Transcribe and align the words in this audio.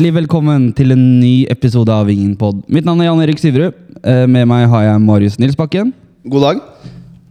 Hjertelig 0.00 0.16
velkommen 0.24 0.62
til 0.72 0.94
en 0.94 1.00
ny 1.20 1.42
episode 1.52 1.92
av 1.92 2.06
Vingenpod. 2.08 2.62
Mitt 2.72 2.86
navn 2.88 3.02
er 3.02 3.10
Jan 3.10 3.18
Erik 3.20 3.36
Syverud. 3.36 3.74
Eh, 4.00 4.22
Med 4.32 4.46
meg 4.48 4.62
har 4.72 4.84
jeg 4.86 5.00
Marius 5.04 5.34
Nilsbakken 5.36 5.90
God 6.24 6.40
dag. 6.40 6.60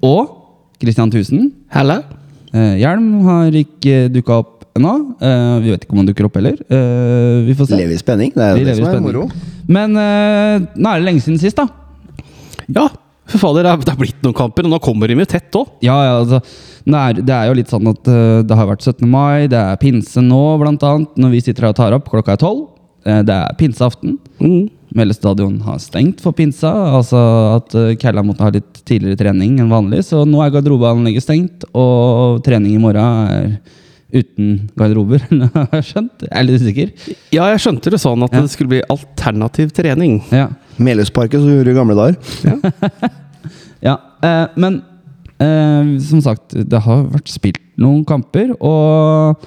og 0.06 0.30
Christian 0.80 1.10
Thusen. 1.10 1.48
Helle. 1.74 2.04
Eh, 2.54 2.76
Hjelm 2.78 3.24
har 3.26 3.50
ikke 3.58 4.14
dukka 4.14 4.38
opp 4.44 4.68
ennå. 4.78 5.16
Eh, 5.18 5.60
Vi 5.66 5.72
vet 5.72 5.82
ikke 5.88 5.94
om 5.98 5.98
han 5.98 6.06
dukker 6.12 6.26
opp 6.30 6.36
heller. 6.38 6.62
Eh, 6.70 7.46
Vi 7.50 7.56
får 7.58 7.70
se. 7.70 7.76
Lever 7.76 7.96
i 7.96 7.98
spenning. 7.98 8.34
Det 8.36 8.44
er 8.46 8.54
Vi 8.54 8.60
jo 8.62 8.66
det 8.68 8.76
som 8.76 8.86
er 8.86 8.94
spenning. 8.94 9.14
moro. 9.14 9.30
Men 9.68 9.94
nå 10.78 10.94
er 10.94 11.00
det 11.02 11.06
lenge 11.10 11.22
siden 11.26 11.40
sist, 11.40 11.56
da. 11.58 11.66
Ja, 12.70 12.88
for 13.30 13.42
fader, 13.42 13.64
det 13.64 13.94
er- 13.94 14.00
blitt 14.00 14.24
noen 14.26 14.36
kamper, 14.36 14.66
og 14.66 14.74
nå 14.74 14.80
kommer 14.84 15.08
de 15.08 15.18
jo 15.20 15.26
tett 15.26 15.52
òg. 15.56 15.68
Ja, 15.86 15.98
ja, 16.08 16.18
altså 16.24 16.42
det 16.90 17.30
er, 17.30 17.48
jo 17.48 17.54
litt 17.54 17.70
sånn 17.70 17.88
at 17.92 18.08
eh, 18.08 18.42
det 18.48 18.56
har 18.56 18.68
vært 18.70 18.82
17. 18.86 19.08
mai, 19.08 19.48
det 19.48 19.60
er 19.60 19.78
pinse 19.82 20.22
nå, 20.24 20.58
blant 20.62 20.84
annet. 20.84 21.16
Når 21.20 21.32
vi 21.36 21.42
sitter 21.42 21.68
her 21.68 21.74
og 21.74 21.80
tar 21.80 21.94
opp, 21.94 22.10
klokka 22.10 22.34
er 22.34 22.42
tolv. 22.42 22.68
Eh, 23.06 23.22
det 23.24 23.36
er 23.36 23.56
pinseaften. 23.60 24.18
Melle 24.40 24.70
Mellestadion 24.96 25.60
har 25.62 25.78
stengt 25.78 26.22
for 26.24 26.34
pinsa, 26.34 26.72
altså 26.98 27.20
at 27.60 27.76
uh, 27.78 27.92
Kælla 28.00 28.24
måtte 28.26 28.42
ha 28.42 28.50
litt 28.50 28.80
tidligere 28.90 29.20
trening 29.20 29.60
enn 29.62 29.70
vanlig. 29.70 30.02
Så 30.08 30.24
nå 30.26 30.42
er 30.42 30.50
garderobeanlegget 30.56 31.28
stengt, 31.28 31.68
og 31.78 32.42
trening 32.46 32.74
i 32.74 32.82
morgen 32.82 33.30
er 33.30 33.60
uten 34.10 34.56
garderober. 34.74 35.22
har 35.54 35.78
jeg 35.78 35.92
skjønt? 35.92 36.26
Jeg 36.26 36.34
er 36.34 36.48
litt 36.48 36.64
usikker. 36.64 36.96
Ja, 37.36 37.52
jeg 37.54 37.62
skjønte 37.62 37.94
det 37.94 38.02
sånn 38.02 38.26
at 38.26 38.34
Ja. 38.34 38.42
det 38.42 38.50
skulle 38.56 38.74
bli 38.74 38.82
alternativ 38.90 39.76
trening. 39.78 40.24
Ja. 40.34 40.48
Melhusparken 40.80 41.44
som 41.44 41.52
gjorde 41.54 41.74
i 41.74 41.78
gamle 41.78 41.98
dager. 41.98 43.18
Ja, 43.80 43.96
eh, 44.24 44.46
men 44.60 44.82
eh, 45.40 45.96
som 46.04 46.22
sagt, 46.24 46.52
det 46.52 46.84
har 46.84 47.06
vært 47.14 47.32
spilt 47.32 47.62
noen 47.80 48.04
kamper, 48.08 48.52
og 48.60 49.40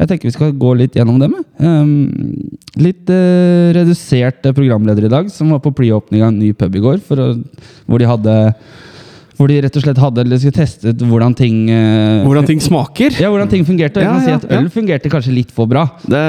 jeg 0.00 0.08
tenker 0.08 0.28
vi 0.28 0.34
skal 0.34 0.52
gå 0.56 0.74
litt 0.76 0.96
gjennom 0.96 1.20
dem. 1.20 1.34
Um, 1.60 2.50
litt 2.80 3.08
eh, 3.12 3.72
redusert 3.76 4.44
programleder 4.56 5.08
i 5.08 5.12
dag, 5.12 5.32
som 5.32 5.52
var 5.52 5.62
på 5.64 5.72
pre-åpning 5.76 6.24
av 6.24 6.32
en 6.32 6.40
ny 6.40 6.52
pub 6.56 6.76
i 6.76 6.84
går, 6.84 7.00
for 7.04 7.34
hvor 7.88 8.00
de 8.00 8.08
hadde 8.08 8.36
hvor 9.40 9.48
de 9.48 9.56
rett 9.64 9.76
og 9.80 9.82
slett 9.86 9.96
hadde 10.02 10.20
eller 10.20 10.36
skulle 10.42 10.52
testet 10.60 11.00
hvordan 11.00 11.32
ting 11.38 11.62
eh, 11.72 12.20
Hvordan 12.26 12.44
ting 12.50 12.60
smaker. 12.60 13.14
ja, 13.16 13.30
hvordan 13.32 13.48
ting 13.48 13.64
fungerte. 13.64 13.96
Og 13.96 14.04
jeg 14.04 14.10
Ja, 14.10 14.12
kan 14.12 14.26
si 14.26 14.30
ja, 14.34 14.36
at 14.36 14.44
ja. 14.50 14.58
øl 14.60 14.68
fungerte 14.74 15.08
kanskje 15.12 15.32
litt 15.32 15.50
for 15.56 15.64
bra. 15.70 15.86
Det, 16.04 16.20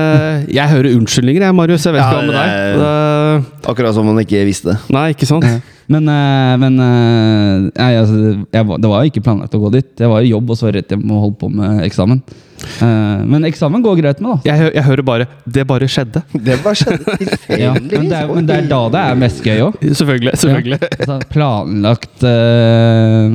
jeg 0.56 0.72
hører 0.72 0.96
unnskyldninger, 0.96 1.44
jeg, 1.44 1.58
Marius. 1.60 1.84
Jeg 1.90 1.98
vet 1.98 2.02
Ja, 2.02 2.08
ikke 2.08 2.22
hva 2.22 2.26
med 2.32 2.38
deg. 2.40 2.80
Det, 2.80 3.68
Akkurat 3.76 3.94
som 4.00 4.08
man 4.08 4.24
ikke 4.24 4.46
visste. 4.48 4.78
nei, 4.96 5.10
ikke 5.12 5.28
sant? 5.28 5.46
Men, 5.92 6.08
eh, 6.08 6.54
men 6.62 6.80
eh, 6.80 7.68
nei, 7.76 7.92
altså, 8.00 8.22
jeg, 8.48 8.66
var- 8.72 8.80
det 8.80 8.90
var 8.94 9.04
jo 9.04 9.12
ikke 9.12 9.24
planlagt 9.28 9.58
å 9.58 9.60
gå 9.66 9.72
dit. 9.76 9.92
Jeg 10.00 10.08
var 10.08 10.24
i 10.24 10.32
jobb 10.32 10.50
og 10.56 10.58
så 10.62 10.72
rett 10.72 10.88
hjem 10.96 11.04
og 11.12 11.26
holdt 11.28 11.40
på 11.44 11.50
med 11.52 11.84
eksamen. 11.84 12.24
Eh, 12.82 13.24
men 13.28 13.46
eksamen 13.48 13.84
går 13.84 14.00
greit 14.02 14.22
med, 14.24 14.38
da. 14.42 14.52
Jeg, 14.52 14.72
jeg 14.76 14.86
hører 14.86 15.06
bare 15.06 15.28
'det 15.46 15.66
bare 15.68 15.88
skjedde'. 15.90 16.24
Det 16.46 16.58
bare 16.64 16.78
skjedde 16.78 17.60
Ja, 17.60 17.74
men, 17.74 17.90
det 18.10 18.18
er, 18.18 18.28
men 18.32 18.48
det 18.48 18.56
er 18.58 18.68
da 18.70 18.82
det 18.94 19.02
er 19.02 19.20
mest 19.20 19.44
gøy 19.46 19.60
òg. 19.68 19.78
Selvfølgelig. 19.82 20.36
selvfølgelig. 20.38 20.80
Altså, 21.02 21.18
planlagt 21.32 22.24
uh, 22.28 23.32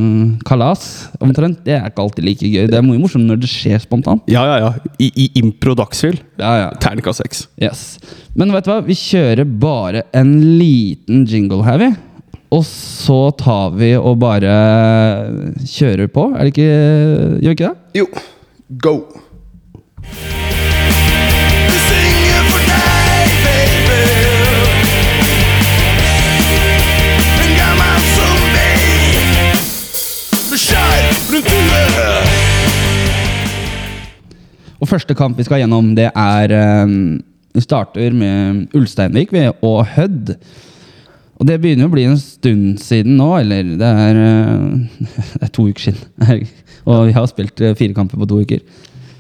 kalas, 0.47 0.85
omtrent, 1.21 1.65
det 1.67 1.75
er 1.75 1.89
ikke 1.91 2.05
alltid 2.05 2.25
like 2.25 2.47
gøy. 2.47 2.67
Det 2.71 2.79
er 2.79 2.85
mye 2.87 3.01
morsomt 3.03 3.27
når 3.27 3.41
det 3.43 3.51
skjer 3.51 3.81
spontant. 3.83 4.23
Ja, 4.31 4.45
ja, 4.47 4.57
ja. 4.67 4.93
I, 5.03 5.11
i 5.17 5.27
impro 5.43 5.75
dagsfyll. 5.79 6.19
Ja, 6.39 6.53
ja. 6.63 6.69
Terningkast 6.81 7.25
seks. 7.25 7.47
Yes. 7.61 7.99
Men 8.39 8.55
vet 8.55 8.69
du 8.69 8.71
hva? 8.71 8.81
Vi 8.87 8.95
kjører 8.99 9.49
bare 9.59 10.05
en 10.17 10.37
liten 10.61 11.25
jingle 11.27 11.65
her, 11.67 11.81
vi. 11.83 11.91
Og 12.55 12.63
så 12.69 13.19
tar 13.41 13.75
vi 13.75 13.91
og 13.99 14.21
bare 14.23 14.55
kjører 15.67 16.11
på. 16.13 16.31
Er 16.37 16.47
det 16.47 16.55
ikke 16.55 16.71
Gjør 17.43 17.51
vi 17.51 17.57
ikke 17.57 17.71
det? 17.73 18.01
Jo. 18.03 18.07
Go. 18.69 19.07
Og 34.77 34.89
første 34.89 35.15
kamp 35.15 35.39
vi 35.39 35.45
skal 35.47 35.63
gjennom, 35.63 35.95
det 35.95 36.11
er 36.11 36.51
eh, 36.51 36.91
Vi 37.55 37.61
starter 37.63 38.11
med 38.11 38.67
Ulsteinvik 38.75 39.31
og 39.63 39.87
Hødd. 39.95 40.35
Og 41.37 41.49
det 41.49 41.59
begynner 41.61 41.85
jo 41.85 41.91
å 41.91 41.95
bli 41.95 42.07
en 42.09 42.21
stund 42.21 42.81
siden 42.81 43.19
nå, 43.19 43.29
eller 43.43 43.75
det 43.81 43.91
er, 44.07 44.21
eh, 44.23 45.03
det 45.41 45.49
er 45.49 45.53
to 45.53 45.67
uker 45.69 45.91
siden. 45.91 46.47
og 46.89 47.11
vi 47.11 47.17
har 47.17 47.29
spilt 47.31 47.61
eh, 47.61 47.77
fire 47.77 47.97
kamper 47.97 48.21
på 48.23 48.29
to 48.31 48.41
uker. 48.47 48.63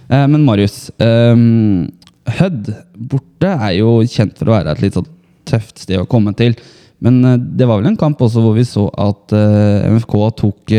Eh, 0.08 0.24
men 0.30 0.46
Marius, 0.46 0.86
um, 1.02 1.86
Hødd 2.26 2.72
borte 3.12 3.52
er 3.52 3.76
jo 3.76 4.00
kjent 4.10 4.34
for 4.38 4.50
å 4.50 4.56
være 4.56 4.72
et 4.74 4.80
litt 4.82 4.96
sånn 4.96 5.06
tøft 5.46 5.84
sted 5.84 6.00
å 6.00 6.08
komme 6.10 6.32
til. 6.34 6.56
Men 7.04 7.20
det 7.54 7.68
var 7.68 7.78
vel 7.78 7.92
en 7.92 7.98
kamp 8.00 8.18
også 8.24 8.42
hvor 8.42 8.56
vi 8.56 8.64
så 8.66 8.88
at 8.98 9.30
MFK 9.36 10.14
tok 10.40 10.72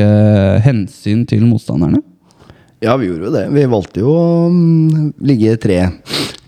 hensyn 0.65 1.21
til 1.29 1.45
motstanderne? 1.47 2.01
Ja, 2.83 2.97
vi 2.99 3.07
gjorde 3.07 3.29
jo 3.29 3.33
det. 3.33 3.45
Vi 3.55 3.63
valgte 3.71 4.01
jo 4.03 4.11
å 4.11 4.25
mm, 4.51 5.05
ligge 5.29 5.55
tre, 5.61 5.79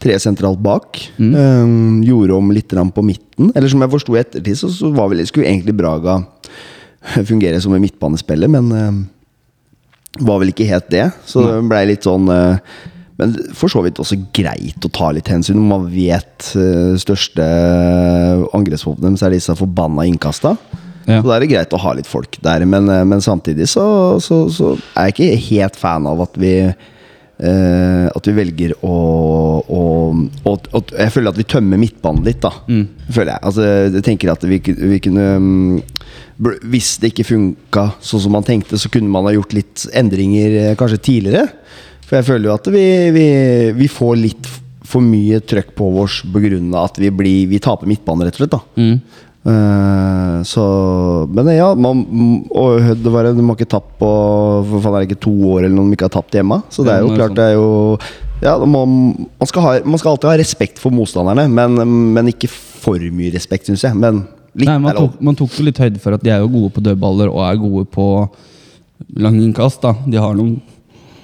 tre 0.01 0.17
sentralt 0.21 0.59
bak. 0.63 0.99
Um, 1.19 2.01
gjorde 2.05 2.37
om 2.37 2.51
litt 2.55 2.73
på 2.73 3.05
midten. 3.05 3.51
Eller 3.55 3.71
som 3.71 3.81
jeg 3.83 3.93
forsto 3.93 4.15
i 4.15 4.21
ettertid, 4.21 4.57
så, 4.59 4.71
så 4.73 4.91
var 4.95 5.11
vel, 5.11 5.25
skulle 5.27 5.49
egentlig 5.49 5.77
Braga 5.79 6.21
fungere 7.29 7.59
som 7.61 7.75
en 7.75 7.83
midtbanespiller, 7.83 8.51
men 8.51 8.71
um, 8.71 9.01
var 10.25 10.41
vel 10.41 10.53
ikke 10.53 10.69
helt 10.69 10.89
det. 10.91 11.09
Så 11.29 11.45
det 11.45 11.59
blei 11.69 11.85
litt 11.91 12.07
sånn 12.07 12.31
uh, 12.31 12.57
Men 13.19 13.35
for 13.57 13.71
så 13.71 13.83
vidt 13.83 13.99
også 13.99 14.15
greit 14.35 14.85
å 14.85 14.91
ta 14.95 15.11
litt 15.11 15.27
hensyn. 15.27 15.59
når 15.59 15.71
Man 15.73 15.89
vet 15.91 16.51
uh, 16.55 16.95
største 16.99 17.47
angrepsvåpenet 18.55 19.11
deres 19.11 19.25
er 19.27 19.35
disse 19.35 19.57
forbanna 19.59 20.07
innkasta. 20.07 20.55
Ja. 21.09 21.21
Så 21.21 21.29
da 21.29 21.35
er 21.35 21.43
det 21.43 21.49
greit 21.49 21.73
å 21.73 21.81
ha 21.81 21.95
litt 21.97 22.09
folk 22.09 22.37
der. 22.43 22.65
Men, 22.69 22.89
eh, 22.91 23.05
men 23.07 23.23
samtidig 23.23 23.69
så, 23.71 23.83
så, 24.21 24.43
så 24.53 24.75
er 24.93 25.09
jeg 25.09 25.15
ikke 25.15 25.45
helt 25.49 25.79
fan 25.79 26.07
av 26.09 26.21
at 26.27 26.37
vi 26.39 26.53
eh, 27.39 28.05
At 28.09 28.29
vi 28.29 28.35
velger 28.37 28.75
å, 28.85 28.93
å, 29.63 29.81
å, 30.45 30.53
å 30.53 30.81
Jeg 30.91 31.13
føler 31.15 31.31
at 31.31 31.39
vi 31.39 31.47
tømmer 31.49 31.81
midtbanen 31.81 32.25
litt, 32.27 32.41
da. 32.43 32.53
Føler 33.09 33.33
jeg. 33.33 33.43
Altså, 33.51 33.67
jeg 33.89 34.05
tenker 34.05 34.33
at 34.33 34.45
vi, 34.47 34.61
vi 34.61 35.01
kunne 35.03 35.27
um, 35.39 35.81
Hvis 36.71 36.97
det 37.01 37.13
ikke 37.13 37.27
funka 37.31 37.89
sånn 38.05 38.25
som 38.25 38.35
man 38.37 38.47
tenkte, 38.47 38.79
så 38.79 38.91
kunne 38.93 39.11
man 39.11 39.27
ha 39.29 39.35
gjort 39.35 39.55
litt 39.57 39.85
endringer 39.97 40.57
eh, 40.63 40.75
kanskje 40.79 41.03
tidligere. 41.11 41.47
For 42.07 42.19
jeg 42.19 42.29
føler 42.31 42.49
jo 42.49 42.57
at 42.57 42.69
vi, 42.73 42.85
vi, 43.13 43.29
vi 43.77 43.89
får 43.91 44.17
litt 44.17 44.51
for 44.89 45.05
mye 45.05 45.37
trøkk 45.45 45.75
på 45.77 45.89
oss 46.01 46.23
pga. 46.25 46.57
at 46.81 46.97
vi, 46.97 47.11
blir, 47.13 47.49
vi 47.51 47.59
taper 47.61 47.89
midtbanen, 47.89 48.25
rett 48.25 48.39
og 48.39 48.45
slett. 48.45 48.55
da 48.55 48.61
Eh, 49.47 50.39
så 50.43 50.63
Men 51.31 51.47
ja, 51.53 51.69
man, 51.79 52.01
og 52.51 52.81
Hødd 52.83 53.05
var 53.07 53.23
det, 53.23 53.37
de 53.37 53.45
har 53.47 53.55
ikke 53.55 53.69
tapt 53.71 53.93
på 54.01 54.09
For 54.67 54.83
faen 54.83 54.97
er 54.97 55.05
det 55.05 55.13
ikke 55.13 55.23
to 55.23 55.31
år 55.53 55.61
eller 55.63 55.77
noe 55.77 55.87
de 55.87 55.95
ikke 55.95 56.09
har 56.09 56.17
tapt 56.17 56.35
hjemme. 56.35 56.59
Så 56.73 56.83
det 56.87 56.95
er 56.95 57.05
jo 57.05 57.13
klart, 57.15 57.37
det 57.37 57.45
er 57.51 57.55
jo 57.55 57.69
ja, 58.39 58.53
man, 58.63 58.91
man, 59.35 59.47
skal 59.49 59.63
ha, 59.65 59.71
man 59.83 59.99
skal 59.99 60.13
alltid 60.13 60.29
ha 60.31 60.35
respekt 60.39 60.77
for 60.79 60.95
motstanderne, 60.95 61.43
men, 61.51 61.73
men 62.15 62.29
ikke 62.31 62.47
for 62.47 63.01
mye 63.11 63.33
respekt, 63.33 63.67
syns 63.67 63.83
jeg. 63.83 63.97
Men 63.99 64.21
litt 64.55 64.69
Nei, 64.69 64.77
man, 64.79 64.95
tok, 64.95 65.17
man 65.23 65.35
tok 65.39 65.57
jo 65.59 65.65
litt 65.67 65.81
høyde 65.81 65.99
for 65.99 66.15
at 66.15 66.23
de 66.23 66.31
er 66.31 66.39
jo 66.43 66.51
gode 66.53 66.71
på 66.77 66.83
dødballer 66.85 67.31
og 67.33 67.43
er 67.43 67.59
gode 67.59 67.83
på 67.91 68.05
lang 69.19 69.39
innkast. 69.43 69.81
da. 69.83 69.91
De 70.07 70.19
har 70.19 70.37
noen 70.39 70.55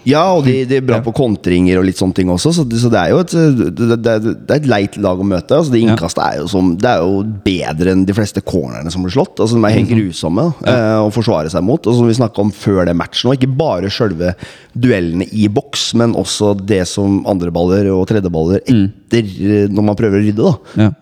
Ja, 0.05 0.23
og 0.35 0.45
de, 0.45 0.53
de 0.69 0.77
er 0.77 0.85
bra 0.85 0.99
på 1.03 1.13
kontringer 1.15 1.79
og 1.79 1.87
litt 1.87 1.99
sånne 1.99 2.17
ting 2.17 2.31
også, 2.31 2.51
så 2.53 2.65
det, 2.67 2.79
så 2.81 2.91
det 2.93 2.99
er 3.01 3.13
jo 3.13 3.21
et, 3.23 3.33
det, 3.79 3.97
det, 4.05 4.15
er 4.15 4.59
et 4.59 4.69
leit 4.69 4.97
lag 5.01 5.21
å 5.21 5.27
møte. 5.27 5.57
Altså, 5.57 5.73
det 5.73 5.81
innkastet 5.81 6.23
er 6.25 6.41
jo, 6.41 6.49
som, 6.51 6.73
det 6.81 6.91
er 6.91 7.03
jo 7.03 7.23
bedre 7.45 7.95
enn 7.95 8.05
de 8.07 8.15
fleste 8.17 8.43
cornerne 8.45 8.93
som 8.93 9.05
blir 9.05 9.15
slått. 9.15 9.39
Altså, 9.39 9.57
de 9.57 9.65
er 9.65 9.77
helt 9.79 9.91
grusomme 9.91 10.47
eh, 10.67 10.99
å 11.01 11.09
forsvare 11.13 11.51
seg 11.53 11.65
mot. 11.65 11.89
Og 11.89 11.97
som 11.97 12.09
vi 12.09 12.17
snakka 12.17 12.43
om 12.45 12.53
før 12.55 12.83
det 12.89 12.97
matchen, 12.97 13.31
og 13.31 13.39
ikke 13.39 13.57
bare 13.57 13.91
sjølve 13.93 14.35
duellene 14.73 15.27
i 15.33 15.49
boks, 15.51 15.89
men 15.99 16.13
også 16.19 16.53
det 16.61 16.83
som 16.91 17.23
andreballer 17.29 17.89
og 17.93 18.05
tredjeballer 18.11 18.61
etter, 18.61 19.25
mm. 19.25 19.73
når 19.73 19.89
man 19.89 19.97
prøver 19.99 20.21
å 20.21 20.27
rydde. 20.27 20.53
da 20.53 20.85
Ja. 20.85 20.93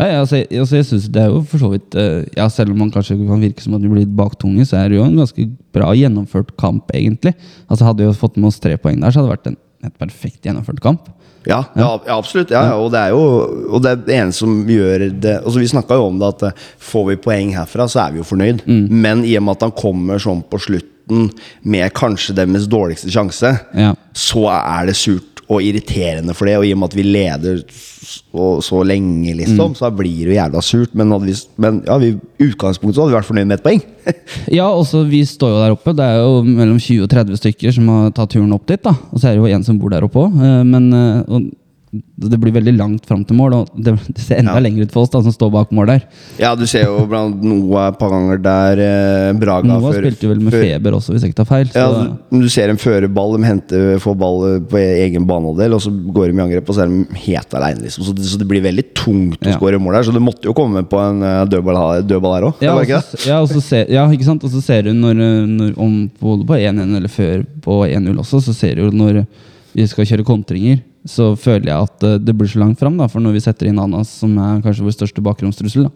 Ja, 0.00 0.06
ja, 0.08 0.18
altså, 0.24 0.38
jeg- 0.40 0.48
altså, 0.62 0.76
jeg 0.80 0.86
synes 0.88 1.08
det 1.12 1.20
er 1.22 1.28
jo 1.28 1.42
for 1.44 1.60
så 1.60 1.68
vidt 1.74 1.94
uh, 2.00 2.24
Ja, 2.38 2.48
Selv 2.48 2.72
om 2.72 2.78
man 2.80 2.90
kanskje 2.90 3.18
kan 3.20 3.40
virke 3.42 3.60
som 3.60 3.74
at 3.76 3.82
vi 3.84 3.88
blir 3.92 4.06
baktunge, 4.16 4.64
så 4.64 4.78
er 4.80 4.88
det 4.88 4.96
jo 4.96 5.04
en 5.04 5.18
ganske 5.20 5.44
bra 5.76 5.92
gjennomført 5.92 6.54
kamp, 6.56 6.88
egentlig. 6.96 7.34
Altså 7.68 7.84
Hadde 7.90 8.06
vi 8.08 8.16
fått 8.16 8.38
med 8.40 8.48
oss 8.48 8.60
tre 8.62 8.78
poeng 8.80 8.98
der, 9.02 9.12
så 9.12 9.20
hadde 9.20 9.28
det 9.30 9.36
vært 9.38 9.50
en 9.52 9.58
helt 9.84 9.98
perfekt 10.00 10.42
gjennomført 10.48 10.80
kamp. 10.80 11.10
Ja, 11.48 11.62
ja, 11.76 11.86
ja 12.06 12.16
absolutt. 12.18 12.50
Ja, 12.52 12.74
og 12.76 12.90
det 12.92 13.00
er 13.00 13.12
jo 13.14 13.20
og 13.72 13.80
det 13.84 13.90
er 13.94 14.00
det 14.04 14.16
ene 14.18 14.32
som 14.36 14.58
gjør 14.68 15.06
det 15.24 15.38
altså 15.40 15.60
Vi 15.62 15.68
snakka 15.72 15.96
jo 15.96 16.08
om 16.10 16.18
det 16.20 16.28
at 16.34 16.42
eh, 16.50 16.66
får 16.90 17.06
vi 17.08 17.16
poeng 17.24 17.54
herfra, 17.56 17.86
så 17.88 18.02
er 18.06 18.12
vi 18.12 18.20
jo 18.20 18.26
fornøyd. 18.28 18.64
Men 18.92 19.22
i 19.24 19.36
og 19.38 19.44
med 19.46 19.56
at 19.56 19.62
han 19.68 19.72
kommer 19.76 20.20
sånn 20.20 20.42
på 20.44 20.60
slutten 21.10 21.30
med 21.62 21.92
kanskje 21.92 22.34
deres 22.36 22.68
dårligste 22.68 23.10
sjanse, 23.10 23.58
Ja. 23.74 23.94
så 24.14 24.46
er 24.48 24.86
det 24.86 24.96
surt 24.96 25.26
og 25.50 25.60
irriterende 25.62 26.32
for 26.34 26.46
det. 26.46 26.56
Og 26.58 26.64
i 26.64 26.72
og 26.72 26.78
med 26.78 26.88
at 26.92 26.94
vi 26.96 27.02
leder 27.02 27.62
så, 27.68 28.60
så 28.62 28.82
lenge, 28.84 29.34
liksom, 29.34 29.74
så 29.74 29.90
blir 29.90 30.26
det 30.26 30.36
jo 30.36 30.38
jævla 30.38 30.62
surt. 30.62 30.94
Men, 30.94 31.10
vi, 31.24 31.34
men 31.58 31.82
ja, 31.86 31.96
vi, 31.98 32.12
utgangspunktet 32.38 32.94
så 32.96 33.02
hadde 33.02 33.10
vi 33.10 33.18
vært 33.18 33.26
fornøyd 33.26 33.46
med 33.46 33.58
ett 33.58 33.64
poeng. 33.64 33.82
Ja, 34.50 34.68
også 34.70 35.04
vi 35.08 35.24
står 35.26 35.50
jo 35.50 35.58
der 35.64 35.74
oppe. 35.74 35.92
Det 35.92 36.04
er 36.04 36.20
jo 36.22 36.42
mellom 36.46 36.78
20 36.78 37.02
og 37.02 37.10
30 37.10 37.36
stykker 37.36 37.72
som 37.74 37.88
har 37.88 38.10
tatt 38.14 38.30
turen 38.30 38.52
opp 38.54 38.66
dit. 38.66 38.82
da 38.82 38.94
Og 39.10 39.18
så 39.20 39.28
er 39.28 39.34
det 39.36 39.42
jo 39.42 39.50
en 39.56 39.64
som 39.66 39.78
bor 39.78 39.90
der 39.90 40.06
oppe 40.06 40.22
òg. 40.22 40.38
Men 40.66 40.92
eh, 40.94 41.24
og 41.26 41.50
det 41.92 42.38
blir 42.38 42.52
veldig 42.54 42.72
langt 42.78 43.06
fram 43.08 43.24
til 43.26 43.34
mål, 43.34 43.54
og 43.56 43.70
det, 43.82 43.96
ser 44.22 44.38
enda 44.38 44.52
Ja. 44.54 44.60
lenger 44.62 44.84
ut 44.86 44.92
for 44.94 45.02
oss 45.02 45.10
da, 45.10 45.20
som 45.26 45.32
står 45.34 45.50
bak 45.50 45.72
mål 45.74 45.86
der. 45.90 46.02
Ja, 46.38 46.52
du 46.54 46.62
ser 46.70 46.84
jo 46.84 47.00
blant 47.10 47.42
Noah 47.42 47.88
et 47.90 47.98
par 47.98 48.10
ganger 48.12 48.38
der 48.44 48.78
eh, 48.84 49.32
Braga 49.40 49.66
Noah 49.66 49.90
før- 49.92 50.04
spilte 50.04 50.28
vel 50.30 50.38
med 50.40 50.52
før- 50.54 50.62
feber 50.62 50.94
også, 50.94 51.10
hvis 51.16 51.22
jeg 51.26 51.32
ikke 51.32 51.40
tar 51.42 51.48
feil. 51.50 51.66
Så, 51.72 51.80
Ja, 51.82 51.88
du, 52.30 52.40
du 52.44 52.48
ser 52.48 52.70
en 52.70 52.76
førerball, 52.78 53.34
de 53.36 53.44
henter, 53.48 53.98
får 53.98 54.16
ball 54.22 54.60
på 54.70 54.78
egen 54.78 55.26
banehalvdel, 55.26 55.74
og 55.74 55.82
så 55.82 55.90
går 55.90 56.30
de 56.30 56.38
i 56.38 56.44
angrep, 56.46 56.70
og 56.70 56.76
så 56.78 56.84
er 56.86 56.92
de 56.94 57.20
helt 57.26 57.54
aleine. 57.58 57.82
Liksom. 57.82 58.04
Så, 58.06 58.14
det, 58.14 58.22
så 58.30 58.38
det 58.38 58.46
blir 58.46 58.62
veldig 58.62 58.86
tungt 58.94 59.40
å 59.42 59.50
Ja. 59.50 59.56
skåre 59.58 59.80
mål 59.82 59.94
der. 59.98 60.02
Så 60.06 60.12
det 60.14 60.22
måtte 60.22 60.46
jo 60.46 60.54
komme 60.54 60.84
på 60.86 61.00
en 61.02 61.22
eh, 61.26 61.44
dødball, 61.50 62.06
dødball 62.06 62.34
her 62.38 62.48
òg. 62.52 62.54
ja, 62.62 62.76
ja, 63.26 63.40
og 63.42 63.48
så 63.50 63.60
ser, 63.60 63.90
ja, 63.90 64.06
ikke 64.08 64.24
sant? 64.30 64.44
Og 64.46 64.50
så 64.54 64.62
ser 64.62 64.82
du 64.86 64.92
når, 64.94 65.18
eh, 65.18 65.46
når 65.46 65.74
om 65.76 66.08
både 66.22 66.46
på 66.46 66.54
1-1 66.54 66.96
eller 66.96 67.08
før 67.10 67.42
på 67.66 67.82
1-0 67.90 68.14
også, 68.22 68.38
så 68.46 68.54
ser 68.54 68.76
du 68.78 68.90
når 68.94 69.24
vi 69.74 69.86
skal 69.86 70.04
kjøre 70.06 70.24
kontringer, 70.26 70.80
så 71.08 71.30
føler 71.38 71.70
jeg 71.70 71.88
at 71.88 72.04
eh, 72.06 72.18
det 72.20 72.34
blir 72.36 72.50
så 72.50 72.60
langt 72.60 72.80
fram. 72.80 72.98
Da, 73.00 73.08
for 73.08 73.24
når 73.24 73.38
vi 73.38 73.44
setter 73.46 73.70
inn 73.70 73.80
Anas, 73.80 74.12
som 74.20 74.36
er 74.36 74.60
kanskje 74.64 74.84
vår 74.84 74.96
største 74.98 75.24
bakromstrussel. 75.24 75.88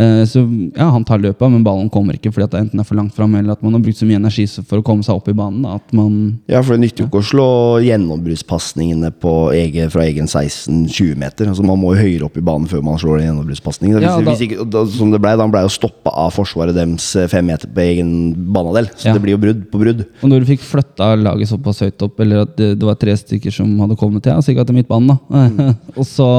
Eh, 0.00 0.24
så 0.24 0.42
ja, 0.76 0.86
han 0.94 1.04
tar 1.04 1.20
løpet, 1.20 1.44
men 1.50 1.64
ballen 1.66 1.90
kommer 1.92 2.16
ikke 2.16 2.32
fordi 2.32 2.46
at 2.46 2.54
det 2.54 2.62
enten 2.64 2.80
er 2.80 2.86
for 2.88 2.98
langt 2.98 3.14
fram, 3.16 3.34
eller 3.36 3.52
at 3.56 3.64
man 3.64 3.74
har 3.76 3.82
brukt 3.84 3.98
så 3.98 4.08
mye 4.08 4.20
energi 4.20 4.46
for 4.62 4.80
å 4.80 4.84
komme 4.86 5.04
seg 5.04 5.18
opp 5.18 5.28
i 5.28 5.36
banen. 5.36 5.64
Da, 5.66 5.76
man 5.96 6.14
Ja, 6.50 6.62
for 6.62 6.76
det 6.76 6.84
nytter 6.86 7.04
jo 7.04 7.10
ikke 7.10 7.20
å 7.20 7.28
slå 7.30 7.48
gjennombruddspasningene 7.84 9.12
fra 9.20 10.04
egen 10.06 10.30
16-20 10.30 11.20
meter. 11.20 11.50
Altså 11.50 11.66
Man 11.66 11.80
må 11.82 11.94
jo 11.94 12.04
høyere 12.04 12.28
opp 12.30 12.38
i 12.40 12.44
banen 12.44 12.70
før 12.70 12.84
man 12.86 13.00
slår 13.02 13.24
gjennombruddspasningen. 13.26 13.98
Hvis, 14.00 14.46
Ja, 14.50 14.84
som 14.94 15.12
det 15.12 15.20
ble, 15.20 15.34
da 15.36 15.44
han 15.44 15.52
ble 15.52 15.64
jo 15.66 15.72
stoppa 15.72 16.14
av 16.24 16.32
forsvaret 16.36 16.76
deres 16.76 17.10
eh, 17.18 17.28
fem 17.30 17.46
meter 17.50 17.68
på 17.70 17.84
egen 17.84 18.12
banedel, 18.54 18.88
Så 18.96 19.12
det 19.12 19.22
blir 19.24 19.36
jo 19.36 19.42
brudd 19.42 19.66
på 19.72 19.82
brudd. 19.82 20.04
Og 20.22 20.32
når 20.32 20.44
du 20.44 20.50
fikk 20.54 20.64
flytta 20.64 21.12
laget 21.20 21.50
såpass 21.50 21.82
høyt 21.84 22.06
opp, 22.06 22.20
eller 22.22 22.46
at 22.46 22.56
det, 22.56 22.72
det 22.80 22.86
var 22.88 22.98
tre 23.00 23.16
stykker 23.18 23.52
som 23.54 23.72
hadde 23.82 23.98
kommet 24.00 24.24
til, 24.24 24.29
ja, 24.30 24.38
sikkert 24.44 24.70
til 24.70 24.78
midtbanen, 24.78 25.12
da. 25.12 25.72
og 25.98 26.06
så 26.08 26.30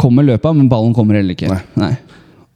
kommer 0.00 0.26
løpet, 0.26 0.56
men 0.56 0.68
ballen 0.70 0.94
kommer 0.96 1.18
heller 1.18 1.36
ikke. 1.36 1.52
Nei. 1.80 1.94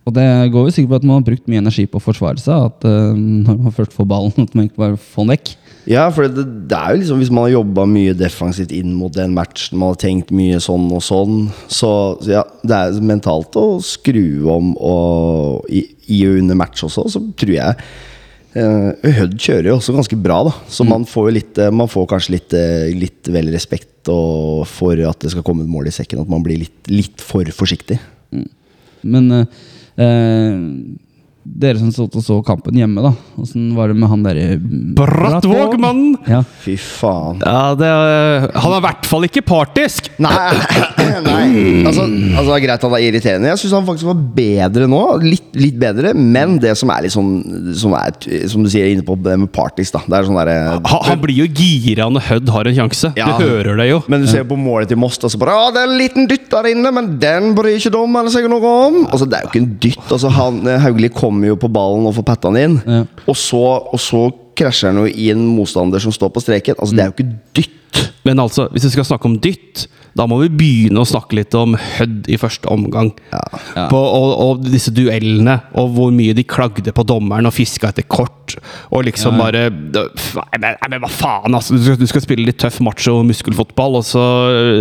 Og 0.09 0.15
det 0.17 0.25
går 0.55 0.69
jo 0.69 0.73
sikkert 0.73 0.95
på 0.95 0.99
at 1.03 1.07
man 1.07 1.19
har 1.19 1.25
brukt 1.27 1.51
mye 1.51 1.61
energi 1.61 1.85
på 1.85 2.01
å 2.01 2.03
forsvare 2.03 2.41
seg. 2.41 2.69
At 2.71 2.87
uh, 2.89 3.13
når 3.13 3.59
man 3.67 3.75
først 3.77 3.97
får 3.97 4.09
ballen, 4.09 4.33
at 4.47 4.55
man 4.57 4.69
ikke 4.69 4.81
bare 4.81 5.01
får 5.01 5.27
den 5.27 5.35
vekk. 5.35 5.55
Ja, 5.89 6.05
for 6.13 6.29
det, 6.29 6.45
det 6.69 6.77
er 6.77 6.93
jo 6.93 7.01
liksom 7.01 7.21
Hvis 7.23 7.31
man 7.33 7.47
har 7.47 7.55
jobba 7.55 7.87
mye 7.89 8.17
defensivt 8.17 8.75
inn 8.77 8.91
mot 8.97 9.15
den 9.15 9.33
matchen, 9.37 9.79
man 9.81 9.95
har 9.95 10.01
tenkt 10.03 10.33
mye 10.37 10.59
sånn 10.61 10.89
og 10.93 11.01
sånn, 11.05 11.39
så, 11.65 11.93
så 12.21 12.35
ja, 12.35 12.43
det 12.61 12.77
er 12.77 12.99
mentalt 13.09 13.57
å 13.57 13.79
skru 13.85 14.51
om 14.53 14.75
og 14.77 15.71
i, 15.73 15.87
i 16.13 16.21
og 16.29 16.43
under 16.43 16.59
match 16.61 16.85
også, 16.85 17.07
så 17.15 17.23
tror 17.41 17.55
jeg 17.57 17.89
Hødd 18.55 19.35
kjører 19.37 19.69
jo 19.71 19.77
også 19.77 19.95
ganske 19.97 20.17
bra, 20.25 20.39
da. 20.49 20.53
Så 20.73 20.87
man 20.89 21.05
får 21.09 21.29
jo 21.29 21.35
litt 21.37 21.59
eh, 21.61 21.75
Man 21.75 21.91
får 21.91 22.07
kanskje 22.15 22.35
litt, 22.37 22.55
eh, 22.57 22.89
litt 22.97 23.29
vel 23.33 23.51
respekt 23.53 24.09
og 24.09 24.65
for 24.71 24.97
at 25.05 25.21
det 25.21 25.35
skal 25.35 25.45
komme 25.45 25.67
et 25.67 25.73
mål 25.73 25.91
i 25.91 25.95
sekken. 25.95 26.23
At 26.23 26.33
man 26.33 26.45
blir 26.47 26.63
litt, 26.63 26.79
litt 26.89 27.21
for 27.25 27.45
forsiktig. 27.53 27.99
Men 29.03 29.29
eh, 29.35 29.61
eh, 30.01 30.57
dere 31.59 31.79
som 31.81 31.89
satt 31.95 32.17
og 32.19 32.23
så 32.25 32.37
kampen 32.47 32.77
hjemme, 32.77 33.01
da. 33.03 33.13
Åssen 33.41 33.71
var 33.77 33.89
det 33.89 33.97
med 33.99 34.11
han 34.11 34.25
derre 34.27 34.59
Brattvåg-mannen! 34.99 36.17
Ja. 36.29 36.43
Fy 36.65 36.75
faen. 36.81 37.41
Ja, 37.45 37.75
det, 37.79 37.89
er- 37.89 38.49
han 38.59 38.75
er 38.75 38.81
i 38.81 38.85
hvert 38.85 39.09
fall 39.09 39.27
ikke 39.29 39.43
partisk! 39.47 40.11
Nei, 40.23 40.33
nei. 41.29 41.47
Altså, 41.89 42.05
altså 42.05 42.47
det 42.51 42.57
er 42.59 42.65
greit 42.67 42.85
han 42.87 42.97
er 42.99 43.05
irriterende. 43.07 43.51
Jeg 43.53 43.63
syns 43.63 43.77
han 43.79 43.87
faktisk 43.89 44.11
var 44.11 44.21
bedre 44.37 44.89
nå. 44.91 45.01
Litt, 45.25 45.49
litt 45.59 45.79
bedre, 45.81 46.13
men 46.15 46.59
det 46.63 46.75
som 46.79 46.93
er 46.95 47.07
litt 47.07 47.15
sånn 47.15 47.31
Som, 47.79 47.95
er, 47.97 48.15
som 48.51 48.65
du 48.65 48.71
sier 48.73 48.91
inne 48.93 49.05
på 49.07 49.17
det 49.25 49.37
med 49.41 49.51
partisk, 49.55 49.95
da. 49.97 50.03
Det 50.09 50.19
er 50.21 50.29
sånn 50.29 50.39
derre 50.39 50.57
Han, 50.77 51.03
han 51.09 51.23
blir 51.23 51.41
jo 51.45 51.49
gira 51.59 52.09
når 52.13 52.27
Hødd 52.29 52.53
har 52.55 52.69
en 52.71 52.77
sjanse. 52.83 53.13
Ja. 53.19 53.31
Du 53.39 53.45
hører 53.47 53.79
det 53.81 53.89
jo. 53.91 54.01
Men 54.11 54.25
du 54.25 54.29
ser 54.31 54.45
på 54.49 54.59
målet 54.59 54.91
til 54.93 55.01
Most, 55.01 55.25
og 55.27 55.33
så 55.33 55.41
bare 55.41 55.57
Å, 55.57 55.71
det 55.75 55.83
er 55.85 55.91
en 55.93 55.99
liten 56.01 56.29
dytt 56.31 56.49
der 56.53 56.71
inne, 56.73 56.93
men 56.95 57.15
den 57.23 57.53
bryr 57.57 57.79
ikke 57.79 57.93
dommeren 57.95 58.31
seg 58.33 58.47
noe 58.51 58.75
om. 58.89 59.01
Altså, 59.09 59.27
det 59.29 59.39
er 59.41 59.47
jo 59.47 59.53
ikke 59.53 59.63
en 59.65 59.71
dytt. 59.83 60.05
Altså, 60.09 60.31
han, 60.35 60.61
Hauglie 60.85 61.13
kommer 61.39 61.53
jo 61.55 61.57
på 61.63 61.71
ballen 61.73 62.07
og 62.11 62.17
får 62.19 62.27
patta 62.35 62.51
han 62.51 62.59
inn, 62.61 62.77
Ja. 62.85 63.05
og, 63.31 63.37
så, 63.39 63.63
og 63.95 64.01
så 64.03 64.27
krasjer 64.59 64.91
han 64.91 64.99
jo 65.05 65.07
i 65.09 65.31
en 65.31 65.47
motstander 65.55 66.03
som 66.03 66.11
står 66.13 66.33
på 66.35 66.43
streken. 66.43 66.75
Altså, 66.83 66.97
det 66.99 67.05
er 67.07 67.13
jo 67.13 67.17
ikke 67.17 67.31
dytt. 67.55 68.03
Men 68.27 68.43
altså, 68.43 68.67
hvis 68.75 68.85
vi 68.85 68.91
skal 68.91 69.07
snakke 69.07 69.31
om 69.31 69.39
dytt, 69.41 69.87
da 70.19 70.27
må 70.27 70.41
vi 70.43 70.51
begynne 70.51 71.03
å 71.03 71.09
snakke 71.09 71.39
litt 71.39 71.55
om 71.55 71.77
Hødd 71.79 72.27
i 72.31 72.39
første 72.41 72.69
omgang. 72.73 73.13
Ja. 73.31 73.87
På, 73.91 73.99
og, 73.99 74.33
og 74.43 74.67
disse 74.67 74.91
duellene, 74.95 75.61
og 75.79 75.93
hvor 75.95 76.11
mye 76.15 76.35
de 76.37 76.45
klagde 76.49 76.93
på 76.95 77.05
dommeren 77.07 77.47
og 77.49 77.55
fiska 77.55 77.93
etter 77.93 78.07
kort. 78.09 78.57
Og 78.91 79.05
liksom 79.05 79.37
Ja. 79.37 79.45
bare 79.45 79.63
nei, 79.71 80.71
men, 80.89 81.01
hva 81.03 81.11
faen, 81.13 81.55
altså! 81.55 81.77
Du 81.77 81.85
skal, 81.85 81.99
du 82.01 82.07
skal 82.09 82.25
spille 82.25 82.47
litt 82.49 82.59
tøff 82.59 82.81
macho 82.85 83.19
muskelfotball, 83.29 83.99
og 84.01 84.07
så 84.09 84.23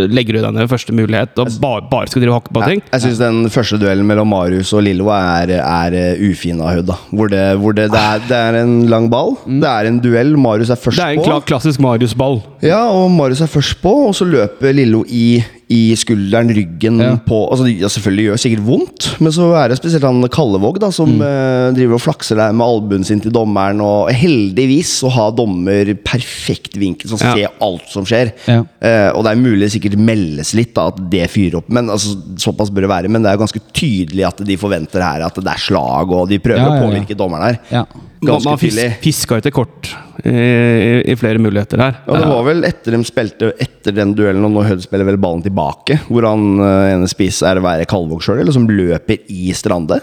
legger 0.10 0.38
du 0.38 0.42
deg 0.42 0.56
ned 0.56 0.64
ved 0.66 0.72
første 0.72 0.96
mulighet 0.96 1.38
og 1.44 1.52
bare, 1.62 1.84
bare 1.92 2.10
skal 2.10 2.24
drive 2.24 2.34
og 2.34 2.40
hakke 2.40 2.56
på 2.56 2.64
ting. 2.72 2.84
Jeg 2.94 3.04
syns 3.04 3.20
den 3.22 3.42
første 3.54 3.80
duellen 3.82 4.08
mellom 4.08 4.32
Marius 4.32 4.72
og 4.78 4.86
Lillo 4.88 5.12
er, 5.14 5.52
er 5.60 5.98
uh, 5.98 6.24
ufin 6.32 6.64
av 6.64 6.78
Hødd. 6.78 6.94
Hvor, 7.12 7.32
det, 7.34 7.44
hvor 7.62 7.76
det, 7.78 7.90
det, 7.94 8.02
er, 8.02 8.24
det 8.30 8.40
er 8.40 8.60
en 8.64 8.76
lang 8.90 9.10
ball. 9.12 9.36
Det 9.46 9.70
er 9.70 9.92
en 9.92 10.00
duell. 10.04 10.34
Marius 10.40 10.72
er 10.74 10.80
først 10.80 10.98
på. 10.98 11.04
Det 11.04 11.08
er 11.12 11.20
en 11.20 11.28
på. 11.28 11.48
klassisk 11.52 11.84
Marius-ball. 11.84 12.40
Ja, 12.64 12.86
og 12.96 13.12
Marius 13.14 13.44
er 13.44 13.52
først 13.52 13.78
på, 13.84 13.94
og 14.08 14.16
så 14.18 14.26
løper 14.28 14.74
Lillo 14.78 15.04
i, 15.12 15.27
de 15.28 15.57
i 15.70 15.92
skulderen, 16.00 16.48
ryggen 16.56 17.00
Ja. 17.04 17.18
på 17.28 17.42
Altså, 17.52 17.66
ja, 17.68 17.90
Selvfølgelig 17.92 18.24
gjør 18.26 18.38
det 18.38 18.44
sikkert 18.44 18.66
vondt, 18.66 19.08
men 19.20 19.34
så 19.36 19.50
er 19.60 19.68
det 19.68 19.78
spesielt 19.82 20.06
han 20.08 20.22
Kallevåg 20.32 20.80
da 20.80 20.90
som 20.96 21.10
eh, 21.22 21.74
driver 21.76 21.98
og 21.98 22.04
flakser 22.06 22.40
der 22.40 22.54
med 22.56 22.64
albuen 22.66 23.04
sin 23.04 23.20
til 23.20 23.32
dommeren. 23.36 23.82
Og 23.84 24.08
heldigvis 24.16 24.94
så 25.02 25.12
har 25.12 25.32
dommer 25.36 25.92
perfekt 26.08 26.78
vinkel, 26.80 27.10
som 27.12 27.20
Ja. 27.20 27.34
ser 27.36 27.50
alt 27.62 27.84
som 27.92 28.06
skjer. 28.08 28.32
Ja. 28.48 28.62
Eh, 28.80 29.12
og 29.12 29.24
det 29.28 29.34
er 29.34 29.42
mulig 29.44 29.68
det 29.68 29.74
sikkert 29.76 30.00
meldes 30.00 30.54
litt 30.56 30.74
da 30.78 30.88
at 30.88 31.02
det 31.12 31.28
fyrer 31.30 31.60
opp, 31.60 31.68
men 31.70 31.90
altså, 31.90 32.16
såpass 32.40 32.72
bør 32.72 32.88
det 32.88 32.94
være. 32.96 33.10
Men 33.12 33.24
det 33.24 33.32
er 33.34 33.38
ganske 33.44 33.60
tydelig 33.74 34.24
at 34.28 34.38
de 34.48 34.56
forventer 34.58 35.04
her 35.04 35.26
at 35.28 35.36
det 35.36 35.52
er 35.52 35.60
slag, 35.60 36.10
og 36.12 36.30
de 36.30 36.40
prøver 36.40 36.64
Ja, 36.64 36.76
ja, 36.76 36.80
å 36.80 36.88
påvirke 36.88 37.18
dommeren 37.18 37.44
her. 37.44 37.60
Ja. 37.72 37.86
Man, 38.20 38.32
Ganske 38.40 38.50
man 38.50 38.58
fis, 38.58 38.78
fiska 39.04 39.38
etter 39.38 39.52
kort 39.54 39.92
i, 40.26 40.32
i, 40.32 41.12
i 41.12 41.16
flere 41.16 41.38
muligheter 41.38 41.78
her. 41.78 42.00
Ja, 42.08 42.16
det 42.18 42.30
var 42.32 42.44
vel 42.48 42.64
etter 42.66 42.96
de 42.96 43.04
spilte 43.06 43.52
Etter 43.62 43.94
den 43.94 44.16
duellen, 44.18 44.44
og 44.44 44.52
nå 44.56 44.64
Hødd 44.66 44.82
spiller 44.82 45.06
vel 45.06 45.18
ballen 45.22 45.44
tilbake, 45.44 45.57
hvor 46.08 46.26
han 46.28 46.44
eh, 46.62 46.94
ene 46.94 47.08
spiss 47.12 47.42
er 47.48 47.60
å 47.60 47.64
være 47.66 47.88
Kalvåg 47.90 48.22
sjøl, 48.26 48.40
eller 48.44 48.54
som 48.56 48.68
løper 48.70 49.20
i 49.34 49.50
Strande. 49.58 49.98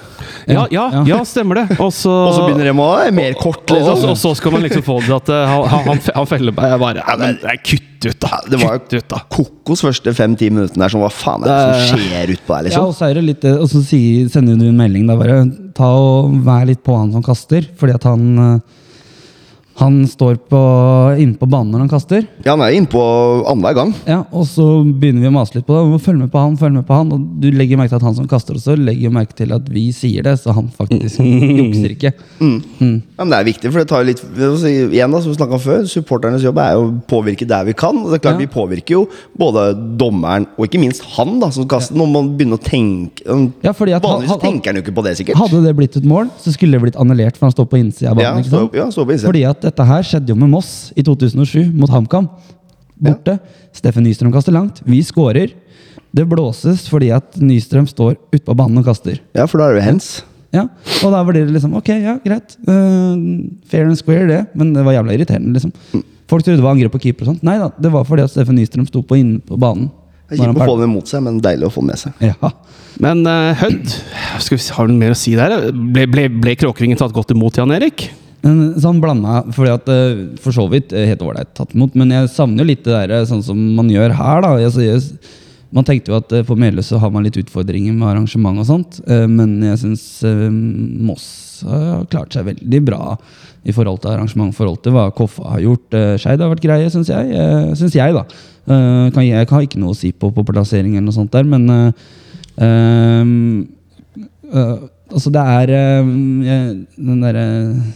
Ja, 0.50 0.66
ja, 0.74 0.88
Ja. 0.92 1.02
ja, 1.08 1.18
stemmer 1.28 1.62
det. 1.62 1.78
Og 1.80 1.92
så, 1.94 2.12
begynner 2.44 2.68
de 2.68 2.74
å 2.74 2.84
«Å, 2.84 3.10
mer 3.14 3.34
kort, 3.38 3.62
og, 3.70 3.78
og, 3.78 3.88
liksom. 3.94 4.10
og 4.12 4.18
så 4.20 4.34
skal 4.38 4.52
man 4.56 4.64
liksom 4.66 4.84
få 4.86 4.98
det 5.00 5.08
til 5.08 5.16
at 5.16 5.32
eh, 5.32 5.44
han, 5.54 5.64
han, 5.72 5.84
han, 5.88 6.02
fe- 6.04 6.14
han 6.18 6.28
feller 6.30 6.52
Jeg 6.68 6.80
bare 6.84 7.02
ja, 7.04 7.16
men, 7.20 7.38
Kutt 7.64 8.08
ut, 8.10 8.18
da! 8.20 8.40
Det 8.52 8.60
var 8.60 8.78
Kutt 8.82 8.96
ut, 8.98 9.08
da! 9.14 9.22
Kokos 9.38 9.84
første 9.86 10.12
fem-ti 10.18 10.50
minuttene 10.52 10.84
der 10.84 10.92
som 10.92 11.00
hva 11.04 11.10
faen 11.14 11.46
er 11.46 11.50
det 11.50 11.88
som 11.88 11.98
skjer 12.02 12.34
utpå 12.36 12.52
der, 12.52 12.58
Ja, 12.58 12.64
liksom? 12.68 12.88
og 12.90 12.96
så 12.98 13.08
er 13.08 13.14
det 13.20 13.24
litt 13.30 13.44
Og 13.54 13.66
så 13.72 13.80
sier, 13.86 14.28
sender 14.32 14.58
du 14.60 14.66
en 14.68 14.76
melding 14.82 15.06
da 15.08 15.16
bare 15.20 15.38
Ta 15.78 15.88
og 15.98 16.34
vær 16.46 16.66
litt 16.68 16.82
på 16.86 16.94
han 16.98 17.10
som 17.16 17.24
kaster, 17.24 17.64
fordi 17.80 17.96
at 17.96 18.04
han 18.06 18.26
eh, 18.38 18.80
Han 19.80 20.04
står 20.06 20.36
på, 20.46 20.58
inne 21.18 21.34
på 21.34 21.48
banen 21.50 21.72
når 21.74 21.80
han 21.82 21.88
kaster. 21.90 22.26
Ja, 22.44 22.52
han 22.54 22.62
er 22.62 22.76
innpå 22.78 23.00
annenhver 23.50 23.74
gang. 23.74 23.94
Ja, 24.06 24.20
Og 24.30 24.44
så 24.46 24.62
begynner 24.86 25.24
vi 25.24 25.30
å 25.32 25.34
mase 25.34 25.56
litt 25.56 25.66
på 25.66 25.74
det. 25.74 25.80
Vi 25.88 25.94
må 25.96 25.98
følge 26.04 26.20
med 26.22 26.30
på 26.30 26.38
han, 26.38 26.54
følge 26.60 26.76
med 26.78 26.86
på 26.86 26.94
han. 26.94 27.10
Og 27.16 27.24
du 27.42 27.48
legger 27.50 27.80
merke 27.80 27.90
til 27.90 27.98
at 27.98 28.06
han 28.06 28.14
som 28.14 28.28
kaster 28.30 28.54
også, 28.54 28.76
legger 28.78 29.10
merke 29.10 29.34
til 29.34 29.50
at 29.56 29.66
vi 29.74 29.88
sier 29.96 30.22
det, 30.22 30.36
så 30.38 30.54
han 30.54 30.68
faktisk 30.70 31.18
jukser 31.24 31.96
ikke. 31.96 32.12
Ja, 32.38 33.24
men 33.24 33.32
Det 33.34 33.38
er 33.40 33.48
viktig, 33.50 33.72
for 33.72 33.82
det 33.82 33.88
tar 33.90 34.04
jo 34.04 34.10
litt 34.12 34.22
Igjen 34.94 35.10
da, 35.14 35.20
som 35.24 35.34
vi 35.34 35.44
om 35.44 35.60
før 35.62 35.84
Supporternes 35.90 36.44
jobb 36.46 36.58
er 36.62 36.76
jo 36.76 36.84
å 36.86 36.94
påvirke 37.10 37.46
der 37.48 37.66
vi 37.66 37.74
kan. 37.78 37.98
Og 38.04 38.12
det 38.12 38.20
er 38.20 38.24
klart 38.28 38.38
Ja. 38.38 38.44
Vi 38.44 38.50
påvirker 38.54 38.94
jo 38.96 39.02
både 39.38 39.66
dommeren 39.98 40.46
og 40.58 40.66
ikke 40.68 40.80
minst 40.82 41.02
han, 41.16 41.36
da 41.42 41.50
som 41.54 41.66
kaster. 41.70 41.94
Når 41.98 42.08
man 42.14 42.30
begynner 42.38 42.58
å 42.58 42.62
tenke 42.62 43.26
Ja, 43.62 43.72
fordi 43.74 43.94
at 43.94 44.02
Vanligvis 44.06 44.30
han- 44.30 44.40
tenker 44.42 44.70
han 44.70 44.76
jo 44.78 44.82
ikke 44.86 44.94
på 44.94 45.04
det, 45.04 45.16
sikkert. 45.18 45.36
Hadde 45.38 45.62
det 45.66 45.74
blitt 45.76 45.96
et 45.96 46.04
mål, 46.04 46.30
så 46.38 46.52
skulle 46.54 46.72
det 46.78 46.82
blitt 46.82 46.96
annullert, 47.00 47.36
for 47.36 47.46
han 47.46 47.52
står 47.54 47.66
på 47.70 47.78
innsida 47.82 48.10
av 48.12 48.18
Ja, 48.22 48.30
banen. 48.32 48.44
ikke 48.44 48.50
stå, 48.54 48.74
ja, 48.74 48.86
stå 48.90 49.04
på 49.06 49.12
innsida. 49.14 49.28
Fordi 49.30 49.44
at 49.48 49.63
dette 49.64 49.86
her 49.88 50.06
skjedde 50.06 50.32
jo 50.32 50.38
med 50.38 50.52
Moss 50.52 50.92
i 50.96 51.04
2007 51.06 51.72
mot 51.72 51.92
HamKam. 51.92 52.28
Borte. 53.04 53.38
Steffen 53.74 54.06
Nystrøm 54.06 54.32
kaster 54.34 54.54
langt. 54.54 54.80
Vi 54.86 55.00
skårer. 55.04 55.54
Det 56.14 56.26
blåses 56.30 56.86
fordi 56.90 57.10
at 57.14 57.34
Nystrøm 57.42 57.88
står 57.90 58.14
ute 58.30 58.44
på 58.46 58.54
banen 58.56 58.78
og 58.78 58.86
kaster. 58.86 59.18
Ja, 59.34 59.48
for 59.50 59.60
da 59.60 59.70
er 59.70 59.80
det 59.80 59.88
hands. 59.88 60.22
Ja, 60.54 60.68
Og 61.02 61.10
da 61.10 61.24
blir 61.26 61.42
det 61.42 61.54
liksom 61.56 61.72
Ok, 61.74 61.88
ja, 61.98 62.14
greit. 62.22 62.54
Uh, 62.62 63.50
fair 63.66 63.88
and 63.88 63.98
square, 63.98 64.28
det. 64.30 64.40
Men 64.54 64.70
det 64.76 64.84
var 64.86 64.94
jævla 64.94 65.16
irriterende, 65.16 65.56
liksom. 65.56 65.74
Folk 66.30 66.44
trodde 66.44 66.60
det 66.60 66.64
var 66.64 66.76
angrep 66.76 66.94
på 66.94 67.02
keeper 67.02 67.26
og 67.26 67.34
sånt. 67.34 67.42
Nei 67.46 67.58
da, 67.60 67.72
det 67.74 67.90
var 67.92 68.06
fordi 68.06 68.24
at 68.24 68.32
Steffen 68.32 68.56
Nystrøm 68.60 68.86
sto 68.88 69.02
på 69.02 69.18
inne 69.18 69.42
på 69.44 69.58
banen. 69.60 69.90
Det 70.30 70.38
kjipt 70.38 70.56
å 70.56 70.68
få 70.70 70.78
den 70.80 70.92
mot 70.94 71.10
seg, 71.10 71.20
men 71.26 71.40
deilig 71.42 71.66
å 71.68 71.72
få 71.74 71.82
den 71.82 71.90
med 71.90 72.00
seg. 72.00 72.22
Ja. 72.24 72.52
Men 73.02 73.26
uh, 73.26 73.50
Hødd 73.58 73.90
skal 73.90 74.54
vi, 74.54 74.62
se, 74.62 74.72
Har 74.76 74.86
du 74.86 74.94
noe 74.94 75.02
mer 75.02 75.16
å 75.16 75.18
si 75.18 75.34
der? 75.34 75.56
Ble, 75.74 76.06
ble, 76.10 76.28
ble 76.30 76.54
Kråkringen 76.56 77.00
tatt 77.00 77.12
godt 77.16 77.34
imot, 77.34 77.58
Jan 77.58 77.74
Erik? 77.74 78.06
Men 78.44 78.74
sånn 78.80 79.00
blanda, 79.02 79.40
fordi 79.56 79.72
at 79.72 79.88
eh, 79.92 80.18
for 80.42 80.56
så 80.56 80.66
vidt 80.68 80.92
eh, 80.92 81.06
helt 81.10 81.24
ålreit 81.24 81.54
tatt 81.56 81.72
imot, 81.76 81.96
men 81.96 82.12
jeg 82.12 82.32
savner 82.34 82.62
jo 82.62 82.68
litt 82.68 82.84
det 82.84 82.92
der 82.92 83.14
eh, 83.16 83.24
sånn 83.28 83.42
som 83.46 83.62
man 83.76 83.88
gjør 83.92 84.16
her, 84.18 84.44
da. 84.44 84.52
Jeg, 84.60 85.00
Man 85.74 85.86
tenkte 85.88 86.12
jo 86.12 86.18
at 86.20 86.32
eh, 86.36 86.44
på 86.46 86.56
Meløy 86.60 86.84
så 86.86 87.00
har 87.02 87.10
man 87.10 87.24
litt 87.26 87.40
utfordringer 87.40 87.96
med 87.96 88.12
arrangement 88.12 88.60
og 88.62 88.68
sånt, 88.68 89.00
eh, 89.08 89.24
men 89.26 89.56
jeg 89.64 89.80
syns 89.80 90.04
Moss 91.08 91.26
har 91.64 92.04
klart 92.12 92.36
seg 92.36 92.50
veldig 92.50 92.80
bra 92.84 93.16
i 93.64 93.72
forhold 93.72 94.02
til 94.02 94.12
arrangement, 94.12 94.52
i 94.52 94.58
forhold 94.58 94.82
til 94.84 94.92
hva 94.92 95.06
Koffa 95.16 95.54
har 95.54 95.62
gjort. 95.64 95.94
Skeid 96.20 96.42
har 96.42 96.52
vært 96.52 96.66
greie, 96.66 96.90
syns 96.92 97.08
jeg. 97.08 97.32
Synes 97.80 97.96
jeg, 97.96 98.12
da. 98.12 98.26
Eh, 98.64 99.24
jeg 99.28 99.48
kan 99.48 99.60
ikke 99.64 99.80
noe 99.80 99.92
å 99.92 99.98
si 99.98 100.12
på, 100.12 100.30
på 100.32 100.44
plassering 100.48 100.96
eller 100.96 101.06
noe 101.08 101.16
sånt 101.16 101.32
der, 101.34 101.44
men 101.48 101.62
eh, 101.72 101.90
eh, 102.64 103.24
Altså 105.14 105.30
det 105.34 105.42
er 105.56 105.72
eh, 105.78 106.12
den 106.98 107.20
derre 107.22 107.46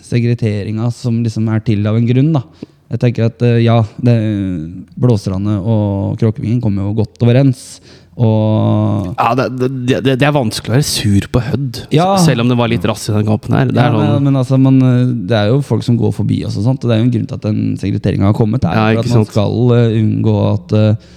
segreteringa 0.07 0.91
som 0.95 1.23
liksom 1.25 1.49
er 1.51 1.63
til 1.67 1.87
av 1.91 1.99
en 1.99 2.07
grunn, 2.09 2.35
da. 2.37 2.45
Jeg 2.89 3.03
tenker 3.03 3.29
at 3.29 3.43
eh, 3.45 3.61
ja, 3.67 3.81
det, 4.01 4.15
og 5.59 6.21
Kråkevingen 6.21 6.61
kommer 6.65 6.87
jo 6.87 7.01
godt 7.03 7.27
overens. 7.27 7.65
Og 8.19 9.13
Ja, 9.15 9.35
det, 9.39 9.69
det, 9.87 9.99
det, 10.09 10.27
er 10.27 10.35
vanskelig 10.35 10.73
å 10.73 10.75
være 10.75 10.87
sur 10.87 11.29
på 11.31 11.43
Hødd, 11.45 11.85
Ja. 11.95 12.09
selv 12.19 12.43
om 12.43 12.49
det 12.51 12.57
var 12.59 12.71
litt 12.71 12.87
rass 12.89 13.07
i 13.07 13.15
den 13.15 13.29
kampen 13.29 13.55
her. 13.55 13.71
Det 13.71 13.79
ja, 13.79 13.91
er 13.93 13.95
men, 13.95 14.09
sånn, 14.11 14.25
men 14.27 14.41
altså, 14.41 14.59
man, 14.59 14.81
eh, 14.83 15.13
det 15.31 15.39
er 15.39 15.53
jo 15.53 15.61
folk 15.63 15.87
som 15.87 15.99
går 16.01 16.17
forbi 16.17 16.41
oss, 16.49 16.57
og 16.59 16.67
sånt, 16.67 16.83
og 16.83 16.91
det 16.91 16.97
er 16.97 17.03
jo 17.03 17.07
en 17.07 17.15
grunn 17.15 17.29
til 17.31 17.39
at 17.39 17.47
den 17.47 17.61
segregeringa 17.79 18.33
har 18.33 18.39
kommet. 18.39 18.65
Det 18.65 18.73
er 18.73 18.97
Ja, 18.97 19.05
at 19.05 19.13
man 19.15 19.29
skal 19.29 19.77
eh, 19.77 19.99
unngå 20.01 20.37
at 20.49 20.75
uh, 20.75 21.09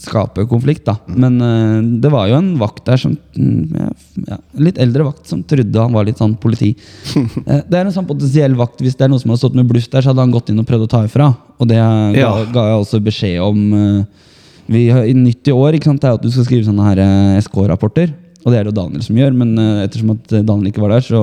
skape 0.00 0.46
konflikt. 0.48 0.86
da 0.86 0.94
Men 1.12 1.40
uh, 1.42 1.80
det 2.00 2.08
var 2.12 2.30
jo 2.30 2.38
en 2.38 2.54
vakt 2.60 2.86
der 2.88 3.00
som 3.00 3.16
mm, 3.36 3.90
ja, 4.30 4.38
Litt 4.64 4.78
eldre 4.80 5.04
vakt 5.10 5.28
som 5.28 5.42
trodde 5.44 5.82
han 5.82 5.92
var 5.92 6.06
litt 6.08 6.22
sånn 6.22 6.38
politi. 6.40 6.70
Uh, 7.16 7.60
det 7.68 7.76
er 7.76 7.84
en 7.84 7.92
sånn 7.92 8.08
potensiell 8.08 8.56
vakt. 8.56 8.80
Hvis 8.80 8.96
det 8.96 9.04
er 9.04 9.12
noen 9.12 9.20
som 9.20 9.34
har 9.34 9.42
stått 9.42 9.58
med 9.58 9.68
bluff 9.68 9.90
der, 9.92 10.00
så 10.00 10.14
hadde 10.14 10.24
han 10.24 10.32
gått 10.32 10.48
inn 10.52 10.62
og 10.62 10.68
prøvd 10.68 10.86
å 10.88 10.92
ta 10.94 11.02
ifra. 11.08 11.32
Og 11.60 11.68
det 11.68 11.80
ga, 11.80 11.90
Ja. 12.16 12.32
ga 12.52 12.70
jeg 12.70 12.80
også 12.84 13.02
beskjed 13.04 13.42
om. 13.44 13.66
Uh, 13.72 14.24
vi 14.66 14.86
i 14.90 15.14
Nytt 15.14 15.46
i 15.48 15.54
år 15.54 15.76
ikke 15.76 15.90
sant, 15.90 16.02
det 16.02 16.10
er 16.10 16.18
at 16.18 16.24
du 16.24 16.30
skal 16.32 16.46
skrive 16.46 16.66
sånne 16.66 16.86
her 16.88 17.02
eh, 17.02 17.42
SK-rapporter. 17.44 18.12
Og 18.44 18.52
det 18.52 18.58
er 18.58 18.66
det 18.66 18.72
jo 18.72 18.78
Daniel 18.80 19.04
som 19.06 19.18
gjør, 19.18 19.34
men 19.38 19.54
eh, 19.62 19.84
ettersom 19.86 20.12
at 20.16 20.34
eh, 20.34 20.44
Daniel 20.46 20.70
ikke 20.72 20.82
var 20.82 20.96
der, 20.96 21.06
så 21.06 21.22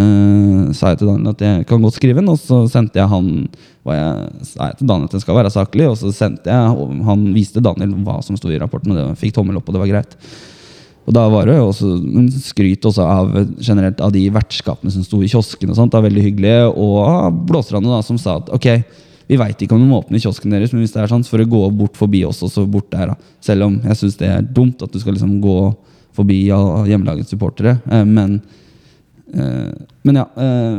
eh, 0.00 0.74
sa 0.76 0.92
jeg 0.92 1.00
til 1.00 1.10
Daniel 1.10 1.32
at 1.32 1.42
jeg 1.44 1.66
kan 1.68 1.82
godt 1.82 1.98
skrive 1.98 2.20
den. 2.20 2.30
Og 2.32 2.38
så 2.40 2.62
sendte 2.70 3.00
jeg 3.00 3.10
han 3.10 3.32
hva 3.86 3.96
jeg, 3.96 4.44
sa 4.50 4.70
jeg 4.70 4.78
til 4.80 4.90
Daniel 4.90 5.08
at 5.08 5.16
den 5.16 5.24
skal 5.24 5.38
være 5.38 5.54
saklig, 5.54 5.88
og 5.88 5.98
så 6.00 6.12
sendte 6.14 6.52
jeg, 6.52 6.76
og 6.76 6.94
han 7.08 7.26
viste 7.34 7.64
Daniel 7.64 7.96
hva 8.06 8.20
som 8.24 8.38
sto 8.38 8.52
i 8.52 8.60
rapporten, 8.60 8.94
og 8.94 9.00
det 9.00 9.18
fikk 9.20 9.36
tommel 9.38 9.58
opp, 9.60 9.68
og 9.68 9.76
det 9.76 9.82
var 9.84 9.92
greit. 9.92 10.16
Og 11.08 11.14
da 11.16 11.24
var 11.32 11.48
det 11.48 11.56
jo 11.56 11.70
også 11.70 11.90
skryt 12.44 12.84
også 12.84 13.04
av 13.08 13.36
generelt 13.64 14.00
av 14.04 14.12
de 14.12 14.26
vertskapene 14.32 14.92
som 14.92 15.04
sto 15.06 15.22
i 15.24 15.30
kiosken. 15.32 15.70
og 15.72 15.78
sånt, 15.78 15.94
da, 15.94 16.02
veldig 16.04 16.24
hyggelige, 16.26 16.66
Og 16.68 16.98
av 17.08 17.32
da, 17.80 18.02
som 18.04 18.18
sa 18.20 18.36
at 18.42 18.50
ok, 18.52 18.68
vi 19.28 19.36
veit 19.36 19.60
ikke 19.60 19.74
om 19.76 19.80
de 19.80 19.88
må 19.88 20.02
åpne 20.02 20.20
kiosken 20.20 20.52
deres, 20.52 20.72
men 20.72 20.82
hvis 20.82 20.92
det 20.92 21.02
er 21.02 21.10
sånn, 21.10 21.24
så 21.24 21.32
får 21.32 21.44
du 21.44 21.52
gå 21.52 21.62
bort 21.76 21.96
forbi 21.96 22.24
oss 22.24 22.42
og 22.44 22.68
bort 22.68 22.90
der. 22.90 23.12
da. 23.12 23.16
Selv 23.40 23.64
om 23.64 23.80
jeg 23.84 23.96
syns 23.96 24.16
det 24.20 24.28
er 24.28 24.42
dumt 24.44 24.82
at 24.82 24.92
du 24.92 25.00
skal 25.00 25.16
liksom 25.16 25.40
gå 25.40 25.58
forbi 26.16 26.46
hjemmelagets 26.48 27.32
supportere. 27.32 27.78
Eh, 27.90 28.04
men 28.04 28.40
men 29.32 30.20
ja, 30.20 30.26
eh, 30.40 30.76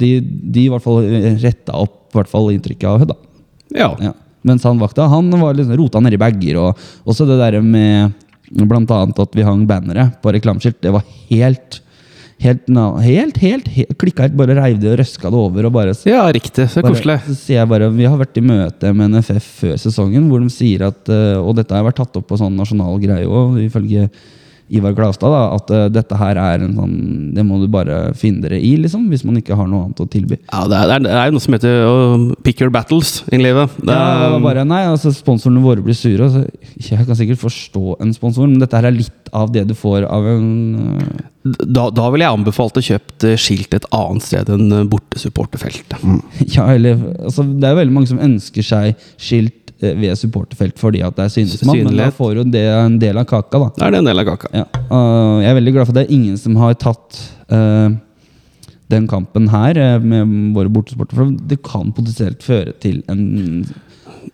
de, 0.00 0.10
de 0.22 0.66
i 0.66 0.70
hvert 0.72 0.84
fall 0.84 1.02
retta 1.42 1.76
opp 1.76 2.14
hvert 2.16 2.30
fall 2.30 2.52
inntrykket 2.54 2.88
av 2.88 3.02
Hødd. 3.02 3.12
da. 3.14 3.18
ja. 3.76 3.90
Ja. 4.10 4.14
Mens 4.46 4.62
han 4.62 4.78
vakta, 4.78 5.08
han 5.10 5.26
var 5.40 5.56
liksom 5.58 5.74
rota 5.74 5.98
nedi 5.98 6.18
bager. 6.22 6.60
Og 6.62 6.84
også 7.10 7.24
det 7.26 7.40
der 7.40 7.56
med 7.66 8.12
blant 8.70 8.92
annet 8.94 9.18
at 9.18 9.34
vi 9.34 9.42
hang 9.42 9.64
bannere 9.66 10.04
på 10.22 10.30
reklameskilt. 10.36 10.78
Det 10.84 10.94
var 10.94 11.02
helt 11.32 11.82
Helt, 12.36 12.68
helt, 13.00 13.38
helt, 13.40 13.68
helt 13.72 13.94
klikka 13.96 14.26
helt. 14.26 14.34
Bare 14.36 14.52
reiv 14.58 14.76
det 14.82 14.90
og 14.92 14.98
røska 15.00 15.30
det 15.32 15.38
over. 15.40 15.66
og 15.66 15.72
bare 15.72 15.94
ja, 16.04 16.20
riktig. 16.36 16.66
Så 16.68 16.82
bare, 16.84 16.92
koselig. 16.92 17.16
så 17.24 17.34
sier 17.34 17.62
jeg 17.62 17.68
bare, 17.70 17.88
Vi 17.90 18.04
har 18.04 18.18
vært 18.20 18.36
i 18.36 18.42
møte 18.44 18.92
med 18.92 19.14
NFF 19.14 19.46
før 19.62 19.78
sesongen, 19.80 20.26
hvor 20.28 20.44
de 20.44 20.50
sier 20.52 20.84
at 20.84 21.08
eh, 21.08 21.40
Og 21.40 21.56
dette 21.56 21.72
har 21.74 21.86
vært 21.86 21.96
tatt 21.96 22.18
opp 22.20 22.28
på 22.28 22.36
sånn 22.36 22.52
nasjonal 22.60 23.00
greie 23.00 23.24
òg, 23.24 23.56
ifølge 23.64 24.10
Ivar 24.68 24.94
Glavstad. 24.96 25.30
da, 25.30 25.42
At 25.54 25.70
eh, 25.70 25.84
dette 25.94 26.16
her 26.18 26.38
er 26.40 26.64
en 26.64 26.74
sånn 26.74 26.94
Det 27.36 27.44
må 27.46 27.60
du 27.62 27.68
bare 27.70 28.12
finne 28.18 28.42
dere 28.42 28.58
i, 28.58 28.72
liksom. 28.82 29.04
Hvis 29.12 29.24
man 29.26 29.38
ikke 29.38 29.54
har 29.58 29.68
noe 29.70 29.84
annet 29.86 30.00
å 30.02 30.08
tilby. 30.10 30.38
Ja, 30.50 30.64
det 30.70 30.80
er, 30.80 31.04
det 31.06 31.12
er- 31.12 31.34
noe 31.36 31.42
som 31.42 31.54
heter 31.56 31.86
uh, 31.86 32.26
pick 32.46 32.60
your 32.62 32.70
battles 32.74 33.20
i 33.32 33.38
livet. 33.40 33.70
Det 33.82 33.92
er, 33.94 34.24
ja, 34.26 34.40
bare, 34.42 34.64
nei, 34.66 34.82
altså 34.90 35.12
Sponsorene 35.14 35.62
våre 35.62 35.84
blir 35.84 35.96
sure. 35.96 36.26
Altså, 36.26 36.44
jeg 36.80 37.06
kan 37.06 37.18
sikkert 37.18 37.42
forstå 37.42 37.96
en 38.02 38.12
sponsor, 38.16 38.46
men 38.50 38.60
dette 38.62 38.78
her 38.78 38.88
er 38.90 38.96
litt 38.96 39.30
av 39.36 39.50
det 39.54 39.66
du 39.68 39.74
får 39.76 40.06
av 40.08 40.26
en 40.30 40.48
uh... 41.02 41.52
da, 41.66 41.88
da 41.94 42.06
ville 42.14 42.24
jeg 42.26 42.38
anbefalt 42.38 42.78
å 42.78 42.84
kjøpe 42.86 43.32
eh, 43.32 43.38
skilt 43.40 43.74
et 43.76 43.86
annet 43.94 44.24
sted 44.26 44.50
enn 44.54 44.88
bortesupporterfeltet. 44.92 45.98
Ja, 46.56 46.68
eller 46.72 46.98
altså, 47.26 47.42
Det 47.46 47.66
er 47.66 47.74
jo 47.74 47.80
veldig 47.82 47.94
mange 47.96 48.10
som 48.10 48.22
ønsker 48.22 48.64
seg 48.66 49.08
skilt 49.20 49.65
ved 49.80 50.16
supporterfelt 50.16 50.78
fordi 50.80 51.02
at 51.04 51.16
det 51.18 51.26
er 51.26 51.32
synsmann, 51.34 51.82
men 51.84 51.96
da 51.98 52.10
får 52.14 52.34
jo 52.40 52.44
det 52.48 52.64
en 52.72 52.98
del 53.02 53.18
av 53.20 53.26
kaka. 53.28 53.58
da 53.58 53.70
Da 53.76 53.86
er 53.86 53.96
det 53.96 53.98
en 54.04 54.10
del 54.10 54.22
av 54.22 54.26
kaka. 54.30 54.48
ja. 54.56 54.64
Jeg 55.42 55.50
er 55.50 55.58
veldig 55.60 55.72
glad 55.76 55.86
for 55.86 55.92
at 55.92 56.00
det 56.00 56.06
er 56.08 56.14
ingen 56.16 56.36
som 56.40 56.56
har 56.56 56.74
tatt 56.80 57.18
uh, 57.52 57.90
den 58.88 59.08
kampen 59.10 59.48
her 59.50 59.74
øh, 59.82 60.02
med 60.06 60.54
våre 60.54 60.70
bortesporter, 60.70 61.16
for 61.18 61.32
det 61.50 61.56
kan 61.66 61.90
potensielt 61.92 62.40
føre 62.46 62.72
til 62.80 63.00
en 63.10 63.64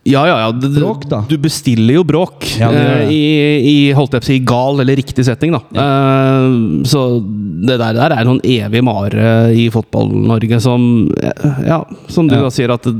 Ja, 0.05 0.23
ja, 0.27 0.35
ja. 0.43 0.51
Du, 0.51 0.67
Bråk, 0.73 1.07
da. 1.09 1.23
Du 1.29 1.37
bestiller 1.41 1.95
jo 1.99 2.03
bråk 2.03 2.45
Ja, 2.59 2.69
det 2.73 2.79
eh, 2.83 2.99
det. 3.01 3.11
i, 3.13 3.23
i 3.71 3.75
holdt 3.97 4.13
jeg 4.13 4.21
på 4.23 4.25
å 4.25 4.29
si, 4.29 4.37
gal 4.45 4.79
eller 4.83 4.95
riktig 4.99 5.25
setting. 5.25 5.53
da. 5.53 5.61
Eh, 5.73 6.85
så 6.89 7.03
det 7.65 7.77
der, 7.81 7.93
der 7.97 8.15
er 8.19 8.25
noen 8.29 8.41
evig 8.45 8.81
mare 8.85 9.53
i 9.57 9.67
Fotball-Norge 9.73 10.59
som 10.61 11.09
eh, 11.17 11.67
Ja, 11.69 11.81
som 12.13 12.27
du 12.29 12.35
Ja. 12.37 12.41
da 12.45 12.49
sier, 12.53 12.73
at 12.73 12.83
det 12.85 12.93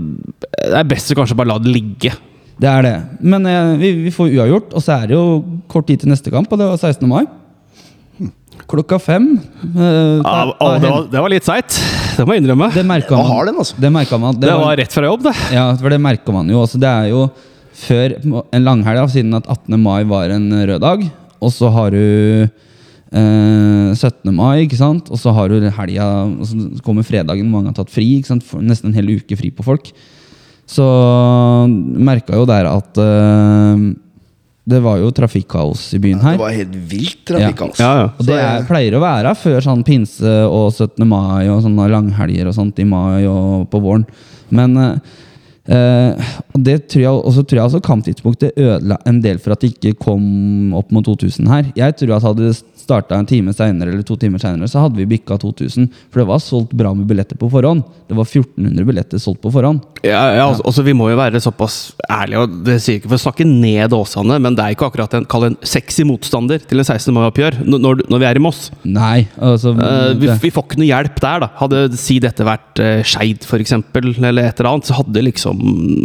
det 0.63 0.77
er 0.79 0.85
best 0.89 1.11
å 1.11 1.17
kanskje 1.17 1.35
bare 1.37 1.49
la 1.53 1.57
det 1.59 1.69
ligge. 1.73 2.13
Det 2.61 2.69
er 2.69 2.81
det. 2.85 2.95
Men 3.25 3.45
eh, 3.49 3.71
vi, 3.81 3.91
vi 4.05 4.11
får 4.13 4.29
uavgjort, 4.37 4.73
og 4.77 4.83
så 4.85 4.99
er 5.01 5.07
det 5.09 5.15
jo 5.17 5.23
kort 5.71 5.87
tid 5.89 6.03
til 6.03 6.11
neste 6.13 6.31
kamp, 6.33 6.51
og 6.53 6.59
det 6.61 6.67
var 6.69 6.77
16. 6.77 7.07
mai. 7.09 7.23
Klokka 8.69 8.99
fem. 9.01 9.25
eh, 9.75 10.21
Ja, 10.21 10.21
da- 10.21 10.53
å, 10.61 10.67
det, 10.79 10.89
var, 10.89 11.07
det 11.11 11.21
var 11.25 11.29
litt 11.33 11.43
seigt, 11.47 11.79
det 12.17 12.25
må 12.27 12.35
jeg 12.35 12.43
innrømme. 12.43 12.69
det 12.73 12.85
merka 12.87 13.17
man. 13.17 13.25
har 13.31 13.45
den, 13.49 13.57
altså. 13.59 13.75
Det 13.81 13.91
man. 13.91 14.37
Det 14.39 14.53
var 14.53 14.77
rett 14.77 14.93
fra 14.93 15.05
jobb, 15.09 15.23
det. 15.25 15.33
Ja, 15.51 15.65
for 15.75 15.89
det 15.89 15.99
merka 16.01 16.31
man 16.35 16.47
jo. 16.53 16.61
Altså, 16.61 16.79
det 16.79 16.87
er 16.91 17.09
jo 17.11 17.25
før 17.73 18.15
en 18.53 18.63
langhelg, 18.63 19.01
da, 19.01 19.07
siden 19.09 19.33
at 19.35 19.49
18. 19.49 19.79
mai 19.81 20.03
var 20.07 20.29
en 20.29 20.47
rød 20.53 20.79
dag. 20.85 21.03
Og 21.43 21.51
så 21.51 21.67
har 21.73 21.89
du 21.91 22.47
eh, 23.11 23.93
17. 23.97 24.31
mai, 24.33 24.63
ikke 24.67 24.77
sant? 24.79 25.09
og 25.11 25.19
så 25.19 25.33
har 25.35 25.49
du 25.51 25.57
helga, 25.69 26.07
og 26.39 26.45
så 26.47 26.83
kommer 26.85 27.03
fredagen, 27.03 27.49
mange 27.51 27.73
har 27.73 27.77
tatt 27.81 27.91
fri. 27.91 28.05
Ikke 28.21 28.31
sant? 28.31 28.45
Nesten 28.61 28.93
en 28.93 28.97
hel 29.01 29.09
uke 29.17 29.35
fri 29.39 29.49
på 29.51 29.65
folk. 29.65 29.89
Så 30.69 30.85
merka 31.69 32.37
jo 32.37 32.45
der 32.47 32.69
at 32.69 32.99
uh, 33.01 33.91
det 34.63 34.79
var 34.79 35.01
jo 35.01 35.11
trafikkaos 35.11 35.89
i 35.93 35.99
byen 35.99 36.21
her. 36.23 36.37
Det 36.37 36.43
var 36.45 36.55
helt 36.55 36.77
vilt 36.91 37.25
trafikkaos. 37.27 37.81
Ja, 37.81 37.91
ja. 37.99 38.05
Og 38.15 38.27
det 38.27 38.37
er, 38.39 38.63
pleier 38.67 38.95
å 38.95 39.03
være 39.03 39.33
før 39.35 39.59
sånn 39.65 39.83
pinse 39.83 40.37
og 40.47 40.71
17. 40.71 41.03
mai 41.03 41.49
og 41.51 41.59
sånne 41.65 41.89
langhelger 41.91 42.47
og 42.47 42.55
sånt 42.55 42.79
i 42.79 42.87
mai 42.87 43.25
og 43.27 43.67
på 43.73 43.83
våren. 43.83 44.07
Men 44.53 44.79
uh, 44.79 45.19
eh, 45.67 46.31
det 46.55 46.77
tror 46.93 47.03
jeg, 47.03 47.11
og 47.11 47.35
så 47.35 47.43
tror 47.43 47.59
jeg 47.59 47.67
også 47.67 47.83
kamptidspunktet 47.83 48.55
ødela 48.55 49.01
en 49.09 49.19
del 49.23 49.41
for 49.43 49.55
at 49.55 49.63
det 49.63 49.73
ikke 49.73 49.97
kom 50.07 50.71
opp 50.79 50.95
mot 50.95 51.05
2000 51.11 51.51
her. 51.51 51.67
Jeg 51.75 51.99
tror 51.99 52.15
at 52.15 52.27
hadde 52.29 52.53
det 52.53 52.55
starta 52.83 53.17
en 53.17 53.29
time 53.29 53.53
senere 53.55 53.93
eller 53.93 54.05
to 54.07 54.17
timer 54.19 54.41
senere, 54.43 54.69
så 54.71 54.85
hadde 54.85 54.99
vi 54.99 55.09
bikka 55.15 55.39
2000. 55.41 55.89
For 56.11 56.23
det 56.23 56.29
var 56.29 56.43
solgt 56.43 56.75
bra 56.77 56.93
med 56.97 57.07
billetter 57.09 57.39
på 57.39 57.49
forhånd. 57.51 57.83
Det 58.09 58.17
var 58.17 58.27
1400 58.27 58.87
billetter 58.87 59.21
solgt 59.21 59.41
på 59.43 59.51
forhånd. 59.53 59.83
Ja, 60.03 60.19
ja, 60.35 60.47
altså, 60.49 60.65
altså, 60.67 60.83
Vi 60.83 60.93
må 60.97 61.07
jo 61.09 61.17
være 61.17 61.39
såpass 61.39 61.93
ærlige, 62.11 62.43
og 62.43 62.57
det 62.67 62.79
sier 62.83 62.99
ikke 62.99 63.11
for 63.13 63.19
å 63.19 63.23
snakke 63.23 63.47
ned 63.47 63.93
Åsane, 63.95 64.35
men 64.43 64.57
det 64.57 64.65
er 64.65 64.75
ikke 64.75 64.89
akkurat 64.89 65.13
en, 65.15 65.27
en 65.47 65.55
sexy 65.63 66.03
motstander 66.07 66.59
til 66.67 66.81
en 66.81 66.87
16. 66.87 67.13
mai-oppgjør 67.15 67.61
når, 67.63 68.03
når, 68.09 68.19
vi 68.19 68.27
er 68.27 68.39
i 68.39 68.43
Moss. 68.43 68.65
Nei, 68.83 69.27
altså 69.37 69.73
Uh, 69.83 70.13
vi, 70.19 70.29
vi 70.41 70.51
får 70.53 70.65
ikke 70.67 70.79
noe 70.79 70.87
hjelp 70.87 71.17
der, 71.21 71.43
da. 71.43 71.49
Hadde 71.59 71.81
si 71.99 72.17
dette 72.23 72.45
vært 72.45 72.81
uh, 72.81 73.01
Skeid, 73.07 73.45
f.eks., 73.47 73.73
eller 73.73 74.43
et 74.43 74.61
eller 74.61 74.69
annet, 74.69 74.87
så 74.87 74.97
hadde 74.99 75.15
det 75.17 75.25
liksom 75.27 75.61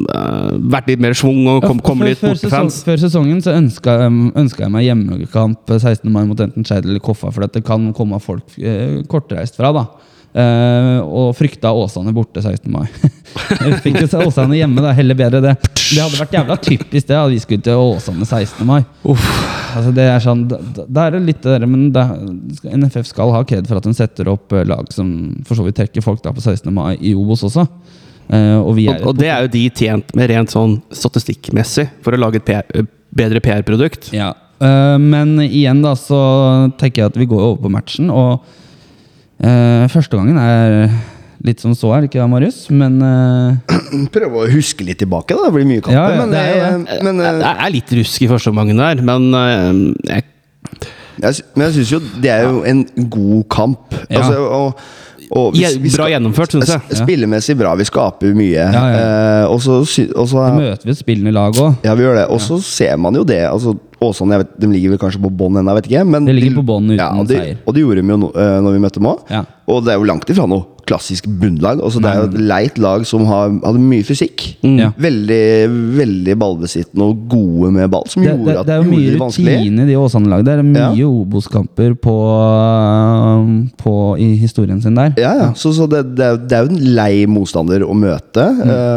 uh, 0.08 0.54
vært 0.72 0.90
litt 0.90 1.02
mer 1.04 1.16
schwung 1.18 1.46
og 1.52 1.66
kom, 1.66 1.82
komme 1.84 2.08
litt 2.08 2.20
sesong, 2.20 2.36
bortefans. 2.36 2.80
før 2.86 3.00
sesongen 3.02 3.42
så 3.44 3.54
ønska, 3.58 3.96
ønska 4.08 4.64
jeg 4.66 4.74
meg 4.74 4.86
hjemmekamp 4.88 5.74
16. 5.76 6.08
mai 6.12 6.24
mot 6.28 6.40
enten 6.42 6.66
Skeid 6.68 6.86
eller 6.86 7.02
Koffa, 7.02 7.32
for 7.32 7.48
det 7.48 7.64
kan 7.66 7.90
komme 7.96 8.20
folk 8.22 8.54
eh, 8.60 9.00
kortreist 9.08 9.58
fra. 9.58 9.72
da 9.76 9.88
Eh, 10.38 10.98
og 11.02 11.32
frykta 11.34 11.70
Åsane 11.72 12.12
borte 12.12 12.42
16. 12.42 12.68
mai. 12.70 12.84
Fikk 13.84 14.02
jo 14.02 14.08
se 14.10 14.20
Åsane 14.22 14.58
hjemme, 14.58 14.82
da. 14.84 14.92
Heller 14.96 15.16
bedre 15.18 15.40
det. 15.42 15.54
Det 15.78 16.02
hadde 16.02 16.20
vært 16.20 16.34
jævla 16.36 16.56
typisk 16.60 17.08
det 17.08 17.16
at 17.16 17.32
vi 17.32 17.38
skulle 17.42 17.64
til 17.64 17.80
Åsane 17.80 18.26
16. 18.26 18.60
mai. 18.68 18.82
Uff. 19.08 19.30
Altså 19.78 19.92
det 19.96 20.04
er 20.08 20.20
sånn, 20.24 20.44
da 20.48 21.06
er 21.06 21.16
det 21.16 21.22
litt 21.26 21.40
det 21.44 21.54
der, 21.58 21.66
men 21.68 21.88
det, 21.92 22.04
NFF 22.64 23.08
skal 23.10 23.32
ha 23.34 23.42
kred 23.46 23.68
for 23.68 23.80
at 23.80 23.88
de 23.88 23.92
setter 23.96 24.30
opp 24.32 24.54
eh, 24.56 24.66
lag 24.68 24.88
som 24.94 25.08
for 25.48 25.58
så 25.58 25.66
vidt 25.66 25.76
trekker 25.80 26.04
folk 26.04 26.22
da 26.24 26.32
på 26.34 26.44
16. 26.44 26.70
mai 26.74 26.94
i 27.00 27.14
Obos 27.16 27.44
også. 27.48 27.66
Uh, 28.28 28.60
og 28.60 28.74
vi 28.76 28.84
Og, 28.92 29.06
og 29.08 29.16
det 29.16 29.30
er 29.32 29.46
jo 29.46 29.52
de 29.54 29.62
tjent 29.72 30.10
med 30.18 30.28
rent 30.28 30.52
sånn 30.52 30.74
statistikkmessig, 30.92 31.86
for 32.04 32.12
å 32.12 32.20
lage 32.20 32.42
et 32.42 32.44
PR, 32.44 32.66
eh, 32.76 32.84
bedre 33.16 33.40
PR-produkt. 33.40 34.10
Ja, 34.12 34.34
øh, 34.60 34.96
men 35.00 35.36
igjen 35.46 35.82
da 35.84 35.94
så 35.98 36.22
tenker 36.80 37.04
jeg 37.04 37.12
at 37.12 37.20
vi 37.20 37.28
går 37.30 37.44
over 37.50 37.60
på 37.62 37.72
matchen, 37.72 38.10
og 38.10 38.42
uh, 39.42 39.84
første 39.92 40.16
gangen 40.16 40.38
er 40.40 40.90
litt 41.44 41.62
som 41.62 41.74
så, 41.76 41.92
er 41.94 42.02
det 42.02 42.10
ikke 42.10 42.20
det, 42.20 42.28
Marius? 42.32 42.60
Men 42.74 42.98
uh, 43.04 44.06
Prøve 44.14 44.44
å 44.44 44.48
huske 44.50 44.86
litt 44.86 45.00
tilbake, 45.02 45.36
da. 45.36 45.48
Det 45.48 45.54
blir 45.54 45.68
mye 45.68 45.84
kamper. 45.84 45.98
Ja, 45.98 46.06
ja, 46.14 46.22
men, 46.22 46.34
det 46.34 46.44
er 46.44 46.64
eh, 46.66 47.02
men, 47.06 47.22
eh, 47.22 47.40
Det 47.42 47.52
er 47.52 47.74
litt 47.74 47.94
rusk 48.00 48.24
i 48.24 48.30
første 48.30 48.52
omgang 48.52 48.72
der, 48.78 49.02
men 49.06 49.28
eh, 49.38 49.82
jeg, 50.12 50.26
jeg, 51.22 51.44
men 51.54 51.66
jeg 51.68 51.76
syns 51.78 51.92
jo 51.94 52.00
det 52.24 52.32
er 52.34 52.48
jo 52.48 52.62
en 52.68 52.84
god 53.10 53.44
kamp. 53.54 53.98
Ja. 54.08 54.22
Altså, 54.22 54.48
og, 54.48 54.88
Ja, 55.58 55.68
bra 55.96 56.06
gjennomført, 56.08 56.54
syns 56.54 56.70
jeg. 56.72 56.80
Spillemessig 57.02 57.56
bra. 57.58 57.74
Vi 57.78 57.84
skaper 57.88 58.32
mye. 58.38 58.54
Ja, 58.54 58.84
ja. 58.92 59.02
Eh, 59.44 59.50
og 59.52 59.60
så 59.60 60.46
møter 60.56 60.84
vi 60.88 60.94
et 60.94 61.00
spillende 61.00 61.32
lag 61.36 61.52
òg. 61.58 61.76
Ja, 61.84 61.94
vi 61.98 62.06
gjør 62.06 62.16
det. 62.22 62.26
Og 62.32 62.40
så 62.40 62.60
ser 62.64 62.96
man 62.96 63.14
jo 63.18 63.24
det. 63.28 63.42
Altså, 63.48 63.76
Åsane 63.98 64.36
jeg 64.36 64.44
vet, 64.44 64.50
de 64.62 64.66
ligger 64.70 64.92
vel 64.94 64.98
kanskje 65.02 65.18
på 65.24 65.30
bånn 65.34 65.58
ennå, 65.58 65.72
vet 65.74 65.88
ikke. 65.90 66.04
Men 66.06 66.24
De 66.28 66.32
ligger 66.32 66.52
de- 66.54 66.60
på 66.60 66.66
bånn 66.68 66.84
uten 66.86 67.00
ja, 67.00 67.08
og 67.18 67.26
de, 67.26 67.34
seier. 67.34 67.56
Og 67.66 67.74
det 67.74 67.82
gjorde 67.82 68.02
de 68.04 68.12
jo 68.12 68.16
no, 68.22 68.28
eh, 68.30 68.58
når 68.62 68.76
vi 68.76 68.82
møtte 68.84 69.00
dem 69.00 69.08
òg. 69.10 69.24
Ja. 69.34 69.40
Og 69.66 69.84
det 69.84 69.92
er 69.92 69.98
jo 69.98 70.06
langt 70.06 70.30
ifra 70.30 70.46
noe 70.46 70.64
klassisk 70.88 71.26
bunnlag. 71.40 71.82
Altså, 71.84 72.00
det 72.00 72.08
er 72.10 72.22
jo 72.22 72.28
et 72.30 72.38
leit 72.48 72.78
lag 72.80 73.04
som 73.08 73.26
har, 73.28 73.52
hadde 73.62 73.82
mye 73.84 74.06
fysikk. 74.08 74.44
Ja. 74.64 74.88
Veldig 74.96 75.40
veldig 75.98 76.36
ballbesittende 76.40 77.04
og 77.10 77.26
gode 77.30 77.70
med 77.76 77.90
ball, 77.92 78.06
som 78.08 78.22
Det, 78.24 78.30
gjorde 78.32 78.48
det, 78.48 78.56
at 78.62 78.66
det 78.70 78.74
er 78.74 78.82
jo 78.82 78.88
mye 78.88 79.12
det 79.12 79.20
rutine 79.20 79.84
i 79.84 79.88
de 79.90 79.98
Åsane-lagene. 80.00 80.46
Det 80.48 80.56
er 80.56 80.66
mye 80.72 80.96
Ja. 80.98 81.08
Obos-kamper 81.08 81.92
på, 82.00 82.14
på, 83.82 83.94
i 84.18 84.28
historien 84.40 84.80
sin 84.82 84.96
der. 84.98 85.12
Ja, 85.20 85.32
ja. 85.38 85.48
Så, 85.58 85.72
så 85.76 85.86
det, 85.90 86.02
det, 86.16 86.24
er, 86.24 86.36
jo- 86.36 86.42
det 86.48 86.58
er 86.58 86.66
jo 86.66 86.74
en 86.74 86.84
lei 86.98 87.12
motstander 87.30 87.84
å 87.86 87.94
møte. 87.96 88.46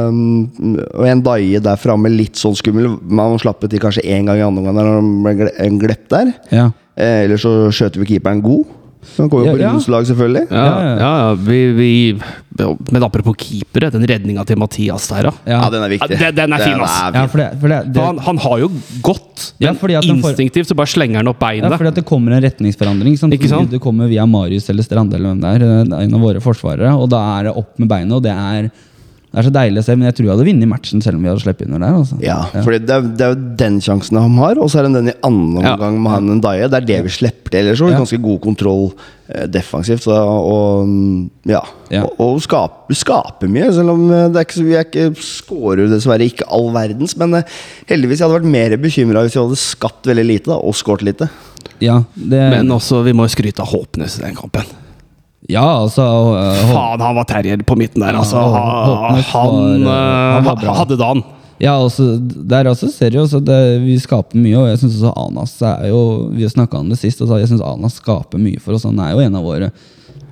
Um, 0.07 0.77
og 0.95 1.07
en 1.11 1.23
Daie 1.25 1.61
der 1.63 1.79
framme 1.81 2.11
litt 2.13 2.39
sånn 2.39 2.55
skummel. 2.57 2.95
Man 3.03 3.37
slapp 3.41 3.63
til 3.67 3.81
kanskje 3.81 4.05
én 4.07 4.25
gang 4.29 4.39
i 4.39 4.45
andre 4.45 4.63
omgang 4.63 4.77
da 4.79 4.85
han 4.97 5.11
ble 5.25 5.51
en 5.61 5.79
glepp 5.81 6.07
der. 6.11 6.31
Ja. 6.53 6.69
Eh, 6.97 7.23
Eller 7.25 7.39
så 7.41 7.51
skjøter 7.73 8.01
vi 8.03 8.13
keeperen 8.15 8.41
god. 8.43 8.65
Han 9.17 9.29
kommer 9.29 9.47
jo 9.47 9.53
på 9.55 9.61
ja. 9.61 9.71
ja. 9.73 10.03
selvfølgelig. 10.05 10.43
ja, 10.51 10.61
Ja, 10.61 10.81
ja. 10.83 10.95
ja, 10.99 11.11
ja 11.21 11.33
vi, 11.35 11.59
vi, 11.73 11.89
Men 12.91 13.03
apropos 13.03 13.35
keepere, 13.39 13.89
den 13.91 14.03
redninga 14.07 14.43
til 14.45 14.59
Mathias 14.61 15.07
der, 15.09 15.29
da. 15.29 15.31
Ja, 15.49 15.61
den 15.73 15.81
er 15.87 15.89
viktig. 15.89 16.17
Ja, 16.19 16.29
den- 16.31 16.35
den 16.35 16.53
er 16.53 16.63
fin, 16.65 16.81
ass. 16.85 16.97
Ja, 17.15 17.23
for 17.27 17.37
det, 17.41 17.47
for 17.61 17.67
det, 17.73 17.79
det, 17.95 18.03
han, 18.03 18.17
han 18.27 18.37
har 18.43 18.59
jo 18.59 18.69
gått, 19.01 19.53
men 19.59 19.77
instinktivt 20.17 20.67
så 20.69 20.75
bare 20.77 20.91
slenger 20.91 21.21
han 21.23 21.27
opp 21.31 21.41
ja, 21.41 21.47
beinet. 21.47 21.77
fordi 21.77 21.87
at 21.93 21.95
det 22.01 22.05
kommer 22.05 22.35
en 22.37 22.43
retningsforandring. 22.43 23.17
Sant? 23.17 23.33
Ikke 23.33 23.49
sant? 23.49 23.71
Det 23.71 23.79
kommer 23.81 24.07
via 24.11 24.25
Marius 24.29 24.69
eller 24.69 24.83
Strande 24.85 25.15
eller 25.17 25.33
hvem 25.33 25.41
det 25.41 25.55
er. 25.55 25.67
eh, 25.95 26.03
En 26.05 26.13
av 26.13 26.21
våre 26.21 26.41
forsvarere. 26.43 26.93
Og 26.97 27.09
da 27.09 27.21
er 27.39 27.49
det 27.49 27.55
opp 27.57 27.79
med 27.79 27.89
beinet, 27.89 28.13
og 28.13 28.23
det 28.23 28.31
er, 28.35 28.69
det 29.31 29.39
er 29.39 29.45
så 29.47 29.51
deilig 29.55 29.79
å 29.79 29.85
se. 29.87 29.93
Men 29.95 30.09
jeg 30.09 30.15
tror 30.17 30.25
jeg 30.27 30.33
hadde 30.35 30.45
vunnet 30.49 30.67
matchen 30.67 31.01
selv 31.03 31.15
om 31.15 31.23
vi 31.23 31.29
hadde 31.31 31.41
sluppet 31.45 31.67
under 31.69 31.79
der. 31.85 31.93
Altså. 32.01 32.17
Ja, 32.19 32.39
for 32.65 32.75
det, 32.75 32.81
er, 32.91 33.05
det 33.15 33.23
er 33.23 33.31
jo 33.31 33.37
den 33.61 33.77
sjansen 33.79 34.19
han 34.19 34.33
har, 34.35 34.59
og 34.59 34.67
så 34.73 34.81
er 34.81 34.89
det 34.89 34.93
den 34.97 35.11
i 35.13 35.17
andre 35.23 35.63
Ja. 35.71 35.89
med 35.95 36.11
han 36.11 36.29
en 36.33 36.41
Daye. 36.43 36.67
Det 36.67 36.81
er 36.81 36.87
det 36.89 36.97
vi 37.05 37.13
slipper 37.15 37.53
til. 37.53 37.61
Ellers 37.61 37.79
så 37.79 37.85
har 37.87 37.93
vi 37.93 37.95
Ja. 37.95 38.01
ganske 38.03 38.19
god 38.25 38.41
kontroll 38.43 38.83
eh, 39.31 39.45
defensivt. 39.47 40.03
Så, 40.03 40.17
og 40.19 40.91
ja, 41.47 41.61
Ja. 41.95 42.03
og, 42.03 42.19
og 42.19 42.41
skaper, 42.43 42.93
skape 42.99 43.47
mye. 43.47 43.71
Selv 43.71 43.95
om 43.95 44.03
eh, 44.11 44.27
det 44.33 44.41
er 44.41 44.49
ikke, 44.49 44.65
vi 44.67 44.75
er 44.75 44.83
ikke 44.89 45.07
skårer 45.23 45.87
dessverre 45.93 46.27
ikke 46.27 46.49
all 46.51 46.67
verdens. 46.75 47.15
Men 47.15 47.39
eh, 47.39 47.43
heldigvis 47.87 48.19
jeg 48.19 48.27
hadde 48.27 48.41
vært 48.41 48.51
mer 48.51 48.75
bekymra 48.83 49.23
hvis 49.23 49.39
vi 49.39 49.43
hadde 49.45 49.61
skapt 49.63 50.11
veldig 50.11 50.27
lite 50.27 50.51
da, 50.51 50.59
og 50.59 50.75
skåret 50.75 51.07
lite. 51.07 51.29
Ja, 51.81 52.01
det, 52.15 52.43
Men 52.51 52.67
også, 52.75 52.99
vi 53.07 53.15
må 53.15 53.25
jo 53.25 53.33
skryte 53.33 53.63
av 53.63 53.71
Håpnes 53.71 54.19
i 54.19 54.25
den 54.27 54.35
kampen. 54.37 54.67
Ja, 55.51 55.65
altså 55.83 56.05
øh, 56.39 56.63
Faen, 56.71 57.03
han 57.03 57.19
var 57.19 57.27
terrier 57.29 57.61
på 57.67 57.77
midten 57.79 58.03
der, 58.03 58.17
altså. 58.21 58.39
Ja, 58.39 58.49
Han, 58.55 58.89
Håpnes 58.89 59.29
han, 59.35 59.85
var, 59.85 60.01
øh, 60.01 60.33
han 60.37 60.49
var 60.49 60.81
hadde 60.81 60.99
dagen. 60.99 61.23
Ja, 61.61 61.75
altså, 61.77 62.15
der 62.17 62.71
også 62.71 62.89
ser 62.89 63.13
jeg 63.13 63.21
også 63.21 63.39
det, 63.45 63.61
vi 63.83 63.99
skaper 64.01 64.39
mye, 64.41 64.57
og 64.57 64.69
jeg 64.71 64.79
syns 64.81 64.97
også 64.97 65.11
Anas 65.27 65.51
er 65.61 65.89
jo 65.91 65.99
Vi 66.33 66.41
har 66.41 66.49
snakka 66.49 66.79
om 66.79 66.89
det 66.89 66.97
sist, 66.97 67.21
og 67.21 67.35
jeg 67.37 67.51
syns 67.51 67.61
Anas 67.61 67.99
skaper 68.01 68.41
mye 68.41 68.61
for 68.63 68.73
oss. 68.73 68.87
Han 68.89 69.01
er 69.03 69.13
jo 69.13 69.21
en 69.21 69.37
av 69.37 69.45
våre 69.45 69.69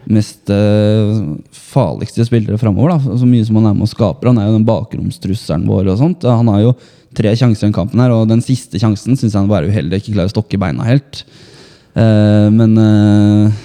mest 0.09 0.49
uh, 0.49 1.19
farligste 1.53 2.25
spillere 2.25 2.57
framover. 2.57 2.95
Så 2.97 3.27
mye 3.29 3.45
som 3.45 3.59
han 3.59 3.69
er 3.69 3.77
med 3.77 3.85
og 3.85 3.91
skaper. 3.91 4.31
Han 4.31 4.41
er 4.41 4.49
jo 4.49 4.55
den 4.57 4.65
bakromstrusselen 4.65 5.67
vår 5.69 5.91
og 5.93 5.99
sånt. 6.01 6.25
Han 6.25 6.49
har 6.49 6.63
jo 6.63 6.73
tre 7.13 7.35
sjanser 7.37 7.67
i 7.67 7.67
den 7.67 7.77
kampen 7.77 8.01
her, 8.01 8.15
og 8.15 8.25
den 8.31 8.41
siste 8.41 8.81
sjansen 8.81 9.13
syns 9.13 9.35
jeg 9.35 9.37
han 9.37 9.51
bare 9.51 9.69
er 9.69 9.75
uheldig. 9.75 10.01
Ikke 10.01 10.15
klarer 10.15 10.31
å 10.31 10.33
stokke 10.33 10.61
beina 10.61 10.87
helt. 10.87 11.21
Uh, 11.93 12.49
men 12.53 12.73
eh, 12.77 13.61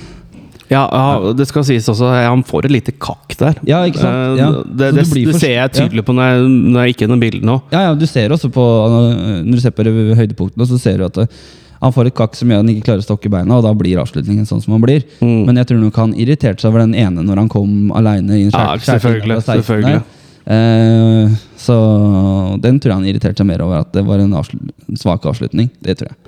Ja, 0.70 0.84
ja, 0.88 1.32
det 1.36 1.44
skal 1.50 1.64
sies 1.68 1.88
også, 1.92 2.08
han 2.08 2.44
får 2.46 2.68
et 2.68 2.72
lite 2.72 2.94
kakk 2.96 3.34
der. 3.40 3.58
Ja, 3.68 3.82
ikke 3.88 4.00
sant? 4.00 4.14
Eh, 4.14 4.38
Ja. 4.40 4.48
Det, 4.64 4.92
det, 4.96 5.04
det, 5.10 5.24
det 5.28 5.40
ser 5.40 5.58
jeg 5.58 5.74
tydelig 5.76 6.04
på 6.06 6.14
når 6.16 6.30
jeg, 6.30 6.46
når 6.72 6.78
jeg 6.80 6.94
gikk 6.94 7.04
gjennom 7.04 7.20
bildene 7.20 7.58
òg. 7.58 7.74
Ja, 7.74 7.82
ja, 7.88 7.92
du 7.98 8.06
ser 8.08 8.32
også 8.34 8.48
på 8.52 8.64
Når 8.64 9.52
du 9.52 9.60
ser 9.60 9.74
på 9.76 9.84
høydepunktene, 9.84 10.66
så 10.70 10.80
ser 10.80 10.98
du 11.02 11.06
at 11.06 11.20
eh, 11.24 11.44
han 11.84 11.92
får 11.92 12.08
et 12.08 12.16
kakk 12.16 12.36
som 12.38 12.48
gjør 12.48 12.62
at 12.62 12.64
han 12.64 12.72
ikke 12.72 12.86
klarer 12.88 13.02
å 13.02 13.04
stokke 13.04 13.30
beina, 13.32 13.58
og 13.58 13.64
da 13.66 13.74
blir 13.76 14.00
avslutningen 14.00 14.46
sånn 14.48 14.62
som 14.64 14.72
han 14.76 14.84
blir. 14.84 15.04
Mm. 15.20 15.42
Men 15.48 15.60
jeg 15.60 15.68
tror 15.68 15.82
nok 15.82 15.98
han 16.00 16.14
irriterte 16.16 16.64
seg 16.64 16.72
over 16.72 16.84
den 16.86 16.96
ene 16.96 17.24
når 17.26 17.42
han 17.42 17.50
kom 17.52 17.90
aleine 17.92 18.38
inn. 18.40 18.52
Ja, 18.54 18.72
selvfølgelig, 18.80 19.42
selvfølgelig. 19.44 20.00
Eh, 20.44 21.34
så 21.60 21.76
den 22.60 22.80
tror 22.80 22.92
jeg 22.94 23.00
han 23.02 23.08
irriterte 23.10 23.40
seg 23.40 23.48
mer 23.48 23.64
over, 23.64 23.84
at 23.84 23.92
det 23.96 24.04
var 24.06 24.22
en, 24.22 24.32
avslut 24.36 24.72
svak 25.00 25.28
avslutning. 25.28 25.68
Det 25.84 25.98
tror 26.00 26.12
jeg. 26.12 26.18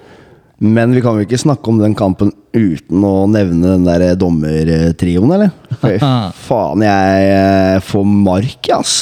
Men 0.58 0.94
vi 0.96 1.02
kan 1.04 1.18
jo 1.18 1.26
ikke 1.26 1.38
snakke 1.40 1.68
om 1.68 1.80
den 1.82 1.94
kampen 1.96 2.30
uten 2.56 3.02
å 3.04 3.26
nevne 3.28 3.74
den 3.74 3.84
der 3.84 4.14
dommertrioen, 4.16 5.34
eller? 5.36 5.50
Fy 5.82 5.98
faen, 6.48 6.84
jeg 6.86 7.26
eh, 7.34 7.80
får 7.84 8.06
mark, 8.08 8.70
ass. 8.72 8.94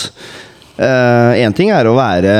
Én 0.74 1.54
ting 1.54 1.68
er 1.70 1.86
å 1.86 1.92
være 1.94 2.30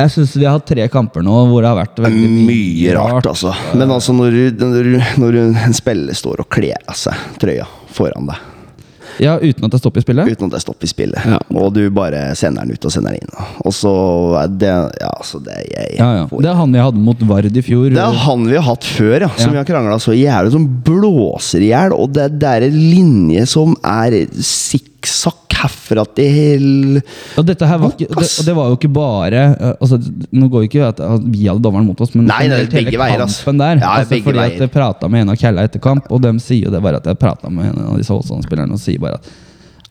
Jeg 0.00 0.10
syns 0.10 0.32
vi 0.34 0.42
har 0.42 0.56
hatt 0.56 0.64
tre 0.66 0.88
kamper 0.90 1.22
nå 1.22 1.36
hvor 1.46 1.62
det 1.62 1.70
har 1.70 1.78
vært 1.78 2.00
veldig 2.02 2.30
mye 2.48 2.96
rart, 2.96 3.28
altså. 3.30 3.54
Men 3.78 3.94
altså, 3.94 4.16
når, 4.16 4.34
du, 4.34 4.64
når, 4.64 4.90
du, 4.90 4.98
når 5.22 5.38
du, 5.38 5.40
en 5.68 5.76
spiller 5.76 6.18
står 6.18 6.42
og 6.42 6.50
kler 6.50 6.82
av 6.90 6.98
seg 6.98 7.38
trøya 7.38 7.68
foran 7.94 8.26
deg, 8.32 8.42
Ja, 9.22 9.38
uten 9.40 9.64
at 9.64 9.72
det 9.72 9.80
stopper 9.80 10.02
i 10.02 10.04
spillet? 10.06 10.28
uten 10.32 10.46
at 10.50 10.56
det 10.56 10.60
stopper 10.62 10.84
i 10.84 10.90
spillet, 10.90 11.26
Ja. 11.26 11.38
og 11.54 11.72
du 11.74 11.82
bare 11.90 12.34
sender 12.36 12.62
den 12.66 12.72
ut 12.76 12.84
og 12.84 12.92
sender 12.92 13.14
den 13.16 13.22
inn, 13.24 13.46
og 13.64 13.72
så 13.72 13.92
er 14.42 14.48
det 14.48 14.72
Ja, 15.00 15.10
altså, 15.16 15.40
det 15.44 15.56
jeg, 15.72 15.96
Ja, 15.98 16.08
ja. 16.20 16.26
Det 16.30 16.50
er 16.50 16.54
han 16.54 16.72
vi 16.72 16.78
hadde 16.84 16.98
mot 17.02 17.20
Vard 17.28 17.44
i 17.56 17.62
fjor. 17.62 17.88
Det 17.90 17.98
er 18.02 18.18
han 18.26 18.46
vi 18.46 18.56
har 18.56 18.66
hatt 18.68 18.84
før, 18.84 19.20
ja. 19.20 19.28
Som 19.38 19.52
vi 19.52 19.60
har 19.60 19.64
krangla 19.68 19.98
så 20.02 20.12
jævlig, 20.16 20.52
som 20.52 20.66
blåser 20.84 21.62
i 21.64 21.70
hjel. 21.72 21.92
Og 21.96 22.12
det, 22.12 22.38
det 22.40 22.48
er 22.48 22.66
en 22.68 22.76
linje 22.76 23.46
som 23.46 23.76
er 23.82 24.26
sikksakk 24.96 25.56
herfra 25.56 26.04
til 26.16 26.98
Og 27.38 27.46
dette 27.46 27.68
her 27.68 27.78
var 27.80 27.94
ikke, 27.94 28.08
det, 28.12 28.28
det 28.46 28.54
var 28.56 28.68
jo 28.70 28.76
ikke 28.76 28.90
bare 28.92 29.42
eh, 29.54 29.72
altså, 29.80 29.98
Nå 30.32 30.50
går 30.52 30.64
jo 30.64 30.68
ikke 30.70 30.90
at 30.90 31.00
vi 31.24 31.46
hadde 31.46 31.62
dommeren 31.64 31.86
mot 31.86 32.00
oss, 32.00 32.12
men 32.16 32.28
Nei, 32.28 32.44
det 32.50 32.66
hele 32.74 32.92
veier, 33.00 33.22
kampen 33.24 33.60
der. 33.62 33.80
Ja, 33.80 33.94
altså, 34.02 34.20
fordi 34.20 34.38
veier. 34.38 34.54
at 34.54 34.66
jeg 34.66 34.72
prata 34.74 35.08
med 35.08 35.24
en 35.24 35.32
av 35.32 35.40
Kella 35.40 35.64
etter 35.66 35.82
kamp, 35.82 36.10
og 36.12 36.22
de 36.24 36.34
sier 36.42 36.68
jo 36.68 36.74
det 36.74 36.82
bare 36.84 37.00
at 37.00 37.08
jeg 37.08 37.18
prata 37.20 37.50
med 37.52 37.70
en 37.70 37.92
av 37.92 38.00
disse 38.00 38.12
Ålesand-spillerne 38.14 38.76
og 38.76 38.82
sier 38.82 39.02
bare 39.02 39.20
at 39.20 39.28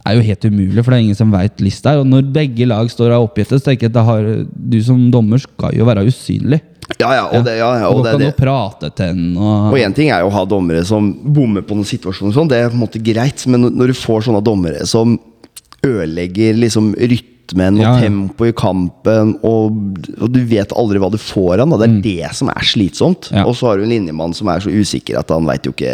det 0.06 0.12
er 0.12 0.20
jo 0.20 0.26
helt 0.28 0.46
umulig, 0.46 0.82
for 0.84 0.94
det 0.94 0.98
er 1.00 1.04
ingen 1.08 1.18
som 1.18 1.32
veit 1.34 1.62
lista 1.66 1.96
her. 1.96 2.04
Og 2.04 2.06
når 2.06 2.28
begge 2.30 2.68
lag 2.70 2.90
står 2.94 3.10
og 3.10 3.16
er 3.16 3.24
oppgitte, 3.26 3.58
så 3.58 3.72
tenker 3.72 3.88
jeg 3.88 3.96
at 3.96 4.06
har, 4.06 4.28
du 4.54 4.78
som 4.86 5.00
dommer 5.10 5.42
skal 5.42 5.74
jo 5.74 5.88
være 5.88 6.04
usynlig. 6.06 6.60
Ja, 7.00 7.10
ja, 7.16 7.24
og 7.34 7.46
det, 7.46 7.56
ja, 7.58 7.70
ja, 7.82 7.88
og 7.90 8.04
det, 8.06 8.18
det. 8.22 8.34
prate 8.38 8.92
til 8.94 9.14
en 9.16 9.38
og, 9.42 9.78
én 9.82 9.94
ting 9.96 10.12
er 10.14 10.22
jo 10.22 10.30
å 10.30 10.36
ha 10.36 10.44
dommere 10.48 10.84
som 10.86 11.08
bommer 11.34 11.66
på 11.66 11.78
noen 11.78 11.88
situasjoner, 11.88 12.36
sånn, 12.36 12.52
det 12.52 12.60
er 12.62 12.70
på 12.70 12.78
en 12.78 12.84
måte 12.84 13.02
greit, 13.02 13.46
men 13.50 13.72
når 13.74 13.92
du 13.92 13.98
får 13.98 14.28
sånne 14.28 14.44
dommere 14.46 14.86
som 14.90 15.18
ødelegger 15.86 16.62
liksom 16.62 16.94
rytmen 16.94 17.80
og 17.80 17.84
Ja, 17.84 17.96
ja. 17.98 18.06
tempoet 18.06 18.54
i 18.54 18.58
kampen, 18.58 19.34
og, 19.46 19.82
og 20.18 20.30
du 20.34 20.40
vet 20.50 20.72
aldri 20.78 21.02
hva 21.02 21.12
du 21.14 21.20
får 21.22 21.62
av, 21.66 21.74
det 21.78 21.90
er 21.90 21.98
det 22.06 22.32
som 22.38 22.50
er 22.54 22.66
slitsomt. 22.66 23.30
Mm. 23.34 23.44
Og 23.46 23.54
så 23.58 23.70
har 23.70 23.78
du 23.78 23.86
en 23.86 23.94
linjemann 23.94 24.34
som 24.34 24.50
er 24.50 24.64
så 24.66 24.74
usikker 24.74 25.20
at 25.22 25.34
han 25.34 25.46
veit 25.46 25.68
jo 25.68 25.74
ikke 25.76 25.94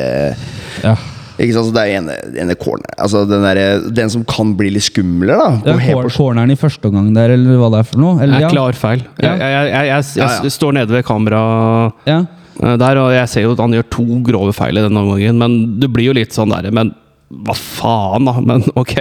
ja. 0.83 0.95
Ikke 1.41 1.55
sant, 1.55 1.69
så 1.69 1.73
Det 1.73 1.83
er 1.87 1.97
ene, 1.97 2.15
ene 2.43 2.55
corner 2.59 2.91
Altså 3.01 3.23
den, 3.29 3.41
der, 3.47 3.61
den 3.97 4.11
som 4.13 4.23
kan 4.29 4.51
bli 4.59 4.69
litt 4.75 4.85
skumlere, 4.85 5.37
da. 5.39 5.71
Ja, 5.71 5.77
cor- 5.95 6.11
corneren 6.13 6.51
i 6.53 6.57
første 6.59 6.89
omgang 6.91 7.09
der, 7.15 7.33
eller 7.35 7.57
hva 7.61 7.69
det 7.73 7.79
er 7.81 7.87
for 7.91 8.03
noe? 8.03 8.15
Eller, 8.21 8.35
Det 8.37 8.43
ja. 8.45 8.49
er 8.51 8.55
klar 8.55 8.77
feil. 8.77 9.03
Ja. 9.17 9.31
Jeg, 9.31 9.39
jeg, 9.39 9.51
jeg, 9.51 9.71
jeg, 9.73 10.05
jeg, 10.05 10.21
Ja, 10.21 10.29
ja. 10.45 10.53
står 10.57 10.77
nede 10.77 10.95
ved 10.97 11.05
kameraet 11.07 11.93
Ja. 12.11 12.19
eh, 12.61 12.75
der, 12.83 13.01
og 13.01 13.11
jeg 13.15 13.29
ser 13.33 13.47
jo 13.47 13.53
at 13.55 13.63
han 13.63 13.73
gjør 13.79 13.89
to 13.97 14.05
grove 14.27 14.53
feil 14.53 14.77
i 14.77 14.83
denne 14.85 15.01
omgangen. 15.05 15.37
Men 15.41 15.79
du 15.81 15.87
blir 15.89 16.11
jo 16.11 16.17
litt 16.19 16.35
sånn 16.35 16.51
der 16.53 16.69
Men 16.71 16.93
hva 17.31 17.55
faen, 17.55 18.25
da? 18.27 18.37
Men 18.43 18.63
ok. 18.75 18.95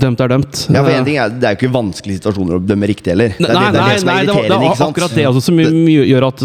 Dømt 0.00 0.22
er 0.24 0.32
dømt. 0.32 0.60
Ja, 0.70 0.82
for 0.82 0.92
en 0.94 1.06
ting 1.06 1.18
er, 1.20 1.32
Det 1.32 1.48
er 1.48 1.54
jo 1.54 1.60
ikke 1.60 1.72
vanskelige 1.74 2.20
situasjoner 2.20 2.58
å 2.58 2.62
dømme 2.64 2.88
riktig 2.90 3.12
heller. 3.12 3.34
Det 3.36 3.46
Nei, 3.46 3.50
er 3.50 3.74
det, 3.74 3.76
det, 3.76 3.80
er 3.80 3.84
nei, 3.84 3.90
det 3.90 4.00
som 4.00 4.10
er 4.10 4.20
nei, 4.20 4.68
det, 4.68 4.70
sant? 4.78 4.94
akkurat 4.94 5.16
det 5.18 5.26
også 5.30 5.42
som 5.48 5.60
gjør 5.60 6.26
at 6.30 6.44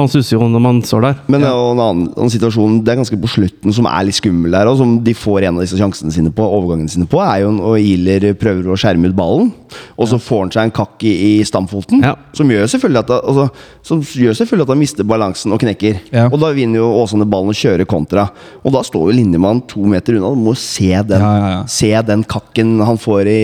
man 0.00 0.10
stusser 0.12 0.36
jo 0.36 0.48
når 0.54 0.64
man 0.64 0.80
står 0.86 1.06
der. 1.08 1.18
Men 1.32 1.44
ja. 1.44 1.52
er 1.52 1.72
en 1.74 1.82
annen, 1.84 2.06
annen 2.14 2.32
situasjon 2.32 2.80
Det 2.84 2.94
er 2.94 3.00
ganske 3.02 3.18
på 3.24 3.32
slutten 3.34 3.76
som 3.76 3.88
er 3.90 4.08
litt 4.08 4.18
skummel 4.18 4.54
der, 4.56 4.70
og 4.70 4.78
som 4.80 4.96
de 5.04 5.16
får 5.18 5.48
en 5.48 5.58
av 5.60 5.66
disse 5.66 5.78
sjansene 5.80 6.14
sine 6.14 6.32
på, 6.34 6.46
overgangene 6.58 6.92
sine 6.92 7.08
på, 7.10 7.20
er 7.24 7.44
jo 7.44 7.52
når 7.58 7.78
Iler 7.82 8.30
prøver 8.38 8.72
å 8.72 8.78
skjerme 8.80 9.10
ut 9.10 9.18
ballen, 9.18 9.52
og 9.94 10.08
så 10.10 10.18
får 10.22 10.42
han 10.44 10.52
seg 10.54 10.68
en 10.68 10.74
kakk 10.74 11.04
i, 11.06 11.12
i 11.28 11.32
stamfoten, 11.46 12.04
som 12.36 12.50
gjør 12.50 12.68
selvfølgelig 12.70 13.02
at 13.04 13.12
altså, 13.16 13.46
som 13.84 14.00
gjør 14.00 14.36
selvfølgelig 14.38 14.66
at 14.66 14.72
han 14.74 14.80
mister 14.80 15.08
balansen 15.08 15.54
og 15.54 15.60
knekker. 15.62 16.00
Og 16.30 16.38
da 16.42 16.52
vinner 16.56 16.80
jo 16.80 16.90
Åsane 17.02 17.26
ballen 17.28 17.52
og 17.52 17.58
kjører 17.58 17.88
kontra. 17.88 18.26
Og 18.64 18.74
da 18.74 18.82
står 18.86 19.10
jo 19.10 19.16
linjemannen 19.18 19.64
to 19.70 19.84
meter 19.88 20.18
unna. 20.18 20.32
Du 20.34 20.44
må 20.46 20.54
se 20.58 20.90
den, 21.08 21.24
se 21.70 21.90
den 22.08 22.24
kakken 22.28 22.76
han 22.84 23.00
får 23.00 23.28
i, 23.30 23.40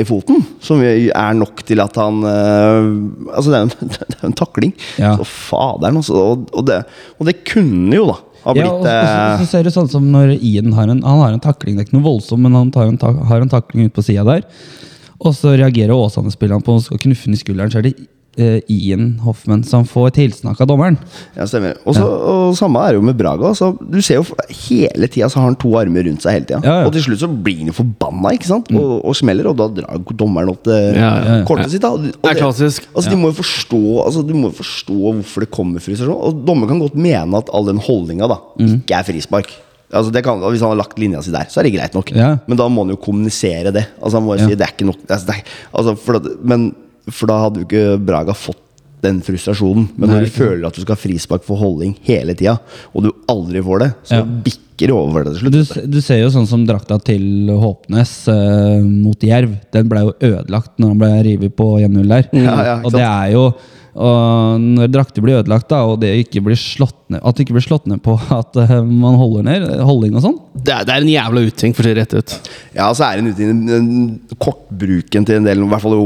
i 0.00 0.04
foten, 0.08 0.42
som 0.64 0.82
er 0.84 1.38
nok 1.38 1.64
til 1.68 1.82
at 1.84 1.96
han 2.00 2.22
øh, 2.24 2.92
Altså, 3.34 3.50
det 3.50 3.56
er 3.56 3.64
jo 3.64 3.68
en, 3.68 3.90
det 4.10 4.18
er 4.18 4.28
en 4.28 4.38
takling. 4.38 4.72
Ja. 5.00 5.16
Så 5.18 5.26
faderen, 5.28 5.98
altså. 6.00 6.20
Og, 6.20 6.46
og, 6.52 6.64
det, 6.68 6.80
og 7.18 7.28
det 7.28 7.40
kunne 7.48 7.96
jo, 7.96 8.08
da 8.12 8.20
har 8.44 8.58
Ja, 8.58 8.64
blitt 8.64 8.72
og, 8.72 8.80
og, 8.80 8.86
så, 8.86 8.94
eh, 8.94 9.38
så 9.40 9.46
ser 9.50 9.64
du 9.64 9.72
sånn 9.72 9.90
som 9.92 10.08
når 10.12 10.34
Ian 10.36 10.74
har 10.76 10.90
en, 10.92 11.00
han 11.04 11.22
har 11.22 11.36
en 11.36 11.44
takling, 11.44 11.76
det 11.76 11.84
er 11.84 11.88
ikke 11.88 11.96
noe 11.96 12.08
voldsomt, 12.10 12.44
men 12.44 12.56
han 12.58 12.72
tar 12.74 12.90
en 12.90 12.98
har 13.30 13.44
en 13.44 13.52
takling 13.52 13.88
ut 13.88 13.96
på 13.96 14.04
sida 14.04 14.24
der. 14.28 14.44
Og 15.24 15.32
så 15.36 15.54
reagerer 15.56 15.94
Åsane-spillerne 15.96 16.64
på 16.64 16.76
å 16.76 17.00
knuffe 17.00 17.30
den 17.30 17.38
i 17.38 17.40
skulderen, 17.40 17.72
så 17.72 17.80
er 17.80 17.88
det 17.88 17.94
uh, 18.38 18.58
Ian 18.70 19.14
Hoffman 19.24 19.62
som 19.66 19.86
får 19.88 20.14
tilsnakk 20.18 20.60
av 20.60 20.68
dommeren. 20.68 20.98
Ja, 21.36 21.46
stemmer. 21.48 21.78
Og, 21.84 21.96
ja. 21.96 22.04
og 22.04 22.56
samme 22.58 22.82
er 22.84 22.94
det 22.94 23.00
jo 23.00 23.06
med 23.06 23.18
Braga. 23.18 23.54
Så 23.56 23.72
du 23.80 24.00
ser 24.04 24.20
jo 24.20 24.26
Hele 24.64 25.08
tida 25.10 25.28
så 25.30 25.40
har 25.40 25.50
han 25.50 25.58
to 25.60 25.72
armer 25.78 26.06
rundt 26.06 26.24
seg 26.24 26.38
hele 26.38 26.48
tida. 26.48 26.60
Ja, 26.64 26.76
ja. 26.82 26.88
Og 26.88 26.94
til 26.94 27.06
slutt 27.06 27.22
så 27.22 27.28
blir 27.30 27.62
han 27.62 27.70
jo 27.70 27.76
forbanna 27.76 28.34
ikke 28.36 28.50
sant? 28.50 28.70
Og, 28.74 28.94
og 29.00 29.16
smeller, 29.18 29.48
og 29.50 29.58
da 29.60 29.68
drar 29.80 30.00
dommeren 30.12 30.52
opp 30.52 30.64
det 30.68 30.78
Ja, 30.94 31.10
ja, 31.10 31.36
ja. 31.40 31.42
kortet 31.48 31.72
sitt. 31.74 31.84
da 31.84 31.92
og, 31.94 32.08
og 32.10 32.24
Det 32.24 32.32
er 32.32 32.40
klassisk. 32.40 32.88
Altså, 32.92 33.12
de 33.12 33.20
må 33.20 33.32
jo 33.32 33.38
forstå 33.40 33.82
altså, 34.04 34.24
Du 34.26 34.34
må 34.36 34.50
jo 34.50 34.58
forstå 34.60 34.98
hvorfor 35.04 35.46
det 35.46 35.52
kommer 35.54 35.84
frustrasjon. 35.84 36.16
Og 36.30 36.42
dommer 36.48 36.70
kan 36.70 36.82
godt 36.82 36.98
mene 36.98 37.40
at 37.40 37.52
all 37.54 37.70
den 37.70 37.82
holdninga 37.82 38.30
da 38.30 38.42
ikke 38.64 38.98
er 38.98 39.08
frispark. 39.08 39.54
Altså, 39.94 40.12
det 40.12 40.24
kan, 40.26 40.40
hvis 40.50 40.60
han 40.64 40.72
har 40.74 40.80
lagt 40.82 40.98
linja 40.98 41.22
si 41.22 41.30
der, 41.34 41.46
så 41.52 41.60
er 41.62 41.68
det 41.68 41.74
greit 41.76 41.94
nok. 41.94 42.10
Ja. 42.16 42.32
Men 42.50 42.58
da 42.60 42.66
må 42.68 42.82
han 42.84 42.92
jo 42.94 43.00
kommunisere 43.00 43.70
det. 43.74 43.86
Altså, 44.00 44.18
han 44.18 44.26
må 44.26 44.36
jo 44.36 44.48
si 44.48 44.54
det 44.58 44.66
er 44.66 44.74
ikke 44.74 44.88
nok 44.90 45.04
altså, 45.08 45.30
er, 45.36 45.42
altså, 45.72 45.96
for, 46.04 46.18
da, 46.18 46.34
men, 46.42 46.68
for 47.10 47.30
da 47.30 47.40
hadde 47.46 47.62
jo 47.62 47.68
ikke 47.68 47.86
Braga 48.04 48.34
fått 48.36 48.60
den 49.04 49.18
frustrasjonen. 49.20 49.90
Men 50.00 50.08
Nei, 50.08 50.14
når 50.16 50.22
du 50.24 50.28
ikke 50.30 50.42
føler 50.46 50.66
at 50.66 50.76
du 50.78 50.80
skal 50.80 50.96
ha 50.96 51.00
frispark 51.02 51.42
for 51.44 51.60
holdning 51.60 51.90
hele 52.06 52.32
tida, 52.38 52.54
og 52.96 53.04
du 53.04 53.10
aldri 53.28 53.60
får 53.66 53.82
det, 53.82 53.88
så 54.08 54.20
Ja. 54.22 54.24
bikker 54.46 54.88
det 54.88 54.94
over 54.96 55.24
det 55.26 55.34
til 55.36 55.50
Du, 55.52 55.58
slutt. 55.60 55.76
s- 55.84 55.90
du 55.92 55.98
ser 56.00 56.18
jo 56.22 56.30
sånn 56.32 56.46
som 56.48 56.64
drakta 56.66 56.96
til 57.04 57.50
Håpnes 57.52 58.14
uh, 58.32 58.80
mot 58.82 59.20
Jerv. 59.22 59.52
Den 59.76 59.90
ble 59.92 60.00
jo 60.06 60.14
ødelagt 60.30 60.72
når 60.80 60.88
han 60.94 60.98
ble 61.04 61.10
revet 61.28 61.54
på 61.54 61.68
1-0 61.84 62.08
der. 62.08 62.28
Ja, 62.32 62.56
ja, 62.70 62.74
og 62.82 62.90
det 62.96 63.04
er 63.04 63.28
jo 63.36 63.44
og 63.94 64.60
når 64.60 64.88
drakter 64.90 65.22
blir 65.22 65.38
ødelagt, 65.40 65.68
da, 65.70 65.82
og 65.86 66.00
det 66.02 66.10
ikke 66.24 66.42
blir 66.42 66.56
slått 66.58 66.96
ned, 67.12 67.20
at 67.22 67.36
det 67.36 67.44
ikke 67.46 67.54
blir 67.54 67.66
slått 67.66 67.86
ned 67.86 68.02
på 68.02 68.16
at 68.34 68.56
eh, 68.58 68.72
man 68.82 69.14
holder 69.20 69.44
ned, 69.46 69.66
holdning 69.86 70.16
og 70.18 70.24
sånn 70.24 70.38
Det 70.54 70.80
det 70.88 70.94
er 70.96 71.04
en 71.04 71.12
jævla 71.12 71.44
uting, 71.46 71.74
for 71.76 71.82
å 71.82 71.86
si 71.86 71.94
det 71.94 72.00
rett 72.02 72.14
ut. 72.18 72.34
Ja, 72.74 72.88
så 72.96 73.04
er 73.06 73.20
det 73.20 73.24
en 73.24 73.34
den- 73.38 73.66
den 73.66 74.36
kortbruken 74.42 75.26
til 75.26 75.36
en 75.36 75.44
del, 75.46 75.62
i 75.62 75.68
hvert 75.68 75.82
fall 75.84 75.98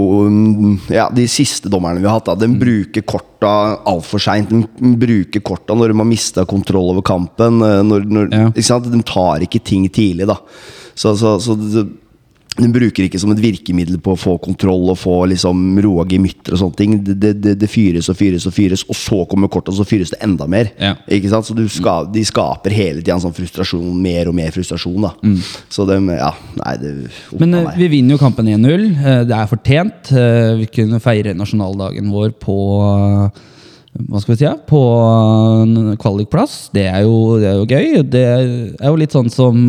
ja, 0.93 1.09
de 1.15 1.27
siste 1.31 1.71
dommerne 1.73 2.01
vi 2.03 2.09
har 2.09 2.19
hatt. 2.19 2.27
Da, 2.29 2.35
de 2.35 2.49
bruker 2.61 3.05
korta 3.09 3.53
altfor 3.89 4.21
seint. 4.23 4.51
Den 4.51 4.97
bruker 5.01 5.41
korta 5.45 5.77
når 5.79 5.93
de 5.95 5.99
har 6.03 6.09
mista 6.09 6.45
kontroll 6.49 6.91
over 6.95 7.03
kampen. 7.03 7.63
eh, 7.63 7.83
Når, 7.89 8.05
når, 8.09 8.29
Ja. 8.33 8.49
ikke 8.51 8.65
sant? 8.65 8.91
De 8.91 9.03
tar 9.03 9.41
ikke 9.47 9.63
ting 9.65 9.89
tidlig, 9.89 10.27
da. 10.27 10.37
Så, 10.95 11.15
så, 11.17 11.39
så 11.41 11.55
det- 11.57 11.89
de 12.59 12.69
bruker 12.73 13.07
ikke 13.07 13.21
som 13.23 13.31
et 13.33 13.41
virkemiddel 13.43 14.01
på 14.03 14.15
å 14.15 14.19
få 14.19 14.35
kontroll 14.43 14.89
og 14.91 14.99
få 14.99 15.15
liksom 15.31 15.79
roa 15.85 16.05
gemytter 16.11 16.57
og 16.57 16.63
sånne 16.63 16.79
ting. 16.79 16.97
Det, 17.07 17.33
det, 17.39 17.55
det, 17.61 17.69
fyres 17.71 18.09
og 18.11 18.19
fyres 18.19 18.49
og 18.49 18.55
fyres, 18.57 18.83
og 18.91 18.99
så 18.99 19.21
kommer 19.31 19.51
kortet, 19.53 19.71
og 19.75 19.79
så 19.79 19.87
fyres 19.87 20.13
det 20.15 20.21
enda 20.27 20.49
mer. 20.51 20.73
Ja. 20.81 20.97
Ikke 21.15 21.31
sant? 21.31 21.47
Så 21.47 21.55
du 21.57 21.65
ska, 21.71 22.01
de 22.11 22.25
skaper 22.27 22.75
hele 22.75 23.03
tida 23.03 23.19
sånn 23.23 23.37
frustrasjon, 23.37 23.93
mer 24.03 24.31
og 24.31 24.37
mer 24.39 24.51
frustrasjon. 24.55 25.07
da 25.07 25.13
Så 25.73 25.87
de, 25.89 26.01
ja, 26.19 26.33
nei 26.59 26.75
det 26.83 26.95
Men 27.39 27.61
eh, 27.61 27.71
vi 27.79 27.93
vinner 27.95 28.17
jo 28.17 28.23
kampen 28.23 28.51
1-0. 28.51 28.89
Eh, 28.97 29.21
det 29.29 29.39
er 29.39 29.53
fortjent. 29.53 30.11
Eh, 30.11 30.57
vi 30.65 30.69
kunne 30.81 31.03
feire 31.05 31.37
nasjonaldagen 31.39 32.11
vår 32.15 32.35
på 32.43 32.59
hva 33.99 34.21
skal 34.23 34.35
vi 34.35 34.39
si? 34.39 34.45
Ja? 34.45 34.53
På 34.69 34.83
kvalikplass. 35.99 36.69
Det 36.75 36.85
er, 36.87 37.01
jo, 37.07 37.39
det 37.41 37.49
er 37.51 37.57
jo 37.57 37.65
gøy. 37.67 38.05
Det 38.07 38.27
er 38.29 38.85
jo 38.91 38.99
litt 39.01 39.15
sånn 39.15 39.31
som 39.33 39.65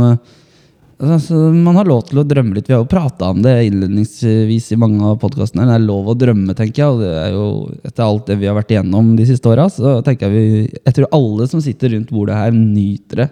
altså, 0.99 1.39
Man 1.55 1.77
har 1.79 1.87
lov 1.89 2.03
til 2.09 2.21
å 2.21 2.25
drømme 2.27 2.57
litt. 2.57 2.67
Vi 2.69 2.75
har 2.75 2.83
jo 2.83 2.89
prata 2.89 3.31
om 3.33 3.41
det 3.43 3.55
innledningsvis 3.69 4.71
i 4.75 4.79
mange 4.79 5.01
av 5.07 5.19
podkastene. 5.21 5.67
Det 5.69 5.77
er 5.77 5.85
lov 5.85 6.11
å 6.11 6.17
drømme, 6.17 6.55
tenker 6.57 6.83
jeg. 6.83 6.93
Og 6.93 7.03
det 7.03 7.13
er 7.23 7.33
jo 7.35 7.47
etter 7.83 8.05
alt 8.05 8.29
det 8.29 8.39
vi 8.41 8.49
har 8.49 8.57
vært 8.57 8.75
igjennom 8.75 9.15
de 9.19 9.27
siste 9.29 9.51
åra, 9.51 9.69
så 9.71 9.99
tenker 10.05 10.29
jeg 10.29 10.35
vi 10.35 10.77
Jeg 10.83 10.97
tror 10.97 11.11
alle 11.15 11.49
som 11.51 11.63
sitter 11.63 11.95
rundt 11.95 12.13
bordet 12.13 12.37
her, 12.37 12.53
nyter 12.55 13.23
det. 13.23 13.29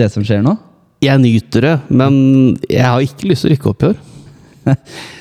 Det 0.00 0.10
som 0.12 0.24
skjer 0.26 0.44
nå. 0.46 0.56
Jeg 1.00 1.20
nyter 1.22 1.64
det, 1.64 1.76
men 1.88 2.14
jeg 2.68 2.84
har 2.84 3.00
ikke 3.00 3.30
lyst 3.30 3.46
til 3.46 3.50
å 3.50 3.54
rykke 3.54 3.72
opp 3.72 3.82
i 3.86 3.90
år. 3.94 4.00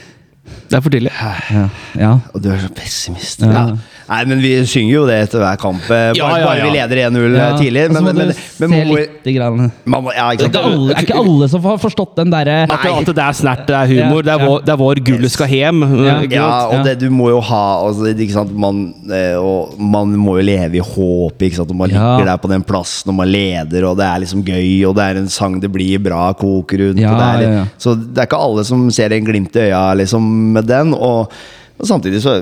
Det 0.69 0.77
er 0.77 0.81
for 0.85 0.93
tidlig. 0.93 1.11
Ja, 1.17 1.63
ja. 1.97 2.11
Og 2.33 2.41
du 2.43 2.49
er 2.53 2.59
så 2.61 2.69
pessimist. 2.77 3.41
Ja. 3.41 3.49
Ja. 3.51 3.77
Nei, 4.09 4.19
men 4.25 4.39
vi 4.41 4.51
synger 4.65 4.93
jo 4.93 5.01
det 5.05 5.15
etter 5.27 5.41
hver 5.41 5.57
kamp. 5.61 5.81
eh, 5.85 5.89
Bare, 5.89 6.15
Ja, 6.17 6.27
ja, 6.39 6.45
bare 6.45 6.63
vi 6.65 6.69
leder 6.73 6.99
1-0 7.09 7.35
Ja. 7.37 7.47
tidlig. 7.57 7.83
Men, 7.93 8.03
Men, 8.03 8.15
men, 8.15 8.27
men, 8.59 8.69
men 8.73 8.87
må, 8.89 8.95
lite 8.97 9.33
grann 9.35 9.71
man 9.85 10.03
må, 10.03 10.11
ja, 10.15 10.29
ikke 10.33 10.47
Det 10.49 10.55
er 10.61 10.65
alle, 10.69 10.93
er 10.95 11.01
ikke 11.05 11.17
alle 11.19 11.49
som 11.49 11.61
har 11.63 11.77
forstått 11.77 12.15
den 12.17 12.31
derre 12.33 12.63
At, 12.63 12.69
det- 12.81 12.93
at 12.97 13.05
det 13.15 13.23
er 13.25 13.33
snert, 13.37 13.65
det 13.67 13.75
er 13.75 13.87
humor. 13.91 14.21
Det 14.25 14.33
er 14.33 14.39
Ja, 14.39 14.45
ja. 14.45 14.49
vår, 14.49 14.61
det 14.65 14.73
er 14.73 14.77
vår 14.81 14.95
gullet 15.09 15.31
skal 15.31 15.47
hjem. 15.47 15.81
Ja. 16.05 16.15
Ja, 16.29 16.49
og 16.69 16.85
det 16.85 16.95
du 16.99 17.09
må 17.09 17.29
jo 17.29 17.39
ha 17.41 17.63
altså, 17.85 18.09
ikke 18.13 18.33
sant? 18.33 18.51
Man, 18.55 18.93
eh, 19.11 19.35
og 19.37 19.77
man 19.79 20.13
må 20.17 20.37
jo 20.39 20.45
leve 20.45 20.75
i 20.77 20.85
håp 20.85 21.37
ikke 21.45 21.55
sant? 21.61 21.69
Og 21.69 21.75
man 21.75 21.89
Ja. 21.89 22.17
ligger 22.17 22.25
der 22.31 22.37
på 22.37 22.49
den 22.49 22.63
plassen 22.63 23.09
og 23.09 23.15
man 23.15 23.27
leder, 23.31 23.85
og 23.89 23.97
det 23.97 24.05
er 24.05 24.19
liksom 24.25 24.43
gøy, 24.45 24.85
og 24.89 24.95
det 24.95 25.03
er 25.05 25.17
en 25.21 25.29
sang 25.29 25.59
det 25.59 25.71
blir 25.71 25.97
bra 26.01 26.33
kok 26.33 26.73
rundt. 26.73 26.99
Ja, 26.99 27.13
og 27.13 27.17
det 27.19 27.29
er, 27.29 27.41
ja, 27.41 27.53
ja. 27.59 27.65
Så 27.77 27.95
det 27.95 28.17
er 28.17 28.25
ikke 28.29 28.41
alle 28.41 28.63
som 28.65 28.89
ser 28.91 29.11
en 29.13 29.25
glimt 29.25 29.55
i 29.55 29.69
øya 29.69 29.93
liksom, 29.97 30.57
med 30.59 30.67
den. 30.69 30.93
Og, 30.97 31.31
og 31.79 31.87
samtidig 31.87 32.21
så 32.23 32.37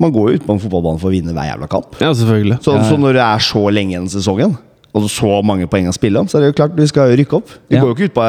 Man 0.00 0.12
går 0.14 0.30
jo 0.30 0.40
ut 0.40 0.44
på 0.48 0.54
en 0.56 0.60
fotballbane 0.62 1.00
for 1.00 1.10
å 1.10 1.12
vinne 1.12 1.34
hver 1.36 1.50
jævla 1.52 1.66
kamp. 1.68 1.98
Ja, 2.00 2.08
selvfølgelig. 2.16 2.56
Så, 2.64 2.72
så 2.88 2.96
når 2.96 3.18
det 3.18 3.24
er 3.26 3.42
så 3.44 3.62
lenge 3.68 3.92
igjen 3.94 4.06
i 4.08 4.12
sesongen, 4.14 4.54
og 4.96 5.04
så 5.12 5.36
mange 5.46 5.68
poeng 5.70 5.86
å 5.86 5.92
spille 5.94 6.18
om, 6.18 6.26
så 6.26 6.38
er 6.38 6.42
det 6.46 6.48
jo 6.50 6.56
klart 6.62 6.72
vi 6.78 6.86
skal 6.90 7.12
rykke 7.20 7.36
opp. 7.36 7.52
Vi 7.70 7.76
Ja. 7.76 7.82
går 7.84 7.92
jo 7.92 7.94
ikke 7.98 8.08
ut 8.10 8.16
på 8.16 8.24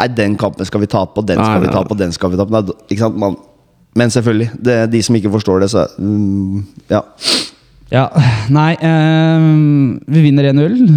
Nei, 0.00 0.08
den 0.16 0.32
kampen 0.40 0.66
skal 0.66 0.80
vi 0.82 0.88
tape, 0.90 1.20
og 1.20 1.28
den 1.28 1.38
Nei, 1.38 1.44
skal 1.46 1.60
vi 1.62 1.68
nei, 1.68 1.74
tape, 1.76 1.92
og 1.94 2.00
den 2.00 2.12
skal 2.16 2.32
vi 2.32 2.40
tape. 2.40 2.50
Nei, 2.56 2.74
ikke 2.90 3.04
sant? 3.04 3.20
Man, 3.20 3.36
men 3.94 4.10
selvfølgelig, 4.10 4.48
det, 4.64 4.78
de 4.90 5.02
som 5.06 5.14
ikke 5.20 5.30
forstår 5.36 5.60
det, 5.66 5.70
så 5.70 5.84
mm, 6.00 6.64
Ja. 6.90 7.04
Ja, 7.90 8.04
nei 8.54 8.72
eh, 8.78 9.46
Vi 10.08 10.20
vinner 10.24 10.46
1-0. 10.54 10.96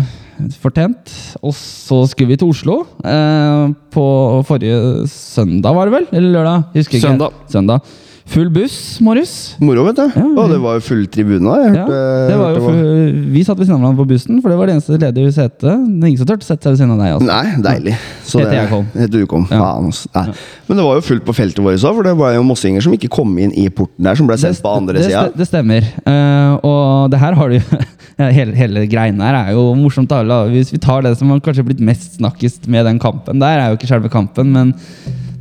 Fortjent. 0.62 1.12
Og 1.42 1.54
så 1.58 2.04
skulle 2.12 2.34
vi 2.34 2.38
til 2.42 2.50
Oslo. 2.54 2.82
Eh, 3.04 3.74
på 3.94 4.06
forrige 4.48 5.08
søndag, 5.12 5.76
var 5.76 5.90
det 5.90 5.98
vel? 6.00 6.08
Eller 6.14 6.40
lørdag? 6.40 6.64
Husker 6.78 7.00
ikke. 7.00 7.08
Søndag. 7.12 7.44
Søndag. 7.52 7.94
Full 8.34 8.48
buss, 8.56 9.02
Marius. 9.04 9.32
Moro, 9.60 9.82
vet 9.84 9.98
du. 10.00 10.06
Ja, 10.16 10.24
Å, 10.24 10.44
det 10.48 10.58
var 10.64 10.78
jo 10.78 10.84
full 10.86 11.02
tribune. 11.12 11.44
Jeg 11.60 11.74
hørte, 11.74 11.98
Ja, 11.98 12.28
det 12.30 12.38
var 12.40 12.54
jo 12.56 12.62
full, 12.64 13.18
vi 13.34 13.42
satt 13.44 13.60
ved 13.60 13.68
siden 13.68 13.76
av 13.76 13.82
hverandre 13.84 14.00
på 14.00 14.06
bussen, 14.14 14.38
for 14.42 14.48
det 14.54 14.58
var 14.62 14.70
det 14.72 14.76
eneste 14.78 14.96
ledige 15.02 15.34
setet. 15.36 15.60
Det 15.66 15.74
er 15.74 16.08
ingen 16.08 16.22
som 16.22 16.30
turte 16.30 16.46
å 16.46 16.48
sette 16.48 16.64
seg 16.64 16.72
ved 16.72 16.80
siden 16.80 16.94
av 16.96 17.02
deg. 17.04 17.12
Altså. 17.18 17.28
Nei, 17.28 17.64
deilig. 17.68 17.96
Så 18.24 18.40
det- 18.40 18.54
jeg 18.56 18.70
kom. 18.72 18.88
Du 19.12 19.20
kom. 19.28 19.48
Ja. 19.52 19.60
Altså. 19.76 20.08
Nei. 20.16 20.26
Men 20.70 20.78
det 20.80 20.86
var 20.88 20.96
jo 20.96 21.02
fullt 21.02 21.26
på 21.28 21.36
feltet 21.36 21.60
vårt 21.68 21.76
òg, 21.84 21.96
for 22.00 22.04
det 22.08 22.16
var 22.18 22.34
jo 22.38 22.44
mossinger 22.48 22.82
som 22.82 22.94
ikke 22.96 23.10
kom 23.12 23.38
inn 23.38 23.52
i 23.60 23.68
porten 23.68 24.08
der, 24.08 24.16
som 24.16 24.26
ble 24.32 24.38
sendt 24.40 24.64
på 24.64 24.72
andre 24.72 25.04
sida. 25.04 25.26
det, 25.28 25.38
det 25.44 25.48
stemmer. 25.52 25.84
Uh, 26.08 26.56
og 26.64 27.12
det 27.12 27.20
her 27.20 27.34
har 27.36 27.50
du 27.50 27.60
ja, 27.60 27.84
hele, 28.18 28.54
hele 28.58 28.84
greiene 28.92 29.26
her 29.26 29.36
er 29.40 29.52
jo 29.56 29.64
morsomt. 29.80 30.12
Alle. 30.14 30.42
Hvis 30.54 30.74
vi 30.74 30.80
tar 30.84 31.02
det 31.06 31.16
som 31.20 31.32
har 31.34 31.40
kanskje 31.44 31.66
blitt 31.66 31.82
mest 31.84 32.20
snakkes 32.20 32.60
med 32.68 32.86
den 32.90 33.00
kampen 33.02 33.40
der, 33.42 33.60
er 33.64 33.72
jo 33.74 33.80
ikke 33.80 33.90
selve 33.90 34.12
kampen, 34.14 34.52
men 34.54 34.74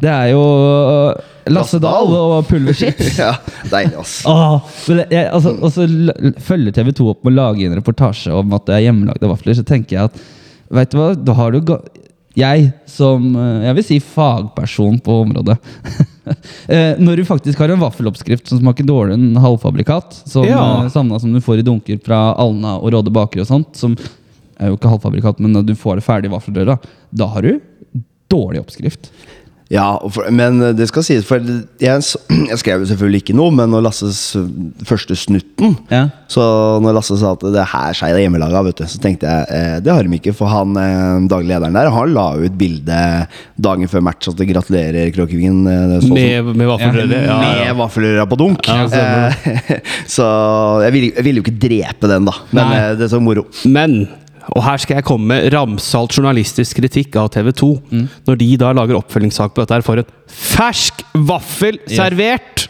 det 0.03 0.11
er 0.11 0.33
jo 0.33 0.41
øh, 0.43 1.29
Lasse 1.53 1.79
Dahl 1.83 2.11
og 2.17 2.47
Pulverchips. 2.49 3.13
Ja, 3.21 3.33
deilig, 3.71 3.97
ass. 4.01 4.23
Altså, 4.27 5.53
og 5.59 5.73
så 5.75 5.85
l- 5.87 6.33
følger 6.43 6.75
TV 6.75 6.91
2 6.99 7.09
opp 7.13 7.25
med 7.27 7.35
å 7.35 7.39
lage 7.41 7.67
en 7.69 7.77
reportasje 7.79 8.33
om 8.35 8.55
at 8.57 8.67
det 8.67 8.77
er 8.79 8.85
hjemmelagde 8.89 9.31
vafler. 9.31 9.55
Så 9.59 9.65
tenker 9.67 9.99
jeg 9.99 10.11
at 10.11 10.23
vet 10.73 10.91
du 10.95 10.99
hva, 10.99 11.11
da 11.19 11.35
har 11.39 11.53
du 11.55 11.61
jeg 12.39 12.71
som 12.89 13.25
eh, 13.37 13.67
jeg 13.67 13.77
vil 13.79 13.85
si 13.85 13.99
fagperson 14.01 14.99
på 15.05 15.21
området 15.27 15.59
Eh, 16.71 16.95
Når 17.03 17.17
du 17.19 17.25
faktisk 17.27 17.59
har 17.59 17.73
en 17.75 17.81
vaffeloppskrift 17.83 18.47
som 18.47 18.61
smaker 18.61 18.87
dårligere 18.87 19.19
enn 19.19 19.41
halvfabrikat, 19.43 20.21
som, 20.31 20.45
Ja. 20.47 20.85
eh, 20.85 20.89
samme 20.95 21.19
som 21.19 21.33
du 21.35 21.41
får 21.43 21.59
i 21.59 21.65
dunker 21.67 21.99
fra 22.05 22.21
Alna 22.39 22.77
og 22.79 22.93
Råde 22.95 23.11
baker 23.11 23.43
og 23.43 23.49
sånt, 23.49 23.75
som 23.77 23.97
er 24.61 24.71
jo 24.71 24.77
ikke 24.79 24.93
halvfabrikat, 24.93 25.41
men 25.43 25.67
du 25.67 25.75
får 25.75 25.99
det 25.99 26.05
ferdig 26.07 26.31
i 26.31 26.35
vaffeldøra, 26.37 26.79
da 27.11 27.27
har 27.27 27.43
du 27.43 27.59
dårlig 28.31 28.63
oppskrift. 28.63 29.11
Ja, 29.73 29.87
for, 30.13 30.29
men 30.35 30.59
det 30.77 30.85
skal 30.91 31.05
sies, 31.07 31.25
for 31.25 31.41
jeg, 31.41 32.03
jeg 32.51 32.59
skrev 32.61 32.83
jo 32.83 32.89
selvfølgelig 32.91 33.23
ikke 33.25 33.37
noe, 33.39 33.55
men 33.57 33.73
når 33.73 33.87
Lasses 33.89 34.19
første 34.89 35.17
snutten 35.17 35.77
Ja. 35.93 36.07
Så 36.33 36.43
når 36.85 36.97
Lasse 36.97 37.17
sa 37.21 37.33
at 37.37 37.45
det 37.55 37.65
her 37.73 37.97
Skeid 37.97 38.17
er 38.17 38.25
hjemmelaga, 38.27 38.63
vet 38.67 38.83
du, 38.83 38.85
så 38.89 39.01
tenkte 39.03 39.29
jeg 39.29 39.49
eh, 39.53 39.79
det 39.85 39.93
har 39.93 40.05
de 40.07 40.19
ikke. 40.19 40.35
For 40.37 40.51
han 40.53 40.77
eh, 40.81 41.27
daglig 41.31 41.53
lederen 41.53 41.77
der 41.77 41.91
Han 41.93 42.15
la 42.15 42.27
ut 42.41 42.57
bilde 42.61 43.01
dagen 43.63 43.91
før 43.91 44.05
match 44.05 44.31
at 44.31 44.39
det 44.41 44.49
gratulerer 44.51 45.13
Kråkevingen. 45.15 45.63
Eh, 45.69 46.09
Med, 46.13 46.53
med 46.57 46.69
vaffelrøre. 46.71 47.23
Ja, 47.27 47.73
ja. 47.73 48.27
på 48.29 48.39
dunk. 48.41 48.69
Eh, 48.69 49.45
så 50.17 50.27
jeg 50.87 50.97
ville, 50.97 51.25
ville 51.25 51.41
jo 51.43 51.47
ikke 51.47 51.61
drepe 51.69 52.11
den, 52.11 52.29
da. 52.29 52.37
Men 52.53 52.63
Nei. 52.65 52.81
eh, 52.81 52.91
det 52.99 53.09
er 53.09 53.15
så 53.15 53.23
moro. 53.23 53.47
Men 53.69 54.03
og 54.51 54.63
her 54.67 54.81
skal 54.83 54.99
jeg 54.99 55.05
komme 55.07 55.29
med 55.31 55.53
ramsalt 55.55 56.17
journalistisk 56.19 56.81
kritikk 56.81 57.15
av 57.21 57.29
TV 57.35 57.53
2. 57.55 57.69
Når 58.27 58.39
de 58.41 58.49
da 58.61 58.73
lager 58.75 58.99
oppfølgingssak 58.99 59.55
på 59.55 59.63
dette 59.63 59.77
her 59.79 59.85
for 59.87 60.03
en 60.03 60.09
fersk 60.27 61.05
vaffel 61.29 61.79
servert! 61.91 62.67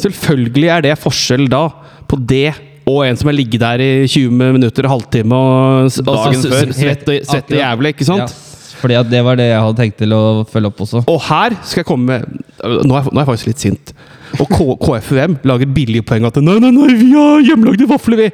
Selvfølgelig 0.00 0.70
er 0.74 0.86
det 0.88 0.94
forskjell 0.98 1.44
da 1.52 1.66
på 2.10 2.18
det 2.28 2.48
og 2.90 2.98
en 3.06 3.16
som 3.16 3.30
har 3.30 3.36
ligget 3.38 3.62
der 3.62 3.80
i 3.80 3.90
20 4.10 4.32
minutter, 4.58 4.84
halvtime 4.90 5.32
og, 5.32 5.86
og 6.02 6.08
Dagen 6.10 6.42
før. 6.44 6.72
svett 6.76 7.06
og, 7.08 7.20
svett 7.30 7.52
og 7.54 7.56
jævlig, 7.56 7.94
ikke 7.94 8.04
sant? 8.10 8.34
Ja, 8.34 8.74
fordi 8.82 8.98
at 8.98 9.08
det 9.08 9.22
var 9.24 9.38
det 9.40 9.46
jeg 9.48 9.62
hadde 9.64 9.78
tenkt 9.80 9.96
til 10.02 10.12
å 10.12 10.22
følge 10.50 10.68
opp 10.68 10.82
også. 10.84 11.00
Og 11.08 11.22
her 11.30 11.56
skal 11.64 11.80
jeg 11.80 11.88
komme 11.88 12.18
med 12.18 12.42
Nå 12.64 12.92
er, 12.96 13.00
jeg- 13.06 13.12
nå 13.12 13.20
er 13.20 13.24
jeg 13.24 13.30
faktisk 13.30 13.48
litt 13.52 13.62
sint. 13.64 13.94
Og 14.40 14.48
K 14.50 14.66
KFUM 14.82 15.38
lager 15.48 15.66
billige 15.72 16.04
poeng 16.04 16.24
at 16.28 16.36
Nei, 16.42 16.58
nei, 16.60 16.70
nei, 16.74 16.90
vi 16.98 17.08
har 17.14 17.40
hjemmelagde 17.44 17.88
vafler, 17.88 18.20
vi! 18.24 18.28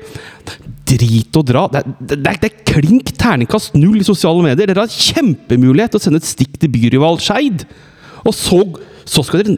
Drit 0.90 1.36
å 1.38 1.44
dra. 1.46 1.66
Det 1.70 1.82
er, 1.82 1.94
det, 2.00 2.18
er, 2.18 2.40
det 2.42 2.50
er 2.50 2.64
klink 2.70 3.12
terningkast 3.20 3.76
null 3.78 4.00
i 4.00 4.06
sosiale 4.06 4.42
medier. 4.44 4.70
Dere 4.70 4.86
har 4.86 4.94
kjempemulighet 5.10 5.94
til 5.94 6.00
å 6.00 6.04
sende 6.06 6.22
et 6.22 6.28
stikk 6.28 6.58
til 6.60 6.72
byrival 6.72 7.20
Skeid. 7.22 7.66
Og 8.26 8.36
så, 8.36 8.60
så 9.08 9.22
skal 9.26 9.42
dere 9.42 9.56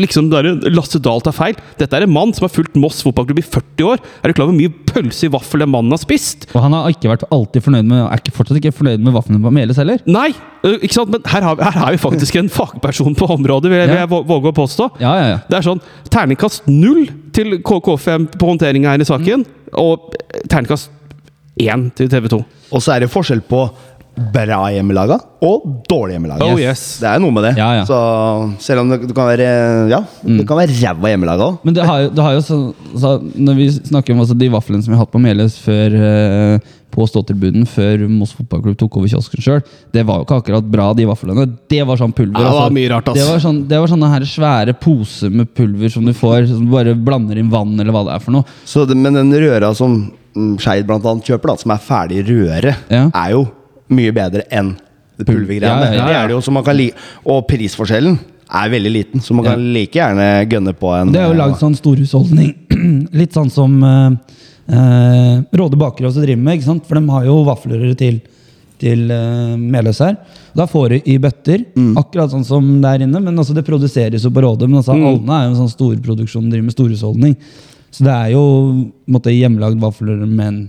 liksom 0.00 0.30
der, 0.32 0.48
Lasse 0.74 1.00
Dahl 1.02 1.20
ta 1.24 1.32
feil. 1.34 1.56
Dette 1.80 1.96
er 1.98 2.06
en 2.06 2.12
mann 2.14 2.32
som 2.36 2.46
har 2.46 2.52
fulgt 2.54 2.76
Moss 2.80 3.02
fotballklubb 3.04 3.40
i 3.40 3.46
40 3.46 3.88
år. 3.88 4.02
Er 4.22 4.30
du 4.30 4.36
klar 4.36 4.46
over 4.48 4.54
hvor 4.54 4.60
mye 4.60 4.74
pølse 4.90 5.26
i 5.28 5.32
vaffel 5.34 5.64
den 5.64 5.72
mannen 5.72 5.94
har 5.94 6.00
spist? 6.02 6.46
Og 6.54 6.62
han 6.64 6.72
har 6.76 6.90
ikke 6.92 7.10
vært 7.12 7.26
alltid 7.34 7.64
fornøyd 7.66 7.88
med 7.90 8.02
er 8.04 8.22
ikke, 8.22 8.34
fortsatt 8.36 8.60
ikke 8.60 8.74
fornøyd 8.76 9.02
med 9.04 9.16
vaflene 9.16 9.42
på 9.44 9.52
Meles 9.54 9.80
heller. 9.80 10.02
Nei! 10.06 10.30
ikke 10.64 10.94
sant? 10.96 11.10
Men 11.12 11.20
her 11.28 11.44
har, 11.44 11.56
vi- 11.58 11.64
her 11.68 11.80
er 11.88 11.92
vi 11.92 11.98
faktisk 12.00 12.36
en 12.40 12.48
fagperson 12.48 13.14
på 13.18 13.26
området, 13.34 13.68
vil 13.68 13.82
jeg, 13.82 13.88
vil 13.90 13.98
jeg 14.00 14.08
våge 14.30 14.48
å 14.48 14.56
påstå. 14.56 14.86
Ja, 15.02 15.10
ja, 15.20 15.26
ja. 15.34 15.38
Det 15.50 15.58
er 15.58 15.66
sånn 15.66 15.82
terningkast 16.08 16.70
null 16.72 17.02
til 17.36 17.58
KK5 17.60 18.30
på 18.40 18.48
håndteringa 18.48 18.94
her 18.94 19.02
i 19.04 19.08
saken, 19.08 19.44
og 19.76 20.14
terningkast 20.48 20.88
én 21.60 21.90
til 21.94 22.08
TV 22.10 22.30
2. 22.32 22.38
Og 22.74 22.82
så 22.82 22.94
er 22.96 23.04
det 23.04 23.10
forskjell 23.12 23.42
på 23.46 23.60
bra 24.14 24.60
hjemmelaga 24.70 25.18
og 25.44 25.64
dårlig 25.90 26.16
hjemmelaga. 26.16 26.46
Oh, 26.46 26.60
yes. 26.60 26.82
Det 27.02 27.08
er 27.10 27.22
noe 27.22 27.34
med 27.34 27.48
det. 27.48 27.54
Ja, 27.58 27.70
ja. 27.80 27.82
Så 27.88 27.98
selv 28.62 28.84
om 28.84 28.92
det, 28.92 29.00
det 29.08 29.16
kan 29.16 29.26
være 29.28 29.48
Ja, 29.90 30.00
det 30.22 30.46
kan 30.48 30.60
være 30.60 30.76
ræva 30.78 31.10
hjemmelaga 31.10 31.50
òg. 31.50 31.58
Men 31.66 31.76
det 31.76 31.88
har 31.88 32.06
det 32.14 32.24
har 32.24 32.36
jo 32.36 32.44
så, 32.44 32.60
så, 32.94 33.16
Når 33.34 33.58
vi 33.58 33.68
snakker 33.74 34.14
om 34.14 34.22
altså, 34.22 34.36
de 34.38 34.48
vaflene 34.52 34.84
som 34.84 34.92
vi 34.94 34.98
har 34.98 35.04
hatt 35.04 35.12
på 35.14 35.22
Meløs 35.22 35.58
før 35.62 35.98
eh, 35.98 36.72
på 36.94 37.06
ståtribunen 37.10 37.66
før 37.66 38.04
Moss 38.10 38.34
fotballklubb 38.38 38.76
tok 38.78 38.98
over 39.00 39.10
kiosken 39.10 39.42
sjøl, 39.42 39.62
det 39.94 40.04
var 40.06 40.20
jo 40.20 40.26
ikke 40.28 40.38
akkurat 40.42 40.68
bra, 40.70 40.92
de 40.94 41.08
vaflene. 41.08 41.46
Det 41.70 41.80
var 41.86 41.98
sånn 42.00 42.14
pulver. 42.14 42.38
Ja, 42.38 42.46
det 42.46 42.52
var 42.54 42.68
altså. 42.68 42.76
mye 42.78 42.92
rart, 42.92 43.10
ass. 43.10 43.18
Det 43.18 43.26
var, 43.30 43.42
sånn, 43.42 43.58
det 43.70 43.80
var 43.82 43.90
sånne 43.90 44.10
her 44.12 44.26
svære 44.30 44.76
poser 44.78 45.34
med 45.34 45.50
pulver 45.58 45.90
som 45.90 46.06
du 46.06 46.14
får, 46.14 46.46
som 46.52 46.62
du 46.62 46.70
bare 46.74 46.94
blander 46.94 47.40
inn 47.40 47.50
vann, 47.52 47.74
eller 47.74 47.94
hva 47.94 48.04
det 48.06 48.14
er 48.14 48.22
for 48.22 48.36
noe. 48.36 48.56
Så 48.68 48.86
det, 48.86 48.94
men 48.94 49.18
den 49.18 49.34
røra 49.34 49.72
som 49.76 49.98
mm, 50.06 50.54
Skeid 50.62 50.94
annet 50.94 51.26
kjøper, 51.32 51.50
da, 51.50 51.58
som 51.64 51.74
er 51.74 51.84
ferdig 51.90 52.24
røre, 52.30 52.76
Ja. 52.92 53.08
er 53.10 53.34
jo 53.34 53.44
mye 53.92 54.12
bedre 54.16 54.44
enn 54.52 54.74
det 55.18 55.26
pulvergreiene. 55.28 55.68
Ja, 55.68 55.92
ja, 55.92 56.06
ja, 56.12 56.22
Det 56.26 56.34
det 56.34 56.38
jo, 56.38 56.62
kan 56.64 56.80
Og 57.30 57.44
prisforskjellen 57.48 58.18
er 58.54 58.70
veldig 58.70 58.92
liten, 58.92 59.20
så 59.20 59.34
man 59.34 59.46
kan 59.46 59.62
like 59.74 59.98
gjerne 59.98 60.44
gønne 60.50 60.74
på 60.76 60.92
en 60.94 61.12
Det 61.14 61.20
er 61.22 61.30
jo 61.30 61.38
lagd 61.38 61.58
sånn 61.60 61.74
storhusholdning. 61.78 62.52
Litt 63.20 63.34
sånn 63.34 63.50
som 63.50 63.76
uh, 63.82 64.14
Råde 65.54 65.80
bakere 65.80 66.10
også 66.10 66.24
driver 66.24 66.42
med, 66.42 66.64
for 66.86 66.98
de 66.98 67.14
har 67.14 67.26
jo 67.28 67.38
vaffelrøre 67.48 67.94
til, 67.98 68.20
til 68.82 69.06
uh, 69.10 69.56
Meløs 69.58 70.02
her. 70.04 70.18
Da 70.54 70.68
får 70.70 70.92
du 70.92 71.10
i 71.10 71.18
bøtter, 71.18 71.64
akkurat 71.98 72.30
sånn 72.30 72.46
som 72.46 72.68
der 72.84 73.06
inne, 73.06 73.22
men 73.22 73.34
altså 73.34 73.56
det 73.56 73.66
produseres 73.66 74.26
jo 74.26 74.30
på 74.34 74.44
Råde. 74.44 74.68
Men 74.68 74.82
altså 74.82 74.94
Alna 74.94 75.40
er 75.40 75.48
jo 75.48 75.54
en 75.54 75.60
sånn 75.64 75.74
storproduksjon, 75.74 76.50
driver 76.50 76.68
med 76.68 76.76
storhusholdning. 76.76 77.34
Så 77.94 78.06
det 78.06 78.14
er 78.14 78.34
jo 78.34 78.44
en 79.06 79.26
hjemmelagd 79.30 79.82
vaffelrøre 79.82 80.28
med 80.28 80.46
en 80.46 80.62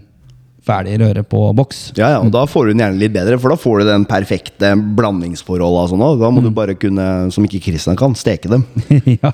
ferdig 0.66 0.98
røre 1.02 1.24
på 1.28 1.42
boks. 1.58 1.82
Ja, 1.98 2.16
ja, 2.16 2.22
og 2.24 2.32
da 2.34 2.46
får 2.50 2.68
du 2.68 2.74
den 2.74 2.84
gjerne 2.84 3.02
litt 3.02 3.14
bedre, 3.16 3.38
for 3.42 3.54
da 3.54 3.58
får 3.60 3.82
du 3.82 3.90
den 3.90 4.06
perfekte 4.10 4.72
blandingsforholdet 4.98 5.92
sånn. 5.92 6.06
Da 6.22 6.32
må 6.34 6.44
du 6.44 6.50
bare 6.56 6.76
kunne, 6.80 7.06
som 7.34 7.46
ikke 7.46 7.62
Kristian 7.68 7.98
kan, 8.00 8.16
steke 8.18 8.52
dem. 8.52 8.66
ja. 9.24 9.32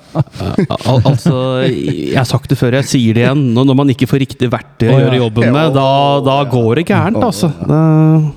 Al 0.68 1.00
altså, 1.08 1.36
jeg 1.68 2.16
har 2.18 2.28
sagt 2.28 2.52
det 2.52 2.58
før, 2.60 2.76
jeg 2.80 2.90
sier 2.90 3.16
det 3.16 3.24
igjen. 3.26 3.44
Når 3.56 3.78
man 3.78 3.92
ikke 3.94 4.08
får 4.10 4.24
riktig 4.24 4.50
verktøy 4.52 4.90
å 4.90 4.98
gjøre 5.00 5.22
jobben 5.22 5.56
med, 5.56 5.72
da, 5.80 5.88
da 6.26 6.38
går 6.52 6.82
det 6.82 6.86
gærent, 6.92 7.20
altså. 7.22 7.52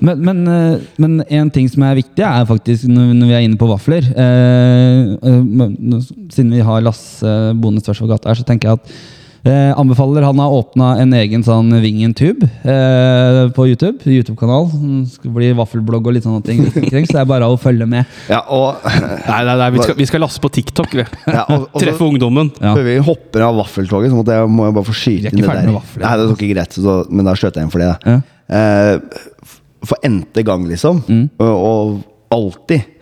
Men, 0.00 0.24
men, 0.24 0.44
eh, 0.52 0.86
men 1.02 1.18
en 1.26 1.52
ting 1.52 1.68
som 1.72 1.84
er 1.86 1.98
viktig, 2.00 2.24
er 2.24 2.48
faktisk 2.48 2.88
når 2.90 3.26
vi 3.26 3.36
er 3.36 3.44
inne 3.46 3.58
på 3.60 3.68
vafler 3.68 4.06
eh, 4.12 5.14
eh, 5.16 6.00
Siden 6.32 6.52
vi 6.54 6.64
har 6.64 6.84
Lasse 6.84 7.32
Bonde 7.60 7.82
tvers 7.84 8.00
over 8.02 8.14
gata 8.14 8.30
her, 8.30 8.38
så 8.38 8.46
tenker 8.46 8.72
jeg 8.72 8.80
at 8.80 9.15
eh, 9.48 9.72
anbefaler 9.78 10.24
Han 10.26 10.40
har 10.42 10.54
åpna 10.54 10.88
en 11.02 11.12
egen 11.16 11.44
sånn 11.46 11.70
Vingen 11.82 12.14
Tube 12.16 12.48
eh, 12.66 13.40
på 13.56 13.66
YouTube. 13.70 14.02
YouTube-kanal. 14.04 14.68
Skal 15.12 15.34
bli 15.36 15.50
vaffelblogg 15.56 16.10
og 16.10 16.16
litt 16.16 16.26
sånne 16.26 16.42
ting. 16.46 16.64
omkring, 16.66 17.06
Så 17.06 17.16
det 17.16 17.22
er 17.22 17.30
bare 17.30 17.48
å 17.50 17.58
følge 17.60 17.88
med. 17.90 18.06
Ja, 18.30 18.42
og, 18.52 18.82
nei, 19.30 19.40
nei, 19.48 19.56
nei 19.62 19.70
vi, 19.76 19.82
skal, 19.84 19.98
vi 19.98 20.08
skal 20.10 20.24
laste 20.24 20.42
på 20.44 20.50
TikTok, 20.58 20.96
vi. 20.98 21.06
ja, 21.36 21.44
og, 21.46 21.68
og 21.68 21.76
så- 21.76 21.84
Treffe 21.86 22.08
ungdommen. 22.08 22.50
Ja. 22.60 22.74
Før 22.76 22.88
vi 22.88 22.96
hopper 23.10 23.46
av 23.48 23.60
vaffeltoget, 23.62 24.12
så 24.12 24.20
måtte 24.20 24.38
jeg, 24.38 24.50
må 24.52 24.68
jeg 24.68 24.78
bare 24.80 24.90
få 24.90 24.96
skyte 24.96 25.32
inn 25.32 25.42
det 25.44 25.46
der. 25.60 25.72
Vaffel. 25.76 26.02
Nei, 26.04 26.16
det 26.18 26.26
er 26.26 26.34
ikke 26.36 26.52
greit, 26.54 26.76
så, 26.88 26.98
men 27.10 27.28
da 27.30 27.36
skjøter 27.38 27.62
jeg 27.62 27.68
inn 27.68 27.74
for 27.74 27.84
det. 27.84 27.92
Ja. 28.06 28.18
Eh, 28.56 29.54
for 29.86 30.06
n-te 30.06 30.42
gang, 30.46 30.66
liksom. 30.70 31.02
Mm. 31.06 31.26
Og, 31.38 31.54
og 31.54 32.36
alltid. 32.36 32.92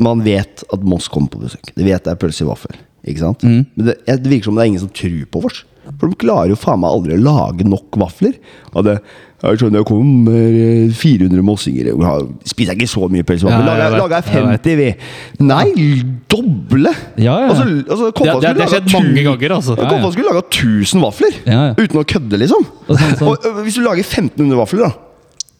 Man 0.00 0.22
vet 0.24 0.62
at 0.72 0.84
Moss 0.86 1.10
kommer 1.12 1.28
på 1.32 1.42
besøk. 1.42 1.74
Det 1.76 1.84
vet 1.84 2.06
jeg 2.06 2.14
er 2.14 2.20
pølse 2.20 2.46
i 2.46 2.48
vaffel. 2.48 2.78
Ikke 3.08 3.20
sant? 3.20 3.42
Mm. 3.44 3.64
Men 3.76 3.90
det, 3.90 3.96
det 4.08 4.30
virker 4.30 4.48
som 4.48 4.56
det 4.56 4.64
er 4.64 4.70
ingen 4.72 4.82
som 4.84 4.92
tror 4.96 5.26
på 5.32 5.42
oss. 5.48 5.62
For 5.98 6.08
de 6.08 6.16
klarer 6.20 6.52
jo 6.54 6.56
faen 6.60 6.80
meg 6.80 6.92
aldri 6.94 7.16
å 7.16 7.22
lage 7.24 7.66
nok 7.68 7.98
vafler. 8.00 8.36
Og 8.74 8.84
det 8.86 9.00
jeg 9.40 9.56
skjønner, 9.56 9.80
jeg 9.80 9.88
kommer 9.88 10.56
eh, 10.60 10.90
400 10.92 11.40
mossinger 11.44 11.86
Jeg 11.88 12.24
Spiser 12.50 12.76
ikke 12.76 12.88
så 12.92 13.06
mye 13.08 13.24
pølsevafler. 13.24 13.64
Ja, 13.64 13.76
Lager, 13.78 13.96
lager 14.02 14.16
jeg 14.18 14.34
jeg 14.36 14.44
50, 14.44 14.74
vi. 14.76 14.88
Nei, 15.48 15.64
doble! 16.28 16.92
Ja, 17.16 17.38
ja. 17.40 17.46
Altså, 17.48 17.64
altså, 17.88 18.10
Det, 18.10 18.34
det, 18.44 18.50
det 18.58 18.66
har 18.66 18.72
skjedd 18.74 18.90
mange 18.92 19.22
ganger, 19.30 19.54
altså. 19.56 19.76
ja, 19.80 19.86
Koffa 19.88 20.10
skulle 20.12 20.28
laga 20.34 20.42
1000 20.44 21.04
vafler 21.06 21.38
Ja, 21.48 21.60
ja. 21.70 21.76
uten 21.80 22.02
å 22.02 22.04
kødde, 22.04 22.40
liksom. 22.44 22.66
Sånn 22.90 23.16
som- 23.16 23.30
Og, 23.32 23.48
hvis 23.64 23.80
du 23.80 23.84
lager 23.86 24.04
1500 24.04 24.60
vafler, 24.60 24.90
da 24.90 25.06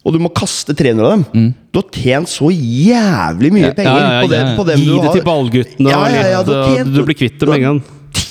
og 0.01 0.15
du 0.15 0.17
må 0.17 0.31
kaste 0.33 0.73
300 0.73 1.05
av 1.05 1.11
dem 1.13 1.49
Du 1.69 1.77
har 1.77 1.89
tjent 1.93 2.29
så 2.31 2.47
jævlig 2.49 3.51
mye 3.53 3.69
penger 3.77 3.91
Mm. 3.91 4.01
Ja, 4.01 4.01
ja, 4.01 4.13
ja, 4.17 4.21
på, 4.23 4.29
det, 4.31 4.39
ja. 4.41 4.55
på 4.57 4.65
dem 4.65 4.79
Gi 4.81 4.85
du 4.87 4.95
det 5.01 5.11
til 5.13 5.25
ballguttene, 5.27 5.89
Ja, 5.91 5.99
ja, 6.09 6.23
ja, 6.31 6.39
du 6.43 6.53
og 6.55 6.93
du 6.95 7.03
blir 7.05 7.17
kvitt 7.19 7.37
dem 7.39 7.53
en 7.53 7.61
gang. 7.61 7.81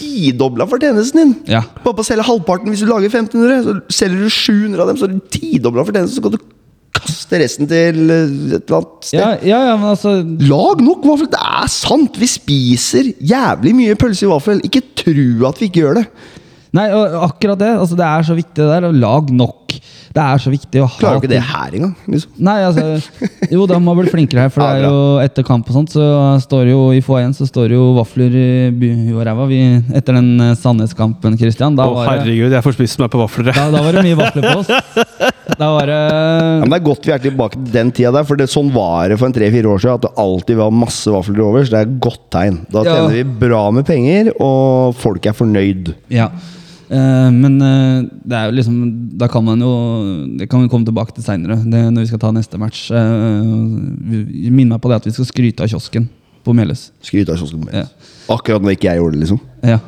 Tidobla 0.01 0.67
fortjenesten 0.71 1.21
din. 1.21 1.35
Ja. 1.51 1.61
Bare 1.85 1.97
på 1.99 2.05
å 2.05 2.09
selge 2.09 2.25
halvparten. 2.27 2.73
Hvis 2.73 2.83
du 2.85 2.89
lager 2.89 3.11
1500, 3.13 3.61
så 3.67 4.01
selger 4.01 4.25
du 4.25 4.33
700 4.33 4.81
av 4.83 4.91
dem, 4.91 4.99
så 4.99 5.07
har 5.07 5.13
du 5.15 5.37
tidobla 5.37 5.85
fortjenesten. 5.87 6.17
Så 6.17 6.25
kan 6.25 6.35
du 6.35 6.41
kaste 7.01 7.41
resten 7.41 7.69
til 7.71 8.11
et 8.11 8.65
eller 8.65 8.81
annet 8.81 9.07
sted. 9.07 9.21
Ja, 9.21 9.31
ja, 9.47 9.61
ja, 9.71 9.77
men 9.79 9.93
altså 9.93 10.17
Lag 10.51 10.83
nok 10.85 11.07
vaffel! 11.07 11.31
Det 11.33 11.41
er 11.41 11.71
sant! 11.73 12.19
Vi 12.21 12.29
spiser 12.29 13.13
jævlig 13.21 13.77
mye 13.79 13.99
pølse 14.01 14.27
i 14.27 14.33
vaffel. 14.33 14.63
Ikke 14.67 14.83
tro 15.05 15.29
at 15.49 15.61
vi 15.61 15.71
ikke 15.71 15.85
gjør 15.85 16.01
det. 16.01 16.07
Nei, 16.77 16.87
og 16.95 17.17
akkurat 17.27 17.59
det. 17.61 17.71
Altså, 17.77 17.99
det 17.99 18.07
er 18.07 18.27
så 18.27 18.37
viktig 18.39 18.59
det 18.63 18.69
der. 18.71 18.91
Lag 19.03 19.31
nok. 19.35 19.75
Det 20.11 20.23
er 20.23 20.41
så 20.43 20.51
viktig 20.51 20.81
å 20.83 20.87
ha 20.91 20.99
Klarer 20.99 21.21
du 21.21 21.23
ikke 21.23 21.31
det 21.31 21.41
her 21.47 21.75
engang. 21.79 21.93
Liksom. 22.11 22.31
Nei, 22.43 22.57
altså 22.67 22.85
Jo, 23.55 23.67
da 23.71 23.77
må 23.79 23.93
bli 23.95 24.11
flinkere 24.11 24.43
her, 24.47 24.51
for 24.51 24.65
det 24.65 24.81
er 24.81 24.89
jo 24.89 25.03
etter 25.23 25.47
kamp 25.47 25.69
og 25.71 25.77
sånt, 25.77 25.93
så 25.95 26.03
står 26.43 26.65
det 26.67 26.73
jo 26.75 26.81
i 26.97 27.03
foajeen 27.05 27.35
så 27.37 27.47
står 27.47 27.71
det 27.71 27.79
jo 27.79 27.85
vafler 27.95 28.35
i 28.35 28.49
byen 28.75 29.05
og 29.15 29.23
ræva. 29.29 29.47
Etter 29.95 30.19
den 30.19 30.33
eh, 30.43 30.57
Sandnes-kampen, 30.59 31.39
Christian, 31.39 31.79
da 31.79 31.87
Å, 31.87 31.95
var, 31.95 32.11
herregud, 32.17 32.51
jeg 32.57 32.67
får 32.67 32.75
spist 32.81 32.99
meg 33.05 33.13
på 33.15 33.23
vafler. 33.23 33.53
jeg. 33.53 33.55
da, 33.55 33.71
da 33.79 33.85
var 33.87 33.99
det 34.01 34.05
mye 34.09 34.19
vafler 34.19 34.49
på 34.51 34.59
oss. 34.65 34.73
Da 35.61 35.67
var 35.75 35.91
Ja, 35.91 35.97
det 36.11 36.61
men 36.63 36.71
Det 36.71 36.77
er 36.79 36.85
godt 36.87 37.07
vi 37.09 37.13
er 37.13 37.23
tilbake 37.25 37.59
til 37.59 37.73
den 37.75 37.89
tida 37.93 38.13
der, 38.15 38.27
for 38.29 38.39
det, 38.39 38.47
sånn 38.53 38.69
var 38.73 39.11
det 39.11 39.17
for 39.21 39.27
en 39.29 39.35
tre-fire 39.35 39.67
år 39.73 39.81
siden. 39.83 39.99
At 39.99 40.05
det 40.07 40.13
alltid 40.23 40.61
var 40.61 40.71
masse 40.73 41.11
vafler 41.13 41.43
over, 41.43 41.65
så 41.67 41.75
det 41.75 41.81
er 41.81 41.89
et 41.89 41.99
godt 42.07 42.23
tegn. 42.33 42.61
Da 42.71 42.85
Ja. 42.87 42.95
tjener 42.95 43.17
vi 43.19 43.25
bra 43.47 43.65
med 43.75 43.87
penger, 43.89 44.31
og 44.41 44.95
folk 44.99 45.27
er 45.27 45.35
fornøyd. 45.37 45.91
Ja. 46.15 46.31
Eh, 46.91 47.31
men 47.31 47.61
eh, 47.63 47.99
det 48.27 48.35
er 48.35 48.49
jo 48.49 48.55
liksom 48.57 48.79
Da 49.15 49.29
kan 49.31 49.45
man 49.47 49.61
jo 49.63 49.69
Det 50.41 50.49
kan 50.51 50.65
vi 50.65 50.71
komme 50.73 50.83
tilbake 50.89 51.15
til 51.15 51.23
seinere, 51.23 51.61
når 51.63 52.01
vi 52.01 52.09
skal 52.11 52.19
ta 52.19 52.33
neste 52.35 52.59
match. 52.59 52.89
Uh, 52.91 53.47
Minn 54.51 54.73
meg 54.73 54.81
på 54.83 54.91
det 54.91 54.99
at 54.99 55.07
vi 55.07 55.15
skal 55.15 55.29
skryte 55.29 55.63
av 55.63 55.71
kiosken 55.71 56.09
på 56.43 56.55
Meløs. 56.57 56.89
Skryte 57.05 57.31
av 57.35 57.39
kiosken. 57.39 57.63
på 57.67 57.77
Ja. 57.77 57.87
Akkurat 58.33 58.65
når 58.65 58.75
ikke 58.75 58.89
jeg 58.89 59.03
gjorde 59.03 59.19
det, 59.19 59.23
liksom. 59.27 59.41
Ja. 59.63 59.79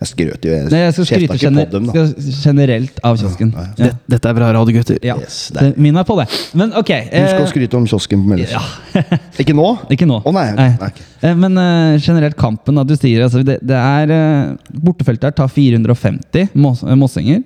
Jeg 0.00 0.08
skrøt 0.08 0.46
jo. 0.48 0.52
Jeg, 0.54 0.68
Nei, 0.72 0.78
jeg 0.86 0.92
skal 0.96 1.06
skryte 1.10 1.36
gener 1.42 1.66
dem, 1.68 1.88
skal 1.92 2.36
generelt 2.40 3.00
av 3.04 3.18
kiosken. 3.20 3.50
Ja. 3.52 3.64
ja. 3.76 3.88
dette 4.08 4.30
er 4.30 4.36
bra 4.38 4.48
radio, 4.56 4.72
gutter. 4.78 4.96
Ja. 5.04 5.16
Yes, 5.20 5.40
det 5.52 5.60
det, 5.60 5.66
er- 5.74 5.82
Minn 5.84 5.98
meg 5.98 6.06
på 6.08 6.16
det. 6.16 6.24
Men 6.56 6.72
ok. 6.72 6.92
Du 7.10 7.18
skal 7.18 7.44
eh, 7.44 7.50
skryte 7.52 7.76
om 7.76 7.88
kiosken 7.90 8.22
på 8.24 8.32
Melhus. 8.32 8.54
ja. 8.54 9.02
Ikke 9.42 9.56
nå? 9.56 9.66
Ikke 9.92 10.08
nå. 10.08 10.22
Å 10.24 10.32
nei. 10.32 10.46
Nei. 10.56 10.70
nei. 10.80 10.90
Eh, 11.20 11.36
Men 11.36 11.60
eh, 11.60 11.98
generelt 12.00 12.38
kampen, 12.40 12.80
du 12.88 12.96
sier 12.96 13.26
altså, 13.26 13.44
det, 13.44 13.58
det 13.60 13.76
er 13.76 14.14
uh, 14.14 14.72
Bortefeltet 14.72 15.28
her 15.28 15.36
tar 15.36 15.52
450 15.52 16.56
moss, 16.56 16.80
eh, 16.86 16.96
mossinger. 16.96 17.44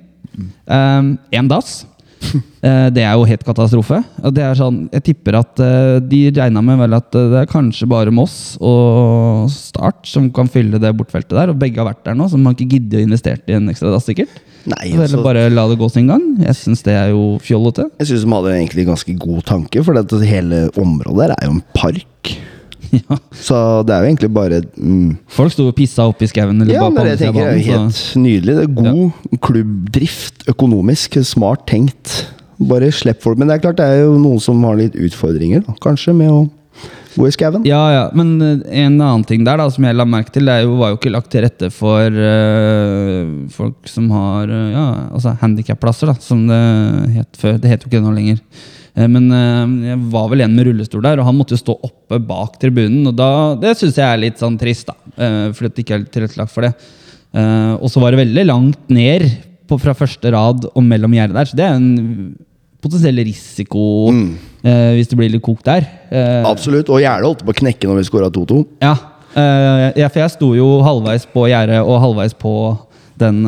Én 0.70 1.50
dass. 1.50 1.82
Eh, 2.64 2.86
det 2.96 3.02
er 3.04 3.12
jo 3.12 3.26
helt 3.28 3.42
katastrofe. 3.44 3.98
Og 4.24 4.32
det 4.32 4.40
er 4.40 4.56
sånn, 4.56 4.86
jeg 4.88 5.04
tipper 5.10 5.36
at 5.36 5.60
eh, 5.60 5.98
de 6.00 6.20
regna 6.32 6.62
med 6.64 6.78
vel 6.80 6.96
at 6.96 7.12
eh, 7.12 7.26
det 7.28 7.42
er 7.42 7.50
kanskje 7.50 7.84
bare 7.90 8.14
Moss 8.14 8.54
og 8.56 9.50
Start 9.52 10.08
som 10.08 10.30
kan 10.32 10.48
fylle 10.48 10.80
det 10.80 10.94
bortfeltet 10.96 11.36
der. 11.36 11.52
Og 11.52 11.60
begge 11.60 11.82
har 11.82 11.90
vært 11.90 12.00
der 12.08 12.16
nå, 12.16 12.24
så 12.32 12.40
man 12.40 12.56
ikke 12.56 12.78
gidder 12.78 13.02
å 13.02 13.04
investere 13.04 13.44
i 13.52 13.58
en 13.58 13.68
ekstra 13.68 13.92
dass, 13.92 14.08
sikkert. 14.08 14.32
Nei, 14.64 14.94
Eller 14.94 15.10
altså, 15.10 15.20
bare 15.26 15.44
la 15.52 15.66
det 15.68 15.76
gå 15.76 15.90
sin 15.92 16.08
gang. 16.08 16.24
Jeg 16.40 16.56
syns 16.62 16.80
det 16.86 16.96
er 16.96 17.12
jo 17.12 17.34
fjollete. 17.44 17.90
jeg 18.00 18.14
syns 18.14 18.24
de 18.24 18.32
hadde 18.32 18.56
egentlig 18.56 18.88
ganske 18.88 19.18
god 19.26 19.44
tanke, 19.52 19.84
for 19.84 20.00
dette, 20.00 20.24
hele 20.24 20.64
området 20.80 21.20
der 21.20 21.36
er 21.36 21.50
jo 21.50 21.58
en 21.58 21.64
park. 21.76 22.32
ja. 23.00 23.18
Så 23.34 23.58
det 23.86 23.94
er 23.94 24.04
jo 24.04 24.10
egentlig 24.12 24.30
bare 24.34 24.60
mm, 24.76 25.10
Folk 25.36 25.54
sto 25.54 25.68
og 25.70 25.76
pissa 25.76 26.06
opp 26.10 26.22
i 26.24 26.28
skauen. 26.30 26.62
Ja, 26.70 26.86
men 26.88 27.00
det 27.06 27.18
tenker 27.22 27.40
jeg 27.40 27.64
er 27.64 27.78
banen, 27.78 27.90
helt 27.90 28.02
nydelig. 28.20 28.56
Det 28.58 28.66
er 28.66 28.74
god 28.78 29.38
klubbdrift, 29.44 30.48
økonomisk, 30.50 31.20
smart 31.26 31.66
tenkt. 31.70 32.16
Bare 32.62 32.90
slipp 32.94 33.24
folk. 33.24 33.40
Men 33.40 33.50
det 33.50 33.58
er 33.58 33.64
klart 33.66 33.80
det 33.80 33.88
er 33.90 34.04
jo 34.04 34.18
noen 34.20 34.42
som 34.42 34.60
har 34.68 34.78
litt 34.78 34.98
utfordringer, 34.98 35.64
da, 35.66 35.74
kanskje, 35.82 36.14
med 36.16 36.32
å 36.32 36.44
Gå 37.14 37.28
i 37.28 37.32
skauen. 37.34 37.62
Ja, 37.62 37.80
ja, 37.94 38.04
men 38.16 38.32
eh, 38.42 38.62
en 38.82 38.96
annen 38.98 39.22
ting 39.28 39.44
der 39.46 39.60
da 39.60 39.68
som 39.70 39.84
jeg 39.86 39.94
la 39.94 40.06
merke 40.08 40.32
til, 40.34 40.48
det 40.48 40.56
er 40.56 40.64
jo, 40.64 40.74
var 40.80 40.90
jo 40.92 40.98
ikke 40.98 41.12
lagt 41.14 41.30
til 41.30 41.44
rette 41.44 41.68
for 41.70 42.10
eh, 42.10 43.20
folk 43.54 43.86
som 43.90 44.08
har 44.14 44.50
uh, 44.50 44.64
ja, 44.72 44.86
altså 45.14 45.36
handikapplasser, 45.38 46.10
da, 46.10 46.16
som 46.22 46.42
det 46.48 46.58
het 47.14 47.38
før. 47.38 47.60
Det 47.62 47.70
heter 47.70 47.86
jo 47.86 47.92
ikke 47.92 48.00
det 48.00 48.08
nå 48.08 48.14
lenger. 48.16 48.40
Eh, 48.94 49.08
men 49.10 49.30
eh, 49.34 49.90
jeg 49.90 50.00
var 50.14 50.28
vel 50.32 50.44
en 50.46 50.54
med 50.56 50.68
rullestol 50.70 51.04
der, 51.04 51.20
og 51.22 51.28
han 51.28 51.38
måtte 51.38 51.56
jo 51.56 51.62
stå 51.62 51.78
oppe 51.88 52.20
bak 52.22 52.58
tribunen. 52.62 53.02
Og 53.10 53.16
da, 53.18 53.30
det 53.60 53.76
syns 53.80 53.98
jeg 54.00 54.06
er 54.06 54.22
litt 54.22 54.42
sånn 54.42 54.58
trist, 54.60 54.90
da, 54.90 54.96
eh, 55.18 55.48
fordi 55.54 55.72
det 55.72 55.86
ikke 55.86 55.98
er 55.98 56.06
tilrettelagt 56.18 56.54
for 56.54 56.68
det. 56.68 56.74
Og 57.34 57.88
så 57.90 57.98
var 57.98 58.14
det 58.14 58.20
veldig 58.20 58.42
langt 58.46 58.92
ned 58.94 59.24
på, 59.66 59.74
fra 59.82 59.90
første 59.98 60.30
rad 60.30 60.68
og 60.70 60.84
mellom 60.86 61.16
gjerdet 61.16 61.34
der, 61.34 61.48
så 61.50 61.58
det 61.58 61.64
er 61.66 61.78
en 61.80 62.36
potensiell 62.84 63.18
risiko 63.24 63.84
eh, 64.12 64.92
hvis 64.98 65.10
det 65.10 65.18
blir 65.18 65.32
litt 65.32 65.44
kokt 65.44 65.66
der. 65.68 65.86
Eh, 66.12 66.44
Absolutt. 66.46 66.90
Og 66.92 67.02
Gjerde 67.02 67.28
holdt 67.28 67.44
på 67.46 67.54
å 67.54 67.58
knekke 67.62 67.90
når 67.90 68.02
vi 68.02 68.08
skåra 68.10 68.30
2-2. 68.32 68.60
ja, 68.84 68.94
eh, 69.34 69.86
ja, 70.02 70.10
for 70.10 70.20
jeg 70.24 70.34
sto 70.36 70.52
jo 70.58 70.68
halvveis 70.84 71.26
på 71.32 71.48
gjerdet 71.50 71.80
og 71.82 72.02
halvveis 72.04 72.36
på 72.38 72.54
den 73.20 73.44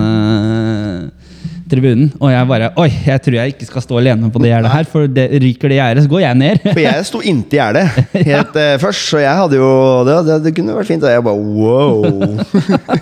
tribunen. 1.71 2.13
Og 2.21 2.31
jeg 2.31 2.47
bare 2.51 2.69
Oi, 2.83 2.89
jeg 3.07 3.23
tror 3.25 3.37
jeg 3.39 3.55
ikke 3.55 3.67
skal 3.69 3.85
stå 3.85 3.99
alene 4.01 4.31
på 4.33 4.43
det 4.43 4.53
gjerdet 4.53 4.71
her, 4.73 4.85
for 4.91 5.07
det, 5.11 5.27
ryker 5.43 5.73
det 5.73 5.79
gjerdet, 5.81 6.05
så 6.07 6.13
går 6.13 6.23
jeg 6.23 6.39
ned. 6.43 6.63
For 6.71 6.83
jeg 6.85 7.07
sto 7.09 7.21
inntil 7.27 7.59
gjerdet 7.61 7.85
helt 8.31 8.59
eh, 8.63 8.77
først, 8.83 9.09
så 9.11 9.23
jeg 9.25 9.41
hadde 9.43 9.59
jo 9.61 9.69
det, 10.09 10.17
det, 10.29 10.39
det 10.47 10.55
kunne 10.59 10.77
vært 10.79 10.91
fint. 10.93 11.07
Og 11.07 11.11
jeg 11.15 11.27
bare 11.27 11.41
wow. 11.67 12.07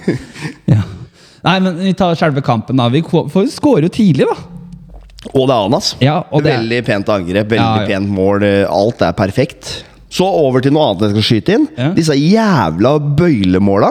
ja. 0.75 0.81
Nei, 1.45 1.57
men 1.61 1.81
vi 1.83 1.93
tar 1.99 2.17
selve 2.17 2.41
kampen, 2.45 2.81
da. 2.81 2.89
Vi 2.93 3.03
skårer 3.53 3.89
jo 3.89 3.93
tidlig, 3.93 4.29
da. 4.31 4.37
Og 5.35 5.47
det 5.49 5.55
er 5.55 5.67
Anas. 5.69 5.91
Ja, 6.05 6.19
og 6.31 6.45
det 6.45 6.53
er- 6.53 6.63
veldig 6.63 6.83
pent 6.85 7.09
angrep, 7.13 7.51
veldig 7.53 7.65
Ja, 7.65 7.83
ja. 7.85 7.89
pent 7.89 8.09
mål. 8.13 8.45
Alt 8.69 9.05
er 9.05 9.13
perfekt. 9.17 9.85
Så 10.15 10.27
over 10.31 10.63
til 10.63 10.71
noe 10.77 10.93
annet 10.93 11.01
jeg 11.09 11.11
skal 11.15 11.25
skyte 11.27 11.55
inn. 11.57 11.65
Ja. 11.75 11.89
Disse 11.97 12.15
jævla 12.15 12.93
bøylemåla. 13.19 13.89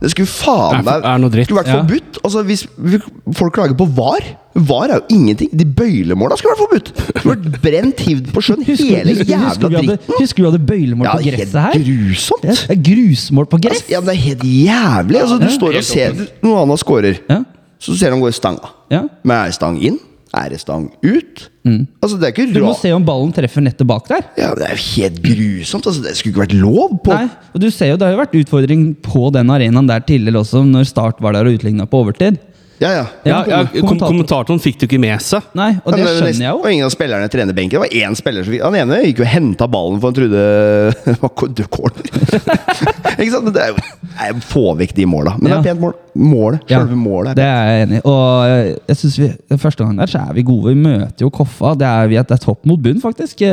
Det 0.00 0.08
skulle 0.14 0.30
faen 0.30 0.84
meg. 0.86 1.04
Skulle 1.44 1.58
vært 1.60 1.68
Ja. 1.68 1.82
forbudt. 1.82 2.20
Altså, 2.24 2.42
hvis 2.48 2.62
folk 3.36 3.52
klager 3.58 3.76
på 3.76 3.84
VAR 3.98 4.24
VAR 4.56 4.88
er 4.88 5.02
jo 5.02 5.16
ingenting. 5.18 5.50
De 5.52 5.66
bøylemåla 5.68 6.38
skulle 6.40 6.54
vært 6.54 6.62
forbudt. 6.64 6.88
Skulle 7.20 7.34
vært 7.34 7.58
brent, 7.60 8.00
hivd 8.08 8.30
på 8.32 8.40
sjøen. 8.46 8.62
Hele 8.64 9.12
husker, 9.12 9.28
jævla 9.28 9.50
husker, 9.50 9.68
hadde, 9.68 9.82
dritten. 9.98 10.14
husker 10.22 10.36
du 10.36 10.42
vi 10.46 10.50
hadde 10.50 10.66
bøylemål 10.70 11.04
Ja, 11.04 11.12
på 11.12 11.26
gresset 11.26 11.60
her? 11.60 11.76
grusomt. 11.84 12.42
Det 12.46 12.70
er 12.72 12.80
grusmål 12.88 13.46
på 13.52 13.60
gress! 13.66 13.82
Altså, 13.82 13.90
ja, 13.92 14.00
men 14.00 14.08
det 14.08 14.16
er 14.16 14.22
helt 14.24 14.46
jævlig. 14.48 15.20
Altså, 15.20 15.38
du 15.44 15.48
står 15.58 15.76
og 15.76 15.84
ser 15.84 16.16
noen 16.42 16.62
andre 16.62 16.78
scorer, 16.80 17.20
Ja. 17.28 17.42
så 17.78 17.98
ser 18.00 18.10
han 18.16 18.20
gå 18.24 18.28
i 18.32 18.32
stanga. 18.32 18.72
Ja. 18.90 19.02
Men 19.22 19.36
er 19.44 19.52
stang 19.52 19.76
inn? 19.84 19.98
Er 20.34 20.52
ut. 20.52 21.44
Mm. 21.64 21.86
Altså, 22.02 22.16
det 22.18 22.26
er 22.26 22.32
ikke 22.34 22.46
Du 22.54 22.64
må 22.64 22.72
se 22.78 22.90
om 22.92 23.04
ballen 23.06 23.30
treffer 23.34 23.62
nettet 23.62 23.86
bak 23.86 24.08
der. 24.10 24.24
Ja, 24.38 24.54
Det 24.54 24.66
er 24.66 24.74
jo 24.74 24.82
helt 24.96 25.20
grusomt. 25.22 25.86
Altså, 25.86 26.02
det 26.02 26.16
skulle 26.16 26.34
ikke 26.34 26.44
vært 26.46 26.56
lov. 26.58 26.98
på 27.04 27.14
Nei, 27.14 27.28
og 27.54 27.60
du 27.62 27.70
ser 27.70 27.92
jo 27.92 27.96
Det 27.96 28.06
har 28.06 28.16
jo 28.16 28.20
vært 28.24 28.36
utfordring 28.42 28.82
på 29.02 29.30
den 29.32 29.50
arenaen 29.54 29.88
der 29.88 30.00
tidligere 30.00 30.42
også, 30.42 30.64
når 30.66 30.90
Start 30.90 31.22
var 31.22 31.32
der 31.32 31.46
og 31.46 31.56
utligna 31.58 31.86
på 31.86 32.02
overtid. 32.04 32.38
Ja, 32.78 32.90
ja. 32.92 33.04
Ja, 33.24 33.36
ja, 33.48 33.58
kom 33.80 33.96
Kommentatoren 34.00 34.60
fikk 34.60 34.76
det 34.80 34.86
jo 34.86 34.90
ikke 34.90 35.00
med 35.00 35.22
seg. 35.24 35.44
Nei, 35.56 35.70
og 35.80 35.94
det 35.94 36.02
Men 36.02 36.10
skjønner 36.18 36.42
jeg 36.44 36.50
jo. 36.50 36.58
Og 36.60 36.68
ingen 36.68 36.88
av 36.88 36.92
spillerne 36.92 37.30
trener 37.32 37.56
benken. 37.56 37.78
Det 37.78 37.82
var 37.86 37.94
én 38.04 38.18
spiller 38.18 38.44
som 38.44 38.52
fikk 38.52 38.64
Han 38.66 38.76
ene 38.76 38.98
gikk 39.06 39.22
jo 39.22 39.26
og 39.26 39.30
henta 39.32 39.68
ballen, 39.72 40.00
for 40.02 40.12
han 40.12 40.18
trodde 40.18 40.42
det 41.06 41.16
var 41.22 41.32
corner. 41.78 42.10
ikke 43.22 43.30
sant? 43.32 43.50
Det 43.56 43.64
er 43.64 43.72
jo 43.72 43.80
det 43.80 44.44
Få 44.44 44.66
vekk 44.76 44.92
de 44.96 45.08
måla. 45.08 45.36
Men 45.40 45.54
det 45.54 45.58
er 45.58 45.66
pent 45.70 45.84
mål. 45.86 45.96
Målet. 46.16 46.70
Ja, 46.72 46.80
Selve 46.82 47.00
målet. 47.00 47.32
Er 47.32 47.40
pent. 47.40 47.46
er 47.46 47.72
jeg 47.72 47.86
enig 47.86 47.98
i. 47.98 48.04
Og 48.12 48.52
eh, 48.52 48.70
jeg 48.92 49.00
synes 49.02 49.18
vi, 49.22 49.32
første 49.64 49.84
gang 49.84 50.00
der 50.00 50.12
så 50.12 50.24
er 50.26 50.36
vi 50.36 50.46
gode. 50.46 50.72
Vi 50.76 50.86
møter 50.86 51.26
jo 51.26 51.32
Koffa. 51.32 51.74
Det 51.80 51.88
er, 51.88 52.10
vi 52.12 52.20
er, 52.20 52.28
det 52.28 52.36
er 52.38 52.44
topp 52.44 52.64
mot 52.68 52.80
bunn, 52.82 53.00
faktisk. 53.02 53.44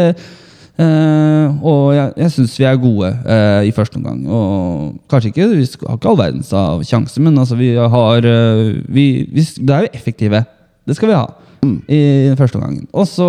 Eh, 0.74 1.62
og 1.62 1.94
jeg, 1.94 2.14
jeg 2.18 2.34
syns 2.34 2.56
vi 2.58 2.66
er 2.66 2.80
gode 2.82 3.12
uh, 3.14 3.62
i 3.62 3.72
første 3.76 4.00
omgang. 4.00 4.24
Og 4.26 4.96
kanskje 5.12 5.30
ikke 5.30 5.50
Vi 5.52 5.68
har 5.86 6.00
ikke 6.00 6.10
all 6.10 6.18
verdens 6.18 6.50
av 6.58 6.82
sjanser, 6.88 7.22
men 7.22 7.38
altså 7.38 7.58
vi 7.60 7.76
har 7.78 8.26
uh, 8.26 8.74
vi, 8.90 9.06
vi, 9.30 9.46
Det 9.60 9.76
er 9.76 9.86
jo 9.86 9.94
effektive. 9.94 10.44
Det 10.88 10.98
skal 10.98 11.14
vi 11.14 11.20
ha 11.22 11.28
i 11.64 12.00
den 12.28 12.36
første 12.36 12.58
omgangen. 12.60 12.88
Og 12.92 13.08
så 13.08 13.28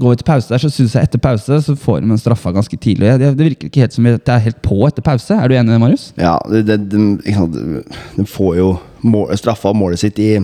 går 0.00 0.14
vi 0.14 0.16
til 0.20 0.24
pause 0.24 0.48
der, 0.48 0.62
så 0.62 0.70
synes 0.70 0.94
jeg 0.94 1.08
etter 1.08 1.20
pause 1.20 1.58
så 1.60 1.74
får 1.76 2.00
de 2.00 2.08
en 2.08 2.20
straffa 2.20 2.52
ganske 2.54 2.76
tidlig. 2.76 3.10
Det, 3.20 3.34
Det 3.36 3.48
virker 3.50 3.68
ikke 3.68 3.82
helt 3.82 3.96
som 3.96 4.06
det 4.06 4.32
er 4.32 4.46
helt 4.46 4.62
på 4.62 4.78
etter 4.86 5.04
pause. 5.04 5.34
Er 5.34 5.48
du 5.48 5.56
enig 5.58 5.80
Marius? 5.80 6.12
Ja, 6.16 6.38
det, 6.48 6.64
det, 6.70 6.78
den, 6.92 7.18
de, 7.26 7.82
den 8.16 8.26
får 8.26 8.56
jo 8.56 8.70
mål, 9.02 9.34
straffa 9.36 9.74
målet 9.76 10.00
sitt 10.00 10.18
i 10.22 10.38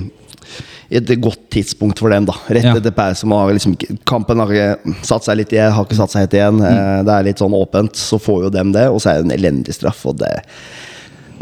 et 0.95 1.11
godt 1.21 1.49
tidspunkt 1.51 1.99
for 1.99 2.11
dem, 2.13 2.25
da. 2.29 2.35
Rett 2.49 2.65
Ja. 2.65 2.75
etter 2.79 2.91
pause. 2.95 3.27
Liksom, 3.27 3.77
kampen 4.07 4.39
har 4.39 4.49
ikke 4.49 4.95
satt 5.05 5.25
seg 5.25 5.37
litt 5.37 5.53
igjen, 5.53 5.73
har 5.73 5.85
ikke 5.85 5.97
satt 5.99 6.11
seg 6.15 6.21
helt 6.25 6.37
igjen. 6.39 6.59
Mm. 6.61 6.65
Eh, 6.71 7.03
Det 7.05 7.13
er 7.15 7.23
litt 7.25 7.39
sånn 7.43 7.53
åpent. 7.53 7.95
Så 7.97 8.19
får 8.21 8.45
jo 8.45 8.51
dem 8.51 8.73
det, 8.73 8.89
og 8.89 9.01
så 9.01 9.11
er 9.11 9.23
det 9.23 9.33
en 9.33 9.39
elendig 9.39 9.75
straff. 9.75 10.05
Og 10.07 10.19
det 10.19 10.31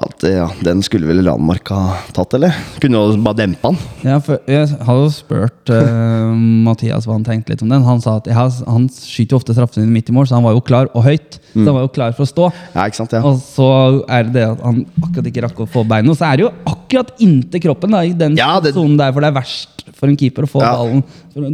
at, 0.01 0.25
ja, 0.25 0.47
Den 0.65 0.81
skulle 0.83 1.07
vel 1.07 1.21
Landmark 1.25 1.69
ha 1.73 1.97
tatt, 2.17 2.35
eller? 2.39 2.55
Kunne 2.83 3.01
jo 3.01 3.17
bare 3.23 3.39
dempe 3.43 3.69
han. 3.71 3.77
Ja, 4.07 4.17
jeg 4.49 4.71
har 4.87 5.01
jo 5.03 5.11
spurt 5.13 5.73
uh, 5.73 6.33
Mathias 6.67 7.07
hva 7.07 7.17
han 7.19 7.27
tenkte 7.27 7.53
litt 7.55 7.63
om 7.65 7.71
den. 7.73 7.85
Han 7.87 8.01
sa 8.03 8.17
at 8.21 8.31
ja, 8.31 8.47
han 8.67 8.89
skyter 8.93 9.37
jo 9.37 9.41
ofte 9.43 9.57
straffene 9.57 9.85
sine 9.85 9.95
midt 9.95 10.11
i 10.11 10.17
mål, 10.17 10.29
så 10.31 10.39
han 10.39 10.47
var 10.47 10.57
jo 10.57 10.65
klar, 10.65 10.91
og 10.97 11.05
høyt. 11.07 11.39
Så 11.53 11.67
han 11.67 11.75
var 11.77 11.85
jo 11.87 11.93
klar 11.93 12.17
for 12.17 12.25
å 12.27 12.31
stå. 12.33 12.49
Ja, 12.75 12.87
ikke 12.89 13.01
sant? 13.03 13.13
Ja. 13.19 13.23
Og 13.29 13.39
så 13.45 13.69
er 14.09 14.29
det 14.29 14.37
det 14.39 14.47
at 14.49 14.65
han 14.65 14.83
akkurat 15.03 15.31
ikke 15.33 15.45
rakk 15.47 15.63
å 15.67 15.69
få 15.77 15.85
beina, 15.89 16.11
Og 16.13 16.19
så 16.19 16.31
er 16.31 16.41
det 16.41 16.47
jo 16.49 16.53
akkurat 16.73 17.13
inntil 17.23 17.63
kroppen, 17.69 17.93
da, 17.95 18.03
i 18.09 18.17
den 18.17 18.37
Ja, 18.41 18.55
det- 18.61 18.75
sonen 18.75 18.97
der, 19.01 19.13
for 19.13 19.21
det 19.25 19.33
er 19.33 19.39
verst 19.41 19.82
for 20.03 20.11
en 20.11 20.17
keeper 20.19 20.43
å 20.43 20.51
få 20.51 20.61
Ja. 20.65 20.73
ballen. 20.75 21.03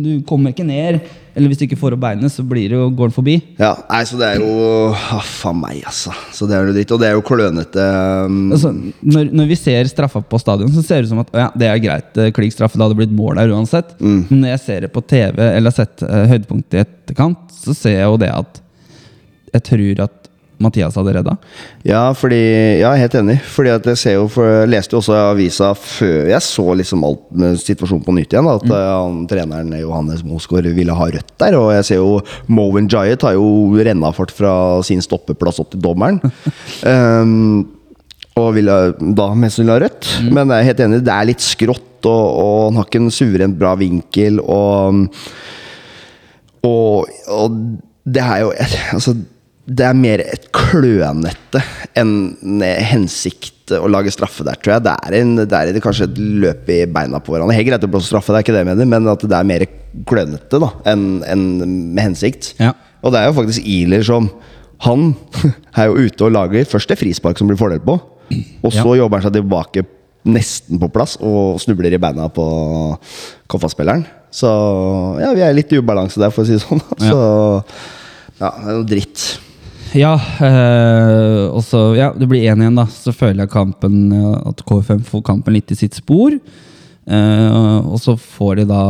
Du 0.02 0.22
kommer 0.26 0.54
ikke 0.54 0.64
ned, 0.64 1.02
eller 1.36 1.50
hvis 1.52 1.58
du 1.60 1.66
ikke 1.66 1.76
får 1.78 1.94
opp 1.94 2.00
beinet, 2.02 2.32
så 2.32 2.42
blir 2.48 2.70
det 2.72 2.78
jo, 2.78 2.86
går 2.96 3.10
den 3.10 3.14
forbi. 3.14 3.34
Ja, 3.60 3.74
nei, 3.90 4.00
så 4.08 4.16
det 4.18 4.30
er 4.32 4.40
jo 4.40 4.54
ah, 4.96 5.20
Faen 5.22 5.60
meg, 5.60 5.82
altså. 5.86 6.14
Så 6.34 6.48
det 6.48 6.56
er 6.56 6.64
jo 6.66 6.72
dritt. 6.72 6.94
Og 6.96 7.02
det 7.02 7.10
er 7.10 7.14
jo 7.18 7.22
klønete. 7.28 7.84
um, 8.24 8.38
Altså, 8.56 8.72
når, 9.04 9.28
når 9.36 9.50
vi 9.52 9.58
ser 9.60 9.84
straffa 9.92 10.22
på 10.24 10.40
stadion, 10.40 10.72
så 10.72 10.82
ser 10.82 11.02
det 11.04 11.10
ut 11.10 11.12
som 11.12 11.20
at 11.22 11.30
ja, 11.36 11.50
det 11.54 11.68
er 11.68 11.82
greit. 11.84 12.16
eh, 12.18 12.32
Klikk 12.34 12.56
straffe, 12.56 12.80
det 12.80 12.88
hadde 12.88 12.96
blitt 12.98 13.12
mål 13.14 13.36
der 13.38 13.52
uansett. 13.54 13.92
Mm. 14.00 14.24
Men 14.30 14.40
når 14.46 14.54
jeg 14.56 14.64
ser 14.64 14.80
det 14.88 14.92
på 14.96 15.04
TV, 15.06 15.36
eller 15.52 15.68
har 15.70 15.76
sett 15.84 16.02
uh, 16.08 16.24
høydepunktet 16.32 16.80
i 16.80 16.82
etterkant, 16.86 17.52
så 17.52 17.76
ser 17.76 17.98
jeg 18.00 18.08
jo 18.08 18.16
det 18.24 18.32
at 18.32 18.62
jeg 19.54 19.62
tror 19.68 20.04
at 20.08 20.27
Mathias 20.62 20.96
hadde 20.98 21.14
redda. 21.14 21.36
Ja, 21.86 22.02
fordi, 22.18 22.40
ja, 22.80 22.90
helt 22.98 23.14
enig. 23.14 23.38
Fordi 23.46 23.70
at 23.76 23.86
jeg 23.86 24.00
ser 24.00 24.16
jo, 24.16 24.26
for 24.32 24.48
jeg 24.48 24.72
leste 24.72 24.96
jo 24.96 25.02
også 25.02 25.16
avisa 25.16 25.70
før 25.78 26.32
jeg 26.32 26.44
så 26.44 26.66
liksom 26.80 27.06
alt 27.06 27.62
situasjonen 27.62 28.04
på 28.06 28.16
nytt 28.16 28.34
igjen, 28.34 28.48
da, 28.48 28.56
at 28.58 28.66
mm. 28.66 28.74
han, 28.74 29.22
treneren 29.30 29.72
Johannes 29.78 30.24
Mosgaard 30.26 30.68
ville 30.74 30.98
ha 30.98 31.08
rødt 31.14 31.34
der. 31.40 31.58
Og 31.60 31.72
jeg 31.76 31.88
ser 31.88 32.02
jo 32.02 32.18
Moen 32.50 32.90
Jayet 32.90 33.26
har 33.26 33.38
jo 33.38 33.48
rennafart 33.78 34.34
fra 34.34 34.52
sin 34.86 35.02
stoppeplass 35.04 35.62
opp 35.62 35.72
til 35.74 35.84
dommeren. 35.84 36.20
um, 36.82 37.66
og 38.38 38.52
ville 38.54 38.74
da 39.18 39.28
mest 39.34 39.58
sannsynlig 39.58 39.74
ha 39.74 39.82
rødt. 39.84 40.10
Men 40.30 40.52
jeg 40.52 40.58
er 40.58 40.68
helt 40.70 40.82
enig, 40.84 41.02
det 41.06 41.14
er 41.14 41.28
litt 41.30 41.44
skrått, 41.44 42.06
og, 42.06 42.24
og 42.42 42.60
han 42.68 42.80
har 42.80 42.88
ikke 42.88 43.02
en 43.02 43.14
suverent 43.14 43.58
bra 43.58 43.74
vinkel. 43.78 44.38
Og, 44.42 45.06
og, 46.66 47.18
og 47.34 47.58
det 48.08 48.24
er 48.24 48.44
jo 48.44 48.52
altså, 48.94 49.16
Det 49.68 49.84
er 49.84 49.96
mer 49.96 50.22
et 50.24 50.46
klønete 50.56 51.60
enn 51.98 52.12
hensikt 52.88 53.74
å 53.76 53.88
lage 53.90 54.12
straffe 54.14 54.46
der, 54.46 54.56
tror 54.56 54.78
jeg. 54.78 54.84
Det 54.86 54.94
er, 54.94 55.16
en, 55.18 55.34
det 55.42 55.58
er 55.58 55.80
kanskje 55.84 56.06
et 56.08 56.20
løp 56.44 56.70
i 56.72 56.78
beina 56.88 57.20
på 57.20 57.34
hverandre. 57.34 57.56
Helt 57.56 57.68
greit 57.68 57.84
å 57.84 57.90
blåse 57.90 58.08
straffe, 58.08 58.32
det 58.32 58.40
er 58.40 58.46
ikke 58.46 58.54
det 58.56 58.62
jeg 58.62 58.70
mener, 58.70 58.88
men 58.88 59.10
at 59.12 59.26
det 59.28 59.36
er 59.36 59.48
mer 59.50 59.66
klønete 60.08 60.60
da, 60.62 60.70
enn 60.88 61.04
en 61.28 61.44
med 61.96 62.00
hensikt. 62.06 62.54
Ja. 62.62 62.72
Og 63.04 63.12
det 63.12 63.20
er 63.20 63.28
jo 63.28 63.36
faktisk 63.36 63.66
Iler 63.68 64.02
som 64.06 64.30
Han 64.86 65.12
er 65.78 65.90
jo 65.90 66.06
ute 66.06 66.26
og 66.26 66.32
lager 66.34 66.66
først 66.70 66.90
det 66.92 66.98
frispark 67.00 67.38
som 67.38 67.50
blir 67.50 67.58
fordel 67.60 67.82
på, 67.84 67.98
og 68.62 68.72
så 68.72 68.94
jobber 68.98 69.18
han 69.18 69.26
seg 69.26 69.36
tilbake 69.40 69.84
nesten 70.28 70.80
på 70.80 70.90
plass 70.92 71.16
og 71.24 71.58
snubler 71.62 71.94
i 71.94 72.00
beina 72.00 72.28
på 72.32 72.46
Koffa-spilleren. 73.50 74.04
Så 74.34 74.48
ja, 75.22 75.32
vi 75.34 75.44
er 75.44 75.56
litt 75.56 75.72
i 75.72 75.80
ubalanse 75.80 76.20
der, 76.20 76.32
for 76.34 76.44
å 76.44 76.48
si 76.48 76.56
det 76.56 76.64
sånn. 76.64 76.82
Så 77.00 77.18
ja, 78.38 78.50
det 78.52 78.64
er 78.68 78.76
noe 78.76 78.88
dritt. 78.88 79.24
Ja, 79.96 80.14
øh, 80.44 81.54
og 81.54 81.62
så 81.64 81.94
Ja, 81.96 82.12
det 82.12 82.28
blir 82.28 82.44
1 82.44 82.60
igjen, 82.60 82.76
da. 82.76 82.84
Så 82.86 83.12
føler 83.12 83.44
jeg 83.44 83.52
kampen 83.52 84.12
eh, 84.12 84.48
at 84.48 84.64
KFM 84.66 85.04
får 85.06 85.22
kampen 85.24 85.54
litt 85.54 85.70
i 85.72 85.78
sitt 85.78 85.96
spor. 85.96 86.36
Uh, 87.08 87.80
og 87.88 87.96
så 88.02 88.18
får 88.20 88.58
de 88.58 88.64
da 88.68 88.82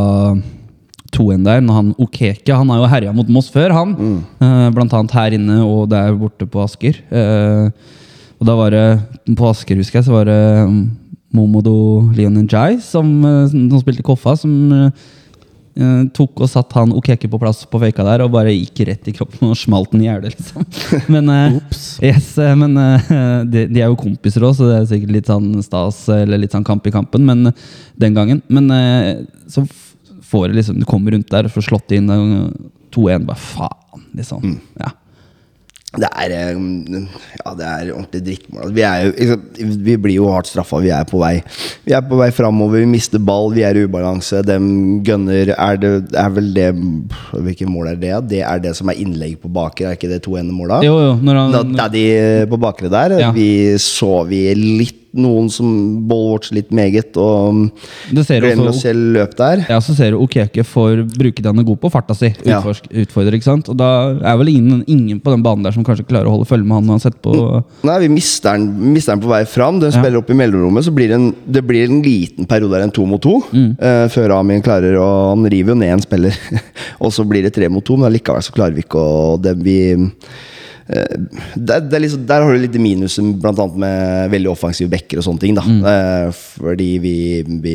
2-1 1.14 1.44
der. 1.46 1.60
Når 1.62 1.76
han 1.76 1.92
Okeke 2.02 2.56
Han 2.56 2.72
har 2.72 2.80
jo 2.80 2.90
herja 2.90 3.12
mot 3.14 3.28
Moss 3.30 3.50
før, 3.54 3.70
han. 3.76 3.94
Eh, 4.42 4.70
blant 4.74 4.92
annet 4.92 5.14
her 5.14 5.36
inne 5.36 5.60
og 5.62 5.88
der 5.92 6.16
borte 6.18 6.48
på 6.50 6.64
Asker. 6.64 6.98
Uh, 7.12 7.70
og 8.38 8.46
da 8.46 8.56
var 8.58 8.74
det 8.74 9.36
På 9.38 9.52
Asker, 9.52 9.78
husker 9.78 10.00
jeg, 10.00 10.08
så 10.08 10.16
var 10.16 10.26
det 10.26 10.40
Momodo 11.34 11.74
Momodo 11.74 11.76
Leonenjai, 12.16 12.80
som, 12.80 13.06
eh, 13.24 13.46
som 13.50 13.80
spilte 13.82 14.02
Koffa, 14.02 14.32
som 14.38 14.92
tok 16.14 16.42
og 16.42 16.50
satt 16.50 16.72
han 16.74 16.92
Okeke 16.96 17.28
på 17.30 17.38
plass 17.40 17.60
på 17.70 17.78
føyka 17.78 18.04
der 18.06 18.24
og 18.24 18.32
bare 18.34 18.54
gikk 18.54 18.82
rett 18.88 19.10
i 19.10 19.14
kroppen 19.14 19.50
og 19.50 19.58
smalt 19.58 19.92
den 19.92 20.02
i 20.02 20.08
hjertet, 20.08 20.34
liksom. 20.38 20.66
Men, 21.14 21.30
eh, 21.32 21.58
yes, 22.08 22.32
eh, 22.42 22.54
men 22.58 22.76
eh, 22.82 23.10
de, 23.46 23.66
de 23.70 23.82
er 23.82 23.90
jo 23.90 23.98
kompiser 24.00 24.44
òg, 24.46 24.56
så 24.58 24.68
det 24.68 24.78
er 24.78 24.88
sikkert 24.90 25.14
litt 25.14 25.30
sånn 25.30 25.50
stas 25.64 26.00
eller 26.12 26.40
litt 26.42 26.56
sånn 26.56 26.66
kamp 26.66 26.86
i 26.88 26.94
kampen 26.94 27.26
men, 27.28 27.52
den 28.00 28.16
gangen. 28.16 28.42
Men 28.52 28.72
eh, 28.74 29.12
så 29.50 29.64
får 30.28 30.50
det 30.50 30.58
liksom 30.58 30.80
Du 30.80 30.84
kommer 30.88 31.14
rundt 31.14 31.30
der 31.32 31.48
og 31.48 31.54
får 31.54 31.68
slått 31.70 31.94
inn 31.96 32.10
eh, 32.12 32.34
2-1. 32.94 33.28
Bare 33.28 33.40
faen, 33.40 34.08
liksom. 34.18 34.58
Ja. 34.80 34.92
Det 35.96 36.08
er, 36.20 36.32
eh, 36.36 36.58
ja, 37.40 37.52
det 37.56 37.64
er 37.64 37.90
ordentlig 37.94 38.20
drittmål. 38.26 38.66
Altså, 38.66 38.74
Vi, 38.76 39.24
jo, 39.24 39.36
vi 39.86 39.94
blir 39.96 40.16
jo 40.18 40.26
hardt 40.28 40.50
straffa. 40.50 40.82
Vi 40.84 40.90
er 40.92 41.06
på 41.08 41.20
vei 41.22 41.38
Vi 41.86 41.94
er 41.96 42.02
på 42.04 42.18
vei 42.20 42.28
framover, 42.34 42.82
vi 42.82 42.90
mister 42.92 43.18
ball, 43.18 43.48
vi 43.56 43.64
er 43.64 43.78
i 43.78 43.86
ubalanse. 43.88 44.42
Dem 44.44 45.00
gønner 45.06 45.54
Er 45.56 45.80
det 45.80 45.92
er 46.12 46.28
vel 46.36 46.52
det 46.52 46.68
Hvilket 47.32 47.72
mål 47.72 47.94
er 47.94 47.96
det? 47.96 48.12
Det 48.34 48.42
er 48.44 48.60
det 48.60 48.74
som 48.76 48.92
er 48.92 49.00
innlegg 49.00 49.38
på 49.40 49.48
bakre, 49.48 49.88
er 49.88 49.96
ikke 49.96 50.12
det 50.12 50.20
to 50.26 50.36
ende 50.36 50.52
måla? 50.52 50.82
Jo, 50.84 50.98
jo, 51.06 51.16
når 51.24 51.40
Da, 51.56 51.62
han 51.64 51.74
Daddy 51.80 52.06
på 52.52 52.60
bakre 52.60 52.92
der. 52.92 53.18
Ja. 53.24 53.32
Vi 53.32 53.48
så 53.80 54.26
vi 54.28 54.44
litt 54.54 54.97
noen 55.16 55.48
som 55.52 55.68
ballwatcher 56.08 56.58
litt 56.58 56.72
meget, 56.74 57.16
og 57.16 57.70
glemmer 58.12 58.70
å 58.70 58.74
se 58.76 58.92
løp 58.92 59.34
der. 59.38 59.64
Ja, 59.70 59.78
så 59.84 59.94
ser 59.96 60.12
du 60.12 60.20
Okeke 60.22 60.64
får 60.66 61.04
bruke 61.14 61.42
det 61.42 61.48
han 61.48 61.62
er 61.62 61.66
god 61.68 61.80
på, 61.82 61.90
farta 61.92 62.16
si. 62.16 62.30
Ja. 62.48 62.60
Utfordrer, 62.60 63.38
ikke 63.38 63.48
sant? 63.48 63.70
Og 63.72 63.78
da 63.80 63.90
er 64.18 64.38
vel 64.40 64.52
ingen, 64.52 64.82
ingen 64.90 65.22
på 65.22 65.32
den 65.32 65.44
banen 65.44 65.64
der 65.66 65.74
som 65.76 65.86
kanskje 65.86 66.06
klarer 66.08 66.28
å 66.28 66.36
holde 66.36 66.48
følge 66.48 66.68
med 66.68 66.80
han 66.80 66.92
uansett 66.96 67.18
på 67.24 67.34
Nei, 67.86 67.96
vi 68.04 68.10
mister 68.12 68.58
den, 68.58 68.92
mister 68.94 69.14
den 69.14 69.22
på 69.24 69.30
vei 69.30 69.42
fram. 69.48 69.80
Den 69.80 69.92
Ja. 69.92 69.98
spiller 69.98 70.20
opp 70.20 70.30
i 70.30 70.36
mellomrommet. 70.36 70.84
Så 70.84 70.94
blir 70.94 71.08
det 71.10 71.16
en, 71.18 71.30
det 71.46 71.64
blir 71.66 71.88
en 71.88 72.02
liten 72.04 72.46
periode 72.46 72.76
der 72.76 72.86
en 72.86 72.94
to 72.94 73.06
mot 73.06 73.22
to. 73.22 73.38
Mm. 73.52 73.72
Uh, 73.80 74.06
før 74.12 74.38
Amin 74.38 74.62
klarer 74.64 74.98
å 75.00 75.08
Han 75.30 75.48
river 75.50 75.74
jo 75.74 75.78
ned 75.80 75.96
en 75.96 76.04
spiller. 76.04 76.36
og 77.02 77.12
så 77.14 77.24
blir 77.28 77.46
det 77.46 77.54
tre 77.56 77.68
mot 77.72 77.84
to, 77.84 77.96
men 77.96 78.10
allikevel 78.10 78.44
så 78.44 78.54
klarer 78.54 78.76
vi 78.76 78.84
ikke 78.84 79.00
å 79.00 79.36
det, 79.40 79.56
vi, 79.64 79.78
eh, 80.88 81.14
det, 81.54 81.78
det 81.90 81.96
er 81.98 82.02
liksom, 82.04 82.24
Der 82.28 82.44
har 82.44 82.52
du 82.54 82.60
litt 82.62 82.76
minus 82.80 83.18
blant 83.40 83.58
annet 83.62 83.78
med 83.82 84.32
veldig 84.34 84.50
offensive 84.52 84.90
backer 84.92 85.20
og 85.20 85.26
sånne 85.26 85.42
ting. 85.42 85.56
Mm. 85.58 85.82
eh, 85.84 86.32
Fordi 86.32 86.88
vi, 87.02 87.14
vi 87.62 87.74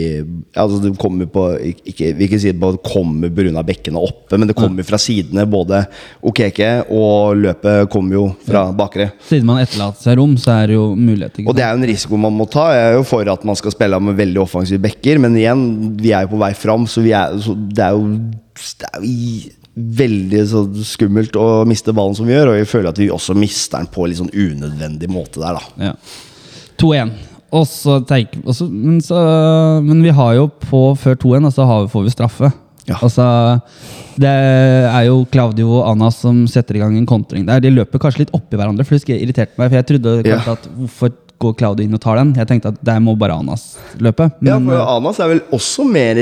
Altså 0.60 0.80
Du 0.84 0.92
kommer 1.00 1.30
på 1.32 1.46
ikke, 1.86 2.14
Vi 2.20 2.28
kan 2.32 2.42
si 2.42 2.52
det 2.52 2.60
bare 2.62 2.82
kommer 2.84 3.32
pga. 3.34 3.64
bekkene 3.64 4.02
oppe, 4.02 4.38
men 4.38 4.50
det 4.50 4.58
kommer 4.58 4.84
fra 4.88 5.00
sidene. 5.02 5.46
Både 5.50 5.84
Okeke 6.24 6.72
og 6.92 7.38
løpet 7.38 7.90
kommer 7.94 8.18
jo 8.18 8.26
fra 8.48 8.66
bakre. 8.76 9.12
Siden 9.28 9.48
man 9.48 9.62
etterlater 9.64 10.02
seg 10.04 10.18
rom, 10.20 10.36
så 10.42 10.58
er 10.60 10.72
det 10.72 10.78
jo 10.78 10.90
mulighet. 10.96 11.40
Ikke 11.40 11.50
Og 11.50 11.58
det 11.58 11.66
er 11.66 11.74
jo 11.74 11.82
en 11.82 11.90
risiko 11.90 12.20
man 12.20 12.36
må 12.38 12.48
ta. 12.50 12.70
Jeg 12.76 12.92
er 12.92 12.98
jo 13.00 13.04
for 13.08 13.34
at 13.34 13.44
man 13.48 13.58
skal 13.60 13.74
spille 13.76 14.00
med 14.04 14.18
veldig 14.20 14.42
offensive 14.44 14.82
backer, 14.84 15.20
men 15.24 15.36
igjen, 15.40 15.66
vi 16.00 16.14
er 16.14 16.26
jo 16.26 16.34
på 16.36 16.42
vei 16.42 16.54
fram, 16.58 16.88
så, 16.90 17.04
vi 17.06 17.14
er, 17.16 17.36
så 17.44 17.56
det 17.56 17.84
er 17.86 17.98
jo, 17.98 18.08
det 18.80 18.90
er 18.90 19.04
jo 19.04 19.63
veldig 19.76 20.42
så 20.52 20.64
skummelt 20.86 21.36
å 21.40 21.64
miste 21.66 21.94
ballen 21.96 22.14
som 22.18 22.28
vi 22.30 22.36
gjør, 22.36 22.52
og 22.52 22.58
jeg 22.60 22.70
føler 22.70 22.92
at 22.92 23.00
vi 23.02 23.08
også 23.14 23.34
mister 23.38 23.82
den 23.82 23.90
på 23.94 24.04
en 24.06 24.12
litt 24.12 24.20
sånn 24.22 24.34
unødvendig 24.34 25.10
måte 25.10 25.42
der, 25.42 25.58
da. 25.58 25.90
Ja. 25.90 25.94
2-1. 26.82 27.14
Og 27.54 27.66
så 27.70 28.00
tenker 28.10 28.42
men, 28.74 29.00
så, 29.06 29.18
men 29.86 30.02
vi 30.06 30.14
har 30.14 30.36
jo 30.40 30.48
på 30.62 30.84
før 30.98 31.18
2-1, 31.22 31.50
og 31.50 31.54
så 31.54 31.66
har, 31.70 31.88
får 31.92 32.06
vi 32.08 32.14
straffe. 32.14 32.52
Ja. 32.90 32.98
Altså, 33.06 33.26
det 34.20 34.30
er 34.30 35.06
jo 35.08 35.22
Claudio 35.32 35.70
og 35.78 35.86
Anna 35.94 36.10
som 36.12 36.44
setter 36.52 36.78
i 36.78 36.82
gang 36.82 36.98
en 37.00 37.08
kontring 37.10 37.46
der. 37.48 37.62
De 37.64 37.72
løper 37.72 38.02
kanskje 38.02 38.26
litt 38.26 38.34
oppi 38.36 38.60
hverandre, 38.60 38.86
for 38.86 38.98
det 38.98 39.20
irriterte 39.22 39.56
meg. 39.62 39.70
For 39.70 39.80
jeg 39.80 39.90
trodde 39.92 40.16
Ja. 40.28 40.40
at 40.54 40.66
hvorfor 40.76 41.14
går 41.44 41.56
Claudio 41.60 41.86
inn 41.86 41.96
og 41.96 42.02
tar 42.04 42.20
den? 42.20 42.34
Jeg 42.38 42.50
tenkte 42.50 42.74
at 42.74 42.82
der 42.84 43.00
må 43.04 43.16
bare 43.20 43.38
Anas 43.40 43.78
løpe. 44.02 44.30
Ja, 44.44 44.58
for 44.60 44.84
Anas 44.98 45.20
er 45.24 45.32
vel 45.32 45.42
også 45.56 45.86
mer 45.88 46.20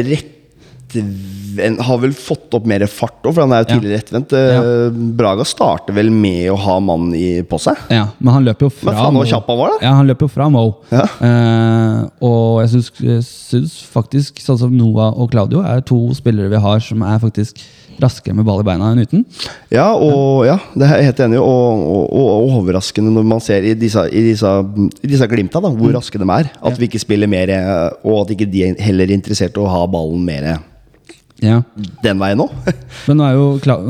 rettvendt 0.96 1.82
Har 1.82 1.98
vel 2.02 2.14
fått 2.16 2.54
opp 2.56 2.66
mer 2.66 2.86
fart 2.88 3.26
òg, 3.26 3.34
for 3.34 3.42
han 3.44 3.52
er 3.52 3.64
jo 3.64 3.68
Ja. 3.68 3.76
tidligere 3.76 4.00
rettvendt. 4.00 4.32
Ja. 4.32 4.89
Braga 4.92 5.44
starter 5.46 5.94
vel 5.94 6.10
med 6.10 6.50
å 6.52 6.58
ha 6.58 6.80
mannen 6.80 7.14
i, 7.16 7.42
på 7.44 7.60
seg. 7.60 7.78
ja, 7.89 8.08
men 8.20 8.34
han 8.34 8.46
løper 8.46 8.68
jo 8.68 8.70
fra 8.70 8.92
Men 8.92 9.02
faen, 9.02 9.28
kjapp 9.28 9.48
han 9.48 9.58
var, 9.58 9.70
da! 9.70 9.86
Ja, 9.86 9.94
han 9.96 10.08
løper 10.08 10.22
jo 10.22 10.28
fra 10.28 10.50
Mo. 10.50 10.78
Ja. 10.92 11.04
Eh, 11.04 12.10
og 12.22 12.62
jeg 12.62 12.70
syns, 12.70 12.92
jeg 13.00 13.24
syns 13.24 13.84
faktisk 13.84 14.39
sånn 14.39 14.58
som 14.58 14.76
Noah 14.76 15.14
og 15.18 15.32
Claudio 15.32 15.62
er 15.62 15.82
to 15.82 16.14
spillere 16.14 16.50
vi 16.50 16.58
har 16.58 16.80
som 16.80 17.02
er 17.04 17.20
faktisk 17.20 17.60
raskere 18.02 18.34
med 18.34 18.46
ball 18.46 18.62
i 18.62 18.66
beina 18.66 18.92
enn 18.92 19.04
uten. 19.04 19.26
Ja, 19.70 19.92
og 19.94 20.46
ja, 20.48 20.58
det 20.74 20.88
er 20.88 20.98
jeg 20.98 21.12
helt 21.12 21.20
enig 21.20 21.38
i. 21.38 21.44
Og, 21.44 21.84
og, 21.86 22.16
og, 22.18 22.56
overraskende 22.58 23.12
når 23.14 23.24
man 23.24 23.44
ser 23.44 23.62
i 23.68 23.76
disse, 23.78 24.08
i 24.10 24.24
disse, 24.32 24.50
i 25.04 25.08
disse 25.12 25.28
glimta 25.28 25.62
da, 25.62 25.70
hvor 25.70 25.94
raske 25.94 26.18
de 26.18 26.26
er. 26.26 26.50
At 26.64 26.80
vi 26.80 26.89
ikke 26.89 27.04
spiller 27.04 27.30
mer, 27.30 27.50
eh, 27.54 27.88
og 28.02 28.24
at 28.24 28.36
ikke 28.36 28.50
de 28.50 28.66
er 28.66 28.82
heller 28.82 29.12
interessert 29.14 29.58
i 29.58 29.62
å 29.62 29.70
ha 29.70 29.86
ballen 29.92 30.26
mer 30.26 30.56
Ja. 31.42 31.62
den 32.04 32.20
veien 32.22 32.38
nå. 32.38 32.46
Men 33.10 33.18
nå 33.18 33.26
er 33.26 33.36
jo, 33.38 33.46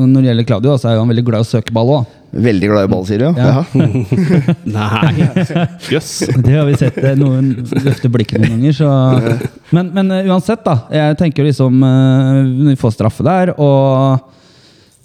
når 0.07 0.21
det 0.21 0.29
gjelder 0.31 0.45
Claudio, 0.47 0.75
så 0.79 0.89
er 0.91 0.95
jo 0.97 1.03
han 1.03 1.11
veldig 1.11 1.23
glad 1.27 1.43
i 1.43 1.45
å 1.45 1.49
søke 1.51 1.73
ball 1.75 1.89
òg. 1.99 2.17
Veldig 2.31 2.67
glad 2.71 2.85
i 2.87 2.91
ball, 2.93 3.01
sier 3.09 3.19
du? 3.19 3.25
Ja. 3.35 3.63
Ja. 3.75 3.87
Nei, 4.77 5.25
jøss. 5.91 6.11
Det 6.39 6.53
har 6.55 6.69
vi 6.69 6.77
sett 6.79 6.99
eh, 7.03 7.17
noen 7.19 7.49
løfte 7.83 8.07
blikket 8.13 8.39
noen 8.39 8.53
ganger. 8.55 8.77
Så. 8.77 8.91
Men, 9.75 9.89
men 9.97 10.13
eh, 10.15 10.29
uansett, 10.31 10.63
da. 10.63 10.77
Jeg 10.95 11.17
tenker 11.19 11.43
liksom 11.49 11.81
Når 11.83 12.69
Vi 12.71 12.77
får 12.79 12.95
straffe 12.95 13.25
der, 13.27 13.51
og 13.59 14.29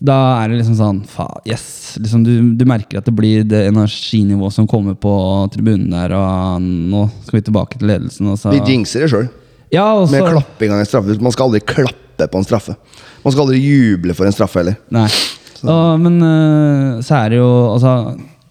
da 0.07 0.17
er 0.43 0.53
det 0.53 0.59
liksom 0.61 0.77
sånn 0.77 0.99
fa, 1.09 1.25
Yes! 1.49 1.97
Liksom 1.99 2.23
du, 2.27 2.33
du 2.61 2.65
merker 2.69 3.01
at 3.01 3.07
det 3.09 3.15
blir 3.17 3.45
det 3.49 3.63
energinivået 3.71 4.53
som 4.53 4.67
kommer 4.69 4.95
på 5.01 5.13
tribunen 5.55 5.89
der, 5.97 6.13
og 6.13 6.61
nå 6.63 7.07
skal 7.25 7.39
vi 7.41 7.45
tilbake 7.47 7.79
til 7.81 7.89
ledelsen. 7.91 8.29
Og 8.29 8.39
så, 8.39 8.53
Vi 8.53 8.61
jinxer 8.75 9.07
det 9.07 9.09
sjøl. 9.15 9.31
ja, 9.73 9.87
Med 10.05 10.21
så, 10.21 10.27
klapping 10.37 10.75
av 10.77 10.83
en 10.85 10.91
straffe. 10.91 11.17
Man 11.25 11.33
skal 11.35 11.49
aldri 11.49 11.63
klappe 11.65 12.06
på 12.25 12.41
en 12.41 12.47
straffe. 12.47 12.77
Man 13.25 13.35
skal 13.35 13.45
aldri 13.45 13.61
juble 13.61 14.17
for 14.17 14.29
en 14.29 14.35
straffe 14.35 14.63
heller. 14.63 14.79
Nei. 14.95 15.09
Og, 15.67 16.01
men 16.01 16.17
eh, 16.23 17.05
så 17.05 17.19
er 17.19 17.33
det 17.33 17.39
jo 17.41 17.51
altså, 17.73 17.93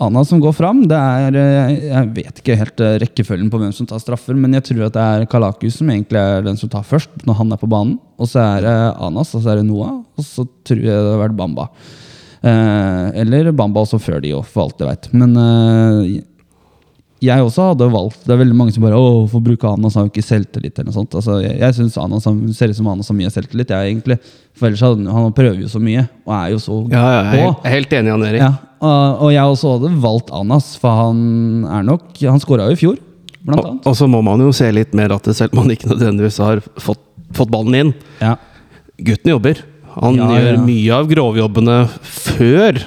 Anna 0.06 0.24
som 0.28 0.42
går 0.44 0.56
fram. 0.58 0.82
Det 0.90 0.98
er, 0.98 1.38
eh, 1.40 1.76
jeg 1.88 2.10
vet 2.18 2.42
ikke 2.42 2.58
helt 2.60 2.82
eh, 2.84 2.98
rekkefølgen 3.06 3.52
på 3.52 3.62
hvem 3.62 3.74
som 3.76 3.88
tar 3.90 4.02
straffer, 4.04 4.36
men 4.38 4.58
jeg 4.58 4.68
tror 4.70 4.88
at 4.88 4.98
det 4.98 5.06
er 5.06 5.28
Kalakus 5.32 5.80
som 5.80 5.92
egentlig 5.94 6.20
er 6.20 6.44
den 6.46 6.60
som 6.60 6.72
tar 6.72 6.84
først, 6.88 7.14
når 7.28 7.40
han 7.40 7.56
er 7.56 7.62
på 7.62 7.70
banen. 7.72 7.98
Og 8.20 8.30
så 8.32 8.42
er 8.44 8.66
det 8.66 8.76
Anas, 9.08 9.34
og 9.38 9.46
så 9.46 9.54
er 9.54 9.62
det 9.62 9.70
Noah, 9.70 10.02
og 10.02 10.28
så 10.28 10.48
tror 10.68 10.84
jeg 10.84 10.92
det 10.92 11.14
har 11.14 11.24
vært 11.24 11.38
Bamba. 11.40 11.70
Eh, 12.46 13.06
eller 13.24 13.54
Bamba 13.56 13.86
også 13.86 14.02
før 14.02 14.20
de 14.24 14.36
òg, 14.38 14.46
for 14.50 14.68
alt 14.68 14.84
jeg 14.84 14.92
veit. 14.92 15.12
Men 15.16 15.38
eh, 15.40 16.16
jeg 17.26 17.44
også 17.46 17.64
hadde 17.72 17.88
valgt 17.92 18.24
Det 18.26 18.34
er 18.36 18.40
veldig 18.42 18.56
mange 18.58 18.74
som 18.76 18.84
bare 18.86 18.98
Åh, 18.98 19.16
hvorfor 19.26 19.42
bruke 19.44 19.68
Anas? 19.70 19.94
Han 19.98 20.04
har 20.04 20.08
jo 20.10 20.14
ikke 20.14 20.26
selvtillit. 20.26 20.78
eller 20.80 20.90
noe 20.92 20.98
sånt 21.00 21.16
altså, 21.18 21.38
Jeg, 21.44 21.58
jeg 21.60 21.74
syns 21.78 21.98
Anas 22.02 22.26
har- 22.30 22.54
ser 22.58 22.70
ut 22.74 22.76
som 22.80 22.88
Anas 22.92 23.08
har 23.12 23.18
mye 23.18 23.32
selvtillit. 23.34 23.70
Jeg, 23.74 23.92
egentlig. 23.96 24.18
For 24.56 24.68
ellers 24.70 24.82
hadde, 24.86 25.06
han 25.12 25.34
prøver 25.36 25.60
jo 25.62 25.68
så 25.72 25.82
mye, 25.84 26.08
og 26.26 26.34
er 26.38 26.50
jo 26.56 26.60
så 26.64 26.78
Ja, 26.92 27.02
ja, 27.02 27.10
jeg 27.10 27.26
er 27.26 27.44
helt- 27.46 27.64
jeg 27.64 27.72
er 27.72 27.76
helt 27.76 27.94
enig, 28.00 28.12
Jan 28.14 28.24
Erik. 28.30 28.42
Ja, 28.46 28.52
og, 28.86 29.22
og 29.26 29.32
jeg 29.36 29.44
også 29.56 29.74
hadde 29.76 29.92
valgt 30.02 30.32
Anas, 30.32 30.70
for 30.78 30.90
han 31.04 31.66
er 31.66 31.84
nok 31.84 32.18
Han 32.22 32.40
skåra 32.40 32.68
jo 32.70 32.76
i 32.78 32.80
fjor, 32.80 32.98
blant 33.46 33.60
Og, 33.60 33.66
annet. 33.72 33.88
og 33.88 33.96
så 33.96 34.08
må 34.10 34.22
man 34.24 34.40
jo 34.40 34.52
se 34.56 34.72
litt 34.72 34.94
mer 34.94 35.12
at 35.16 35.24
det 35.24 35.36
selv 35.36 35.54
om 35.54 35.64
man 35.66 35.76
ikke 35.76 35.90
nødvendigvis 35.92 36.38
har 36.44 36.62
fått, 36.80 37.02
fått 37.34 37.52
ballen 37.52 37.76
inn. 37.76 37.94
Ja. 38.22 38.36
Gutten 39.02 39.32
jobber. 39.36 39.60
Han 40.02 40.16
Ja, 40.20 40.28
gjør 40.28 40.54
ja. 40.56 40.62
mye 40.66 40.92
av 40.96 41.08
grovjobbene 41.08 41.76
før 42.04 42.80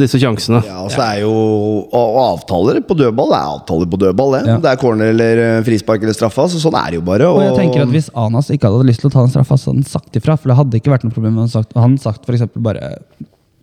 disse 0.00 0.18
sjansene. 0.20 0.60
Ja, 0.66 0.78
altså 0.84 0.98
det 1.00 1.06
er 1.06 1.20
jo 1.24 1.32
Og, 1.32 1.90
og 1.94 2.18
avtaler 2.24 2.80
på 2.86 2.96
dødball 2.98 3.30
det 3.32 3.38
er 3.38 3.50
avtaler 3.54 3.90
på 3.92 4.00
dødball. 4.02 4.32
Det, 4.36 4.40
Ja. 4.48 4.56
det 4.64 4.70
er 4.72 4.80
corner 4.80 5.10
eller 5.12 5.42
eh, 5.44 5.62
frispark 5.66 6.02
eller 6.02 6.16
straffa. 6.16 6.48
Så 6.50 6.60
sånn 6.62 6.76
er 6.80 6.90
det 6.90 7.00
jo 7.00 7.04
bare. 7.06 7.28
Og 7.30 7.42
jeg 7.44 7.56
tenker 7.58 7.84
at 7.86 7.92
Hvis 7.94 8.10
Anas 8.14 8.50
ikke 8.50 8.70
hadde 8.70 8.88
lyst 8.88 9.04
til 9.04 9.10
å 9.10 9.14
ta 9.14 9.24
den 9.26 9.34
straffa, 9.34 9.58
så 9.60 9.70
hadde 9.70 9.82
han 9.84 9.90
sagt 9.92 10.16
ifra. 10.20 10.36
For 10.40 10.50
det 10.52 10.56
hadde 10.60 10.80
ikke 10.80 10.94
vært 10.94 11.04
noe 11.06 11.14
problem. 11.14 11.38
Han 11.42 11.48
sagt, 11.52 11.74
han 11.76 11.96
sagt 11.98 12.28
eksempel 12.30 12.62
bare 12.62 12.94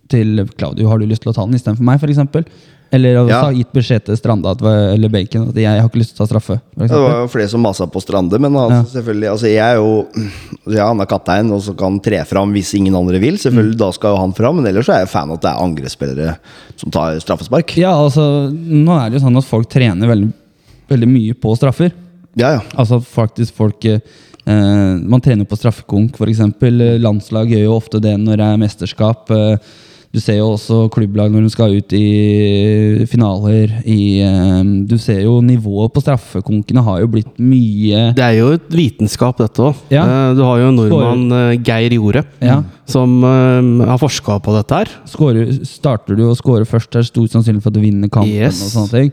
til 0.08 0.46
Claudio 0.56 0.88
har 0.88 0.98
du 0.98 1.06
lyst 1.06 1.22
til 1.26 1.32
å 1.32 1.36
ta 1.36 1.44
den 1.44 1.58
istedenfor 1.58 1.84
meg. 1.84 2.00
For 2.00 2.08
eksempel. 2.12 2.46
Eller 2.90 3.28
Ja. 3.28 3.42
ha 3.42 3.50
gitt 3.52 3.68
beskjed 3.72 4.04
til 4.06 4.16
Stranda 4.16 4.54
at, 4.54 4.62
eller 4.62 5.10
Bacon 5.12 5.48
at 5.50 5.54
jeg 5.60 5.66
har 5.80 5.88
ikke 5.88 6.00
lyst 6.00 6.14
til 6.16 6.22
å 6.22 6.26
ta 6.26 6.30
straffe. 6.30 6.54
Det 6.74 6.88
var 6.88 7.18
jo 7.20 7.28
flere 7.28 7.48
som 7.52 7.60
masa 7.60 7.84
på 7.86 8.00
Strande, 8.00 8.38
men 8.40 8.52
altså, 8.56 8.78
Ja. 8.78 9.00
selvfølgelig 9.02 9.28
altså, 9.30 9.46
Jeg 9.52 9.58
er 9.58 9.76
jo 9.76 10.06
ja, 10.72 10.86
Han 10.88 11.00
er 11.00 11.06
kaptein 11.06 11.50
og 11.52 11.60
så 11.60 11.76
kan 11.76 12.00
tre 12.00 12.24
fram 12.24 12.52
hvis 12.54 12.72
ingen 12.78 12.94
andre 12.94 13.20
vil. 13.20 13.34
Selvfølgelig 13.36 13.76
Da 13.76 13.90
skal 13.92 14.14
jo 14.16 14.20
han 14.22 14.32
fram, 14.32 14.56
men 14.56 14.66
ellers 14.66 14.86
så 14.86 14.94
er 14.96 15.00
jeg 15.04 15.08
fan 15.12 15.28
av 15.30 15.36
at 15.36 15.42
det 15.42 15.50
er 15.50 15.64
angrepsspillere 15.66 16.36
som 16.76 16.90
tar 16.90 17.18
straffespark. 17.20 17.76
Ja, 17.76 17.92
altså, 17.92 18.48
nå 18.52 18.96
er 18.96 19.10
det 19.10 19.20
jo 19.20 19.26
sånn 19.28 19.36
at 19.36 19.44
folk 19.44 19.68
trener 19.68 20.08
veldig, 20.08 20.32
veldig 20.88 21.08
mye 21.08 21.34
på 21.34 21.56
straffer. 21.58 21.92
Ja, 22.36 22.52
ja. 22.56 22.60
Altså 22.78 23.02
faktisk 23.04 23.52
folk 23.54 23.84
eh, 23.84 24.00
Man 24.46 25.20
trener 25.20 25.44
på 25.44 25.58
straffekonk, 25.58 26.14
f.eks. 26.16 26.38
Landslag 27.02 27.50
gjør 27.52 27.64
jo 27.66 27.76
ofte 27.76 28.00
det 28.00 28.16
når 28.18 28.36
det 28.40 28.46
er 28.48 28.56
mesterskap. 28.62 29.30
Eh, 29.30 29.56
du 30.08 30.20
ser 30.24 30.38
jo 30.38 30.46
også 30.54 30.86
klubblag 30.94 31.28
når 31.34 31.44
de 31.44 31.50
skal 31.52 31.74
ut 31.76 31.92
i 31.96 33.04
finaler. 33.10 33.74
I, 33.84 34.20
eh, 34.24 34.62
du 34.88 34.96
ser 35.00 35.20
jo 35.26 35.38
nivået 35.44 35.92
på 35.92 36.00
straffekonkene 36.04 36.84
har 36.86 37.02
jo 37.02 37.10
blitt 37.12 37.34
mye 37.36 38.06
Det 38.16 38.24
er 38.24 38.38
jo 38.38 38.52
et 38.56 38.68
vitenskap, 38.72 39.36
dette 39.42 39.60
òg. 39.68 39.82
Ja. 39.92 40.06
Du 40.36 40.40
har 40.46 40.62
jo 40.62 40.70
nordmann 40.72 41.26
eh, 41.32 41.58
Geir 41.60 41.92
Jorde, 41.98 42.24
Ja. 42.40 42.62
som 42.88 43.18
eh, 43.22 43.84
har 43.90 44.00
forska 44.00 44.38
på 44.44 44.56
dette 44.56 44.80
her. 44.80 44.94
Skårer, 45.08 45.52
Starter 45.68 46.16
du 46.16 46.24
å 46.30 46.36
score 46.38 46.64
først, 46.68 46.96
er 46.96 47.04
stor 47.04 47.28
sannsynlighet 47.28 47.66
for 47.66 47.74
at 47.74 47.76
du 47.76 47.84
vinner 47.84 48.08
kampen. 48.08 48.32
Yes. 48.32 48.62
og 48.64 48.74
sånne 48.88 48.94
ting 48.96 49.12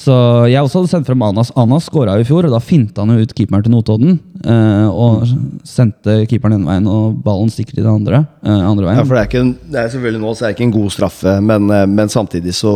Så 0.00 0.14
jeg 0.48 0.62
også 0.64 0.80
hadde 0.80 0.90
sendt 0.94 1.08
frem 1.10 1.22
Anas. 1.26 1.50
Anas 1.60 1.90
skåra 1.90 2.14
i 2.16 2.24
fjor, 2.24 2.46
og 2.48 2.54
da 2.54 2.60
finta 2.64 3.02
han 3.04 3.12
jo 3.18 3.26
ut 3.26 3.34
keeperen 3.36 3.66
til 3.66 3.74
Notodden. 3.74 4.18
eh, 4.40 4.86
og 4.88 5.26
sendte 5.68 6.22
keeperen 6.30 6.54
den 6.56 6.64
veien, 6.64 6.86
og 6.88 7.18
ballen 7.26 7.50
stikker 7.52 7.76
i 7.76 7.82
den 7.82 7.90
andre, 7.92 8.22
eh, 8.42 8.62
andre 8.70 8.86
veien. 8.86 8.96
Ja, 9.02 9.04
for 9.04 9.18
det 9.18 9.20
er, 9.20 9.28
ikke 9.28 9.42
en, 9.44 9.50
det 9.68 9.82
er 9.82 9.90
selvfølgelig 9.92 10.22
nå 10.22 10.32
så 10.32 10.46
er 10.46 10.48
det 10.48 10.56
ikke 10.56 10.68
en 10.70 10.76
god 10.78 10.90
straffe, 10.94 11.34
men, 11.44 11.68
eh, 11.76 11.84
men 11.86 12.08
samtidig 12.08 12.54
så 12.56 12.72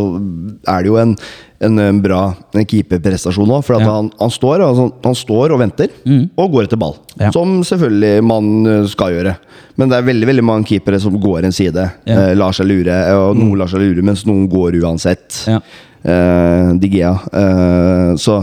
er 0.69 0.83
det 0.85 0.93
jo 0.93 1.01
en 1.01 1.17
en, 1.65 1.79
en 1.81 2.01
bra 2.03 2.35
keeperprestasjon 2.53 3.49
òg. 3.55 3.63
For 3.65 3.79
Ja. 3.81 3.87
han, 3.89 4.11
han, 4.21 4.31
står, 4.35 4.61
altså, 4.67 4.91
han 5.07 5.15
står 5.17 5.55
og 5.55 5.61
venter, 5.63 5.89
og 6.37 6.51
går 6.53 6.67
etter 6.67 6.77
ball. 6.77 6.97
Ja. 7.17 7.31
Som 7.33 7.63
selvfølgelig 7.65 8.23
man 8.27 8.67
eh, 8.69 8.85
skal 8.91 9.15
gjøre. 9.15 9.37
Men 9.81 9.89
det 9.89 9.97
er 9.99 10.07
veldig 10.11 10.29
veldig 10.29 10.45
mange 10.45 10.69
keepere 10.69 11.01
som 11.01 11.17
går 11.23 11.47
en 11.49 11.57
side. 11.57 11.87
Ja. 12.05 12.19
Eh, 12.29 12.35
lar 12.37 12.53
seg 12.53 12.69
lure, 12.69 12.99
og 13.17 13.39
noen 13.39 13.57
lar 13.63 13.71
seg 13.73 13.81
lure, 13.81 14.05
mens 14.05 14.27
noen 14.29 14.45
går 14.53 14.77
uansett. 14.83 15.41
Ja. 15.49 15.61
Eh, 16.05 16.75
Digea. 16.81 17.15
Eh, 17.33 18.17
så 18.21 18.43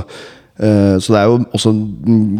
eh, 0.57 0.97
så 0.97 1.14
det 1.14 1.20
er 1.20 1.28
jo 1.30 1.38
også 1.53 1.74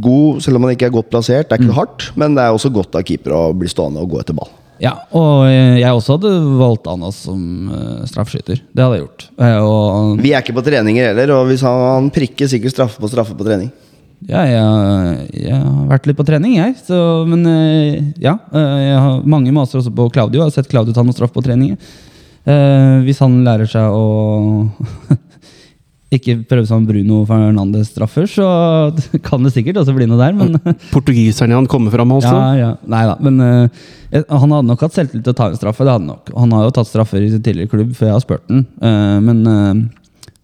god, 0.02 0.42
selv 0.42 0.58
om 0.58 0.66
man 0.66 0.74
ikke 0.74 0.90
er 0.90 0.96
godt 0.96 1.12
plassert. 1.14 1.50
Det 1.50 1.58
er 1.58 1.66
ikke 1.66 1.78
hardt, 1.78 2.10
men 2.18 2.38
det 2.38 2.46
er 2.46 2.56
også 2.56 2.74
godt 2.74 2.98
av 2.98 3.06
keeper 3.08 3.38
å 3.38 3.44
bli 3.58 3.70
stående 3.72 4.02
og 4.02 4.16
gå 4.16 4.22
etter 4.22 4.38
ball. 4.38 4.52
Ja, 4.82 4.96
og 5.14 5.46
jeg 5.46 5.94
også 5.94 6.16
hadde 6.16 6.30
valgt 6.58 6.88
Anas 6.90 7.20
som 7.28 7.42
straffskyter 7.70 8.08
straffeskytter. 8.10 8.62
Det 8.74 8.82
hadde 8.82 8.96
jeg 8.98 9.04
gjort. 9.04 9.26
Og 9.62 10.24
Vi 10.24 10.32
er 10.34 10.42
ikke 10.42 10.56
på 10.58 10.64
treninger 10.66 11.12
heller, 11.12 11.36
og 11.36 11.52
hvis 11.52 11.62
han, 11.62 11.84
han 11.86 12.08
prikker 12.14 12.50
sikkert 12.50 12.74
straffe 12.74 12.98
på 12.98 13.10
straffe 13.12 13.38
på 13.38 13.46
trening. 13.46 13.70
ja, 14.26 14.42
jeg, 14.50 15.28
jeg 15.38 15.60
har 15.60 15.86
vært 15.92 16.10
litt 16.10 16.18
på 16.18 16.26
trening, 16.26 16.56
jeg. 16.58 16.74
Så, 16.82 16.98
men 17.30 17.46
ja. 18.18 18.40
jeg 18.58 18.98
har, 19.06 19.22
mange 19.22 19.54
maser 19.54 19.84
også 19.84 19.94
på 19.94 20.10
Claudio. 20.10 20.42
Jeg 20.42 20.50
har 20.50 20.58
sett 20.58 20.74
Claudio 20.74 20.98
ta 20.98 21.06
noen 21.06 21.14
straff 21.14 21.36
på 21.36 21.46
trening. 21.46 21.78
Eh, 22.42 23.02
hvis 23.06 23.20
han 23.22 23.42
lærer 23.46 23.70
seg 23.70 23.94
å 23.94 24.66
ikke 26.16 26.40
prøve 26.50 26.66
seg 26.68 26.82
med 26.82 26.90
Bruno 26.90 27.20
Fernandes-straffer, 27.30 28.26
så 28.30 28.48
kan 29.28 29.46
det 29.46 29.54
sikkert 29.56 29.82
også 29.84 29.96
bli 29.96 30.08
noe 30.10 30.20
der, 30.20 30.36
men 30.38 30.58
Portugiseren 30.96 31.54
han 31.56 31.70
kommer 31.72 31.94
fram, 31.94 32.16
altså. 32.18 32.34
Ja, 32.34 32.52
ja. 32.60 32.72
Nei 32.90 33.04
da. 33.10 33.18
Men 33.24 33.40
eh, 33.46 34.24
han 34.28 34.56
hadde 34.58 34.68
nok 34.72 34.86
hatt 34.88 34.98
selvtillit 34.98 35.28
til 35.28 35.36
å 35.36 35.38
ta 35.38 35.52
en 35.52 35.60
straffe. 35.60 35.86
Det 35.86 35.94
hadde 35.94 36.04
han 36.04 36.12
nok. 36.16 36.34
Han 36.38 36.58
har 36.58 36.68
jo 36.68 36.76
tatt 36.80 36.90
straffer 36.90 37.24
i 37.24 37.32
sin 37.34 37.46
tidligere 37.46 37.72
klubb 37.72 37.94
før 37.98 38.12
jeg 38.12 38.18
har 38.18 38.26
spurt 38.26 38.50
den. 38.52 38.66
Eh, 38.82 39.18
men 39.24 39.44
eh, 39.54 39.86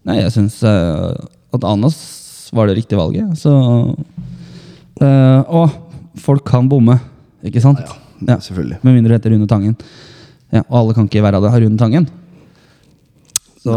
nei, 0.08 0.20
jeg 0.22 0.34
syns 0.38 0.62
at 0.64 1.64
Anas 1.66 1.98
var 2.54 2.68
det 2.68 2.78
riktige 2.78 3.00
valget. 3.00 3.34
Så 3.40 3.52
eh, 5.02 5.40
Og 5.52 5.74
folk 6.18 6.46
kan 6.48 6.68
bomme, 6.70 6.98
ikke 7.46 7.62
sant? 7.62 7.82
Ja. 7.82 8.38
Selvfølgelig. 8.42 8.80
Med 8.82 8.96
mindre 8.96 9.12
du 9.12 9.14
heter 9.14 9.30
Rune 9.34 9.46
Tangen. 9.50 9.76
Ja, 10.54 10.62
og 10.68 10.78
alle 10.80 10.94
kan 10.96 11.08
ikke 11.08 11.22
være 11.24 11.36
av 11.40 11.44
det 11.44 11.52
Harun 11.52 11.76
Tangen. 11.80 12.06
Så, 13.58 13.74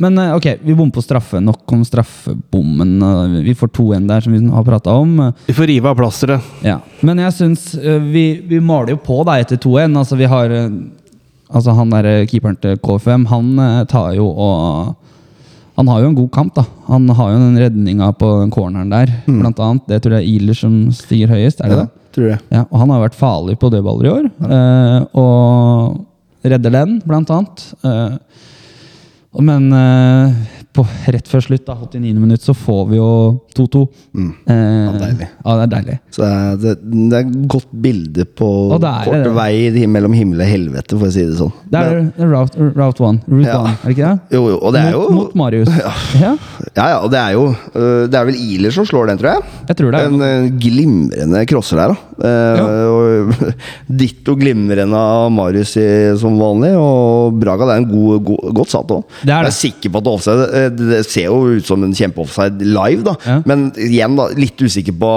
men 0.00 0.16
eh, 0.18 0.32
ok, 0.34 0.46
vi 0.64 0.74
bommer 0.74 0.94
på 0.96 1.02
straffe. 1.04 1.38
Nok 1.44 1.72
om 1.76 1.82
straffebommen. 1.84 2.94
Eh, 3.02 3.34
Vi 3.44 3.54
får 3.54 3.70
to 3.76 3.90
igjen 3.92 4.06
der, 4.08 4.24
som 4.24 4.32
vi 4.34 4.40
har 4.50 4.64
prata 4.66 4.94
om. 4.98 5.12
Vi 5.46 5.54
får 5.54 5.68
rive 5.68 5.90
av 5.92 5.98
plasteret. 6.00 6.48
Ja, 6.64 6.78
men 7.04 7.20
jeg 7.22 7.34
syns 7.36 7.66
øh, 7.78 8.00
vi, 8.08 8.24
vi 8.48 8.58
maler 8.64 8.96
jo 8.96 9.02
på 9.04 9.20
da 9.28 9.36
etter 9.42 9.60
2-1. 9.60 9.98
Altså, 10.00 10.16
vi 10.18 10.30
har 10.30 10.54
Altså, 11.48 11.72
han 11.72 11.88
der 11.94 12.04
øh, 12.04 12.26
keeperen 12.28 12.58
til 12.60 12.74
KFM, 12.84 13.22
han 13.30 13.54
tar 13.88 14.10
jo 14.18 14.26
og 14.28 14.96
Han 15.78 15.86
har 15.88 16.00
jo 16.02 16.08
en 16.10 16.16
god 16.18 16.28
kamp, 16.34 16.50
da. 16.56 16.64
Han 16.88 17.06
har 17.14 17.30
jo 17.30 17.38
den 17.38 17.56
redninga 17.62 18.10
på 18.18 18.28
den 18.40 18.50
corneren 18.50 18.90
der, 18.90 19.12
blant 19.28 19.60
annet. 19.62 19.84
Det 19.86 20.00
tror 20.02 20.16
jeg 20.18 20.24
er 20.26 20.32
Iler 20.34 20.56
som 20.58 20.74
stiger 20.92 21.30
høyest, 21.30 21.60
er 21.62 21.70
det 21.70 21.76
Ja, 21.78 21.84
det? 21.84 22.07
Tror 22.18 22.30
jeg. 22.34 22.42
Ja, 22.52 22.66
og 22.66 22.82
han 22.82 22.92
har 22.92 23.04
vært 23.06 23.18
farlig 23.18 23.56
på 23.62 23.70
dødballer 23.72 24.08
i 24.08 24.14
år. 24.16 24.30
eh, 24.58 25.00
og 25.22 26.48
redder 26.48 26.74
den, 26.74 26.98
blant 27.06 27.30
annet. 27.34 27.64
Uh, 27.82 28.18
men 29.44 29.68
eh, 29.74 30.36
på, 30.78 30.86
rett 31.14 31.28
før 31.30 31.44
slutt, 31.44 31.64
da, 31.66 31.76
89. 31.78 32.14
minutt, 32.22 32.44
så 32.44 32.54
får 32.56 32.82
vi 32.92 32.98
jo 33.00 33.10
2-2. 33.58 33.84
Mm. 34.14 34.30
Eh, 34.54 34.98
deilig. 35.02 35.28
Ja, 35.44 35.56
det 35.58 35.66
er 35.66 35.72
deilig. 35.74 35.98
Så 36.14 36.22
det 36.24 36.72
er, 36.74 36.80
det, 36.84 37.06
er 37.08 37.24
et 37.24 37.36
godt 37.54 37.72
bilde 37.86 38.26
på 38.38 38.50
er 38.78 39.08
kort 39.08 39.26
det. 39.26 39.34
vei 39.38 39.86
mellom 39.90 40.14
himmel 40.16 40.44
og 40.44 40.50
helvete, 40.50 40.98
for 40.98 41.10
å 41.10 41.14
si 41.14 41.26
det 41.26 41.38
sånn. 41.40 41.54
Det 41.68 41.82
er 41.82 41.98
det 41.98 42.24
er 42.24 42.30
route, 42.32 42.68
route 42.76 43.04
one. 43.04 43.22
Route 43.28 43.48
Ja. 43.48 43.58
one, 43.62 43.74
er 43.74 43.88
det 43.88 43.96
ikke 43.96 44.08
det? 44.08 44.36
jo, 44.36 44.42
jo, 44.52 44.58
og 44.58 44.74
det 44.74 44.82
er 44.82 44.94
jo 44.94 45.02
Mot, 45.08 45.14
mot 45.18 45.34
Marius. 45.38 45.70
Ja. 46.18 46.32
Ja, 46.78 46.86
ja, 46.92 46.98
og 47.02 47.10
det 47.12 47.18
er 47.20 47.34
jo 47.34 47.44
øh, 47.48 48.04
Det 48.10 48.16
er 48.16 48.26
vel 48.28 48.38
Iler 48.38 48.74
som 48.74 48.86
slår 48.88 49.10
den, 49.10 49.20
tror 49.20 49.30
jeg. 49.34 49.44
Jeg 49.68 49.78
tror 49.78 49.94
det. 49.94 50.02
En 50.08 50.24
øh, 50.24 50.46
glimrende 50.60 51.42
crosser 51.48 51.80
der, 51.80 51.94
da. 51.94 52.28
Eh, 52.28 52.86
og, 52.94 53.52
ditto 54.00 54.34
glimrende 54.38 54.98
av 54.98 55.30
Marius 55.34 55.76
i, 55.80 55.86
som 56.20 56.38
vanlig. 56.40 56.74
Og 56.78 57.38
Braga 57.40 57.68
det 57.68 57.76
er 57.76 57.82
en 57.82 57.90
god, 57.90 58.24
god, 58.30 58.48
godt 58.60 58.74
satt 58.74 58.94
òg. 58.94 59.04
Det 59.22 59.32
er 59.32 59.48
Jeg 59.48 59.52
er 59.52 59.58
sikker 59.58 59.94
på 59.94 60.02
at 60.02 60.08
det 60.08 60.14
offside 60.14 60.48
eh, 60.60 60.67
Det 60.70 61.02
ser 61.06 61.28
jo 61.30 61.38
ut 61.58 61.66
som 61.66 61.82
en 61.84 61.94
kjempeoffside 61.94 62.64
live, 62.68 63.02
da. 63.06 63.14
Ja. 63.26 63.36
Men 63.48 63.70
igjen, 63.76 64.16
da, 64.18 64.28
litt 64.36 64.58
usikker 64.60 64.96
på 64.98 65.12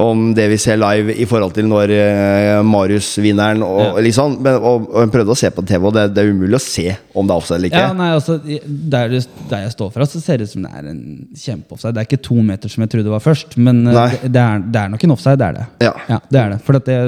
om 0.00 0.30
det 0.32 0.46
vi 0.48 0.56
ser 0.56 0.78
live 0.80 1.12
i 1.20 1.26
forhold 1.28 1.52
til 1.52 1.66
når 1.68 1.90
eh, 1.92 2.60
Marius-vinneren 2.64 3.60
og, 3.66 3.80
Ja. 3.82 4.04
liksom, 4.06 4.38
men, 4.40 4.54
og, 4.56 4.86
og 4.88 5.02
Jeg 5.02 5.10
prøvde 5.12 5.34
å 5.34 5.36
se 5.36 5.50
på 5.52 5.64
TV, 5.68 5.84
og 5.90 5.92
det, 5.98 6.06
det 6.16 6.22
er 6.24 6.30
umulig 6.32 6.56
å 6.56 6.62
se 6.64 6.86
om 7.14 7.26
det 7.28 7.34
er 7.34 7.42
offside 7.42 7.58
eller 7.58 7.68
ikke. 7.72 7.82
Ja, 7.84 7.92
nei, 7.98 8.08
altså, 8.16 8.38
der, 8.64 9.12
det- 9.12 9.28
der 9.50 9.66
jeg 9.66 9.74
står 9.74 9.92
fra, 9.92 10.06
så 10.08 10.22
ser 10.24 10.40
det 10.40 10.48
ut 10.48 10.54
som 10.54 10.64
det 10.64 10.72
er 10.78 10.88
en 10.94 11.02
kjempeoffside. 11.36 11.92
Det 11.92 12.00
er 12.04 12.08
ikke 12.08 12.22
to 12.24 12.40
meter 12.42 12.72
som 12.72 12.86
jeg 12.86 12.94
trodde 12.96 13.12
var 13.12 13.20
først, 13.24 13.56
men 13.60 13.82
eh, 13.86 13.92
det, 14.22 14.32
det, 14.32 14.40
er, 14.46 14.64
det 14.72 14.80
er 14.86 14.88
nok 14.96 15.04
en 15.04 15.16
offside. 15.18 15.36
Det 15.42 15.48
er 15.50 15.58
det. 15.60 15.66
Ja. 15.84 16.18
det 16.32 16.40
er 16.40 16.54
det. 16.54 16.60
For 16.64 16.78
det, 16.80 16.98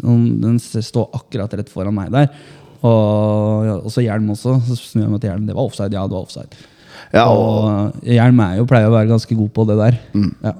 sånn, 0.00 0.26
den 0.42 0.58
står 0.58 1.10
akkurat 1.20 1.54
rett 1.62 1.70
foran 1.70 1.94
meg 1.94 2.10
der. 2.14 2.30
Og 2.86 3.66
ja, 3.66 3.76
så 3.90 4.02
hjelm 4.04 4.32
også. 4.34 4.58
Så 4.66 4.76
snur 4.82 5.06
jeg 5.06 5.12
meg 5.14 5.22
til 5.22 5.30
hjelm. 5.30 5.46
Det 5.48 5.54
var 5.56 5.68
offside. 5.70 5.94
Ja, 5.96 6.04
det 6.10 6.14
var 6.18 6.26
offside. 6.26 6.58
Ja, 7.12 7.28
og, 7.30 7.66
Mm. 7.66 7.92
Og 8.02 8.14
hjelm 8.16 8.40
er 8.42 8.56
jo 8.58 8.66
pleier 8.68 8.88
å 8.88 8.94
være 8.94 9.10
ganske 9.10 9.36
god 9.36 9.52
på 9.54 9.66
det 9.68 9.76
der. 9.78 10.00
Ja. 10.44 10.54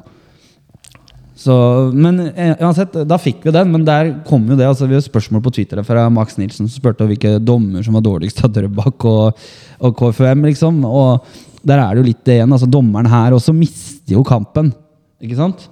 Så, 1.37 1.55
men 1.93 2.19
eh, 2.33 2.57
uansett, 2.65 2.95
da 3.07 3.19
fikk 3.21 3.45
vi 3.45 3.53
den. 3.55 3.71
Men 3.75 3.85
der 3.87 4.13
kom 4.27 4.47
jo 4.49 4.57
det. 4.59 4.67
Altså, 4.67 4.89
vi 4.89 4.97
har 4.97 5.05
spørsmål 5.05 5.45
på 5.45 5.53
Twitter 5.59 5.83
fra 5.87 6.09
Max 6.11 6.39
Nilsen 6.41 6.67
som 6.67 6.81
spurte 6.81 7.07
hvilke 7.07 7.37
dommer 7.39 7.85
som 7.87 7.95
var 7.99 8.07
dårligst 8.07 8.41
av 8.47 8.55
Drøbak 8.57 9.07
og, 9.07 9.47
og 9.79 10.01
KFUM. 10.01 10.47
liksom 10.49 10.81
Og 10.89 11.27
der 11.67 11.83
er 11.83 11.93
det 11.93 12.03
jo 12.03 12.09
litt 12.09 12.25
det 12.27 12.39
igjen. 12.39 12.53
Altså, 12.57 12.71
dommeren 12.71 13.11
her 13.11 13.37
også 13.37 13.55
mister 13.55 14.17
jo 14.17 14.25
kampen. 14.27 14.73
Ikke 15.23 15.39
sant? 15.39 15.69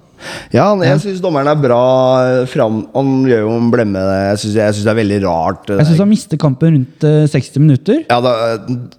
Ja, 0.53 0.69
han- 0.69 0.81
jeg 0.85 0.99
syns 1.03 1.21
dommeren 1.21 1.47
er 1.51 1.55
bra 1.59 1.81
eh, 2.23 2.45
fram 2.47 2.87
Han 2.95 3.25
gjør 3.27 3.41
jo 3.45 3.51
en 3.57 3.71
blemme. 3.71 3.99
Jeg 3.99 4.37
syns 4.43 4.83
det 4.83 4.91
er 4.93 4.99
veldig 5.01 5.19
rart. 5.25 5.69
Jeg 5.69 5.85
syns 5.89 6.01
han 6.03 6.09
mister 6.09 6.37
kampen 6.41 6.73
rundt 6.79 7.03
eh, 7.03 7.25
60 7.27 7.59
minutter. 7.59 8.03
ja, 8.09 8.19
da, 8.21 8.33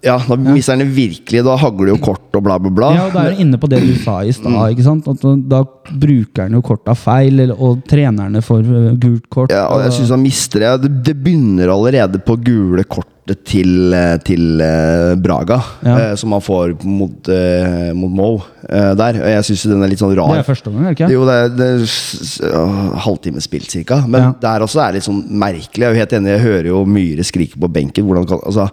ja, 0.03 0.17
da 0.27 0.35
mister 0.35 0.75
han 0.75 0.85
det 0.85 0.91
virkelig. 0.95 1.43
Da 1.47 1.57
hagler 1.57 1.93
jo 1.93 1.97
kort 1.97 2.37
og 2.37 2.43
bla, 2.43 2.57
bla, 2.59 2.69
bla. 2.69 2.91
Ja, 2.95 3.07
og 3.07 3.13
Da 3.13 3.25
er 3.25 3.35
du 3.35 3.43
inne 3.43 3.57
på 3.61 3.69
det 3.69 3.81
du 3.81 3.95
sa 4.03 4.19
i 4.23 4.31
stad. 4.31 4.53
ikke 4.75 4.85
da, 5.49 5.63
bruker 5.87 6.43
han 6.47 6.57
jo 6.57 6.61
korta 6.61 6.95
feil, 6.97 7.39
eller, 7.39 7.55
og 7.59 7.83
trenerne 7.89 8.41
får 8.43 8.59
eh, 8.67 8.95
gult 9.01 9.29
kort. 9.29 9.51
Ja, 9.53 9.67
og 9.71 9.83
jeg 9.85 9.93
synes 9.99 10.13
han 10.15 10.23
mister 10.23 10.59
det. 10.59 10.93
Det, 11.03 11.15
begynner 11.17 11.71
allerede 11.73 12.19
på 12.23 12.37
gule 12.43 12.83
til, 13.35 13.93
eh, 13.93 14.17
til 14.23 14.61
eh, 14.63 15.15
Braga, 15.19 15.57
Ja. 15.83 15.95
eh, 15.97 16.15
som 16.15 16.29
man 16.29 16.39
får 16.41 16.77
mot, 16.85 17.27
mot 17.93 18.11
Mo 18.11 18.29
der. 18.67 19.19
Og 19.21 19.27
jeg 19.33 19.43
syns 19.49 19.63
den 19.67 19.83
er 19.83 19.87
litt 19.91 19.99
sånn 19.99 20.15
rar. 20.15 20.31
det 20.35 20.43
er 20.45 20.47
første 20.53 20.67
omgang, 20.71 20.85
er 20.87 20.93
det 20.93 20.99
ikke? 20.99 21.11
Jo, 21.11 21.25
det 21.27 21.35
er, 21.35 21.49
det 21.57 21.67
er 22.51 22.97
halvtime 23.05 23.41
spilt 23.43 23.69
cirka. 23.71 24.01
Men 24.07 24.21
Ja. 24.21 24.33
der 24.41 24.65
også 24.65 24.79
er 24.81 24.91
det 24.91 25.01
litt 25.01 25.07
sånn 25.09 25.23
merkelig. 25.29 25.79
Jeg 25.79 25.89
er 25.89 25.93
jo 25.93 25.99
helt 25.99 26.13
enig, 26.13 26.31
jeg 26.37 26.45
hører 26.47 26.65
jo 26.71 26.85
Myhre 26.85 27.23
skrike 27.27 27.57
på 27.59 27.71
benken. 27.71 28.05
Hvordan 28.07 28.27
kan, 28.27 28.39
altså, 28.45 28.69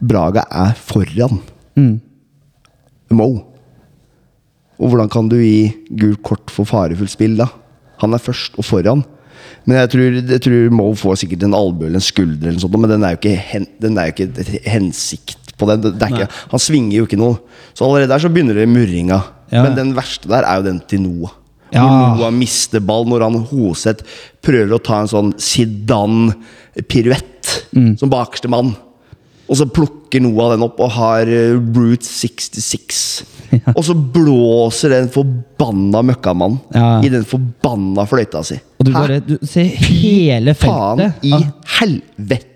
Braga 0.00 0.44
er 0.50 0.74
foran 0.74 1.40
Mm. 1.76 2.00
Mo. 3.10 3.44
Og 4.80 4.88
hvordan 4.90 5.10
kan 5.10 5.28
du 5.28 5.36
gi 5.36 5.74
gult 5.96 6.22
kort 6.22 6.50
for 6.50 6.64
farefullt 6.64 7.10
spill 7.12 7.36
da? 7.36 7.46
Han 8.00 8.14
er 8.14 8.18
først 8.22 8.56
og 8.58 8.64
foran. 8.64 9.04
Men 9.66 9.76
jeg 9.82 9.90
tror, 9.94 10.18
jeg 10.34 10.42
tror 10.46 10.70
Mo 10.74 10.88
får 10.98 11.20
sikkert 11.22 11.42
en 11.46 11.54
albue 11.58 11.86
eller 11.88 12.00
en 12.00 12.06
skulder, 12.06 12.48
eller 12.48 12.60
sånt, 12.62 12.76
men 12.78 12.90
den 12.90 13.04
er 13.06 13.14
jo 13.14 13.20
ikke, 13.22 13.36
hen, 13.52 13.66
den 13.82 13.98
er 13.98 14.08
jo 14.10 14.14
ikke 14.16 14.62
hensikt 14.70 15.54
på 15.60 15.68
den. 15.68 15.84
Ikke, 16.00 16.28
han 16.50 16.62
svinger 16.62 16.96
jo 17.00 17.04
ikke 17.08 17.18
noe. 17.20 17.36
Så 17.76 17.84
allerede 17.84 18.08
der 18.14 18.22
så 18.24 18.30
begynner 18.32 18.56
det 18.56 18.68
murringa. 18.70 19.20
Ja. 19.52 19.64
Men 19.66 19.76
den 19.76 19.90
verste 19.96 20.28
der 20.30 20.46
er 20.48 20.60
jo 20.60 20.66
den 20.70 20.80
til 20.88 21.02
Noah. 21.04 21.32
Ja. 21.70 21.82
Hvor 21.84 22.16
Noah 22.18 22.32
mister 22.34 22.80
ball 22.82 23.04
når 23.06 23.22
han 23.28 23.36
Hoseth 23.50 24.02
prøver 24.42 24.72
å 24.74 24.82
ta 24.82 25.02
en 25.04 25.10
sånn 25.12 25.34
Zidane-piruett 25.38 27.26
Mm. 27.74 27.96
som 27.98 28.10
bakerste 28.10 28.48
mann. 28.50 28.72
Og 29.50 29.58
så 29.58 29.66
plukker 29.66 30.22
Noah 30.22 30.52
den 30.54 30.62
opp 30.62 30.78
og 30.84 30.92
har 30.94 31.26
eh, 31.26 31.56
Route 31.74 32.06
66. 32.06 33.00
Og 33.76 33.80
så 33.82 33.96
blåser 33.98 34.92
den 34.94 35.08
forbanna 35.10 36.04
møkkamannen 36.06 36.60
Ja. 36.76 36.90
i 37.02 37.10
den 37.10 37.24
forbanna 37.26 38.04
fløyta 38.06 38.44
si. 38.46 38.60
Og 38.78 38.86
du 38.86 38.92
bare 38.94 39.18
du 39.26 39.34
ser 39.42 39.66
hele 39.90 40.54
feltet. 40.54 40.70
Faen 40.70 41.26
i 41.26 41.32
Ah, 41.34 41.48
helvete! 41.80 42.46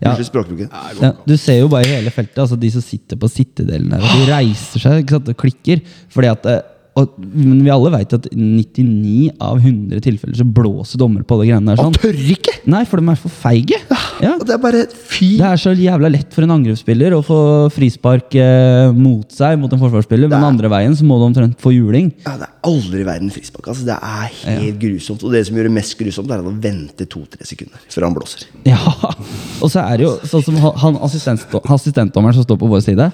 Ja. 0.00 0.10
Unnskyld 0.14 0.30
språkbruken. 0.32 0.70
ja, 1.00 1.10
du 1.28 1.36
ser 1.40 1.60
jo 1.60 1.68
bare 1.72 1.86
hele 1.88 2.10
feltet. 2.12 2.40
Altså 2.42 2.56
De 2.60 2.70
som 2.72 2.82
sitter 2.84 3.20
på 3.20 3.28
sittedelen 3.30 3.92
der. 3.92 4.00
De 4.04 4.24
reiser 4.32 4.80
seg 4.82 5.04
ikke 5.04 5.18
sant, 5.18 5.28
og 5.32 5.38
klikker. 5.44 5.84
Fordi 6.12 6.32
at 6.32 6.48
eh, 6.50 6.62
og, 6.96 7.14
Men 7.20 7.60
vi 7.66 7.70
alle 7.74 7.90
vet 7.90 8.12
at 8.16 8.26
99 8.32 9.30
av 9.42 9.58
100 9.60 10.00
tilfeller 10.04 10.36
så 10.38 10.44
blåser 10.46 11.00
dommer 11.00 11.24
på 11.26 11.36
det 11.40 11.48
greiene 11.50 11.72
der. 11.72 11.80
Han 11.84 11.92
sånn 11.92 12.00
tør 12.04 12.20
ikke! 12.36 12.56
Nei, 12.70 12.84
for 12.88 13.00
de 13.02 13.12
er 13.12 13.18
for 13.20 13.32
feige. 13.42 13.80
Ja. 14.22 14.34
Og 14.38 14.44
det 14.46 14.54
er 14.54 14.60
bare 14.62 14.80
fy 15.10 15.32
Det 15.40 15.46
er 15.48 15.58
så 15.60 15.72
jævla 15.74 16.10
lett 16.12 16.30
for 16.34 16.44
en 16.46 16.52
angrepsspiller 16.54 17.16
å 17.16 17.22
få 17.26 17.38
frispark 17.74 18.36
eh, 18.38 18.92
mot 18.94 19.26
seg 19.34 19.58
mot 19.58 19.72
en 19.74 19.80
forsvarsspiller, 19.82 20.28
men 20.30 20.38
er- 20.38 20.46
andre 20.52 20.70
veien 20.70 20.94
så 20.96 21.06
må 21.08 21.16
du 21.18 21.24
omtrent 21.26 21.56
få 21.60 21.72
juling. 21.74 22.12
Ja, 22.26 22.36
det 22.38 22.46
er 22.48 22.54
aldri 22.70 23.02
i 23.02 23.06
verden 23.08 23.32
frispark. 23.34 23.66
Altså, 23.72 23.84
det 23.88 23.96
er 23.98 24.30
helt 24.60 24.78
grusomt. 24.82 25.24
Og 25.26 25.34
det 25.34 25.42
som 25.48 25.56
gjør 25.58 25.68
det 25.70 25.74
mest 25.80 25.96
grusomt, 25.98 26.30
er 26.30 26.44
å 26.46 26.54
vente 26.62 27.08
to-tre 27.10 27.44
sekunder 27.48 27.82
før 27.90 28.06
han 28.08 28.14
blåser. 28.16 28.46
Ja, 28.68 28.78
og 29.62 29.68
så 29.72 29.82
er 29.82 29.98
det 29.98 30.06
jo 30.08 30.14
sånn 30.30 30.46
som 30.46 30.60
han 30.84 31.00
assistent, 31.04 31.44
assistentdommeren 31.64 32.38
som 32.38 32.46
står 32.46 32.60
på 32.62 32.70
vår 32.70 32.84
side. 32.86 33.10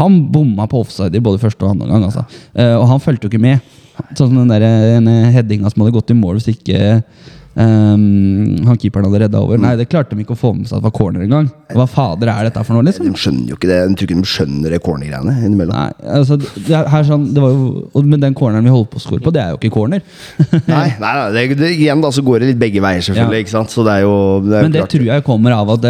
Han 0.00 0.18
bomma 0.34 0.66
på 0.66 0.80
offside 0.82 1.14
i 1.14 1.22
både 1.22 1.38
første 1.38 1.62
og 1.62 1.76
andre 1.76 1.86
gang. 1.92 2.04
Altså. 2.10 2.24
Eh, 2.56 2.74
og 2.74 2.88
han 2.90 3.02
fulgte 3.04 3.28
jo 3.28 3.32
ikke 3.34 3.44
med. 3.44 3.62
Sånn 4.18 4.32
som 4.32 4.36
den 4.40 4.50
der 4.50 4.64
ene 4.98 5.12
headinga 5.30 5.70
som 5.70 5.84
hadde 5.84 5.94
gått 5.94 6.10
i 6.10 6.16
mål 6.18 6.40
hvis 6.40 6.48
ikke 6.56 6.80
ehm, 7.60 8.64
han 8.66 8.78
keeperen 8.80 9.08
hadde 9.08 9.20
redda 9.24 9.40
over. 9.42 9.60
Nei, 9.60 9.74
det 9.78 9.86
klarte 9.92 10.16
de 10.16 10.24
ikke 10.24 10.36
å 10.36 10.40
få 10.40 10.52
med 10.56 10.68
seg 10.68 10.78
at 10.78 10.82
det 10.82 10.88
var 10.88 10.94
corner 10.96 11.24
engang. 11.26 11.50
Hva 11.74 11.86
fader 11.90 12.30
er 12.32 12.48
dette 12.48 12.64
for 12.66 12.76
noe, 12.76 12.86
liksom? 12.86 13.06
De 13.08 13.20
skjønner 13.20 13.52
jo 13.52 13.58
ikke 13.58 13.70
det. 13.70 13.78
Jeg 13.80 13.98
tror 13.98 14.08
ikke 14.08 14.20
de 14.20 14.32
skjønner 14.34 14.74
det 14.74 14.80
cornergreiene 14.84 15.36
innimellom. 15.44 15.76
Nei, 15.76 16.10
altså, 16.18 16.38
det 16.40 16.74
er, 16.74 16.90
her 16.92 17.06
sånn, 17.08 17.28
det 17.34 17.44
var 17.44 17.54
jo, 17.54 18.02
Men 18.04 18.26
den 18.26 18.36
corneren 18.38 18.66
vi 18.66 18.74
holdt 18.74 18.92
på 18.94 19.00
å 19.00 19.04
score 19.04 19.24
på, 19.24 19.34
det 19.34 19.44
er 19.44 19.54
jo 19.54 19.60
ikke 19.60 19.74
corner. 19.74 20.04
Nei, 20.74 20.88
nei, 21.00 21.14
nei 21.14 21.30
det, 21.34 21.46
det, 21.60 21.70
igjen 21.76 22.02
da, 22.04 22.10
så 22.14 22.22
går 22.24 22.42
det 22.42 22.52
litt 22.52 22.60
begge 22.60 22.82
veier, 22.84 23.02
selvfølgelig. 23.04 23.40
Ja. 23.40 23.46
ikke 23.46 23.54
sant? 23.54 23.72
Så 23.74 23.84
det 23.86 23.98
er 23.98 24.04
jo 24.06 24.14
det 24.44 24.58
er 24.58 24.68
Men 24.68 24.74
det 24.74 24.84
klart. 24.84 24.94
tror 24.94 25.08
jeg 25.10 25.26
kommer 25.26 25.56
av 25.56 25.72
at 25.76 25.88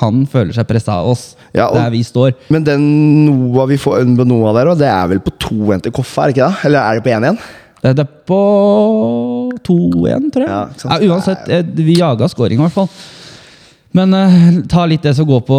han 0.00 0.22
føler 0.30 0.54
seg 0.56 0.68
pressa 0.68 1.00
av 1.00 1.10
oss. 1.12 1.24
Ja, 1.54 1.68
og- 1.68 1.76
der 1.78 1.90
vi 1.90 2.02
står. 2.02 2.34
Men 2.50 2.64
den 2.66 2.86
Noah 3.26 3.68
vi 3.70 3.76
får 3.78 4.04
Noah 4.26 4.54
der, 4.54 4.74
det 4.74 4.88
er 4.90 5.06
vel 5.08 5.20
på 5.20 5.36
to 5.38 5.72
1 5.72 5.82
til 5.84 5.92
Koffa, 5.92 6.24
er 6.24 6.32
det 6.32 6.36
ikke 6.36 6.48
det? 6.48 6.64
Eller 6.64 6.80
er 6.80 6.94
det 6.94 7.04
på 7.04 7.14
1-1? 7.14 7.38
Det 7.38 7.63
det 7.92 8.04
er 8.06 8.12
på 8.24 8.40
2-1, 9.66 10.30
tror 10.32 10.46
jeg. 10.46 10.48
Ja, 10.48 10.62
Ja, 10.88 10.98
uansett, 11.10 11.48
eh, 11.52 11.64
vi 11.76 11.98
jaga 11.98 12.28
scoring, 12.32 12.56
i 12.56 12.64
hvert 12.64 12.72
fall. 12.72 12.88
Men 13.94 14.10
uh, 14.10 14.62
ta 14.66 14.86
litt 14.90 15.04
det 15.06 15.12
som 15.14 15.26
går 15.28 15.44
på 15.46 15.56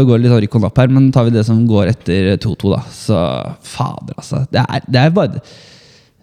Det 0.00 0.08
går 0.10 0.20
litt 0.20 0.34
rykk 0.44 0.58
og 0.58 0.64
napp 0.66 0.80
her, 0.82 0.90
men 0.92 1.08
tar 1.14 1.24
vi 1.28 1.32
det 1.32 1.46
som 1.46 1.62
går 1.68 1.94
etter 1.94 2.34
2-2, 2.42 2.72
da. 2.74 2.80
Så 2.92 3.20
fader, 3.64 4.18
altså. 4.18 4.42
Det 4.52 4.60
er, 4.60 4.84
det 4.84 5.00
er 5.00 5.14
bare 5.16 5.40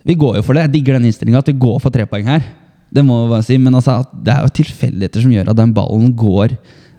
Vi 0.05 0.17
går 0.19 0.37
jo 0.37 0.43
for 0.45 0.53
det. 0.53 0.67
Jeg 0.67 0.75
digger 0.75 0.99
den 0.99 1.07
innstillinga, 1.09 1.41
at 1.41 1.49
vi 1.49 1.57
går 1.57 1.79
for 1.81 1.93
tre 1.93 2.05
poeng 2.09 2.29
her. 2.29 2.45
Det 2.93 3.03
må 3.03 3.23
vi 3.23 3.31
bare 3.33 3.47
si, 3.47 3.57
men 3.59 3.75
altså, 3.75 4.01
det 4.13 4.35
er 4.35 4.45
jo 4.45 4.53
tilfeldigheter 4.59 5.25
som 5.25 5.33
gjør 5.33 5.49
at 5.51 5.59
den 5.59 5.73
ballen 5.75 6.13
går 6.15 6.53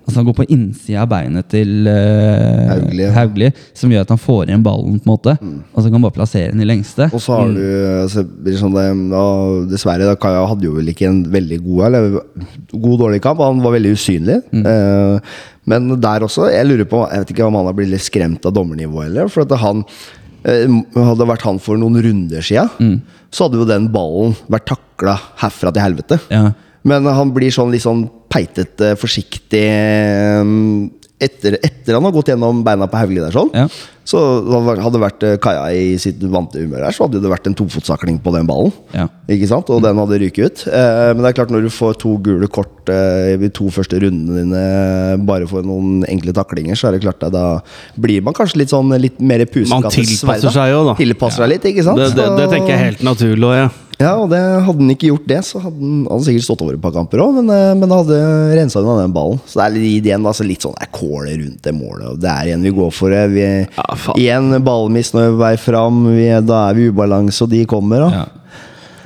Altså 0.09 0.23
Han 0.23 0.29
går 0.31 0.37
på 0.39 0.47
innsida 0.49 1.03
av 1.05 1.11
beinet 1.11 1.51
til 1.53 1.85
uh, 1.85 2.71
Hauglie. 2.71 3.09
Hauglie, 3.13 3.53
som 3.77 3.93
gjør 3.93 4.07
at 4.07 4.13
han 4.15 4.21
får 4.23 4.49
igjen 4.49 4.65
ballen, 4.65 4.97
på 4.97 5.05
en 5.05 5.13
måte. 5.13 5.35
Og 5.45 5.83
så 5.83 5.91
kan 5.91 5.99
han 5.99 6.07
bare 6.07 6.17
plassere 6.17 6.55
den 6.55 6.65
i 6.65 6.69
lengste. 6.69 7.11
Og 7.13 7.21
så 7.21 7.37
har 7.37 7.53
du 7.53 8.09
så 8.09 8.25
blir 8.25 8.55
det 8.55 8.61
sånn 8.63 8.77
det, 8.77 8.87
ja, 9.13 9.25
Dessverre, 9.69 10.09
da 10.09 10.17
Kaja 10.21 10.47
hadde 10.49 10.65
jo 10.65 10.77
vel 10.79 10.89
ikke 10.93 11.09
en 11.11 11.21
veldig 11.33 11.59
god 11.67 11.83
eller 11.89 12.19
god 12.73 12.97
dårlig 13.05 13.21
kamp. 13.25 13.43
Han 13.45 13.61
var 13.65 13.77
veldig 13.77 13.93
usynlig. 13.99 14.39
Eh, 14.49 15.35
men 15.69 15.91
der 16.01 16.25
også, 16.25 16.47
jeg 16.49 16.65
lurer 16.65 16.87
på 16.89 17.03
Jeg 17.11 17.23
vet 17.23 17.35
ikke 17.35 17.45
om 17.45 17.59
han 17.59 17.69
har 17.69 17.77
blitt 17.77 17.93
litt 17.93 18.07
skremt 18.07 18.47
av 18.49 18.55
dommernivået 18.57 19.11
heller. 19.11 19.29
For 19.33 19.45
at 19.45 19.53
han 19.61 19.85
eh, 20.49 20.65
Hadde 20.97 21.19
det 21.21 21.29
vært 21.35 21.45
han 21.49 21.61
for 21.63 21.81
noen 21.81 22.01
runder 22.05 22.45
sia, 22.45 22.69
så 23.29 23.47
hadde 23.47 23.61
jo 23.61 23.69
den 23.69 23.91
ballen 23.93 24.33
vært 24.49 24.71
takla 24.71 25.19
herfra 25.43 25.75
til 25.75 25.85
helvete. 25.85 26.21
Ja. 26.33 26.49
Men 26.89 27.09
han 27.13 27.33
blir 27.37 27.53
sånn 27.55 27.73
litt 27.75 27.85
sånn 27.85 28.07
peitete, 28.33 28.95
forsiktig 29.01 29.65
um, 30.41 30.89
etter, 31.19 31.57
etter 31.67 31.97
han 31.97 32.05
har 32.07 32.15
gått 32.15 32.31
gjennom 32.31 32.61
beina 32.67 32.87
på 32.91 32.99
Hauglie 33.01 33.23
der 33.25 33.35
sånn. 33.35 33.51
Ja. 33.57 33.67
Så 34.09 34.21
hadde 34.47 34.95
det 34.95 35.01
vært 35.03 35.25
eh, 35.27 35.35
Kaja 35.43 35.65
i 35.75 35.97
sitt 36.01 36.23
vante 36.33 36.63
humør 36.63 36.87
her, 36.87 36.95
så 36.97 37.05
hadde 37.05 37.21
det 37.21 37.29
vært 37.29 37.49
en 37.51 37.57
tofotsakling 37.59 38.21
på 38.25 38.33
den 38.33 38.47
ballen. 38.49 38.71
Ja. 38.95 39.09
Ikke 39.35 39.51
sant? 39.51 39.69
Og 39.75 39.83
den 39.85 39.99
hadde 40.01 40.21
ryket 40.23 40.47
ut. 40.47 40.63
Eh, 40.71 41.11
men 41.13 41.25
det 41.25 41.33
er 41.33 41.39
klart 41.41 41.53
når 41.53 41.67
du 41.67 41.73
får 41.75 41.99
to 42.05 42.15
gule 42.25 42.49
kort 42.55 42.93
eh, 42.95 43.35
i 43.35 43.41
de 43.43 43.51
to 43.53 43.69
første 43.75 44.01
rundene 44.01 44.45
dine 44.47 44.63
bare 45.29 45.49
for 45.51 45.67
noen 45.67 46.07
enkle 46.09 46.33
taklinger, 46.39 46.79
så 46.79 46.89
er 46.89 46.97
det 46.97 47.03
klart 47.05 47.27
at 47.27 47.35
da 47.35 47.59
blir 47.99 48.25
man 48.25 48.37
kanskje 48.37 48.63
litt 48.63 48.73
sånn 48.73 48.95
litt 49.03 49.19
mer 49.21 49.45
Man 49.69 49.91
tilpasser 49.91 50.55
seg 50.55 50.73
jo, 50.73 50.81
da. 50.89 50.97
Tilpasser 50.99 51.45
seg 51.45 51.53
litt, 51.57 51.69
ikke 51.69 51.85
sant? 51.91 52.01
Det, 52.01 52.15
det, 52.17 52.31
det 52.39 52.49
tenker 52.55 52.73
jeg 52.73 52.79
er 52.79 52.91
helt 52.93 53.07
naturlig. 53.11 53.45
Og, 53.45 53.55
ja. 53.59 53.69
Ja, 53.99 54.13
og 54.15 54.29
det, 54.31 54.39
hadde 54.39 54.79
han 54.79 54.93
ikke 54.93 55.09
gjort 55.11 55.27
det, 55.27 55.39
så 55.43 55.59
hadde 55.59 55.83
han, 55.83 56.03
hadde 56.07 56.27
sikkert 56.29 56.47
stått 56.47 56.61
over 56.63 56.77
et 56.77 56.83
par 56.83 56.95
kamper 56.95 57.23
òg. 57.25 57.41
Men, 57.41 57.51
eh, 57.51 57.75
men 57.75 57.91
hadde 57.91 58.19
rensa 58.55 58.79
unna 58.79 59.01
den 59.01 59.15
ballen. 59.17 59.41
Så 59.43 59.59
det 59.59 59.65
er 59.65 59.75
litt 59.75 60.07
igjen 60.07 60.29
altså 60.31 60.47
litt 60.47 60.63
sånn 60.63 60.77
det 60.79 60.87
er 60.87 60.93
kålet 60.95 61.41
rundt 61.41 61.65
det 61.67 61.75
målet. 61.75 62.07
Og 62.13 62.21
det 62.23 62.31
er 62.31 62.51
igjen 62.53 62.67
vi 62.69 62.75
går 62.79 62.93
for 62.95 63.15
det. 63.15 63.25
Vi, 63.35 63.47
Ja, 63.75 63.89
igjen 64.15 64.55
ballmiss 64.63 65.11
når 65.17 65.25
vi 65.25 65.29
er 65.29 65.35
på 65.35 65.43
vei 65.43 65.55
fram. 65.65 66.03
Vi, 66.15 66.29
da 66.47 66.61
er 66.69 66.79
vi 66.79 66.87
i 66.87 66.93
ubalanse, 66.95 67.43
og 67.43 67.51
de 67.51 67.65
kommer. 67.71 68.07
Da. 68.07 68.23
Ja. 68.23 68.27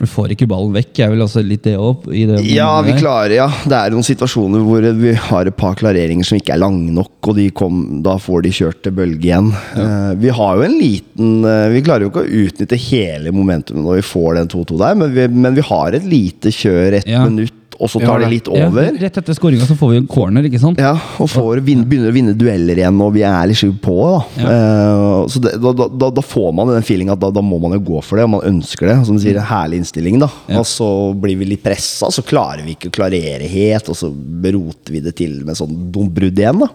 Vi 0.02 0.08
får 0.10 0.32
ikke 0.34 0.48
ballen 0.50 0.72
vekk, 0.74 0.98
er 1.04 1.12
vel 1.12 1.20
altså 1.22 1.44
litt 1.46 1.62
det 1.62 1.76
òg? 1.78 2.08
Ja, 2.50 2.72
vi 2.82 2.96
klarer, 2.98 3.36
ja. 3.36 3.44
Det 3.62 3.76
er 3.78 3.94
noen 3.94 4.02
situasjoner 4.06 4.64
hvor 4.66 4.82
vi 4.98 5.12
har 5.28 5.46
et 5.46 5.54
par 5.58 5.76
klareringer 5.78 6.26
som 6.26 6.40
ikke 6.40 6.56
er 6.56 6.62
lange 6.64 6.90
nok, 6.90 7.12
og 7.30 7.36
de 7.38 7.44
kom, 7.54 7.84
da 8.02 8.16
får 8.18 8.42
de 8.42 8.50
kjørt 8.56 8.80
til 8.82 8.96
bølge 8.98 9.28
igjen. 9.28 9.52
Eh, 9.78 10.10
vi 10.18 10.34
har 10.34 10.58
jo 10.58 10.66
en 10.66 10.74
liten 10.80 11.46
uh, 11.46 11.68
Vi 11.70 11.84
klarer 11.86 12.08
jo 12.08 12.10
ikke 12.10 12.24
å 12.24 12.42
utnytte 12.42 12.80
hele 12.88 13.30
momentumet 13.34 13.84
når 13.86 14.00
vi 14.00 14.06
får 14.10 14.40
den 14.40 14.50
2-2 14.56 14.80
der, 14.82 14.98
men 15.04 15.14
vi, 15.14 15.28
men 15.46 15.54
vi 15.60 15.66
har 15.70 15.94
et 15.94 16.08
lite 16.10 16.50
kjør, 16.50 16.98
ett 16.98 17.06
Ja. 17.12 17.22
minutt, 17.28 17.54
og 17.82 17.90
så 17.90 17.98
tar 17.98 18.20
ja, 18.20 18.26
det 18.26 18.30
litt 18.36 18.48
over. 18.52 18.84
Ja, 18.86 18.94
rett 19.02 19.16
etter 19.18 19.34
skåringa 19.34 19.66
så 19.66 19.74
får 19.78 19.90
vi 19.90 19.96
en 20.02 20.06
corner, 20.10 20.46
ikke 20.46 20.60
sant? 20.62 20.78
Ja, 20.78 20.92
og 21.18 21.30
får 21.32 21.62
begynner 21.66 22.12
å 22.12 22.14
vinne 22.14 22.34
dueller 22.38 22.78
igjen, 22.78 23.00
og 23.02 23.10
vi 23.16 23.24
er 23.26 23.50
liksom 23.50 23.74
på. 23.82 23.98
Da, 24.06 24.50
Eh, 24.52 25.26
så 25.32 25.40
det, 25.42 25.52
da, 25.62 25.72
da, 25.72 26.08
da, 26.14 26.22
får 26.24 26.50
man 26.56 26.70
den 26.72 26.84
feelinga 26.86 27.14
at 27.16 27.22
da, 27.22 27.30
da 27.34 27.42
må 27.44 27.58
man 27.62 27.74
jo 27.76 27.80
gå 27.92 28.02
for 28.04 28.18
det, 28.18 28.26
og 28.26 28.32
man 28.36 28.46
ønsker 28.48 28.90
det. 28.90 28.96
Som 29.06 29.18
du 29.18 29.22
sier, 29.24 29.38
herlig 29.48 29.82
innstilling. 29.82 30.18
da 30.22 30.28
Ja. 30.48 30.60
Og 30.60 30.66
så 30.68 30.88
blir 31.18 31.38
vi 31.40 31.48
litt 31.52 31.62
pressa, 31.64 32.10
så 32.14 32.24
klarer 32.26 32.64
vi 32.66 32.76
ikke 32.76 32.90
å 32.90 32.96
klarere 33.00 33.48
helt, 33.50 33.90
og 33.92 33.98
så 33.98 34.10
roter 34.12 34.94
vi 34.94 35.02
det 35.04 35.14
til 35.18 35.40
med 35.46 35.58
sånn 35.58 35.74
dumt 35.94 36.14
brudd 36.14 36.38
igjen. 36.38 36.62
da 36.62 36.70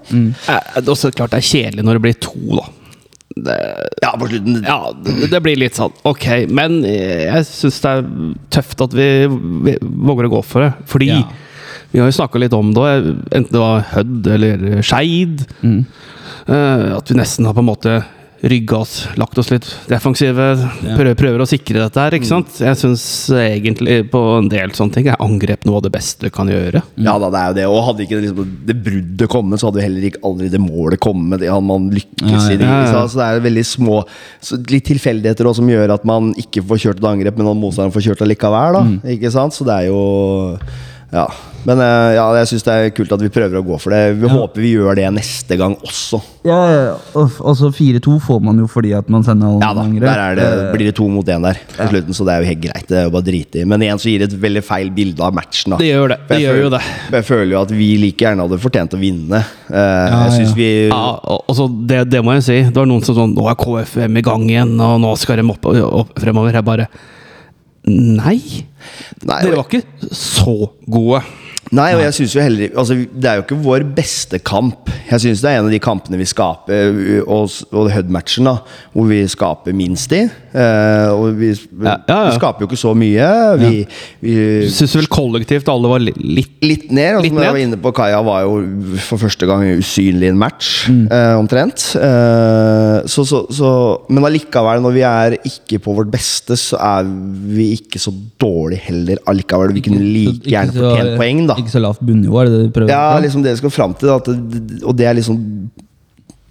Eh, 0.47 0.81
Det 0.81 0.87
er 0.87 0.93
også 0.93 1.11
klart 1.15 1.31
det 1.31 1.41
er 1.41 1.47
kjedelig 1.47 1.85
når 1.85 1.97
det 1.97 2.03
blir 2.05 2.19
to, 2.19 2.35
da. 2.59 2.65
Det, 3.47 3.57
Ja, 4.03 4.11
på 4.19 4.27
slutten 4.29 4.59
ja, 4.67 4.77
det, 5.03 5.29
det 5.31 5.39
blir 5.45 5.57
litt 5.59 5.77
sånn 5.79 5.93
ok, 6.07 6.27
men 6.53 6.81
jeg 6.85 7.47
syns 7.49 7.79
det 7.83 7.91
er 7.95 8.07
tøft 8.57 8.81
at 8.85 8.93
vi, 8.97 9.07
vi 9.67 9.77
våger 9.81 10.27
å 10.29 10.33
gå 10.37 10.41
for 10.45 10.65
det. 10.67 10.71
Fordi 10.91 11.09
Ja. 11.13 11.21
vi 11.93 12.01
har 12.03 12.09
jo 12.11 12.17
snakka 12.19 12.39
litt 12.43 12.53
om 12.57 12.73
det, 12.75 12.87
enten 13.31 13.51
det 13.55 13.61
var 13.63 13.85
Hødd 13.93 14.27
eller 14.35 14.67
Skeid. 14.83 15.45
eh, 15.63 16.95
at 16.97 17.09
vi 17.11 17.17
nesten 17.17 17.45
har 17.47 17.55
på 17.57 17.63
en 17.63 17.69
måte 17.71 17.97
rygga 18.41 18.77
oss, 18.77 19.07
lagt 19.17 19.37
oss 19.41 19.49
litt 19.49 19.65
defensive. 19.89 20.45
Prøver, 20.83 21.15
prøver 21.17 21.43
å 21.43 21.47
sikre 21.49 21.81
dette 21.81 22.01
her, 22.01 22.17
ikke 22.17 22.29
sant. 22.29 22.59
Jeg 22.61 22.77
syns 22.79 23.03
egentlig 23.33 23.99
på 24.11 24.21
en 24.37 24.49
del 24.51 24.73
sånne 24.77 24.93
ting 24.93 25.09
er 25.09 25.19
angrep 25.23 25.65
noe 25.67 25.79
av 25.79 25.87
det 25.87 25.93
beste 25.95 26.27
du 26.27 26.33
kan 26.33 26.49
gjøre. 26.51 26.83
Ja 27.01 27.17
da, 27.21 27.31
det 27.33 27.41
er 27.41 27.49
jo 27.49 27.57
det. 27.57 27.67
Og 27.71 27.85
hadde 27.87 28.05
ikke 28.05 28.19
det, 28.19 28.27
liksom, 28.27 28.51
det 28.67 28.77
bruddet 28.85 29.31
kommet, 29.33 29.61
så 29.61 29.69
hadde 29.69 29.81
jo 29.81 29.87
heller 29.87 30.09
ikke 30.11 30.23
aldri 30.29 30.51
det 30.53 30.61
målet 30.61 31.01
kommet. 31.03 31.41
Det 31.41 31.51
hadde 31.51 31.69
man 31.69 31.89
lykkes 31.93 32.51
i 32.53 32.59
det. 32.59 32.67
Ja, 32.67 32.83
ja. 32.85 33.05
Så 33.07 33.21
det 33.21 33.27
er 33.27 33.47
veldig 33.47 33.65
små 33.67 34.01
så 34.43 34.59
Litt 34.67 34.85
tilfeldigheter 34.89 35.47
også, 35.47 35.61
som 35.61 35.69
gjør 35.71 35.93
at 35.95 36.03
man 36.07 36.33
ikke 36.37 36.61
får 36.67 36.81
kjørt 36.83 36.99
et 37.01 37.07
angrep, 37.07 37.37
men 37.39 37.49
at 37.49 37.57
motstanderen 37.57 37.95
får 37.95 38.09
kjørt 38.09 38.23
allikevel. 38.25 38.77
Da. 38.77 38.83
Mm. 38.85 38.97
Ikke 39.15 39.31
sant? 39.33 39.55
Så 39.55 39.65
det 39.67 39.77
er 39.77 39.89
jo 39.89 40.01
Ja. 41.13 41.27
Men 41.67 41.81
eh, 41.83 42.13
ja, 42.15 42.23
jeg 42.39 42.47
syns 42.51 42.63
det 42.63 42.73
er 42.73 42.89
kult 42.95 43.11
at 43.15 43.21
vi 43.23 43.29
prøver 43.31 43.59
å 43.59 43.63
gå 43.65 43.77
for 43.81 43.91
det. 43.91 44.15
Vi 44.21 44.29
håper 44.31 44.63
vi 44.63 44.69
gjør 44.75 44.95
det 44.99 45.07
neste 45.15 45.57
gang 45.59 45.73
også. 45.83 46.19
Ja, 46.47 46.59
ja, 46.71 46.81
ja. 46.89 47.23
Altså 47.43 47.71
4-2 47.75 48.17
får 48.23 48.39
man 48.43 48.59
jo 48.61 48.67
fordi 48.71 48.93
at 48.95 49.09
man 49.11 49.25
sender 49.27 49.49
alle 49.49 49.65
Ja 49.65 49.71
da, 49.75 49.83
angrep. 49.83 50.07
der 50.07 50.21
er 50.23 50.37
det, 50.39 50.47
blir 50.75 50.89
det 50.89 50.95
to 50.99 51.07
mot 51.11 51.27
én 51.27 51.43
der 51.43 51.59
på 51.73 51.89
slutten, 51.91 52.15
så 52.15 52.27
det 52.27 52.35
er 52.35 52.43
jo 52.43 52.49
helt 52.51 52.63
greit. 52.63 52.87
Det 52.87 52.99
er 53.01 53.07
jo 53.09 53.13
bare 53.17 53.27
drite 53.27 53.61
i. 53.63 53.65
Men 53.67 53.83
igjen 53.83 53.99
så 54.03 54.11
gir 54.11 54.23
det 54.23 54.29
et 54.31 54.37
veldig 54.47 54.63
feil 54.67 54.93
bilde 54.95 55.23
av 55.27 55.35
matchen. 55.35 55.75
da 55.75 55.81
Det 55.81 55.89
gjør 55.89 56.13
det. 56.13 56.19
Det 56.29 56.39
gjør 56.43 56.55
gjør 56.55 56.63
jo 56.63 56.71
det. 56.77 56.83
Jeg 57.17 57.27
føler 57.31 57.51
jo 57.55 57.59
at 57.65 57.75
vi 57.81 57.89
like 58.03 58.27
gjerne 58.27 58.47
hadde 58.47 58.61
fortjent 58.63 58.95
å 58.95 59.01
vinne. 59.01 59.43
Uh, 59.67 59.75
Ja, 59.77 60.23
jeg 60.27 60.37
synes 60.37 60.53
ja. 60.53 60.57
vi 60.61 60.69
Ja, 60.87 61.03
altså 61.37 61.67
det, 61.91 62.01
det 62.13 62.23
må 62.23 62.37
jeg 62.37 62.47
si. 62.47 62.57
Det 62.69 62.79
var 62.79 62.87
noen 62.87 63.03
som 63.03 63.17
sånn 63.17 63.35
Nå 63.35 63.43
er 63.51 63.59
KFM 63.59 64.19
i 64.19 64.23
gang 64.25 64.47
igjen, 64.47 64.75
og 64.79 64.99
nå 65.03 65.11
skal 65.19 65.41
de 65.41 65.47
opp, 65.51 65.67
opp 65.67 66.15
fremover. 66.19 66.55
Jeg 66.55 66.67
bare 66.67 66.87
Nei. 67.87 68.65
Nei, 69.23 69.41
Dere 69.45 69.59
var 69.59 69.67
ikke 69.69 70.11
så 70.11 70.71
gode. 70.91 71.21
Nei, 71.75 71.89
og 71.95 72.01
jeg 72.05 72.13
synes 72.13 72.35
jo 72.35 72.41
heller 72.43 72.73
altså, 72.77 72.95
Det 73.11 73.27
er 73.29 73.39
jo 73.39 73.43
ikke 73.45 73.57
vår 73.65 73.83
beste 73.97 74.39
kamp. 74.39 74.91
Jeg 75.09 75.23
syns 75.23 75.41
det 75.43 75.51
er 75.51 75.59
en 75.61 75.67
av 75.69 75.73
de 75.73 75.79
kampene 75.83 76.19
vi 76.19 76.27
skaper, 76.27 76.99
og, 77.27 77.51
og 77.71 77.89
Hud-matchen, 77.93 78.47
da 78.49 78.57
hvor 78.93 79.07
vi 79.09 79.19
skaper 79.29 79.75
minst 79.77 80.13
i. 80.15 80.23
Uh, 80.57 81.11
og 81.13 81.35
vi, 81.37 81.51
Ja, 81.53 81.91
ja, 81.93 81.97
ja. 82.07 82.19
vi 82.31 82.37
skaper 82.39 82.63
jo 82.63 82.69
ikke 82.69 82.79
så 82.79 82.93
mye. 82.97 83.27
Vi, 83.61 83.71
vi 84.23 84.35
Syns 84.73 84.95
vel 84.97 85.09
kollektivt 85.11 85.67
alle 85.69 85.91
var 85.91 86.01
litt 86.01 86.17
Litt 86.65 86.87
ned. 86.91 87.17
Altså, 87.19 87.25
Litt 87.27 87.35
ned. 87.35 87.43
jeg 87.45 87.55
var 87.55 87.61
inne 87.61 87.79
på, 87.83 87.91
Kaja 87.95 88.21
var 88.25 88.45
jo 88.47 88.55
for 89.05 89.21
første 89.21 89.47
gang 89.49 89.65
usynlig 89.77 90.27
i 90.27 90.31
en 90.33 90.39
match, 90.39 90.71
eh, 90.89 91.33
omtrent. 91.37 91.83
Uh, 91.99 93.03
så, 93.09 93.25
så, 93.27 93.43
så, 93.53 93.69
men 94.09 94.25
allikevel, 94.27 94.81
når 94.83 94.95
vi 94.95 95.03
er 95.07 95.35
ikke 95.47 95.79
på 95.83 95.93
vårt 95.97 96.09
beste, 96.13 96.57
så 96.59 96.79
er 96.81 97.07
vi 97.07 97.69
ikke 97.77 98.01
så 98.01 98.13
dårlig 98.41 98.79
heller. 98.87 99.21
Allikevel, 99.29 99.75
Vi 99.77 99.83
kunne 99.85 100.01
like 100.01 100.47
gjerne 100.49 100.73
fortjent 100.75 101.13
poeng, 101.19 101.43
da. 101.51 101.56
Ikke 101.57 101.73
så 101.73 101.81
lavt 101.81 101.99
bunnivå, 102.05 102.39
er 102.41 102.49
det 102.49 102.53
det 102.57 102.65
du 102.67 102.73
prøver 102.75 102.91
Ja, 102.93 103.17
liksom 103.23 103.43
det 103.45 103.55
vi 103.55 103.61
skal 103.63 103.73
fram 103.73 103.93
til. 103.97 104.09
At 104.13 104.25
det, 104.29 104.81
og 104.83 104.95
det 104.97 105.07
er 105.09 105.17
liksom 105.17 105.37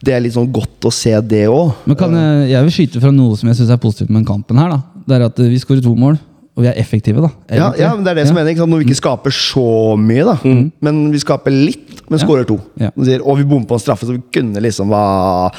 Det 0.06 0.12
er 0.12 0.20
litt 0.20 0.34
sånn 0.36 0.50
godt 0.52 0.86
å 0.86 0.92
se 0.92 1.14
det 1.24 1.46
òg. 1.48 1.72
Jeg, 1.88 2.50
jeg 2.52 2.62
vil 2.66 2.74
skyte 2.74 3.00
fra 3.02 3.10
noe 3.14 3.36
som 3.38 3.48
jeg 3.48 3.56
syns 3.60 3.72
er 3.72 3.80
positivt 3.82 4.10
med 4.12 4.20
den 4.22 4.28
kampen 4.28 4.58
her. 4.60 4.74
da 4.76 4.82
Det 5.08 5.16
er 5.16 5.24
at 5.30 5.38
vi 5.40 5.58
skårer 5.62 5.82
to 5.82 5.94
mål, 5.96 6.18
og 6.56 6.62
vi 6.64 6.68
er 6.68 6.78
effektive, 6.80 7.20
da. 7.24 7.30
Ja, 7.50 7.72
ja, 7.78 7.94
men 7.94 8.04
det 8.04 8.12
er 8.12 8.20
det 8.20 8.28
som 8.28 8.38
er 8.38 8.46
sant? 8.48 8.70
Når 8.70 8.82
vi 8.82 8.86
ikke 8.90 9.00
skaper 9.00 9.34
så 9.34 9.96
mye, 10.00 10.24
da. 10.28 10.36
Men 10.84 11.00
vi 11.12 11.18
skaper 11.24 11.52
litt, 11.54 12.02
men 12.10 12.18
Ja. 12.18 12.24
skårer 12.26 12.46
to. 12.46 12.60
Ja. 12.80 12.90
Og 12.96 13.08
Og 13.24 13.38
vi 13.38 13.44
bommer 13.44 13.66
på 13.66 13.74
en 13.74 13.82
straffe, 13.82 14.06
så 14.06 14.12
vi 14.16 14.22
kunne 14.32 14.60
liksom 14.60 14.88
ha 14.92 15.50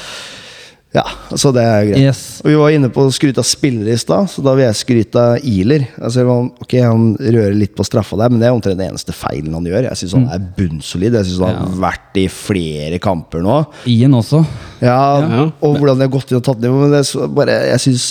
Ja, 0.96 1.02
så 1.36 1.50
det 1.52 1.60
er 1.68 1.82
greit. 1.84 2.00
Yes. 2.00 2.20
Og 2.40 2.48
Vi 2.48 2.54
var 2.56 2.72
inne 2.72 2.88
på 2.92 3.02
å 3.04 3.10
skryte 3.12 3.42
av 3.42 3.46
spillere 3.46 3.92
i 3.92 4.00
stad, 4.00 4.30
så 4.32 4.40
da 4.44 4.54
vil 4.56 4.64
jeg 4.64 4.78
skryte 4.78 5.20
av 5.20 5.44
Iler. 5.44 5.84
Altså, 6.00 6.24
ok, 6.64 6.74
han 6.80 7.10
rører 7.20 7.52
litt 7.60 7.74
på 7.76 7.84
straffa 7.84 8.16
der, 8.16 8.32
men 8.32 8.40
det 8.40 8.48
er 8.48 8.56
omtrent 8.56 8.80
den 8.80 8.88
eneste 8.94 9.12
feilen 9.12 9.52
han 9.58 9.68
gjør. 9.68 9.90
Jeg 9.90 10.00
syns 10.00 10.14
han 10.16 10.24
er 10.32 10.46
bunnsolid. 10.56 11.18
Jeg 11.20 11.28
syns 11.28 11.44
han 11.44 11.60
har 11.60 11.76
vært 11.84 12.16
i 12.22 12.24
flere 12.32 13.00
kamper 13.04 13.44
nå. 13.44 13.58
Ian 13.92 14.16
også. 14.16 14.40
Ja, 14.80 14.96
Ja. 15.28 15.44
Og 15.60 15.76
hvordan 15.76 15.98
de 16.00 16.06
har 16.08 16.14
gått 16.14 16.32
inn 16.32 16.40
og 16.40 16.46
tatt 16.48 16.64
nivå. 16.64 16.80
Men 16.86 16.96
det 16.96 17.04
er 17.04 17.28
bare, 17.36 17.58
jeg 17.74 17.84
syns 17.84 18.08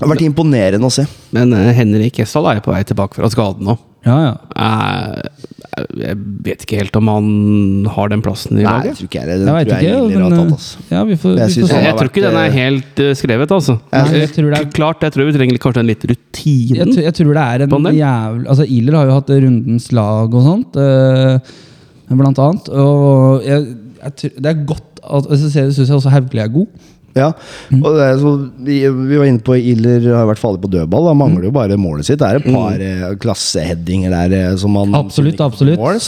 det 0.00 0.06
har 0.08 0.14
vært 0.14 0.24
imponerende 0.24 0.88
å 0.88 0.92
se. 0.94 1.04
Men 1.36 1.52
uh, 1.52 1.68
Henrik 1.76 2.22
Hessal 2.22 2.46
er 2.48 2.58
jo 2.58 2.64
på 2.64 2.72
vei 2.72 2.80
tilbake 2.88 3.18
fra 3.20 3.28
skaden 3.32 3.68
nå. 3.68 3.76
Ja, 4.06 4.14
ja. 4.24 4.30
Jeg, 4.56 5.90
jeg 6.00 6.16
vet 6.46 6.62
ikke 6.64 6.78
helt 6.80 6.96
om 6.96 7.08
han 7.12 7.26
har 7.92 8.08
den 8.12 8.22
plassen 8.24 8.56
i 8.58 8.64
Nei, 8.64 8.76
jeg 8.88 8.96
tror 8.96 9.08
ikke 9.10 9.20
jeg 9.20 9.28
det. 9.28 9.36
Den 9.42 9.50
Jeg 9.50 9.68
tror 9.68 9.74
jeg 9.76 9.90
ikke, 9.90 10.00
Iler 10.08 10.24
har 10.24 10.32
tatt, 10.32 10.40
eh, 10.40 10.54
altså. 10.56 10.84
ja, 10.90 11.02
vi 11.10 11.18
får, 11.20 11.34
Jeg 11.36 11.52
vi 11.52 11.66
får. 11.66 11.84
Jeg 11.84 11.96
tror 11.98 12.10
ikke 12.10 12.24
den 12.24 12.38
er 12.40 12.48
eh, 12.48 12.56
helt 12.56 13.02
uh, 13.04 13.10
skrevet, 13.20 13.54
altså. 13.58 13.76
Ja. 13.92 14.02
jeg 14.22 14.32
tror 14.36 14.48
det 14.48 14.60
er- 14.60 14.70
Klart, 14.80 15.04
jeg 15.04 15.14
tror 15.16 15.28
vi 15.28 15.36
trenger 15.36 15.60
kanskje 15.66 15.84
en 15.84 15.90
litt 15.92 16.06
rutine. 16.10 16.78
Jeg, 16.80 16.88
tror- 16.94 17.04
jeg 17.04 17.14
tror 17.20 17.32
det 17.36 17.44
er 17.44 17.66
en 17.66 17.90
jævlig 18.00 18.48
Altså, 18.54 18.66
Iler 18.78 18.96
har 18.98 19.10
jo 19.10 19.18
hatt 19.18 19.32
rundens 19.44 19.90
lag 20.00 20.34
og 20.40 20.46
sånt, 20.48 20.80
uh, 20.80 22.16
blant 22.16 22.40
annet. 22.46 22.72
Og 22.72 23.44
jeg, 23.44 23.66
jeg, 24.00 24.16
tror- 24.22 24.36
det 24.40 24.54
er 24.54 24.64
godt 24.64 24.86
at 25.00 25.28
Jeg 25.32 25.38
syns 25.50 25.78
jeg 25.80 25.96
også 25.96 26.10
Hauglie 26.12 26.42
er 26.44 26.48
god. 26.52 26.66
Ja, 27.16 27.32
Mm. 27.70 27.82
og 27.86 27.98
er 28.02 28.16
så, 28.18 28.30
vi, 28.66 28.76
vi 28.88 29.16
var 29.18 29.26
inne 29.28 29.42
på 29.42 29.54
Iller 29.58 30.04
har 30.14 30.26
vært 30.28 30.40
farlig 30.42 30.60
på 30.62 30.70
dødball. 30.70 31.08
Mm. 31.10 31.18
mangler 31.18 31.44
jo 31.48 31.50
bare 31.54 31.76
målet 31.78 32.06
sitt. 32.06 32.18
Det 32.20 32.26
er 32.28 32.38
et 32.40 32.46
par 32.46 32.78
mm. 32.78 33.18
klasseheadinger 33.22 34.10
der 34.14 34.34
eh, 34.38 34.56
som 34.58 34.74
han 34.78 34.94
Absolutt, 34.98 35.40
absolutt. 35.42 35.78
Mål, 35.78 35.98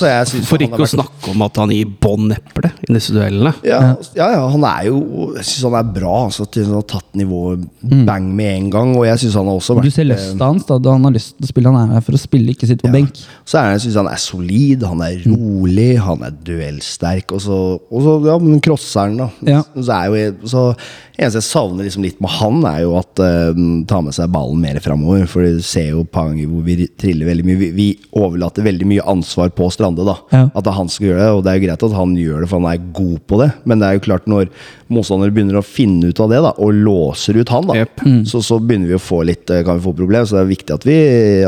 For 0.46 0.62
ikke 0.62 0.78
å 0.78 0.82
vært- 0.84 0.94
snakke 0.96 1.30
om 1.34 1.42
at 1.46 1.56
han 1.62 1.70
gir 1.74 1.90
bånn 2.02 2.32
eple 2.36 2.70
i 2.88 2.92
disse 2.94 3.14
duellene. 3.14 3.54
ja, 3.66 3.80
ja, 4.16 4.28
ja, 4.36 4.42
han 4.52 4.64
er 4.64 4.86
jo 4.90 5.32
Jeg 5.36 5.44
syns 5.48 5.66
han 5.68 5.78
er 5.80 5.92
bra. 5.94 6.14
Altså, 6.28 6.46
til 6.50 6.66
han 6.66 6.74
har 6.80 6.86
tatt 6.90 7.08
nivået 7.18 7.66
bang 8.06 8.28
med 8.34 8.52
en 8.56 8.70
gang. 8.70 8.94
Og 8.96 9.06
jeg 9.06 9.18
syns 9.24 9.34
han 9.38 9.46
har 9.50 9.58
også 9.60 9.76
vært 9.78 9.88
Du 9.90 9.94
ser 9.94 10.06
eh, 10.06 10.12
lysta 10.14 10.44
hans. 10.50 10.66
da 10.66 10.78
Han 10.92 11.04
har 11.08 11.12
lyst 11.16 11.36
til 11.38 11.46
å 11.46 11.52
spille. 11.52 11.72
Han 11.72 11.90
er 11.90 11.94
her 11.98 12.06
for 12.06 12.18
å 12.18 12.22
spille, 12.22 12.54
ikke 12.54 12.66
sitte 12.70 12.86
på 12.86 12.92
benk. 12.94 13.14
Så 13.44 13.58
er 13.60 13.72
jeg 13.76 13.86
synes 13.86 14.00
han 14.02 14.10
er 14.12 14.22
solid, 14.22 14.82
han 14.86 15.00
er 15.02 15.18
rolig, 15.26 15.90
han 16.02 16.22
er 16.26 16.34
duellsterk. 16.46 17.32
Og 17.32 17.40
så, 17.42 17.58
og 17.90 18.02
så 18.06 18.16
ja, 18.26 18.38
men 18.42 18.60
crosser 18.64 19.06
han, 19.08 19.16
da. 19.22 19.30
Ja. 19.48 19.62
Så 19.76 19.92
er 19.96 20.10
jo, 20.12 20.48
så 20.48 20.64
eneste 21.18 21.42
jeg 21.42 21.48
savner 21.48 21.86
liksom 21.86 22.04
litt 22.06 22.20
med 22.24 22.32
han, 22.38 22.62
er 22.68 22.82
jo 22.84 22.94
at 22.98 23.20
uh, 23.20 23.62
ta 23.88 24.00
med 24.04 24.16
seg 24.16 24.30
ballen 24.32 24.62
mer 24.62 24.78
framover. 24.82 25.26
For 25.30 25.44
du 25.44 25.60
ser 25.64 25.90
jo 25.92 26.04
par 26.08 26.30
ganger 26.30 26.48
hvor 26.50 26.64
vi 26.66 26.88
triller 27.00 27.28
veldig 27.28 27.46
mye. 27.46 27.60
Vi, 27.60 27.70
vi 27.76 27.88
overlater 28.18 28.66
veldig 28.66 28.88
mye 28.88 29.06
ansvar 29.12 29.52
på 29.56 29.68
Strande. 29.74 30.06
da 30.08 30.16
Ja. 30.32 30.44
At 30.48 30.64
det 30.64 30.72
er 30.72 30.78
han 30.78 30.90
som 30.90 30.96
skal 30.96 31.10
gjøre 31.10 31.22
det. 31.22 31.30
Og 31.36 31.44
det 31.44 31.52
er 31.52 31.58
jo 31.58 31.64
greit 31.66 31.86
at 31.88 31.98
han 31.98 32.16
gjør 32.18 32.44
det, 32.44 32.50
for 32.50 32.62
han 32.62 32.70
er 32.72 32.90
god 33.00 33.18
på 33.28 33.40
det. 33.42 33.50
Men 33.68 33.82
det 33.82 33.88
er 33.88 33.98
jo 33.98 34.06
klart 34.08 34.30
når 34.30 34.50
motstandere 34.92 35.34
begynner 35.34 35.60
å 35.60 35.64
finne 35.64 36.10
ut 36.10 36.20
av 36.20 36.32
det, 36.32 36.42
da 36.44 36.52
og 36.62 36.76
låser 36.76 37.38
ut 37.40 37.52
han, 37.52 37.68
da 37.70 37.78
Jep. 37.78 38.02
så, 38.28 38.42
så 38.44 38.58
begynner 38.60 38.90
vi 38.90 38.98
å 38.98 39.02
få 39.02 39.22
litt 39.24 39.50
eh, 39.50 39.62
Kan 39.64 39.78
vi 39.78 39.86
få 39.86 39.94
problemer? 39.96 40.28
Så 40.28 40.36
det 40.36 40.42
er 40.42 40.50
viktig 40.50 40.74
at 40.74 40.84
vi 40.84 40.98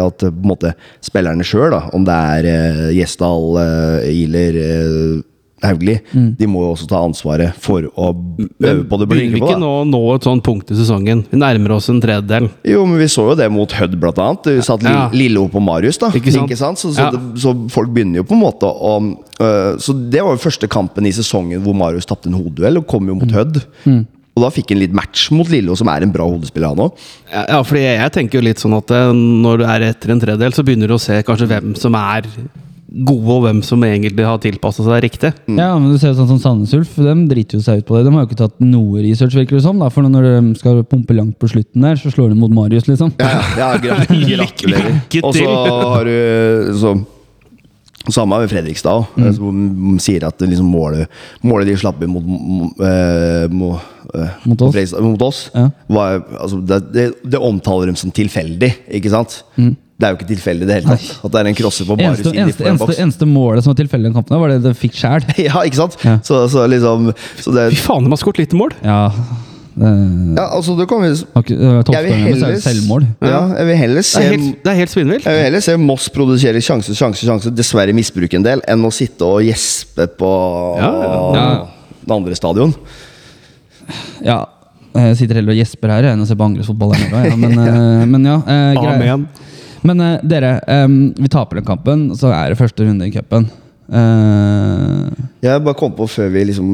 At 0.01 0.25
på 0.25 0.31
en 0.31 0.49
måte 0.49 0.73
spillerne 1.05 1.45
sjøl, 1.47 1.75
om 1.97 2.05
det 2.07 2.15
er 2.15 2.49
uh, 2.49 2.89
Gjesdal, 2.95 3.47
uh, 3.59 4.09
Iler, 4.09 4.59
uh, 4.61 5.23
Hauglie, 5.69 6.01
de 6.13 6.47
må 6.51 6.63
jo 6.67 6.73
også 6.75 6.87
ta 6.91 7.01
ansvaret 7.05 7.55
for 7.65 7.87
å 7.97 8.11
øve 8.13 8.85
på 8.91 8.99
det. 9.01 9.09
Begynner 9.11 9.35
vi 9.37 9.41
ikke 9.43 9.59
nå 9.61 9.71
å 9.81 9.85
nå 9.89 10.01
et 10.15 10.27
sånt 10.29 10.45
punkt 10.47 10.71
i 10.71 10.79
sesongen? 10.79 11.25
Vi 11.31 11.39
nærmer 11.41 11.75
oss 11.77 11.89
en 11.93 12.01
tredjedel. 12.05 12.49
Jo, 12.69 12.85
men 12.87 12.99
vi 13.03 13.09
så 13.13 13.27
jo 13.31 13.37
det 13.39 13.51
mot 13.53 13.71
Hødd, 13.75 13.99
blant 14.01 14.19
annet. 14.23 14.51
Vi 14.59 14.63
satt 14.67 14.83
Ja. 14.85 15.09
Lill- 15.11 15.25
Lille 15.25 15.41
opp 15.45 15.53
på 15.57 15.63
Marius, 15.65 15.99
da. 15.99 16.11
Ikke 16.15 16.33
sant? 16.57 16.79
Så, 16.79 16.93
så, 16.95 16.99
Ja. 17.07 17.11
det, 17.11 17.21
så 17.41 17.55
folk 17.73 17.89
begynner 17.95 18.21
jo 18.23 18.25
på 18.29 18.35
en 18.37 18.43
måte 18.45 18.69
å 18.69 18.95
øh, 19.41 19.79
Så 19.81 19.93
det 20.11 20.21
var 20.23 20.37
jo 20.37 20.43
første 20.45 20.69
kampen 20.69 21.07
i 21.07 21.13
sesongen 21.13 21.63
hvor 21.65 21.75
Marius 21.75 22.07
tapte 22.07 22.27
en 22.29 22.35
hodeduell, 22.39 22.79
og 22.79 22.87
kom 22.87 23.09
jo 23.09 23.15
mot 23.15 23.31
Hødd. 23.33 23.63
Og 24.35 24.43
da 24.43 24.49
fikk 24.51 24.73
han 24.75 24.81
litt 24.81 24.93
match 24.93 25.29
mot 25.31 25.47
Lillo, 25.47 25.77
som 25.79 25.87
er 25.93 26.03
en 26.03 26.11
bra 26.11 26.25
hodespiller, 26.27 26.73
han 26.75 26.81
òg. 26.89 26.97
Ja, 27.31 27.61
fordi 27.63 27.85
jeg 27.87 28.11
tenker 28.17 28.41
jo 28.41 28.45
litt 28.49 28.59
sånn 28.59 28.75
at 28.77 28.91
når 29.15 29.59
du 29.61 29.65
er 29.65 29.85
etter 29.93 30.11
en 30.11 30.19
tredjedel, 30.21 30.53
så 30.57 30.65
begynner 30.67 30.91
du 30.91 30.95
å 30.97 31.01
se 31.01 31.21
kanskje 31.23 31.47
hvem 31.53 31.77
som 31.79 31.95
er 31.95 32.27
gode, 32.95 33.27
og 33.35 33.43
hvem 33.43 33.63
som 33.67 33.83
egentlig 33.83 34.23
har 34.25 34.39
tilpassa 34.39 34.85
seg 34.87 35.01
riktig. 35.03 35.33
Ja, 35.51 35.73
men 35.79 35.91
du 35.91 35.99
ser 35.99 36.13
jo 36.13 36.19
sånn 36.21 36.29
som 36.31 36.39
Sandnes 36.39 36.75
Ulf, 36.79 36.93
de 36.95 37.15
driter 37.31 37.59
jo 37.59 37.65
seg 37.67 37.81
ut 37.83 37.87
på 37.89 37.97
det. 37.99 38.05
De 38.07 38.13
har 38.15 38.23
jo 38.23 38.29
ikke 38.29 38.39
tatt 38.45 38.61
noe 38.63 39.03
research, 39.03 39.35
virker 39.35 39.57
det 39.59 39.65
som. 39.67 39.79
da, 39.83 39.89
For 39.91 40.07
når 40.07 40.29
de 40.29 40.55
skal 40.61 40.85
pumpe 40.87 41.17
langt 41.17 41.39
på 41.43 41.49
slutten 41.51 41.83
der, 41.83 41.97
så 41.99 42.13
slår 42.15 42.31
de 42.31 42.39
mot 42.39 42.53
Marius, 42.55 42.87
liksom. 42.87 43.11
Ja, 43.19 43.41
ja, 43.59 43.73
gra- 43.83 44.07
gratulerer. 44.07 45.01
Og 45.25 45.35
så 45.35 45.51
har 45.97 46.05
du 46.05 46.79
så, 46.79 46.95
Samme 48.13 48.37
med 48.43 48.51
Fredrikstad 48.53 48.99
òg, 49.01 49.07
Mm. 49.17 49.31
som 49.33 49.99
sier 49.99 50.27
at 50.29 50.37
liksom 50.45 50.67
målet, 50.69 51.09
målet 51.43 51.71
de 51.71 51.77
slapp 51.81 52.03
inn 52.05 52.11
mot, 52.13 52.23
mot, 52.23 52.77
mot, 53.49 53.81
eh, 54.13 54.29
Mot 54.45 54.61
oss. 54.61 54.93
Mot 55.01 55.23
oss 55.23 55.51
Ja. 55.55 55.71
var, 55.89 56.21
altså, 56.39 56.61
det, 56.67 56.93
det, 56.93 57.07
det 57.25 57.41
omtaler 57.41 57.87
dem 57.89 57.97
som 57.97 58.13
tilfeldig, 58.13 58.75
ikke 58.93 59.09
sant? 59.09 59.39
Det 59.95 60.07
er 60.09 60.11
jo 60.11 60.17
ikke 60.19 60.27
tilfeldig 60.33 60.67
i 60.67 60.69
det 60.69 60.77
hele 60.81 60.95
tatt. 60.97 61.25
At 61.25 61.33
det 61.37 61.41
er 61.41 61.49
en 61.53 61.57
crosser 61.59 61.87
på 61.87 61.95
bare. 61.95 62.09
Eneste, 62.11 62.33
eneste, 62.35 62.65
eneste, 62.67 62.87
boks. 62.87 62.99
eneste 63.05 63.27
målet 63.31 63.63
som 63.63 63.71
var 63.71 63.79
tilfeldig 63.79 64.09
i 64.09 64.11
den 64.11 64.17
kampen, 64.19 64.41
var 64.43 64.51
det 64.51 64.61
den 64.65 64.75
fikk 64.79 64.97
sjæl. 64.99 65.23
Ja, 65.47 65.63
ikke 65.63 65.79
sant? 65.85 65.95
Ja. 66.03 66.17
Så, 66.27 66.41
så 66.51 66.65
liksom 66.71 67.13
så 67.39 67.55
det, 67.55 67.69
Fy 67.77 67.83
faen, 67.85 68.07
de 68.09 68.11
har 68.11 68.19
skåret 68.25 68.41
lite 68.43 68.59
mål! 68.59 68.75
Ja. 68.83 69.05
Det, 69.75 69.89
ja, 70.39 70.43
altså, 70.55 70.77
du 70.79 70.85
kan 70.87 71.01
vi 71.03 71.09
var 71.35 71.43
ikke- 71.43 71.57
det 71.59 71.71
var 71.71 71.95
Jeg 71.97 72.05
vil 72.05 72.13
helles 72.15 72.43
heller 72.45 72.61
selvmål. 72.63 73.07
Ja, 73.27 73.41
jeg 73.59 73.67
vil 73.67 73.77
heller 73.81 74.03
Det 74.07 74.21
er 74.21 74.29
helt, 74.31 74.63
det 74.63 74.71
er 74.71 74.77
helt. 74.79 74.95
Jeg 74.99 75.35
vil 75.35 75.43
heller 75.49 75.65
se 75.67 75.77
Moss 75.83 76.09
produsere 76.15 76.61
sjanse, 76.63 76.95
sjanse, 76.95 77.27
sjanse, 77.27 77.51
dessverre 77.55 77.95
misbruke 77.95 78.39
en 78.39 78.47
del, 78.47 78.63
enn 78.71 78.87
å 78.87 78.93
sitte 78.95 79.27
og 79.27 79.43
gjespe 79.43 80.07
på 80.19 80.31
Ja, 80.79 80.93
ja, 81.35 81.47
det 82.07 82.15
andre 82.19 82.35
stadion. 82.39 82.75
Ja. 84.25 84.45
Jeg 84.95 85.17
sitter 85.19 85.41
heller 85.41 85.57
og 85.57 85.59
gjesper 85.59 85.91
her 85.91 86.07
enn 86.13 86.23
å 86.23 86.27
se 86.29 86.37
på 86.39 86.47
angrepsfotball. 86.47 86.95
her 86.95 87.31
Ja. 87.33 87.35
Men, 87.37 87.59
eh, 87.67 88.05
men 88.15 88.25
ja. 88.31 88.37
eh, 88.47 88.79
Amen. 88.79 89.27
Men 89.85 90.01
uh, 90.01 90.17
dere, 90.25 90.57
um, 90.87 91.13
vi 91.19 91.29
taper 91.33 91.61
den 91.61 91.69
kampen, 91.69 92.09
så 92.17 92.33
er 92.33 92.53
det 92.53 92.61
første 92.61 92.87
runde 92.87 93.07
i 93.09 93.13
cupen. 93.15 93.51
Uh, 93.85 95.11
Jeg 95.45 95.61
bare 95.61 95.77
kom 95.77 95.93
på 95.93 96.07
Før 96.09 96.31
vi 96.33 96.47
liksom 96.49 96.69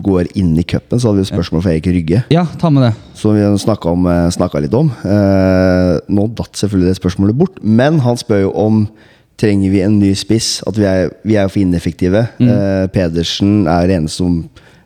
går 0.00 0.30
inn 0.40 0.54
i 0.56 0.64
cupen, 0.64 0.96
så 0.96 1.10
hadde 1.10 1.20
vi 1.20 1.26
et 1.26 1.32
spørsmål 1.34 1.64
fra 1.64 1.74
Erik 1.74 1.90
Rygge. 1.92 2.22
ja, 2.32 2.46
ta 2.60 2.70
med 2.72 2.86
det. 2.88 2.94
Som 3.20 3.36
vi 3.36 3.44
snakka 3.60 3.92
om, 3.92 4.08
snakka 4.08 4.36
snakket 4.38 4.64
litt 4.64 4.78
om. 4.78 4.88
Uh, 5.04 6.00
nå 6.08 6.28
datt 6.38 6.56
selvfølgelig 6.56 6.94
det 6.94 7.00
spørsmålet 7.02 7.36
bort, 7.36 7.60
men 7.60 8.00
han 8.00 8.16
spør 8.20 8.46
jo 8.46 8.54
om 8.56 8.86
Trenger 9.34 9.72
vi 9.72 9.80
en 9.82 9.98
ny 9.98 10.12
spiss? 10.14 10.60
At 10.68 10.76
vi 10.78 10.84
er, 10.86 11.08
vi 11.26 11.34
er 11.34 11.48
for 11.50 11.58
ineffektive. 11.58 12.20
Eh, 12.38 12.84
Pedersen 12.94 13.64
er 13.66 13.88
den 13.90 14.04
eneste 14.04 14.22
som 14.22 14.36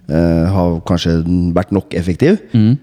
eh, 0.09 0.47
har 0.49 0.79
kanskje 0.89 1.19
vært 1.57 1.75
nok 1.77 1.93
effektiv. 1.99 2.39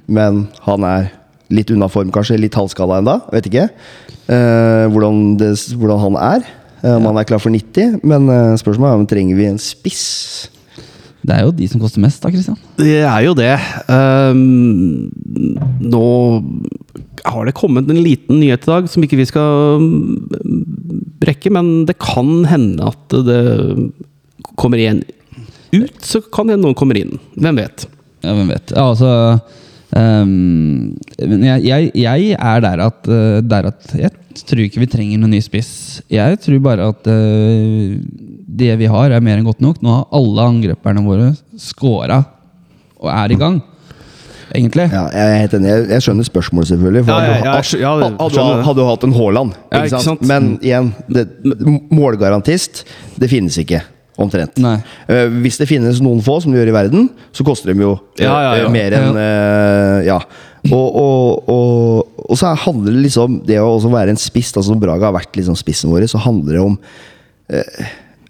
Men 0.06 0.44
han 0.68 0.86
er 0.86 1.08
litt 1.50 1.74
unna 1.74 1.90
form, 1.90 2.12
kanskje. 2.14 2.38
Litt 2.38 2.58
halvskala 2.58 3.00
ennå. 3.02 3.18
Vet 3.34 3.50
ikke 3.50 3.66
eh, 4.32 4.86
hvordan, 4.92 5.24
det, 5.40 5.54
hvordan 5.76 6.04
han 6.08 6.20
er. 6.22 6.50
Eh, 6.86 6.94
om 6.96 7.08
han 7.10 7.20
er 7.20 7.28
klar 7.28 7.42
for 7.42 7.54
90. 7.54 8.02
Men 8.06 8.30
eh, 8.30 8.58
spørsmålet 8.62 8.94
er 8.94 9.02
om 9.02 9.08
trenger 9.10 9.40
vi 9.40 9.50
en 9.50 9.62
spiss. 9.62 10.06
Det 11.26 11.34
er 11.34 11.48
jo 11.48 11.56
de 11.58 11.68
som 11.70 11.82
koster 11.82 12.04
mest, 12.04 12.22
da, 12.22 12.30
Christian. 12.30 12.58
Det 12.78 13.00
er 13.02 13.22
jo 13.26 13.34
det. 13.38 13.56
Um, 13.90 15.08
nå 15.82 16.06
har 17.26 17.48
det 17.48 17.56
kommet 17.58 17.90
en 17.90 18.04
liten 18.06 18.38
nyhet 18.44 18.68
i 18.68 18.70
dag 18.70 18.90
som 18.92 19.06
ikke 19.06 19.18
vi 19.18 19.26
skal 19.26 19.82
mm, 19.82 21.16
brekke, 21.24 21.50
men 21.50 21.88
det 21.90 21.98
kan 21.98 22.46
hende 22.46 22.92
at 22.92 23.18
det 23.26 23.42
kommer 24.54 24.78
igjen 24.78 25.02
ut, 25.74 25.98
så 26.06 26.22
kan 26.22 26.52
hende 26.52 26.68
noen 26.68 26.78
kommer 26.78 27.00
inn. 27.00 27.18
Hvem 27.34 27.58
vet? 27.58 27.88
Ja, 28.22 28.36
hvem 28.36 28.54
vet. 28.54 28.76
Ja, 28.76 28.86
altså 28.92 29.10
ehm, 30.00 30.96
men 31.20 31.44
jeg, 31.48 31.64
jeg, 31.66 31.92
jeg 31.96 32.36
er 32.38 32.64
der 32.66 32.86
at, 32.88 33.08
eh, 33.08 33.42
der 33.46 33.70
at 33.72 33.94
Jeg 33.96 34.12
tror 34.46 34.62
ikke 34.66 34.82
vi 34.84 34.88
trenger 34.92 35.22
noen 35.22 35.32
ny 35.38 35.40
spiss. 35.44 36.02
Jeg 36.12 36.40
tror 36.44 36.60
bare 36.64 36.90
at 36.92 37.08
uh, 37.08 37.94
det 38.60 38.74
vi 38.82 38.90
har, 38.92 39.14
er 39.16 39.24
mer 39.24 39.40
enn 39.40 39.48
godt 39.48 39.64
nok. 39.64 39.80
Nå 39.80 39.94
har 39.94 40.10
alle 40.20 40.48
angreperne 40.52 41.06
våre 41.06 41.30
scora 41.56 42.20
og 43.00 43.08
er 43.14 43.32
i 43.32 43.40
gang. 43.40 43.62
Egentlig. 44.56 44.86
Ja, 44.92 45.06
jeg 45.12 45.32
er 45.32 45.40
helt 45.42 45.56
enig. 45.58 45.72
Jeg, 45.72 45.88
jeg 45.96 46.04
skjønner 46.06 46.28
spørsmålet, 46.28 46.70
selvfølgelig. 46.74 47.06
For 47.08 47.12
Ja, 47.12 47.18
ja, 47.18 47.26
hadde, 47.26 47.40
du- 47.40 47.80
ja, 47.80 47.94
jeg 47.96 48.12
ja, 48.12 48.12
det 48.12 48.66
hadde, 48.68 48.78
du- 48.80 48.86
hatt 48.92 49.04
en 49.08 49.16
Haaland? 49.16 49.56
Men 50.22 50.52
igjen, 50.62 50.94
det, 51.12 51.26
målgarantist, 51.92 52.86
det 53.20 53.30
finnes 53.32 53.58
ikke. 53.64 53.82
Omtrent. 54.18 54.60
Eh, 55.12 55.26
hvis 55.44 55.58
det 55.60 55.68
finnes 55.68 55.98
noen 56.04 56.22
få, 56.24 56.38
som 56.42 56.54
det 56.54 56.62
gjør 56.62 56.70
i 56.72 56.76
verden, 56.78 57.10
så 57.36 57.44
koster 57.44 57.74
de 57.74 57.84
jo 57.84 57.96
eh, 58.16 58.24
Ja, 58.24 58.36
ja, 58.46 58.52
ja. 58.64 58.70
mer 58.72 58.96
enn 58.96 59.18
uh, 59.20 60.00
Ja. 60.08 60.20
Og, 60.72 60.96
og, 60.98 61.50
og, 61.52 62.22
og 62.26 62.38
så 62.40 62.50
handler 62.58 62.96
det 62.96 63.04
liksom 63.04 63.36
Det 63.46 63.60
å 63.62 63.68
også 63.76 63.92
være 63.94 64.16
en 64.16 64.18
spiss, 64.18 64.50
da, 64.56 64.64
som 64.66 64.80
Braga 64.82 65.12
har 65.12 65.14
vært 65.14 65.36
liksom 65.38 65.54
spissen 65.60 65.92
vår, 65.94 66.08
så 66.10 66.18
handler 66.24 66.58
det 66.58 66.64
om 66.64 66.78
uh, 67.54 67.86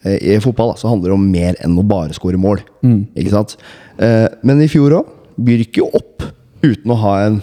I 0.09 0.35
fotball 0.43 0.73
da, 0.73 0.79
så 0.81 0.89
handler 0.91 1.13
det 1.13 1.15
om 1.19 1.29
mer 1.31 1.55
enn 1.63 1.77
å 1.79 1.85
bare 1.87 2.13
skåre 2.17 2.37
mål. 2.41 2.59
Mm. 2.85 3.05
Ikke 3.15 3.31
sant? 3.37 3.55
Eh, 3.97 4.25
men 4.43 4.59
i 4.61 4.67
fjor 4.69 4.97
òg 4.99 5.13
Byrk 5.47 5.77
jo 5.79 5.85
opp 5.95 6.25
uten 6.65 6.91
å 6.91 6.97
ha 6.99 7.13
en 7.29 7.37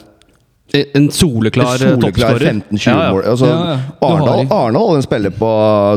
En 0.96 1.08
soleklar, 1.12 1.74
soleklar 1.80 2.36
toppskårer. 2.36 2.60
15-20 2.72 2.86
Ja, 2.86 2.92
ja. 3.06 3.08
mål. 3.12 3.24
Altså, 3.32 3.48
Ja, 3.48 3.72
ja. 3.72 4.46
Arendal, 4.56 4.94
en 4.96 5.04
spiller 5.04 5.34
på 5.36 5.50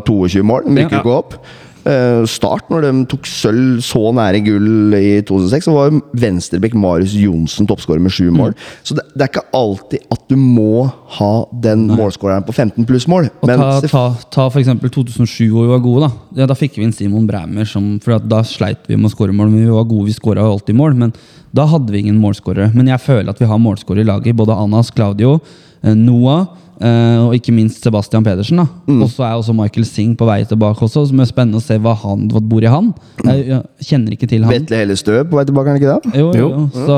22 0.07 0.43
mål, 0.43 0.65
men 0.67 0.83
rykker 0.83 0.97
Ja. 0.97 1.03
ikke 1.03 1.13
opp. 1.19 1.37
Eh, 1.85 2.23
Start, 2.25 2.65
når 2.73 2.87
de 2.87 2.91
tok 3.11 3.27
sølv 3.29 3.77
så 3.85 3.99
nære 4.17 4.39
gull 4.45 4.95
i 4.97 5.19
2006, 5.21 5.67
så 5.67 5.73
var 5.75 5.93
venstrebekk 6.17 6.73
Marius 6.81 7.13
Johnsen 7.19 7.67
toppskårer 7.69 8.01
med 8.01 8.13
sju 8.15 8.31
mål. 8.33 8.55
Så 8.81 8.97
det, 8.97 9.05
det 9.13 9.27
er 9.27 9.29
ikke 9.29 9.45
alltid 9.53 10.07
at 10.15 10.23
du 10.31 10.33
må 10.39 10.87
ha 11.19 11.33
den 11.61 11.85
målskåreren 11.91 12.47
på 12.47 12.55
15 12.55 12.87
pluss 12.89 13.05
mål. 13.11 13.29
Og 13.37 13.51
Men 13.51 13.61
ta, 13.61 13.77
ta, 13.85 14.05
ta 14.33 14.47
eksempel 14.57 14.89
2007 14.89 15.51
hvor 15.51 15.67
vi 15.67 15.73
var 15.75 15.83
gode. 15.85 16.09
Da 16.09 16.41
ja, 16.41 16.49
Da 16.49 16.57
fikk 16.57 16.79
vi 16.79 16.87
inn 16.87 16.95
Simon 16.95 17.27
Bræmer. 17.29 17.69
Som, 17.69 17.95
for 18.01 18.17
da 18.17 18.41
sleit 18.47 18.89
vi 18.89 18.97
med 18.97 19.11
å 19.11 19.13
skåre 19.13 19.35
mål. 19.35 19.53
Men 19.53 19.67
vi 19.67 19.75
var 19.77 19.85
gode, 19.85 20.09
vi 20.09 20.17
skåra 20.17 20.45
alltid 20.45 20.77
mål. 20.79 20.97
Men 20.97 21.13
da 21.55 21.67
hadde 21.69 21.93
vi 21.93 22.01
ingen 22.01 22.17
målskårere. 22.19 22.71
Men 22.73 22.89
jeg 22.89 23.03
føler 23.05 23.29
at 23.29 23.41
vi 23.41 23.51
har 23.51 23.61
målskårere 23.61 24.03
i 24.03 24.09
laget. 24.09 24.37
Både 24.41 24.57
Anas, 24.57 24.89
Claudio, 24.95 25.37
Noah 25.83 26.45
eh, 26.81 27.19
og 27.23 27.35
ikke 27.37 27.53
minst 27.55 27.83
Sebastian 27.83 28.23
Pedersen. 28.25 28.57
da 28.61 28.65
Og 28.95 29.09
så 29.11 29.25
er 29.27 29.35
også 29.35 29.53
Michael 29.55 29.85
Singh 29.85 30.15
på 30.19 30.27
vei 30.29 30.41
tilbake 30.47 30.81
også. 30.87 31.07
Som 31.09 31.19
er 31.19 31.29
spennende 31.29 31.61
å 31.61 31.65
se 31.65 31.77
hva 31.81 31.93
han 32.05 32.29
hva 32.31 32.41
bor 32.41 32.63
i 32.63 32.71
han. 32.71 32.93
Jeg, 33.23 33.45
jeg 33.51 33.89
kjenner 33.91 34.15
ikke 34.15 34.31
til 34.31 34.45
han. 34.47 34.55
Vetle 34.55 34.81
Hellestø 34.81 35.19
på 35.29 35.37
vei 35.39 35.45
tilbake, 35.49 35.67
er 35.67 35.75
han 35.75 35.83
ikke 35.83 35.93
det? 35.93 36.23
Jo, 36.23 36.31
jo. 36.39 36.49
Jo. 36.55 36.87
Så 36.87 36.97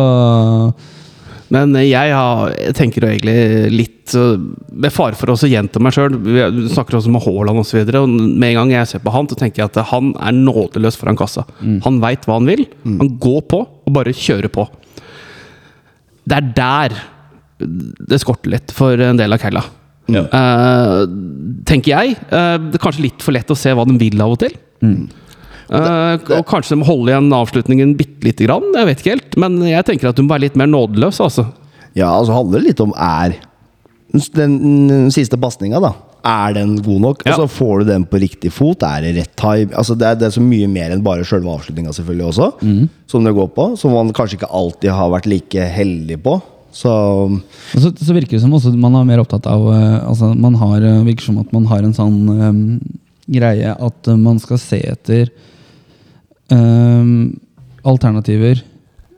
Men 1.54 1.72
jeg, 1.80 2.12
har, 2.12 2.50
jeg 2.60 2.76
tenker 2.76 3.06
jo 3.06 3.08
egentlig 3.08 3.72
litt 3.72 4.16
Med 4.76 4.92
fare 4.92 5.16
for 5.16 5.32
å 5.32 5.48
gjenta 5.48 5.80
meg 5.80 5.96
sjøl, 5.96 6.18
vi 6.24 6.68
snakker 6.74 6.98
også 7.00 7.12
med 7.12 7.24
Haaland 7.24 7.60
osv. 7.62 7.84
Med 8.08 8.50
en 8.50 8.58
gang 8.62 8.74
jeg 8.76 8.90
ser 8.92 9.04
på 9.04 9.12
han, 9.16 9.28
så 9.28 9.36
tenker 9.40 9.64
jeg 9.64 9.72
at 9.72 9.80
han 9.92 10.14
er 10.20 10.36
nådeløs 10.36 11.00
foran 11.00 11.20
kassa. 11.20 11.44
Han 11.84 12.02
veit 12.04 12.28
hva 12.28 12.40
han 12.40 12.48
vil. 12.48 12.66
Han 12.88 13.14
går 13.20 13.42
på 13.52 13.62
og 13.68 13.96
bare 13.96 14.16
kjører 14.16 14.52
på. 14.52 14.68
Det 16.28 16.36
er 16.42 16.50
der 16.56 16.98
det 17.58 18.20
skorter 18.22 18.53
litt 18.53 18.74
for 18.76 18.99
en 19.01 19.20
del 19.20 19.34
av 19.34 19.41
Kella. 19.41 19.64
Eh, 20.08 20.99
tenker 21.68 21.91
jeg. 21.93 22.18
Uh, 22.32 22.55
det 22.70 22.78
er 22.78 22.84
kanskje 22.84 23.08
litt 23.10 23.24
for 23.24 23.36
lett 23.36 23.51
å 23.51 23.58
se 23.60 23.74
hva 23.76 23.86
de 23.88 23.97
vil 23.99 24.22
av 24.24 24.36
og 24.36 24.41
til. 24.45 24.55
Eh, 25.68 26.14
og 26.38 26.45
kanskje 26.47 26.76
de 26.76 26.80
må 26.80 26.88
holde 26.88 27.12
igjen 27.12 27.34
avslutningen 27.36 27.95
bitte 27.99 28.30
lite 28.30 28.47
grann. 28.47 28.68
Jeg 28.76 28.88
vet 28.89 29.03
ikke 29.03 29.16
helt. 29.18 29.39
Men 29.43 29.60
jeg 29.68 29.88
tenker 29.88 30.12
at 30.12 30.18
du 30.18 30.24
må 30.24 30.36
være 30.36 30.47
litt 30.47 30.60
mer 30.60 30.70
nådeløs. 30.72 31.20
Altså. 31.24 31.49
Ja, 31.97 32.14
altså 32.14 32.38
handler 32.38 32.62
det 32.62 32.72
litt 32.72 32.84
om 32.84 32.93
er 32.95 33.39
den, 34.34 34.60
den 34.88 35.10
siste 35.12 35.39
pasninga, 35.39 35.82
da. 35.84 35.93
Er 36.28 36.55
den 36.55 36.78
god 36.84 37.03
nok? 37.03 37.26
Ja. 37.28 37.36
Og 37.36 37.43
så 37.43 37.58
får 37.60 37.82
du 37.84 37.91
den 37.91 38.05
på 38.08 38.20
riktig 38.24 38.51
fot. 38.55 38.84
Er 38.88 39.03
det 39.03 39.16
rett 39.20 39.34
time? 39.39 39.72
Altså 39.76 39.95
det, 39.95 40.08
er, 40.08 40.20
det 40.20 40.30
er 40.30 40.38
så 40.38 40.43
mye 40.43 40.70
mer 40.72 40.95
enn 40.95 41.03
bare 41.05 41.28
sjølve 41.28 41.51
avslutninga, 41.51 41.93
selvfølgelig 41.95 42.30
også. 42.32 42.51
Som 43.12 43.28
det 43.28 43.36
går 43.36 43.51
på. 43.55 43.68
Som 43.80 43.95
man 43.95 44.16
kanskje 44.16 44.39
ikke 44.39 44.53
alltid 44.55 44.95
har 44.95 45.12
vært 45.14 45.28
like 45.32 45.68
heldig 45.76 46.22
på. 46.24 46.39
Så 46.78 46.94
så, 47.74 47.90
så 47.90 48.14
virker 48.14 48.38
det 48.38 48.44
som 48.44 48.54
også 48.54 48.74
man 48.78 48.96
er 49.00 49.08
mer 49.08 49.24
opptatt 49.24 49.48
av 49.50 49.66
eh, 49.74 49.98
altså 50.06 50.34
man 50.38 50.58
har, 50.62 50.84
eh, 50.86 51.04
virker 51.08 51.26
som 51.26 51.40
at 51.42 51.52
man 51.56 51.66
har 51.72 51.82
en 51.84 51.96
sånn 51.96 52.18
um, 52.30 52.64
greie 53.26 53.74
at 53.74 54.10
man 54.22 54.38
skal 54.40 54.60
se 54.62 54.80
etter 54.86 55.32
um, 56.54 57.34
alternativer. 57.88 58.62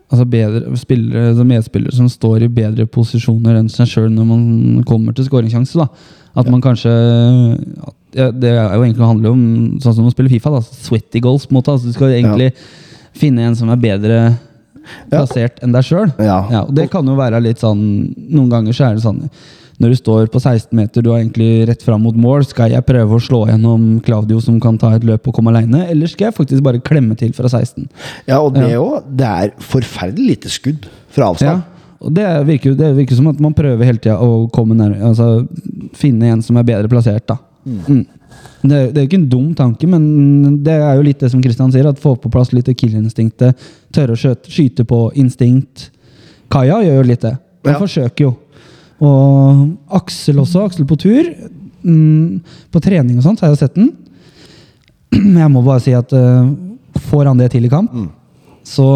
Altså 0.10 0.26
bedre 0.26 0.80
spillere, 0.80 1.28
altså 1.34 1.46
medspillere 1.46 1.94
som 1.94 2.08
står 2.10 2.48
i 2.48 2.54
bedre 2.54 2.88
posisjoner 2.90 3.60
enn 3.60 3.70
seg 3.70 3.92
sjøl 3.92 4.10
når 4.14 4.30
man 4.32 4.48
kommer 4.90 5.14
til 5.14 5.28
skåringssjanse. 5.28 5.84
At 5.84 6.40
At 6.40 6.50
man 6.50 6.64
kanskje 6.64 6.90
ja, 8.16 8.32
Det 8.32 8.50
er 8.50 8.74
jo 8.74 8.84
egentlig 8.86 9.06
handler 9.06 9.36
om 9.36 9.44
sånn 9.84 10.00
som 10.00 10.08
å 10.08 10.14
spille 10.14 10.32
Fifa. 10.32 10.50
da, 10.56 10.62
Sweaty 10.62 11.22
goals. 11.22 11.46
på 11.46 11.54
en 11.54 11.60
måte, 11.60 11.76
altså 11.76 11.92
Du 11.92 11.94
skal 11.94 12.16
egentlig 12.16 12.54
finne 13.14 13.46
en 13.46 13.56
som 13.56 13.70
er 13.70 13.82
bedre 13.84 14.20
plassert 15.10 15.62
enn 15.64 15.72
deg 15.76 15.84
sjøl. 15.88 16.12
Ja. 16.20 16.42
og 16.66 16.74
det 16.76 16.90
kan 16.92 17.08
jo 17.08 17.16
være 17.20 17.42
litt 17.44 17.62
sånn 17.62 17.82
Noen 18.30 18.50
ganger 18.52 18.74
så 18.76 18.90
er 18.90 19.00
det 19.00 19.04
sånn 19.06 19.24
når 19.80 19.94
du 19.94 19.96
står 19.96 20.26
på 20.28 20.40
16 20.42 20.76
meter, 20.76 21.04
du 21.04 21.08
er 21.14 21.22
egentlig 21.22 21.68
rett 21.70 21.84
fram 21.86 22.02
mot 22.04 22.16
mål. 22.20 22.44
Skal 22.50 22.74
jeg 22.74 22.84
prøve 22.84 23.16
å 23.16 23.22
slå 23.24 23.46
gjennom 23.48 24.02
Claudio 24.04 24.42
som 24.44 24.58
kan 24.60 24.76
ta 24.78 24.92
et 24.98 25.06
løp 25.08 25.30
og 25.32 25.38
komme 25.38 25.54
aleine, 25.54 25.86
eller 25.88 26.12
skal 26.12 26.28
jeg 26.28 26.36
faktisk 26.36 26.66
bare 26.66 26.82
klemme 26.84 27.16
til 27.20 27.32
fra 27.32 27.48
16? 27.48 27.88
Ja, 28.28 28.42
og 28.42 28.56
det 28.58 28.70
Ja. 28.70 28.82
òg. 28.84 29.04
Det 29.16 29.26
er 29.26 29.54
forferdelig 29.64 30.28
lite 30.28 30.50
skudd 30.52 30.90
fra 31.10 31.34
Ja, 31.40 31.62
og 32.02 32.14
det 32.14 32.26
virker, 32.46 32.76
det 32.76 32.96
virker 32.98 33.16
som 33.16 33.28
at 33.28 33.40
man 33.40 33.54
prøver 33.54 33.86
hele 33.86 33.98
tida 34.00 34.18
å 34.20 34.50
nær, 34.76 35.00
altså, 35.02 35.48
finne 35.94 36.24
en 36.24 36.42
som 36.42 36.58
er 36.58 36.64
bedre 36.64 36.90
plassert. 36.90 37.26
da. 37.26 37.38
Mm. 37.66 38.06
Det, 38.62 38.72
er- 38.76 38.90
det 38.92 38.98
er 38.98 39.04
jo 39.06 39.08
ikke 39.10 39.20
en 39.22 39.30
dum 39.30 39.48
tanke, 39.56 39.88
men 39.88 40.60
det 40.64 40.74
er 40.76 40.96
jo 41.00 41.06
litt 41.06 41.20
det 41.24 41.30
som 41.32 41.42
Kristian 41.42 41.72
sier. 41.72 41.88
At 41.88 42.00
få 42.00 42.16
på 42.20 42.30
plass 42.32 42.52
litt 42.54 42.68
killinstinktet. 42.78 43.56
Tørre 43.96 44.16
å 44.16 44.20
skjøte, 44.20 44.52
skyte 44.52 44.86
på 44.86 45.12
instinkt. 45.16 45.90
Kaja 46.52 46.82
gjør 46.84 47.00
jo 47.04 47.08
litt 47.08 47.22
det. 47.22 47.36
Han 47.66 47.74
Ja. 47.74 47.80
forsøker 47.80 48.22
jo. 48.28 48.36
Og 49.00 49.78
Aksel 49.96 50.40
også. 50.42 50.66
Aksel 50.66 50.86
på 50.86 50.98
tur. 51.00 51.24
Mm, 51.84 52.42
på 52.72 52.82
trening 52.84 53.18
og 53.18 53.24
sånt 53.24 53.40
så 53.40 53.46
har 53.48 53.54
jeg 53.56 53.62
sett 53.64 53.76
den. 53.76 53.94
Men 55.16 55.38
jeg 55.46 55.52
må 55.54 55.64
bare 55.64 55.80
si 55.84 55.94
at 55.96 56.12
uh, 56.14 56.50
får 57.10 57.26
han 57.32 57.38
det 57.40 57.52
til 57.54 57.66
i 57.66 57.70
kamp, 57.72 57.94
så, 58.70 58.88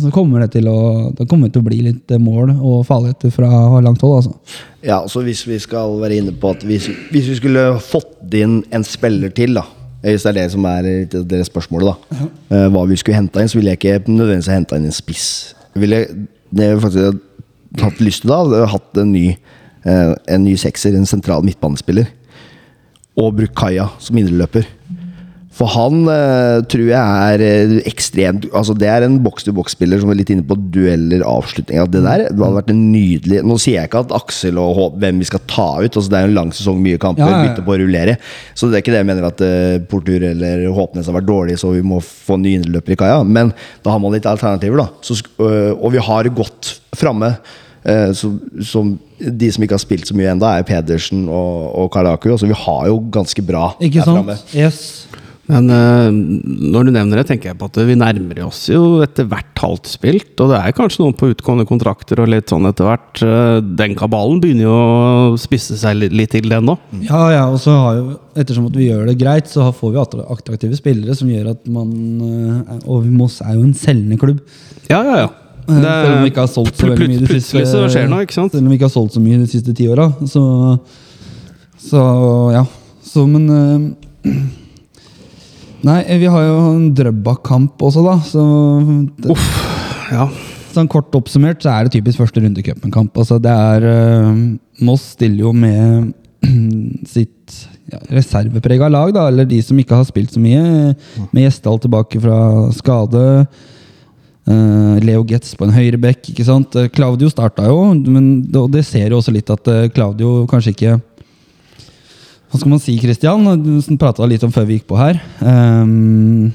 så 0.00 0.10
kommer 0.14 0.44
det 0.44 0.54
til 0.54 0.68
å 0.70 0.78
Det 1.16 1.26
kommer 1.28 1.50
til 1.52 1.60
å 1.60 1.66
bli 1.66 1.82
litt 1.90 2.12
eh, 2.14 2.22
mål 2.22 2.54
og 2.56 2.86
farligheter 2.88 3.32
fra 3.34 3.50
langt 3.84 4.04
hold. 4.04 4.22
Altså. 4.22 4.60
Ja, 4.86 5.02
så 5.10 5.20
hvis 5.26 5.44
vi 5.48 5.58
skal 5.60 5.98
være 6.00 6.20
inne 6.22 6.32
på 6.32 6.54
at 6.54 6.64
hvis, 6.64 6.88
hvis 7.12 7.28
vi 7.32 7.40
skulle 7.40 7.66
fått 7.84 8.36
inn 8.36 8.62
en 8.74 8.86
spiller 8.86 9.34
til, 9.36 9.58
da 9.58 9.66
hvis 10.06 10.22
det 10.22 10.30
er 10.30 10.36
det 10.36 10.50
som 10.52 10.66
er 10.70 10.86
deres 11.10 11.48
spørsmål, 11.50 11.88
da. 11.88 11.94
ja. 12.20 12.66
hva 12.70 12.84
vi 12.86 12.98
skulle 13.00 13.18
henta 13.18 13.42
inn, 13.42 13.50
så 13.50 13.58
ville 13.58 13.72
jeg 13.72 13.80
ikke 13.80 14.12
nødvendigvis 14.12 14.52
henta 14.52 14.78
inn 14.78 14.86
en 14.86 14.94
spiss. 14.94 15.28
Ville 15.74 16.04
det 16.54 16.68
jeg 16.68 16.82
faktisk 16.84 17.82
hatt 17.82 18.02
lyst 18.04 18.22
til 18.22 18.30
da, 18.30 18.42
hadde 18.44 18.68
hatt 18.70 19.00
en 19.02 19.10
ny, 19.12 19.24
eh, 19.88 20.12
en 20.32 20.44
ny 20.44 20.54
sekser, 20.60 20.94
en 20.94 21.08
sentral 21.08 21.44
midtbanespiller. 21.46 22.08
Og 23.16 23.34
brukt 23.38 23.56
Kaja 23.58 23.88
som 24.02 24.18
indreløper. 24.20 24.68
For 25.56 25.72
han 25.72 26.02
uh, 26.04 26.60
tror 26.68 26.84
jeg 26.84 27.00
er 27.32 27.42
eh, 27.44 27.74
ekstremt 27.88 28.44
Altså 28.50 28.74
Det 28.76 28.88
er 28.92 29.06
en 29.06 29.16
boks-til-boks-spiller 29.24 30.02
som 30.02 30.12
er 30.12 30.18
litt 30.18 30.32
inne 30.32 30.44
på 30.46 30.58
dueller, 30.74 31.24
avslutninger. 31.24 31.88
Det 31.88 32.02
der 32.04 32.26
det 32.26 32.36
hadde 32.36 32.58
vært 32.58 32.72
en 32.74 32.82
nydelig 32.92 33.40
Nå 33.46 33.56
sier 33.62 33.80
jeg 33.80 33.90
ikke 33.90 34.04
at 34.04 34.14
Aksel 34.18 34.60
og 34.60 34.74
Håp, 34.76 34.98
hvem 35.00 35.22
vi 35.22 35.28
skal 35.30 35.42
ta 35.48 35.68
ut. 35.80 35.88
Altså 35.88 36.12
Det 36.12 36.18
er 36.18 36.26
jo 36.26 36.32
en 36.32 36.38
lang 36.40 36.52
sesong, 36.56 36.80
mye 36.84 37.00
kamper, 37.00 37.24
Ja, 37.24 37.40
ja, 37.40 37.48
bytte 37.48 37.64
på 37.64 37.72
å 37.72 37.78
rullere. 37.80 38.18
Så 38.52 38.68
det 38.68 38.78
er 38.78 38.84
ikke 38.84 38.94
det 38.94 39.02
jeg 39.02 39.08
mener 39.08 39.28
at 39.30 39.44
uh, 39.44 39.78
Portur 39.88 40.28
eller 40.28 40.66
Håpnes 40.76 41.08
har 41.08 41.16
vært 41.16 41.30
dårlig, 41.30 41.58
så 41.62 41.72
vi 41.72 41.84
må 41.86 42.02
få 42.04 42.36
ny 42.40 42.56
indreløper 42.58 42.94
i 42.96 43.00
kaia. 43.00 43.20
Men 43.24 43.54
da 43.86 43.94
har 43.94 44.02
man 44.02 44.12
litt 44.14 44.28
alternativer, 44.28 44.82
da. 44.82 44.88
Så, 45.04 45.18
øh, 45.40 45.72
og 45.76 45.94
vi 45.94 46.02
har 46.02 46.28
godt 46.36 46.76
framme. 46.96 47.36
så, 47.86 48.32
som 48.66 48.96
de 49.18 49.50
som 49.52 49.62
ikke 49.62 49.76
har 49.76 49.82
spilt 49.82 50.08
så 50.08 50.16
mye 50.18 50.32
ennå, 50.32 50.48
er 50.48 50.64
Pedersen 50.66 51.28
og, 51.30 51.68
og 51.78 51.92
Karaku. 51.94 52.32
Altså, 52.34 52.48
vi 52.50 52.56
har 52.58 52.88
jo 52.90 52.98
ganske 53.14 53.44
bra 53.46 53.68
Ikke 53.78 54.02
sant? 54.02 54.16
framme. 54.16 54.36
Yes. 54.50 55.06
Men 55.46 55.68
eh, 55.70 56.08
når 56.10 56.88
du 56.88 56.90
nevner 56.90 57.20
det, 57.20 57.26
tenker 57.28 57.52
jeg 57.52 57.58
på 57.60 57.68
at 57.68 57.78
vi 57.86 57.94
nærmer 57.98 58.40
oss 58.48 58.64
jo 58.72 58.98
etter 59.04 59.28
hvert 59.30 59.62
halvt 59.62 59.90
spilt. 59.92 60.32
Og 60.42 60.50
det 60.50 60.58
er 60.58 60.74
kanskje 60.74 61.04
noen 61.04 61.14
på 61.18 61.30
utgående 61.30 61.66
kontrakter 61.68 62.22
og 62.24 62.30
litt 62.32 62.50
sånn 62.50 62.66
etter 62.66 62.88
hvert. 62.88 63.22
Eh, 63.22 63.60
Den 63.78 63.94
kabalen 63.98 64.40
begynner 64.42 64.66
jo 64.66 64.74
å 64.74 65.38
spisse 65.40 65.78
seg 65.78 66.02
litt, 66.02 66.32
til, 66.34 66.48
den 66.50 66.66
nå. 66.66 66.74
Ja, 67.06 67.22
ja, 67.36 67.44
og 67.46 67.60
så 67.62 67.76
har 67.78 68.00
jo, 68.00 68.18
ettersom 68.34 68.66
at 68.72 68.78
vi 68.78 68.90
gjør 68.90 69.06
det 69.06 69.18
greit, 69.22 69.50
så 69.52 69.68
får 69.76 69.94
vi 69.94 70.02
attraktive 70.26 70.78
spillere 70.78 71.14
som 71.18 71.30
gjør 71.30 71.52
at 71.54 71.66
man 71.70 71.94
eh, 72.26 72.76
Og 72.90 73.06
Moss 73.14 73.38
er 73.44 73.54
jo 73.54 73.66
en 73.68 73.76
selgende 73.78 74.18
klubb. 74.20 74.42
Ja, 74.90 75.04
ja, 75.06 75.18
ja. 75.26 75.32
Eh, 75.66 75.78
Selv 75.78 76.12
om 76.12 76.26
vi 76.26 76.30
ikke 76.30 76.44
har 76.44 76.50
solgt 76.50 76.78
så 76.78 76.90
mye 76.90 77.22
de 77.22 77.26
siste 77.40 77.62
det 77.62 78.06
noe? 78.10 78.26
Selv 78.30 78.60
om 78.60 78.70
vi 78.70 78.78
ikke 78.78 78.90
har 78.90 78.94
solgt 78.98 79.14
så 79.16 79.22
mye 79.22 79.40
de 79.42 79.48
siste 79.50 79.74
ti 79.78 79.86
åra. 79.90 80.10
Så, 80.26 80.42
så 81.86 82.04
ja. 82.54 82.66
Så, 83.06 83.26
men 83.30 83.50
eh, 84.26 84.34
Nei, 85.86 86.00
vi 86.18 86.26
har 86.30 86.42
jo 86.42 86.56
en 86.72 86.86
Drøbak-kamp 86.96 87.82
også, 87.86 88.02
da. 88.02 88.16
Så 88.26 88.42
Uff, 89.30 89.46
ja. 90.10 90.26
sånn 90.74 90.90
kort 90.90 91.14
oppsummert 91.14 91.62
så 91.62 91.72
er 91.72 91.86
det 91.86 91.94
typisk 91.94 92.24
første 92.24 92.42
runde 92.42 92.62
i 92.62 92.66
cupen-kamp. 92.66 93.14
Altså, 93.14 93.38
det 93.42 93.52
er 93.52 93.86
uh, 93.86 94.32
Moss 94.86 95.12
stiller 95.14 95.46
jo 95.46 95.54
med 95.54 96.10
sitt 97.14 97.54
ja, 97.92 98.00
reserveprega 98.10 98.90
lag, 98.90 99.14
da, 99.14 99.28
eller 99.30 99.46
de 99.46 99.60
som 99.62 99.78
ikke 99.78 100.00
har 100.00 100.08
spilt 100.08 100.34
så 100.34 100.42
mye. 100.42 100.96
Med 101.30 101.46
Gjesdal 101.46 101.78
tilbake 101.84 102.22
fra 102.24 102.40
skade. 102.74 103.24
Uh, 104.46 104.98
Leo 105.06 105.22
Getz 105.28 105.54
på 105.58 105.68
en 105.68 105.76
høyrebekk. 105.76 106.32
ikke 106.32 106.46
sant? 106.46 106.74
Eh, 106.78 106.90
Claudio 106.94 107.30
starta 107.30 107.70
jo, 107.70 107.92
men 107.94 108.40
det, 108.42 108.70
det 108.74 108.86
ser 108.90 109.14
jo 109.14 109.20
også 109.22 109.34
litt 109.34 109.54
at 109.54 109.70
Claudio 109.94 110.40
kanskje 110.50 110.74
ikke 110.74 110.98
Hva 112.56 112.62
skal 112.62 112.72
man 112.72 112.80
si, 112.80 112.94
Christian? 112.96 113.42
Du 113.60 113.96
prata 114.00 114.24
litt 114.24 114.44
om 114.46 114.52
før 114.54 114.64
vi 114.64 114.78
gikk 114.78 114.86
på 114.88 114.96
her. 114.96 115.18
Um, 115.44 116.54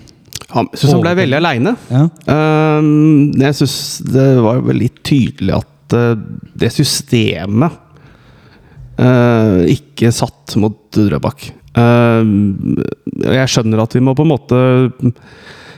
Han 0.50 0.70
syns 0.74 0.96
han 0.96 1.04
ble 1.04 1.12
veldig 1.20 1.38
aleine. 1.38 1.76
ja. 1.92 2.08
Um, 2.26 3.30
jeg 3.38 3.60
syns 3.60 3.76
det 4.10 4.26
var 4.42 4.64
veldig 4.66 4.88
tydelig 5.06 5.60
at 5.60 5.94
uh, 5.94 6.16
det 6.58 6.72
systemet 6.74 7.78
uh, 8.98 9.62
ikke 9.70 10.10
satt 10.10 10.58
mot 10.58 10.80
Drøbak. 10.98 11.52
Uh, 11.78 12.26
jeg 13.22 13.54
skjønner 13.54 13.86
at 13.86 13.94
vi 13.94 14.02
må 14.02 14.18
på 14.18 14.26
en 14.26 14.34
måte 14.34 14.64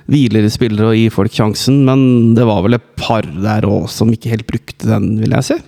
hvile 0.07 0.39
i 0.39 0.55
spillere 0.55 0.93
og 0.93 1.01
gi 1.01 1.11
folk 1.11 1.36
sjansen, 1.36 1.84
men 1.84 2.32
det 2.39 2.47
var 2.47 2.63
vel 2.63 2.80
et 2.80 2.89
par 2.95 3.28
der 3.28 3.67
òg 3.67 3.91
som 3.91 4.15
ikke 4.15 4.32
helt 4.38 4.47
brukte 4.47 4.88
den, 4.88 5.17
vil 5.19 5.36
jeg 5.36 5.51
si. 5.51 5.59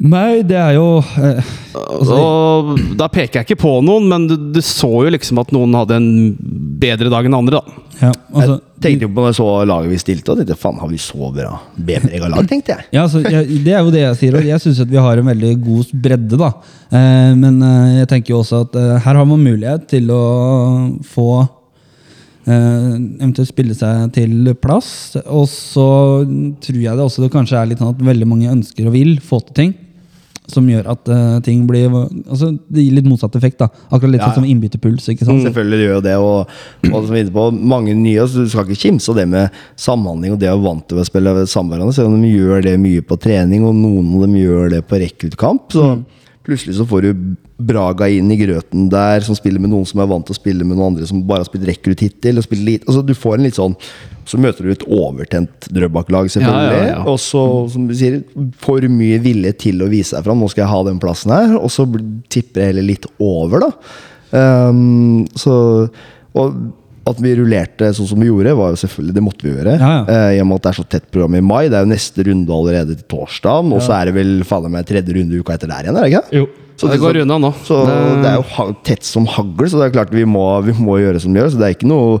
Nei, 0.00 0.40
det 0.48 0.56
er 0.56 0.78
jo 0.78 0.86
eh, 1.20 1.48
Og 1.76 2.70
da 2.96 3.08
peker 3.12 3.40
jeg 3.40 3.48
ikke 3.50 3.60
på 3.60 3.72
noen, 3.84 4.06
men 4.08 4.26
du, 4.30 4.36
du 4.54 4.60
så 4.64 4.88
jo 5.04 5.12
liksom 5.12 5.40
at 5.42 5.52
noen 5.52 5.76
hadde 5.76 5.98
en 5.98 6.08
bedre 6.80 7.10
dag 7.12 7.28
enn 7.28 7.36
andre, 7.36 7.60
da. 7.60 7.82
ja, 8.06 8.12
altså, 8.32 8.54
Jeg 8.56 8.84
tenkte 8.86 9.04
jo 9.04 9.10
på 9.12 9.20
når 9.20 9.28
jeg 9.34 9.38
så 9.42 9.48
laget 9.68 9.92
vi 9.92 9.98
stilte, 10.00 10.32
og 10.32 10.40
tenkte 10.40 10.56
faen, 10.56 10.80
har 10.80 10.88
vi 10.88 11.00
så 11.04 11.28
bra 11.34 11.52
B-prega 11.76 12.30
lag, 12.32 12.48
tenkte 12.48 12.72
jeg. 12.78 12.86
Ja, 12.96 13.04
altså, 13.04 13.20
jeg, 13.26 13.60
Det 13.66 13.74
er 13.76 13.84
jo 13.84 13.92
det 13.92 14.04
jeg 14.06 14.18
sier. 14.22 14.38
Og 14.40 14.48
jeg 14.48 14.64
syns 14.64 14.80
vi 14.88 15.04
har 15.04 15.20
en 15.20 15.28
veldig 15.34 15.52
god 15.66 15.92
bredde. 16.08 16.40
da. 16.40 16.50
Eh, 16.88 17.32
men 17.36 17.60
eh, 17.66 17.98
jeg 18.00 18.10
tenker 18.14 18.34
jo 18.34 18.40
også 18.40 18.62
at 18.64 18.80
eh, 18.80 18.96
her 19.04 19.20
har 19.20 19.28
man 19.28 19.44
mulighet 19.44 19.84
til 19.92 20.08
å 20.16 20.22
få 21.12 21.28
eh, 22.48 22.96
Eventuelt 23.20 23.52
spille 23.52 23.76
seg 23.76 24.08
til 24.16 24.54
plass. 24.64 24.90
Og 25.26 25.44
så 25.52 25.86
tror 26.64 26.80
jeg 26.80 26.96
det 26.96 27.04
også 27.04 27.26
det 27.26 27.32
kanskje 27.36 27.60
er 27.60 27.68
litt 27.74 27.84
sånn 27.84 27.92
at 27.92 28.02
veldig 28.10 28.32
mange 28.32 28.48
ønsker 28.56 28.88
og 28.88 28.96
vil 28.96 29.18
få 29.20 29.44
til 29.50 29.58
ting. 29.60 29.76
Som 30.50 30.68
gjør 30.70 30.88
at 30.92 31.08
uh, 31.10 31.38
ting 31.46 31.62
blir 31.68 31.88
altså 31.94 32.50
Det 32.66 32.84
gir 32.84 32.96
litt 32.98 33.08
motsatt 33.08 33.36
effekt. 33.38 33.58
da 33.62 33.68
Akkurat 33.90 34.10
litt 34.14 34.20
Ja, 34.20 34.28
ja. 34.28 34.34
sånn 34.34 34.42
som 34.44 34.50
innbytterpuls. 34.50 35.08
ikke 35.12 35.26
sant? 35.28 35.42
Selvfølgelig 35.46 35.84
gjør 35.86 35.94
jo 35.96 36.04
det, 36.06 36.16
og, 36.18 36.54
og 36.90 36.98
som 37.06 37.14
vi 37.14 37.22
er 37.24 37.32
på, 37.34 37.46
mange 37.74 37.94
nye, 37.96 38.26
så 38.28 38.44
du 38.44 38.50
skal 38.52 38.66
ikke 38.68 38.82
kimse 38.88 39.10
av 39.12 39.20
det 39.20 39.26
med 39.30 39.60
samhandling 39.80 40.34
og 40.34 40.40
det 40.42 40.50
å 40.50 40.56
være 40.58 40.66
vant 40.68 40.86
til 40.90 41.00
å 41.00 41.06
spille 41.06 41.34
sammen 41.46 41.70
med 41.70 41.78
hverandre, 41.78 41.96
selv 41.96 42.12
om 42.12 42.22
de 42.22 42.32
gjør 42.34 42.64
det 42.66 42.76
mye 42.82 43.02
på 43.06 43.18
trening, 43.22 43.64
og 43.68 43.76
noen 43.78 44.14
av 44.16 44.24
dem 44.26 44.34
gjør 44.40 44.70
det 44.76 44.82
på 44.90 44.98
rekruttkamp, 45.02 45.70
så 45.74 45.86
plutselig 46.46 46.76
så 46.78 46.86
får 46.88 47.04
du 47.04 47.24
Braga 47.60 48.08
inn 48.08 48.30
i 48.32 48.38
grøten 48.40 48.88
der, 48.92 49.20
som 49.26 49.36
spiller 49.36 49.60
med 49.60 49.72
noen 49.72 49.84
som 49.88 50.00
er 50.00 50.08
vant 50.08 50.24
til 50.26 50.36
å 50.36 50.40
spille 50.40 50.64
med 50.64 50.78
noen 50.78 50.94
andre 50.94 51.08
som 51.08 51.20
bare 51.28 51.44
har 51.44 51.50
spilt 51.50 51.68
rekrutt-hittil, 51.68 52.40
og 52.40 52.46
spiller 52.46 52.72
lite, 52.72 52.88
altså 52.88 53.04
du 53.04 53.12
får 53.16 53.36
en 53.36 53.46
litt 53.48 53.60
sånn 53.60 53.76
så 54.30 54.38
møter 54.38 54.66
du 54.66 54.70
et 54.70 54.84
overtent 54.86 55.66
Drøbak-lag, 55.74 56.28
selvfølgelig. 56.30 56.76
Ja, 56.76 56.82
ja, 56.84 56.90
ja. 56.92 56.98
Og 57.10 57.18
så, 57.22 57.42
som 57.72 57.88
du 57.88 57.94
sier, 57.98 58.20
for 58.62 58.84
mye 58.92 59.18
vilje 59.22 59.52
til 59.64 59.82
å 59.82 59.88
vise 59.90 60.14
deg 60.14 60.28
fram. 60.28 60.38
Nå 60.42 60.50
skal 60.52 60.64
jeg 60.64 60.70
ha 60.70 60.82
den 60.86 61.00
plassen 61.02 61.34
her. 61.34 61.56
Og 61.58 61.72
så 61.74 61.86
tipper 62.30 62.62
jeg 62.62 62.72
heller 62.72 62.86
litt 62.86 63.08
over, 63.16 63.66
da. 63.66 63.70
Um, 64.30 65.24
så 65.34 65.54
Og 66.38 66.60
at 67.08 67.20
vi 67.22 67.32
rullerte 67.38 67.88
sånn 67.96 68.08
som 68.10 68.20
vi 68.20 68.28
gjorde, 68.28 68.52
var 68.58 68.74
jo 68.74 68.78
selvfølgelig 68.82 69.14
Det 69.16 69.22
måtte 69.24 69.46
vi 69.46 69.52
gjøre. 69.54 69.76
Ja, 69.80 69.90
ja. 69.96 70.02
Eh, 70.30 70.36
I 70.36 70.40
og 70.42 70.50
med 70.50 70.60
at 70.60 70.66
det 70.66 70.70
er 70.72 70.78
så 70.82 70.84
tett 70.92 71.06
program 71.10 71.34
i 71.38 71.40
mai. 71.40 71.62
Det 71.72 71.78
er 71.78 71.86
jo 71.86 71.92
neste 71.94 72.26
runde 72.28 72.52
allerede 72.52 72.96
til 72.98 73.06
torsdag. 73.10 73.70
Og 73.72 73.80
så 73.82 73.94
er 73.96 74.10
det 74.10 74.14
vel 74.18 74.34
faen 74.46 74.68
meg 74.70 74.86
tredje 74.88 75.16
runde 75.16 75.40
uka 75.40 75.56
etter 75.56 75.70
der 75.72 75.88
igjen, 75.88 75.96
er 75.96 76.06
det 76.06 76.12
ikke? 76.12 76.40
Jo. 76.42 76.46
Så 76.80 76.88
det 76.88 77.00
går 77.00 77.18
unna 77.24 77.36
nå. 77.40 77.50
Så 77.66 77.82
det 77.84 78.28
er 78.30 78.38
jo 78.40 78.68
tett 78.86 79.04
som 79.04 79.26
hagl, 79.28 79.66
så 79.68 79.80
det 79.80 79.90
er 79.90 79.96
klart 79.98 80.14
vi 80.16 80.24
må, 80.24 80.44
vi 80.64 80.72
må 80.80 80.96
gjøre 81.00 81.20
som 81.20 81.32
vi 81.34 81.40
gjør. 81.42 81.50
Så 81.52 81.60
det 81.60 81.66
er 81.68 81.74
ikke 81.76 81.90
noe 81.90 82.20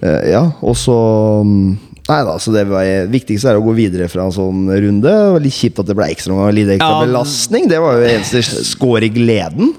eh, 0.00 0.30
Ja, 0.32 0.44
og 0.64 0.76
så 0.80 0.96
mm, 1.44 1.70
Nei 2.10 2.20
da, 2.26 2.32
så 2.42 2.50
det 2.50 2.64
viktigste 3.12 3.52
er 3.52 3.58
å 3.60 3.62
gå 3.62 3.74
videre 3.76 4.08
fra 4.10 4.24
en 4.24 4.32
sånn 4.34 4.64
runde. 4.72 5.04
Det 5.06 5.34
var 5.36 5.44
Litt 5.44 5.54
kjipt 5.54 5.78
at 5.78 5.86
det 5.90 5.94
ble 5.98 6.08
ekstra, 6.10 6.48
litt 6.50 6.72
ekstra 6.74 6.88
Ja. 6.96 7.02
belastning. 7.04 7.68
Det 7.70 7.78
var 7.78 8.00
jo 8.00 8.08
eneste 8.08 8.40
skår 8.66 9.06
i 9.06 9.10
gleden. 9.14 9.74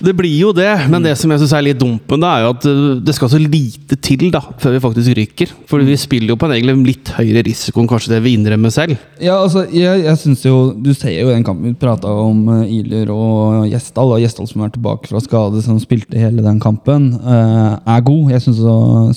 Det 0.00 0.14
blir 0.16 0.32
jo 0.32 0.50
det, 0.56 0.68
men 0.88 1.04
det 1.04 1.12
som 1.20 1.30
jeg 1.32 1.42
synes 1.42 1.52
er 1.56 1.64
litt 1.66 1.80
dumt 1.80 2.06
med 2.08 2.22
det, 2.22 2.28
er 2.30 2.44
jo 2.44 2.52
at 2.54 2.66
uh, 2.68 3.00
det 3.04 3.14
skal 3.16 3.30
så 3.32 3.40
lite 3.40 3.98
til 4.00 4.30
da, 4.32 4.40
før 4.62 4.74
vi 4.74 4.82
faktisk 4.86 5.16
ryker. 5.18 5.52
For 5.68 5.84
vi 5.84 5.96
spiller 6.00 6.32
jo 6.32 6.38
på 6.40 6.48
en 6.48 6.54
egentlig 6.56 6.94
litt 6.94 7.12
høyere 7.18 7.44
risiko 7.46 7.82
enn 7.82 7.90
kanskje 7.90 8.14
det 8.14 8.22
vi 8.24 8.32
innrømmer 8.38 8.72
selv. 8.72 8.96
Ja, 9.20 9.36
altså, 9.42 9.66
jeg, 9.68 10.04
jeg 10.06 10.16
synes 10.20 10.44
jo 10.46 10.54
Du 10.80 10.92
ser 10.96 11.12
jo 11.12 11.28
den 11.28 11.44
kampen 11.44 11.68
vi 11.68 11.76
prata 11.76 12.08
om 12.08 12.42
uh, 12.48 12.64
Iler 12.64 13.12
og 13.12 13.68
Gjesdal. 13.68 14.16
Og 14.16 14.24
Gjesdal 14.24 14.48
som 14.48 14.64
er 14.64 14.72
tilbake 14.74 15.10
fra 15.12 15.22
skade, 15.24 15.60
som 15.66 15.80
spilte 15.82 16.20
hele 16.20 16.44
den 16.46 16.60
kampen, 16.62 17.12
uh, 17.20 17.76
er 17.84 18.04
god. 18.06 18.32
Jeg 18.32 18.46
syns 18.46 18.64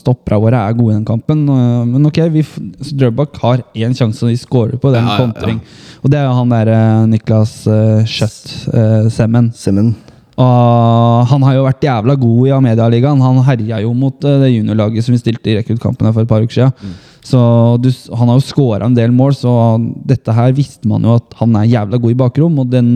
stopperne 0.03 0.41
våre 0.43 0.65
er 0.67 0.77
gode 0.77 0.93
i 0.93 0.99
den 0.99 1.07
kampen. 1.07 1.47
Uh, 1.47 1.83
men 1.87 2.11
ok, 2.11 2.25
vi, 2.33 2.45
Drøbak 2.91 3.39
har 3.43 3.63
én 3.73 3.95
sjanse, 3.95 4.25
og 4.25 4.33
vi 4.33 4.39
scorer 4.41 4.75
på 4.79 4.91
den 4.93 5.07
Ja, 5.07 5.19
ja, 5.31 5.55
ja. 5.55 5.59
Og 6.03 6.11
det 6.11 6.19
er 6.19 6.25
jo 6.27 6.35
han 6.35 6.51
derre 6.51 6.79
Niklas 7.07 7.61
uh, 7.71 8.01
Schjøtt, 8.03 8.57
uh, 8.75 9.07
Semmen. 9.07 9.53
Og 10.41 11.27
han 11.29 11.43
har 11.45 11.57
jo 11.57 11.65
vært 11.67 11.85
jævla 11.85 12.15
god 12.17 12.47
i 12.47 12.53
Amedia-ligaen. 12.55 13.21
Han 13.21 13.41
herja 13.45 13.81
jo 13.83 13.93
mot 13.97 14.25
eh, 14.25 14.39
det 14.41 14.53
juniorlaget 14.55 15.05
som 15.05 15.13
vi 15.13 15.21
stilte 15.21 15.51
i 15.51 15.57
rekruttkampen 15.59 16.09
for 16.09 16.23
et 16.23 16.31
par 16.31 16.45
uker 16.45 16.55
siden. 16.57 16.95
Så 17.23 17.39
du, 17.81 17.87
han 18.13 18.27
har 18.27 18.35
jo 18.39 18.43
scora 18.43 18.85
en 18.85 18.95
del 18.97 19.11
mål, 19.15 19.31
så 19.39 19.51
dette 20.05 20.33
her 20.35 20.51
visste 20.51 20.87
man 20.91 21.05
jo 21.07 21.15
at 21.15 21.33
han 21.39 21.55
er 21.55 21.69
jævla 21.71 21.99
god 22.03 22.11
i 22.11 22.17
bakrom. 22.19 22.57
Og 22.59 22.67
den, 22.69 22.89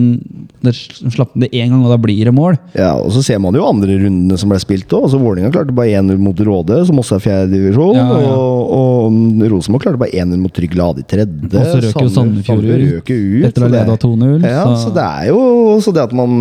den 0.62 0.74
slapp 0.74 1.32
han 1.32 1.46
det 1.46 1.50
én 1.56 1.70
gang, 1.72 1.80
og 1.86 1.90
da 1.94 1.96
blir 2.02 2.28
det 2.28 2.34
mål. 2.36 2.58
Ja, 2.76 2.92
og 3.00 3.08
så 3.14 3.22
ser 3.24 3.40
man 3.40 3.56
jo 3.56 3.64
andre 3.64 3.96
rundene 4.02 4.36
som 4.38 4.52
ble 4.52 4.58
spilt 4.60 4.92
òg. 4.92 5.06
Altså, 5.08 5.20
Vålerenga 5.22 5.52
klarte 5.54 5.72
bare 5.76 5.96
1-0 6.02 6.20
mot 6.20 6.36
Råde, 6.44 6.82
som 6.88 7.00
også 7.00 7.16
er 7.16 7.24
fjerdedivisjon. 7.24 7.96
Ja, 7.96 8.06
ja. 8.20 8.34
Og, 8.36 8.74
og 9.08 9.46
Rosenborg 9.54 9.86
klarte 9.86 10.02
bare 10.04 10.12
1-0 10.20 10.42
mot 10.44 10.52
Trygg 10.54 10.76
Lade 10.76 11.00
i 11.00 11.08
tredje. 11.08 11.48
Og 11.48 11.72
så 11.72 11.80
røk 11.86 12.02
jo 12.04 12.12
Sandefjord 12.18 12.68
ut 12.68 13.12
ut. 13.14 13.48
etter 13.48 13.64
å 13.64 13.66
ha 13.66 13.72
leda 13.78 13.96
det- 13.96 14.02
2-0, 14.04 14.44
Ja, 14.44 14.64
så- 14.68 14.76
så 14.84 14.94
det 14.94 15.04
er 15.08 15.26
jo 15.32 15.40
så 15.80 15.92
det 15.94 16.02
at 16.04 16.12
man 16.12 16.38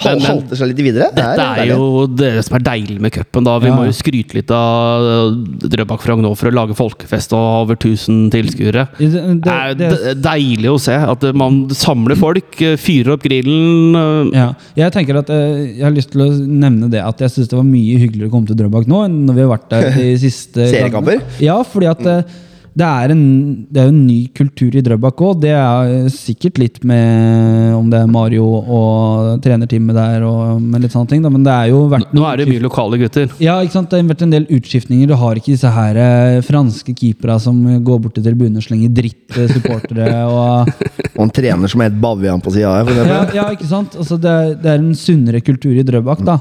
hal- 0.00 0.20
halter 0.30 0.56
seg 0.56 0.70
litt 0.70 0.82
videre. 0.86 1.10
det 1.10 1.24
Dette 1.26 1.48
er 1.58 1.66
jo 1.74 2.06
det 2.06 2.44
som 2.46 2.56
er 2.56 2.64
deilig 2.70 3.00
med 3.00 3.12
cupen. 3.12 3.44
da. 3.44 3.58
Vi 3.58 3.66
Ja, 3.68 3.76
må 3.76 3.84
jo 3.86 3.92
skryte 3.98 4.34
litt 4.38 4.50
av 4.50 5.34
Drøbak 5.60 6.00
Frogn 6.02 6.22
nå 6.22 6.36
for 6.36 6.50
å 6.50 6.54
lage 6.54 6.74
folkefest 7.00 7.32
og 7.36 7.44
over 7.64 7.78
1000 7.78 8.30
tilskuere. 8.34 8.86
Det, 8.98 9.08
Det 9.10 9.34
det, 9.44 9.54
er 9.54 9.74
det, 9.78 10.14
deilig 10.22 10.70
å 10.70 10.78
se 10.80 10.94
at 10.94 11.24
man 11.34 11.62
samler 11.74 12.18
folk, 12.18 12.52
uh, 12.60 12.76
fyrer 12.80 13.14
opp 13.16 13.24
grillen. 13.24 13.96
uh, 13.96 14.30
Ja, 14.36 14.48
jeg 14.76 14.92
tenker 14.94 15.20
at 15.20 15.30
eh, 15.30 15.78
jeg 15.78 15.84
har 15.84 15.94
lyst 15.94 16.12
til 16.12 16.24
å 16.24 16.30
nevne 16.30 16.90
det 16.92 17.02
at 17.02 17.20
jeg 17.20 17.32
syns 17.34 17.50
det 17.50 17.58
var 17.58 17.66
mye 17.66 17.98
hyggeligere 18.00 18.30
å 18.30 18.34
komme 18.34 18.50
til 18.50 18.58
Drøbak 18.60 18.88
nå 18.90 19.04
enn 19.06 19.18
når 19.26 19.36
vi 19.38 19.44
har 19.44 19.52
vært 19.54 19.68
der 19.72 19.90
de 19.96 20.06
siste 20.20 20.66
Seriekamper? 20.72 21.22
Ja, 21.42 21.60
fordi 21.66 21.90
at 21.90 22.06
eh, 22.06 22.38
det 22.80 22.86
er, 22.88 23.12
en, 23.12 23.22
det 23.68 23.80
er 23.82 23.88
jo 23.88 23.92
en 23.92 24.04
ny 24.06 24.18
kultur 24.36 24.76
i 24.78 24.82
Drøbak 24.84 25.20
òg. 25.26 25.40
Det 25.42 25.52
er 25.52 26.08
sikkert 26.14 26.60
litt 26.62 26.78
med 26.86 27.74
om 27.76 27.90
det 27.92 28.00
er 28.00 28.10
Mario 28.10 28.46
og 28.60 29.42
trenerteamet 29.44 29.98
der 29.98 30.24
og 30.24 30.62
med 30.62 30.84
litt 30.84 30.94
sånne 30.94 31.10
ting, 31.10 31.24
da, 31.24 31.32
men 31.32 31.44
det 31.44 31.52
er 31.52 31.70
jo 31.74 31.82
vært 31.92 32.14
Nå 32.16 32.24
er 32.26 32.40
det 32.40 32.48
mye 32.48 32.62
lokale 32.64 32.98
gutter. 33.00 33.28
ja, 33.42 33.58
ikke 33.60 33.76
sant? 33.76 33.90
Det 33.92 34.00
har 34.00 34.08
vært 34.08 34.24
en 34.24 34.32
del 34.32 34.48
utskiftninger. 34.56 35.10
Du 35.10 35.16
har 35.20 35.38
ikke 35.40 35.52
disse 35.52 35.70
her 35.74 35.98
eh, 36.00 36.40
franske 36.46 36.94
keepera 36.96 37.36
som 37.42 37.58
går 37.84 38.00
bort 38.06 38.16
til 38.16 38.24
tribunen 38.26 38.60
og 38.60 38.64
slenger 38.66 38.92
dritt 38.96 39.20
til 39.34 39.50
supportere. 39.52 40.24
og 40.26 40.70
Og 41.20 41.26
en 41.26 41.32
trener 41.36 41.68
som 41.68 41.82
het 41.84 41.96
Bavian 42.00 42.40
på 42.40 42.52
sida 42.54 42.70
her. 42.78 43.02
ja, 43.04 43.20
ja, 43.36 43.46
ikke 43.52 43.68
sant? 43.68 43.96
Altså, 43.98 44.16
det, 44.20 44.30
er, 44.30 44.54
det 44.62 44.70
er 44.72 44.80
en 44.80 44.94
sunnere 44.96 45.42
kultur 45.44 45.76
i 45.76 45.84
Drøbak 45.84 46.22
da, 46.24 46.38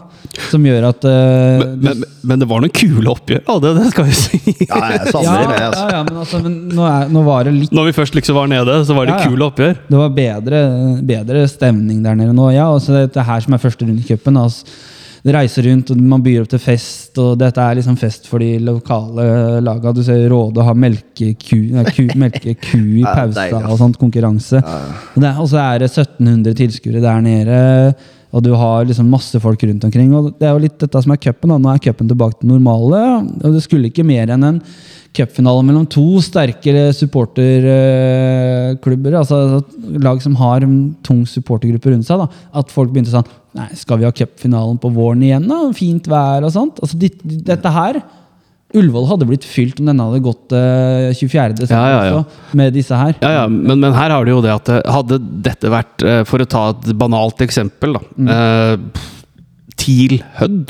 som 0.48 0.64
gjør 0.64 0.88
at 0.94 1.08
eh, 1.10 1.66
Men, 1.66 1.80
men, 1.84 2.04
men 2.32 2.40
det 2.40 2.48
var 2.48 2.64
noen 2.64 2.72
kule 2.76 3.12
oppgjør, 3.12 3.42
da, 3.48 3.58
det, 3.66 3.74
det 3.80 3.90
skal 3.92 4.08
vi 4.08 4.16
si. 4.16 4.40
Ja, 4.70 4.80
jeg 4.94 5.10
ja, 5.10 5.34
det 5.36 5.50
med, 5.50 5.58
ja, 5.60 5.68
altså. 5.68 5.86
ja, 5.92 6.00
men, 6.06 6.18
altså, 6.22 6.29
men 6.44 6.56
nå, 6.76 6.84
er, 6.86 7.10
nå 7.14 7.24
var 7.26 7.48
det 7.48 7.54
litt 7.56 7.74
Når 7.76 7.90
vi 7.90 7.96
først 7.98 8.16
liksom 8.18 8.38
var 8.38 8.52
nede, 8.52 8.78
så 8.86 8.96
var 8.98 9.08
det 9.10 9.16
Ja, 9.16 9.24
ja. 9.24 9.32
kule 9.32 9.48
oppgjør. 9.50 9.76
Det 9.90 9.98
var 10.00 10.14
bedre, 10.16 10.62
bedre 11.10 11.44
stemning 11.50 12.04
der 12.06 12.16
nede 12.20 12.36
nå. 12.38 12.52
Ja, 12.56 12.70
altså 12.74 12.94
dette 13.00 13.26
her 13.26 13.44
som 13.46 13.56
er 13.58 13.62
første 13.64 13.88
runde 13.88 14.04
i 14.04 14.08
cupen. 14.08 14.38
Altså, 14.40 14.66
det 15.26 15.34
reiser 15.36 15.66
rundt, 15.68 15.90
og 15.92 16.00
man 16.14 16.22
byr 16.24 16.46
opp 16.46 16.52
til 16.54 16.62
fest, 16.64 17.18
og 17.20 17.34
dette 17.42 17.60
er 17.60 17.76
liksom 17.76 17.98
fest 18.00 18.30
for 18.30 18.40
de 18.40 18.54
lokale 18.64 19.26
laga. 19.66 19.92
Du 19.92 20.00
ser 20.06 20.22
Råde 20.32 20.64
har 20.64 20.78
melkeku, 20.80 21.58
ku, 21.90 22.06
melkeku 22.22 22.80
i 23.02 23.04
pausa 23.04 23.50
og 23.66 23.76
sånt, 23.82 24.00
konkurranse. 24.00 24.62
Og 24.64 25.20
det 25.26 25.34
Og 25.36 25.50
så 25.52 25.60
er 25.66 25.84
det 25.84 25.92
1700 25.92 26.56
tilskuere 26.62 27.04
der 27.04 27.20
nede. 27.26 27.60
Og 28.32 28.44
du 28.46 28.52
har 28.54 28.86
liksom 28.86 29.10
masse 29.10 29.40
folk 29.42 29.64
rundt 29.66 29.84
omkring. 29.88 30.14
Og 30.14 30.32
det 30.40 30.48
er 30.48 30.54
jo 30.54 30.62
litt 30.62 30.78
dette 30.80 31.02
som 31.02 31.12
er 31.12 31.18
cupen. 31.18 31.50
Nå 31.60 31.72
er 31.74 31.82
cupen 31.82 32.08
tilbake 32.08 32.40
til 32.40 32.52
normale. 32.52 33.00
Og 33.42 33.56
det 33.58 33.64
skulle 33.66 33.90
ikke 33.90 34.06
mer 34.06 34.30
enn 34.36 34.46
en 34.46 34.60
cupfinale 35.18 35.64
mellom 35.66 35.86
to 35.90 36.04
sterkere 36.22 36.92
supporterklubber. 36.96 39.14
Altså 39.20 39.38
lag 40.04 40.22
som 40.24 40.36
har 40.40 40.60
en 40.66 40.76
tung 41.06 41.22
supportergruppe 41.28 41.92
rundt 41.94 42.08
seg. 42.08 42.18
da. 42.22 42.28
At 42.62 42.68
folk 42.74 42.90
begynte 42.94 43.14
sånn 43.16 43.28
Nei, 43.58 43.66
skal 43.74 43.98
vi 43.98 44.06
ha 44.06 44.12
cupfinalen 44.14 44.78
på 44.78 44.92
våren 44.94 45.24
igjen, 45.26 45.48
da? 45.50 45.56
Fint 45.74 46.06
vær 46.08 46.44
og 46.46 46.52
sånt. 46.54 46.78
Altså, 46.86 46.94
dit- 47.02 47.24
dette 47.48 47.66
her 47.74 47.98
Ullevål 48.78 49.08
hadde 49.10 49.26
blitt 49.26 49.42
fylt 49.50 49.80
om 49.82 49.88
denne 49.90 50.06
hadde 50.06 50.20
gått 50.22 50.54
eh, 50.54 51.10
24. 51.18 51.56
desember 51.58 51.90
Ja, 51.90 51.90
ja, 51.90 52.04
ja. 52.06 52.14
også, 52.20 52.54
med 52.60 52.70
disse 52.78 52.94
her. 53.00 53.16
Ja, 53.24 53.32
ja, 53.40 53.48
men, 53.50 53.80
men 53.82 53.90
her 53.98 54.10
har 54.14 54.22
du 54.24 54.30
jo 54.36 54.44
det 54.46 54.52
at 54.54 54.70
eh, 54.70 54.86
hadde 54.94 55.18
dette 55.42 55.66
vært, 55.74 55.98
eh, 56.06 56.22
for 56.30 56.38
å 56.38 56.46
ta 56.46 56.68
et 56.76 56.94
banalt 57.02 57.42
eksempel, 57.42 57.98
da 57.98 58.02
Mm. 58.14 58.30
eh, 58.30 58.78
TIL 59.76 60.20
Hødd. 60.38 60.70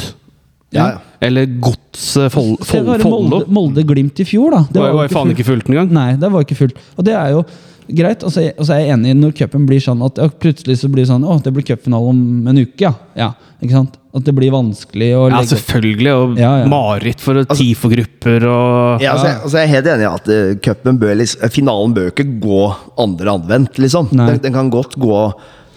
Ja, 0.72 0.88
ja. 0.94 0.98
Eller 1.22 1.49
Godset 1.59 2.32
Fol 2.32 2.53
Follo. 2.63 2.95
Molde, 3.03 3.41
Molde 3.51 3.84
Glimt 3.88 4.20
i 4.24 4.28
fjor, 4.28 4.53
da. 4.55 4.61
Det 4.72 4.80
var, 4.84 4.93
var 4.95 5.09
jo 5.09 5.15
faen 5.17 5.34
ikke 5.34 5.47
fullt 5.49 5.67
engang. 5.72 5.91
Nei, 5.91 6.13
det 6.20 6.30
var 6.32 6.45
ikke 6.45 6.55
fullt. 6.61 6.80
Og 6.95 7.05
det 7.07 7.15
er 7.20 7.34
jo 7.36 7.43
greit. 7.89 8.24
Og 8.24 8.32
så 8.32 8.45
og 8.53 8.65
så 8.67 8.76
er 8.76 8.84
jeg 8.86 8.93
enig 8.95 9.15
når 9.20 9.34
cupen 9.39 9.65
blir 9.67 9.82
sånn 9.84 10.01
at 10.05 10.20
ja, 10.22 10.30
plutselig 10.32 10.80
så 10.80 10.89
blir 10.91 11.03
det 11.03 11.11
sånn 11.11 11.26
Å, 11.28 11.39
det 11.43 11.51
blir 11.55 11.65
cupfinale 11.67 12.11
om 12.13 12.47
en 12.51 12.61
uke, 12.61 12.86
ja. 12.86 12.93
ja. 13.20 13.32
Ikke 13.59 13.76
sant? 13.76 13.97
At 14.15 14.26
det 14.26 14.34
blir 14.38 14.53
vanskelig 14.53 15.09
å 15.17 15.26
Ja, 15.30 15.41
selvfølgelig. 15.45 16.13
Og 16.15 16.39
Ja, 16.39 16.53
ja. 16.63 16.70
mareritt 16.72 17.20
for 17.22 17.41
Altså- 17.41 17.59
TIFO-grupper 17.59 18.45
og 18.47 19.03
Ja, 19.03 19.13
altså, 19.13 19.28
jeg, 19.28 19.38
altså, 19.43 19.57
jeg 19.59 19.67
er 19.67 19.74
helt 19.76 19.91
enig 19.93 20.07
i 20.07 20.11
at 20.13 20.30
eh, 20.34 20.55
cupen 20.70 20.99
bør 21.01 21.15
liksom, 21.20 21.51
finalen 21.53 21.93
bør 21.97 22.11
ikke 22.13 22.28
gå 22.41 22.61
andre 23.05 23.36
anvendt, 23.36 23.78
liksom. 23.82 24.09
Den, 24.15 24.39
den 24.47 24.55
kan 24.55 24.72
godt 24.74 24.95
gå, 24.97 25.20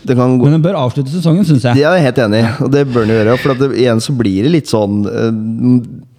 Men 0.07 0.57
den 0.57 0.64
bør 0.64 0.78
avslutte 0.84 1.12
sesongen, 1.12 1.46
syns 1.48 1.66
jeg. 1.68 1.78
Det 1.78 1.84
er 1.86 1.98
jeg 1.98 2.09
helt 2.09 2.22
enig 2.26 2.40
i, 2.42 2.48
og 2.64 2.72
det 2.74 2.86
bør 2.90 3.07
den 3.07 3.16
gjøre. 3.16 3.36
For 3.42 3.55
at 3.55 3.61
det, 3.62 3.68
igjen 3.82 4.03
så 4.03 4.16
blir 4.16 4.46
det 4.46 4.57
litt 4.57 4.72
sånn 4.72 5.05
uh, 5.07 5.36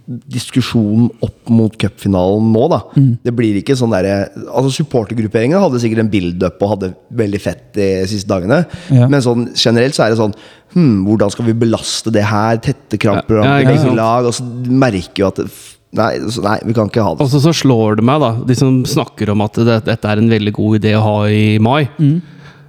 diskusjonen 0.03 1.07
opp 1.23 1.51
mot 1.53 1.75
cupfinalen 1.79 2.49
nå, 2.51 2.63
da. 2.71 2.79
Det 3.23 3.34
blir 3.36 3.55
ikke 3.61 3.75
sånn 3.79 3.93
derre 3.93 4.25
Altså 4.51 4.73
Supportergrupperingen 4.81 5.61
hadde 5.61 5.79
sikkert 5.79 6.03
en 6.03 6.09
build-up 6.11 6.59
og 6.59 6.73
hadde 6.73 6.89
veldig 7.23 7.39
fett 7.41 7.69
de 7.77 7.88
siste 8.11 8.27
dagene. 8.27 8.63
Ja. 8.91 9.07
Men 9.11 9.23
sånn 9.23 9.47
generelt 9.55 9.95
så 9.95 10.05
er 10.05 10.13
det 10.13 10.19
sånn 10.19 10.36
hm, 10.75 11.05
Hvordan 11.07 11.31
skal 11.31 11.47
vi 11.47 11.55
belaste 11.63 12.11
det 12.13 12.25
her? 12.27 12.59
Tette 12.63 12.99
krampprogram 12.99 13.47
Ja, 13.47 13.61
ja, 13.63 13.77
ja 13.79 13.95
lag. 13.95 14.27
Og 14.27 14.36
så 14.36 14.43
merker 14.67 15.23
jo 15.23 15.31
at 15.31 15.39
det, 15.39 15.47
Nei, 15.93 16.13
så, 16.34 16.41
nei, 16.41 16.55
vi 16.65 16.73
kan 16.73 16.88
ikke 16.89 17.03
ha 17.05 17.11
det. 17.13 17.21
Og 17.21 17.29
så, 17.29 17.51
slår 17.53 17.99
det 17.99 18.05
meg, 18.07 18.23
da, 18.23 18.31
de 18.49 18.55
som 18.57 18.79
snakker 18.89 19.29
om 19.29 19.43
at 19.45 19.59
det, 19.61 19.75
dette 19.86 20.09
er 20.09 20.21
en 20.21 20.31
veldig 20.31 20.53
god 20.57 20.79
idé 20.79 20.95
å 20.97 21.03
ha 21.05 21.17
i 21.29 21.59
mai. 21.61 21.84
Eh, 22.01 22.15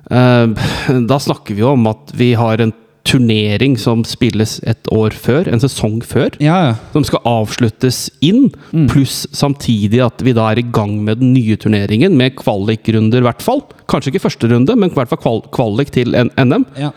da 0.08 1.18
snakker 1.20 1.56
vi 1.56 1.62
jo 1.64 1.74
om 1.74 1.86
at 1.90 2.12
vi 2.16 2.34
har 2.38 2.60
en 2.60 2.74
turnering 3.04 3.74
som 3.76 4.00
spilles 4.08 4.56
et 4.64 4.88
år 4.92 5.12
før, 5.12 5.48
en 5.52 5.60
sesong 5.60 5.98
før. 6.08 6.32
Ja, 6.42 6.56
ja. 6.70 6.72
Som 6.94 7.04
skal 7.04 7.20
avsluttes 7.28 8.06
inn, 8.24 8.48
pluss 8.90 9.26
samtidig 9.36 10.00
at 10.04 10.24
vi 10.24 10.32
da 10.36 10.48
er 10.50 10.62
i 10.62 10.66
gang 10.74 10.96
med 11.04 11.20
den 11.20 11.34
nye 11.36 11.58
turneringen 11.60 12.16
med 12.16 12.38
kvalikrunder, 12.40 13.20
i 13.20 13.28
hvert 13.28 13.44
fall. 13.44 13.60
Kanskje 13.92 14.14
ikke 14.14 14.24
første 14.24 14.48
runde, 14.50 14.76
men 14.80 14.92
i 14.92 14.96
hvert 14.96 15.12
fall 15.12 15.44
kvalik 15.54 15.92
til 15.94 16.16
NM. 16.16 16.66
ja. 16.80 16.94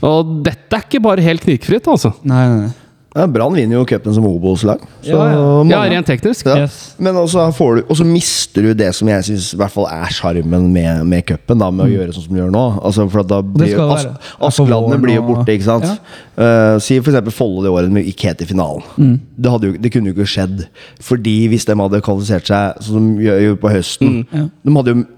Og 0.00 0.38
dette 0.46 0.72
er 0.72 0.86
ikke 0.86 1.02
bare 1.04 1.20
helt 1.20 1.42
knirkefritt, 1.44 1.84
altså. 1.92 2.14
Nei, 2.24 2.40
nei, 2.48 2.60
nei. 2.62 2.70
Ja, 3.10 3.24
Brann 3.26 3.56
vinner 3.56 3.74
jo 3.74 3.86
cupen 3.90 4.14
som 4.14 4.26
Obos-lag. 4.28 4.82
Ja, 5.02 5.18
ja. 5.32 5.46
Ja, 5.66 5.78
rent 5.90 6.06
teknisk. 6.06 6.46
Ja. 6.46 6.62
Yes. 6.62 6.94
Men 7.02 7.16
også, 7.18 7.48
får 7.56 7.80
du, 7.80 7.80
og 7.90 7.98
så 7.98 8.04
mister 8.06 8.68
du 8.68 8.70
det 8.78 8.92
som 8.94 9.08
jeg 9.10 9.24
syns 9.26 9.48
er 9.58 10.12
sjarmen 10.14 10.68
med, 10.70 11.02
med 11.10 11.26
cupen, 11.26 11.58
da, 11.58 11.72
med 11.74 11.88
å 11.88 11.90
gjøre 11.90 12.14
sånn 12.14 12.28
som 12.28 12.36
du 12.36 12.38
gjør 12.38 12.52
nå. 12.54 12.62
Altså, 12.78 13.08
for 13.10 13.24
at 13.24 13.32
da 13.32 13.40
blir 13.42 13.72
jo 13.72 13.88
As 13.96 14.06
Askeladden 14.52 15.02
blir 15.02 15.18
jo 15.18 15.26
borte, 15.26 15.56
ikke 15.56 15.66
sant. 15.66 15.88
Ja. 15.90 15.96
Eh, 16.38 16.76
si 16.84 17.00
eksempel 17.00 17.34
Follo 17.34 17.66
det 17.66 17.74
året 17.74 17.90
med 17.90 18.06
gikk 18.06 18.28
helt 18.28 18.46
i 18.46 18.50
finalen. 18.52 18.86
Mm. 18.94 19.18
Det, 19.34 19.54
hadde 19.56 19.72
jo, 19.72 19.80
det 19.82 19.94
kunne 19.96 20.12
jo 20.12 20.18
ikke 20.18 20.30
skjedd. 20.36 20.64
Fordi 21.10 21.36
hvis 21.50 21.66
de 21.66 21.78
hadde 21.82 22.04
kvalifisert 22.06 22.46
seg 22.46 22.78
sånn 22.78 22.94
som 23.00 23.12
de 23.18 23.26
gjør 23.26 23.58
på 23.60 23.74
høsten 23.74 24.20
Ja. 24.30 24.46
De 24.46 24.78
hadde 24.78 24.94
jo 24.94 25.08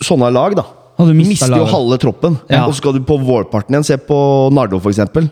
Sånne 0.00 0.30
lag, 0.32 0.54
da. 0.56 0.62
Hadde 0.96 1.12
mister 1.12 1.52
jo 1.52 1.66
halve 1.68 1.98
troppen. 2.00 2.38
Ja. 2.48 2.62
Og 2.64 2.72
så 2.72 2.80
skal 2.80 2.94
du 2.96 3.02
på 3.04 3.18
vårparten 3.20 3.74
igjen. 3.74 3.84
Se 3.84 3.98
på 4.00 4.16
Nardo, 4.56 4.78
for 4.80 4.88
eksempel. 4.88 5.26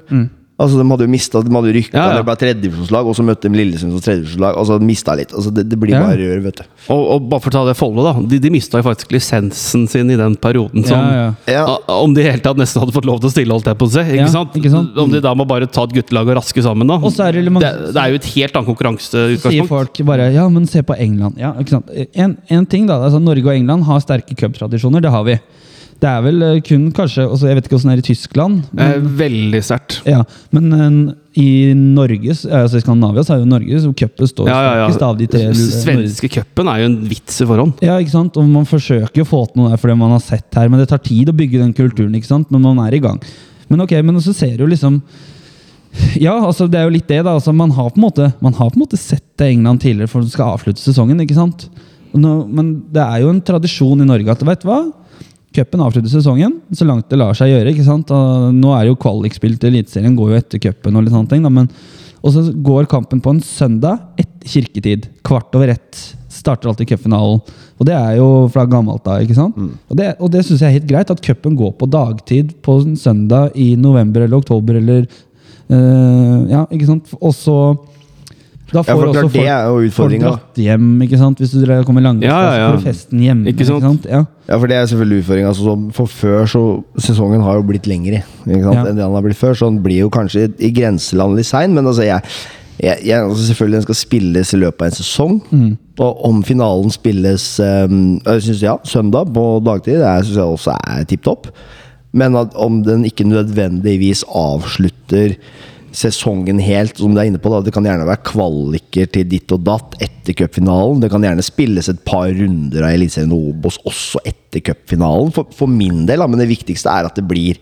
Altså, 0.55 0.79
de 0.79 0.85
hadde 0.87 1.03
jo 1.03 1.11
mistet, 1.11 1.43
de 1.49 1.51
hadde 1.51 1.71
rykka 1.75 1.97
Ja, 1.99 2.03
ja. 2.13 2.19
Det 2.21 2.25
ble 2.29 2.35
tredjedivisjonslag, 2.39 3.09
og 3.11 3.17
så 3.19 3.25
møtte 3.27 3.49
de 3.51 3.59
Lillesund 3.59 3.91
som 3.91 4.03
tredjedivisjonslag. 4.05 4.55
Altså, 4.61 4.77
de 4.79 4.87
mista 4.87 5.17
litt. 5.19 5.33
Altså, 5.35 5.51
det, 5.51 5.65
det 5.69 5.79
blir 5.83 5.91
Ja. 5.97 6.03
bare 6.07 6.15
rør, 6.21 6.43
vet 6.45 6.61
du. 6.61 6.63
Og, 6.95 7.01
og 7.17 7.25
bare 7.33 7.43
for 7.43 7.51
å 7.51 7.55
ta 7.57 7.63
det 7.67 7.75
Follo, 7.77 8.05
da. 8.07 8.13
De, 8.31 8.39
de 8.39 8.51
mista 8.55 8.79
jo 8.79 8.87
faktisk 8.87 9.11
lisensen 9.11 9.89
sin 9.91 10.13
i 10.15 10.19
den 10.21 10.37
perioden 10.39 10.87
som 10.87 11.35
Ja. 11.51 11.65
Om 11.91 12.15
de 12.15 12.23
i 12.23 12.29
hele 12.31 12.39
tatt 12.45 12.57
nesten 12.63 12.85
hadde 12.85 12.95
fått 12.95 13.09
lov 13.11 13.19
til 13.19 13.33
å 13.33 13.35
stille, 13.35 13.51
holdt 13.51 13.67
jeg 13.67 13.81
på 13.83 13.89
å 13.89 13.93
si. 13.97 14.05
Ikke, 14.07 14.21
Ja, 14.23 14.29
sant? 14.31 14.55
ikke 14.55 14.71
sant? 14.71 14.95
Om 14.97 15.11
de 15.11 15.21
da 15.27 15.35
må 15.35 15.43
bare 15.51 15.67
ta 15.67 15.89
et 15.89 15.97
guttelag 15.99 16.31
og 16.31 16.39
raske 16.39 16.63
sammen, 16.63 16.87
da. 16.87 17.01
Og 17.03 17.11
så 17.11 17.27
er 17.27 17.33
det 17.41 17.51
mange- 17.51 17.67
det, 17.67 17.91
det 17.99 18.01
er 18.05 18.15
jo 18.15 18.23
et 18.23 18.31
helt 18.37 18.55
annet 18.55 18.71
konkurranseutgangspunkt. 18.71 19.51
sier 19.59 19.67
folk 19.67 19.99
bare 20.07 20.31
Ja, 20.33 20.49
men 20.49 20.67
se 20.71 20.83
på 20.87 20.95
England. 20.97 21.35
Ja, 21.37 21.51
ikke 21.59 21.71
sant? 21.81 21.91
En, 22.15 22.39
en 22.49 22.65
ting 22.67 22.87
da, 22.87 23.01
altså 23.03 23.19
Norge 23.21 23.43
og 23.51 23.55
England 23.59 23.83
har 23.91 23.99
sterke 24.07 24.39
cuptradisjoner. 24.39 25.03
Det 25.03 25.11
har 25.11 25.25
vi. 25.25 25.41
Det 26.05 26.11
er 26.11 26.25
vel 26.27 26.43
eh, 26.45 26.59
kun 26.61 26.89
kanskje 26.93 27.25
også, 27.25 27.47
Jeg 27.49 27.57
vet 27.57 27.69
ikke 27.69 27.77
åssen 27.79 27.89
det 27.89 27.95
er 27.97 28.03
i 28.03 28.07
Tyskland. 28.11 28.59
Eh, 28.77 28.97
veldig 29.25 29.61
sterkt. 29.65 30.03
Ja, 30.09 30.19
Men 30.53 30.67
eh, 30.77 30.97
i 31.41 31.73
Norge, 31.75 32.35
altså 32.45 32.79
i 32.79 32.83
Skandinavia 32.85 33.25
så 33.25 33.35
er 33.35 33.41
jo 33.41 33.49
Norge 33.49 33.81
som 33.83 33.95
cupen 33.97 34.29
står 34.29 34.51
Ja, 34.53 34.59
ja, 34.63 34.73
sterkest 34.85 35.07
av 35.07 35.17
de 35.19 35.27
tre. 35.33 35.41
ja. 35.49 35.55
Svenske 35.57 36.29
cupen 36.37 36.69
er 36.71 36.83
jo 36.83 36.91
en 36.91 36.99
vits 37.09 37.41
i 37.41 37.47
forhånd. 37.49 37.81
Ja, 37.83 37.97
ikke 38.03 38.13
sant? 38.13 38.37
Og 38.39 38.47
Man 38.53 38.69
forsøker 38.69 39.25
å 39.25 39.29
få 39.29 39.41
til 39.49 39.63
noe 39.63 39.73
der 39.73 39.81
fordi 39.81 39.97
man 39.99 40.13
har 40.15 40.23
sett 40.23 40.61
her, 40.61 40.69
men 40.69 40.83
det 40.83 40.91
tar 40.93 41.01
tid 41.03 41.33
å 41.33 41.37
bygge 41.37 41.63
den 41.63 41.73
kulturen. 41.75 42.15
ikke 42.15 42.31
sant? 42.31 42.53
Men 42.53 42.63
man 42.69 42.83
er 42.85 42.95
i 42.99 43.01
gang. 43.03 43.23
Men 43.73 43.81
ok, 43.81 43.97
men 44.05 44.21
så 44.21 44.35
ser 44.37 44.59
du 44.61 44.67
liksom 44.69 45.01
Ja, 46.21 46.35
altså 46.37 46.67
det 46.69 46.79
er 46.81 46.89
jo 46.89 46.95
litt 46.95 47.09
det, 47.09 47.23
da. 47.25 47.33
Altså, 47.39 47.55
man, 47.55 47.71
har 47.71 47.89
på 47.95 47.99
en 47.99 48.05
måte, 48.05 48.29
man 48.45 48.53
har 48.59 48.71
på 48.71 48.77
en 48.77 48.85
måte 48.85 48.99
sett 49.01 49.25
det 49.39 49.49
England 49.55 49.81
tidligere 49.81 50.11
for 50.11 50.21
det 50.27 50.35
skal 50.35 50.53
avslutte 50.59 50.83
sesongen. 50.83 51.23
ikke 51.25 51.39
sant? 51.39 51.69
Nå, 52.15 52.45
men 52.47 52.77
det 52.95 53.03
er 53.03 53.25
jo 53.25 53.33
en 53.33 53.41
tradisjon 53.43 54.03
i 54.03 54.07
Norge 54.07 54.31
at 54.31 54.43
vet 54.47 54.63
du 54.63 54.69
hva? 54.69 54.83
Cupen 55.55 55.83
avslutter 55.85 56.11
sesongen 56.11 56.57
så 56.75 56.87
langt 56.89 57.07
det 57.11 57.19
lar 57.21 57.37
seg 57.39 57.53
gjøre. 57.53 57.71
ikke 57.71 57.87
sant? 57.87 58.11
Og 58.11 58.55
nå 58.57 58.73
er 58.75 58.89
jo 58.89 58.99
kvalikspill 58.99 59.55
til 59.61 59.71
Eliteserien 59.71 60.17
går 60.19 60.33
jo 60.33 60.41
etter 60.41 60.63
cupen. 60.63 60.97
Og 60.97 61.05
litt 61.05 61.15
sånne 61.15 61.31
ting, 61.31 61.45
da, 61.47 61.53
men 61.53 61.71
og 62.25 62.33
så 62.33 62.43
går 62.65 62.87
kampen 62.89 63.21
på 63.21 63.35
en 63.35 63.43
søndag 63.45 64.01
etter 64.17 64.49
kirketid. 64.49 65.11
Kvart 65.27 65.53
over 65.57 65.75
ett 65.75 65.99
starter 66.33 66.71
alltid 66.71 66.89
cupfinalen. 66.89 67.43
Og 67.79 67.87
det 67.89 67.95
er 67.97 68.17
jo 68.17 68.29
fra 68.53 68.65
gammelt 68.69 69.05
av. 69.07 69.21
ikke 69.23 69.37
sant? 69.37 69.59
Og 69.91 69.99
det, 69.99 70.15
og 70.19 70.33
det 70.33 70.45
syns 70.47 70.63
jeg 70.65 70.71
er 70.71 70.79
helt 70.79 70.89
greit, 70.89 71.13
at 71.13 71.23
cupen 71.25 71.57
går 71.59 71.75
på 71.79 71.89
dagtid 71.93 72.55
på 72.65 72.79
en 72.81 72.97
søndag 72.97 73.53
i 73.61 73.75
november 73.77 74.25
eller 74.25 74.41
oktober 74.41 74.81
eller 74.81 75.05
eh, 75.05 76.39
Ja, 76.49 76.65
ikke 76.73 76.89
sant? 76.89 77.13
Og 77.21 77.37
så 77.37 77.59
da 78.75 78.83
får 78.83 78.99
for 78.99 79.11
også 79.13 79.29
folk, 79.29 79.37
er 79.47 79.69
jo 79.71 79.91
folk 79.95 80.15
dratt 80.23 80.59
hjem, 80.61 80.89
ikke 81.07 81.19
sant? 81.21 81.39
Hvis 81.41 81.53
du 81.55 81.63
kommer 81.87 82.03
langt, 82.05 82.25
Ja, 82.27 82.39
ja, 82.43 82.55
ja. 82.65 82.73
festen 82.83 83.23
hjemme. 83.23 83.47
Ikke 83.53 83.67
sant? 83.69 84.09
Ja. 84.11 84.25
Ja, 84.49 84.59
for 84.59 84.67
det 84.69 84.77
er 84.77 84.89
selvfølgelig 84.91 85.23
utfordringa. 85.23 85.53
Altså, 85.55 85.77
for 85.97 86.11
før 86.11 86.45
så 86.51 86.65
Sesongen 87.01 87.41
har 87.47 87.57
jo 87.57 87.63
blitt 87.71 87.87
lengre 87.89 88.21
ikke 88.45 88.61
sant? 88.67 88.75
Ja. 88.77 88.85
enn 88.91 88.99
det 88.99 89.07
han 89.07 89.15
har 89.17 89.25
blitt 89.25 89.39
før, 89.41 89.55
så 89.57 89.71
den 89.71 89.81
blir 89.87 90.03
jo 90.05 90.11
kanskje 90.13 90.51
i 90.59 90.73
grenseland 90.77 91.39
litt 91.39 91.49
sein. 91.49 91.73
Men 91.77 91.87
altså, 91.89 92.05
jeg, 92.05 92.21
jeg, 92.83 92.99
jeg 93.07 93.23
altså 93.23 93.47
Selvfølgelig 93.49 93.79
den 93.81 93.87
skal 93.89 94.01
spilles 94.03 94.53
i 94.53 94.61
løpet 94.61 94.83
av 94.83 94.91
en 94.91 94.99
sesong. 94.99 95.39
Og 96.03 96.25
om 96.29 96.43
finalen 96.45 96.91
spilles 96.91 97.47
um, 97.63 98.19
jeg 98.27 98.43
synes, 98.49 98.63
ja, 98.67 98.77
søndag 98.85 99.31
på 99.33 99.47
dagtid, 99.65 100.03
det 100.03 100.15
syns 100.27 100.37
jeg 100.43 100.45
også 100.59 100.75
er 100.91 101.05
tipp 101.09 101.23
topp. 101.25 101.49
Men 102.15 102.37
at 102.39 102.53
om 102.55 102.83
den 102.87 103.05
ikke 103.09 103.25
nødvendigvis 103.27 104.25
avslutter 104.31 105.35
sesongen 105.95 106.59
helt, 106.63 106.99
som 106.99 107.15
du 107.15 107.21
er 107.21 107.31
inne 107.31 107.41
på. 107.41 107.53
da 107.53 107.63
Det 107.65 107.73
kan 107.75 107.87
gjerne 107.87 108.09
være 108.09 108.27
kvaliker 108.27 109.11
til 109.15 109.27
ditt 109.31 109.55
og 109.55 109.65
datt 109.67 109.97
etter 110.03 110.37
cupfinalen. 110.43 111.01
Det 111.03 111.11
kan 111.13 111.25
gjerne 111.25 111.47
spilles 111.47 111.91
et 111.91 112.05
par 112.07 112.29
runder 112.35 112.85
av 112.85 112.95
Eliteserien 112.97 113.35
Obos 113.35 113.79
også 113.87 114.23
etter 114.27 114.65
cupfinalen. 114.71 115.33
For, 115.35 115.51
for 115.55 115.71
min 115.71 116.05
del, 116.09 116.23
da, 116.23 116.31
men 116.31 116.43
det 116.43 116.51
viktigste 116.51 116.91
er 116.91 117.09
at 117.09 117.19
det 117.19 117.27
blir 117.31 117.61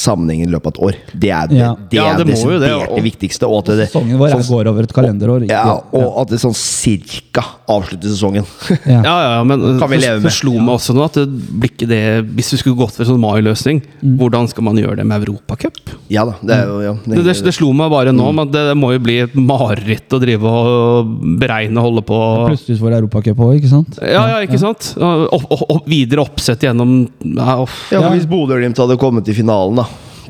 sammenheng 0.00 0.42
i 0.42 0.50
løpet 0.50 0.66
av 0.66 0.72
et 0.74 0.80
år. 0.88 0.96
Det 1.14 1.30
er 1.30 1.46
det, 1.48 1.56
Ja. 1.58 1.74
det, 1.74 1.96
Ja, 1.96 2.04
er 2.12 2.16
det 2.18 2.26
må 2.34 2.60
det, 2.60 2.70
og- 2.72 2.96
det 2.96 3.04
viktigste. 3.04 3.46
Og 3.48 3.58
at 3.60 3.76
det, 3.76 3.88
Sesongen 3.90 4.18
vår 4.18 4.28
er- 4.30 4.36
sånn- 4.40 4.50
går 4.50 4.66
over 4.68 4.82
et 4.82 4.92
kalenderår. 4.92 5.42
ikke- 5.44 5.50
ja, 5.50 5.80
og 5.92 6.20
at 6.22 6.28
det 6.28 6.40
sånn 6.40 6.54
cirka 6.54 7.44
avslutter 7.68 8.08
sesongen. 8.08 8.44
Ja. 8.86 9.02
Ja, 9.02 9.36
ja, 9.38 9.44
men 9.44 9.78
Kan 9.78 9.88
vi 9.90 9.96
leve 9.98 10.14
med. 10.20 10.22
det 10.24 10.32
slo 10.32 10.52
meg 10.58 10.74
også 10.74 10.94
nå 10.94 11.04
at 11.04 11.12
det 11.14 11.28
blir 11.28 11.70
ikke 11.70 11.88
det 11.88 12.26
Hvis 12.36 12.50
vi 12.52 12.56
skulle 12.58 12.76
gått 12.76 12.92
for 12.92 13.02
en 13.04 13.08
sånn 13.14 13.20
mai-løsning, 13.20 13.82
hvordan 14.02 14.48
skal 14.48 14.64
man 14.64 14.76
gjøre 14.76 14.96
det 14.96 15.06
med 15.06 15.22
Europacup? 15.24 15.72
ja 16.10 16.24
da, 16.24 16.34
det 16.42 16.50
er 16.50 16.82
ja, 16.82 16.92
Det, 17.06 17.24
det, 17.24 17.42
det 17.44 17.54
slo 17.54 17.72
meg 17.72 17.90
bare 17.90 18.12
nå, 18.12 18.32
men 18.34 18.46
det, 18.50 18.62
det 18.70 18.76
må 18.76 18.92
jo 18.92 18.98
bli 18.98 19.18
et 19.22 19.34
mareritt 19.34 20.08
å 20.10 20.20
drive 20.20 20.44
og 20.44 21.06
beregne 21.40 21.78
og 21.78 21.84
holde 21.94 22.02
på 22.04 22.18
Plutselig 22.50 22.78
får 22.80 22.92
Europacup 23.00 23.36
òg, 23.36 23.60
ikke 23.60 23.70
sant? 23.70 23.98
Ja, 24.02 24.26
ja, 24.28 24.46
ikke 24.46 24.58
sant? 24.58 24.94
Og, 24.98 25.28
og, 25.32 25.64
og, 25.70 25.86
videre 25.86 26.20
oppsett 26.24 26.60
gjennom 26.60 27.08
ja. 27.22 27.64
Ja. 27.90 28.10
Hvis 28.10 28.26
Bodø-Glimt 28.26 28.76
hadde 28.76 28.98
kommet 28.98 29.24
til 29.24 29.34
finalen, 29.34 29.76
da 29.76 29.83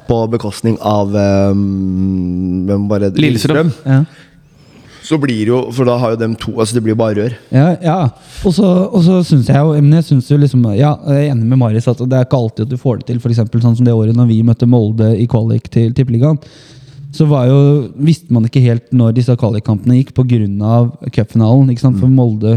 på 0.09 0.21
bekostning 0.33 0.77
av 0.81 1.15
um, 1.15 2.65
Hvem 2.69 2.87
bare? 2.91 3.11
Lillestrøm. 3.17 3.73
Ja. 3.87 4.05
Så 5.05 5.19
blir 5.21 5.43
det 5.43 5.51
jo 5.53 5.61
For 5.75 5.89
da 5.89 5.97
har 6.01 6.15
jo 6.15 6.21
dem 6.23 6.37
to 6.41 6.55
Altså, 6.57 6.77
det 6.77 6.85
blir 6.85 6.95
jo 6.95 7.01
bare 7.01 7.17
rør. 7.19 7.35
Ja, 7.53 7.67
ja. 7.83 7.97
Og 8.45 8.55
så, 8.57 8.69
og 8.89 9.05
syns 9.29 9.51
jeg 9.51 9.57
jo 9.61 9.75
men 9.77 9.99
jeg 9.99 10.07
synes 10.09 10.31
jo 10.31 10.39
liksom, 10.41 10.65
ja, 10.77 10.95
jeg 11.09 11.27
er 11.27 11.33
enig 11.35 11.49
med 11.49 11.61
Marius 11.61 11.89
at 11.93 12.01
det 12.01 12.19
er 12.19 12.29
ikke 12.29 12.41
alltid 12.41 12.67
at 12.67 12.73
du 12.73 12.81
får 12.81 13.01
det 13.01 13.11
til. 13.11 13.21
For 13.21 13.33
eksempel, 13.33 13.63
sånn 13.65 13.77
som 13.77 13.87
det 13.87 13.95
året 13.95 14.17
når 14.17 14.31
vi 14.31 14.43
møtte 14.47 14.69
Molde 14.69 15.11
i 15.21 15.27
kvalik 15.31 15.69
til 15.73 15.93
Tippeligaen. 15.97 16.41
Så 17.15 17.29
var 17.31 17.47
jo, 17.47 17.59
visste 17.95 18.33
man 18.35 18.49
ikke 18.49 18.63
helt 18.65 18.89
når 18.97 19.15
disse 19.15 19.37
kvalikkampene 19.39 20.01
gikk 20.01 20.15
pga. 20.17 20.79
cupfinalen. 21.15 21.71
ikke 21.71 21.85
sant? 21.85 22.01
For 22.01 22.11
Molde 22.11 22.57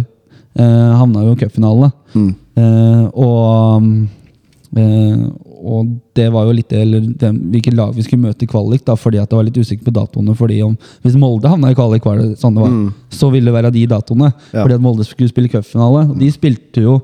eh, 0.57 0.93
havna 0.97 1.25
jo 1.27 1.35
i 1.35 1.41
cupfinalen. 1.41 1.91
Mm. 2.15 2.31
Eh, 2.57 3.03
og 3.13 3.83
eh, 4.81 5.27
og 5.57 5.93
det 6.17 6.27
var 6.33 6.47
jo 6.47 6.55
litt 6.55 6.73
eller 6.75 7.05
det, 7.19 7.29
hvilket 7.53 7.75
lag 7.77 7.93
vi 7.95 8.03
skulle 8.05 8.27
møte 8.27 8.45
i 8.45 8.49
kvalik, 8.49 8.83
da, 8.85 8.95
fordi 8.99 9.19
at 9.21 9.29
det 9.31 9.37
var 9.39 9.47
litt 9.47 9.57
usikker 9.57 9.87
på 9.87 9.93
datoene. 9.95 10.35
fordi 10.37 10.61
om, 10.65 10.75
Hvis 11.03 11.17
Molde 11.19 11.49
havna 11.49 11.71
i 11.71 11.77
kvalik, 11.77 12.05
var 12.05 12.21
det 12.21 12.39
sånn 12.41 12.57
det 12.57 12.65
var, 12.65 12.75
så 13.13 13.31
ville 13.33 13.49
det 13.49 13.55
være 13.57 13.73
de 13.73 13.85
datoene. 13.89 14.31
Ja. 14.53 14.63
Fordi 14.63 14.77
at 14.77 14.83
Molde 14.83 15.07
skulle 15.07 15.31
spille 15.31 15.51
cupfinale. 15.51 16.05
Og 16.11 16.19
de 16.21 16.29
spilte 16.33 16.83
jo 16.85 16.99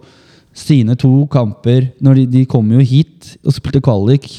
sine 0.54 0.96
to 1.00 1.26
kamper 1.34 1.90
når 2.04 2.22
de, 2.22 2.26
de 2.38 2.46
kom 2.50 2.70
jo 2.76 2.84
hit 2.86 3.34
og 3.42 3.56
spilte 3.56 3.82
kvalik 3.82 4.30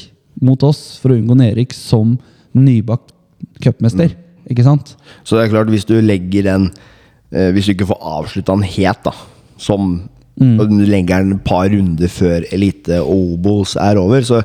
mot 0.41 0.61
oss 0.63 0.95
for 1.01 1.11
å 1.11 1.17
unngå 1.19 1.35
nedrykk 1.39 1.75
som 1.75 2.15
nybakt 2.55 3.11
cupmester. 3.63 4.15
Ikke 4.51 4.65
sant? 4.65 4.95
Så 5.25 5.35
det 5.35 5.45
er 5.45 5.55
klart, 5.55 5.71
hvis 5.73 5.87
du 5.87 5.95
legger 6.03 6.45
den 6.45 6.67
eh, 7.33 7.49
Hvis 7.55 7.65
du 7.65 7.73
ikke 7.73 7.87
får 7.89 8.03
avslutta 8.19 8.53
den 8.53 8.67
helt, 8.75 9.01
da, 9.07 9.13
som 9.57 9.95
og 10.35 10.67
du 10.67 10.81
legger 10.83 11.23
den 11.23 11.37
et 11.37 11.43
par 11.47 11.69
runder 11.71 12.09
før 12.11 12.43
elite 12.51 12.97
og 12.99 13.35
Obos 13.37 13.77
er 13.79 13.95
over, 14.01 14.19
så 14.27 14.41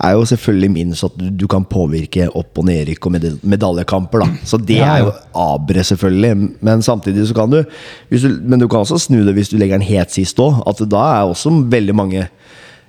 er 0.00 0.14
jo 0.16 0.22
selvfølgelig 0.30 0.70
minst 0.72 1.04
at 1.04 1.18
du, 1.20 1.26
du 1.28 1.44
kan 1.52 1.66
påvirke 1.68 2.30
opp- 2.32 2.56
og 2.62 2.64
nedrykk 2.70 3.06
og 3.06 3.12
medal 3.12 3.36
medaljekamper. 3.42 4.24
da 4.24 4.28
Så 4.48 4.56
det 4.64 4.78
Ja, 4.78 4.94
er 4.94 5.04
jo 5.04 5.12
abre, 5.36 5.84
selvfølgelig. 5.84 6.50
Men 6.64 6.80
samtidig 6.82 7.26
så 7.28 7.34
kan 7.36 7.50
du, 7.52 7.60
hvis 8.08 8.22
du 8.24 8.40
Men 8.42 8.58
du 8.58 8.68
kan 8.68 8.80
også 8.86 8.96
snu 8.98 9.20
det 9.26 9.34
hvis 9.36 9.50
du 9.52 9.58
legger 9.58 9.76
den 9.78 9.86
helt 9.86 10.10
sist 10.16 10.40
òg. 10.40 10.62
At 10.66 10.80
da 10.88 11.04
er 11.20 11.28
også 11.28 11.52
veldig 11.70 11.94
mange 11.94 12.24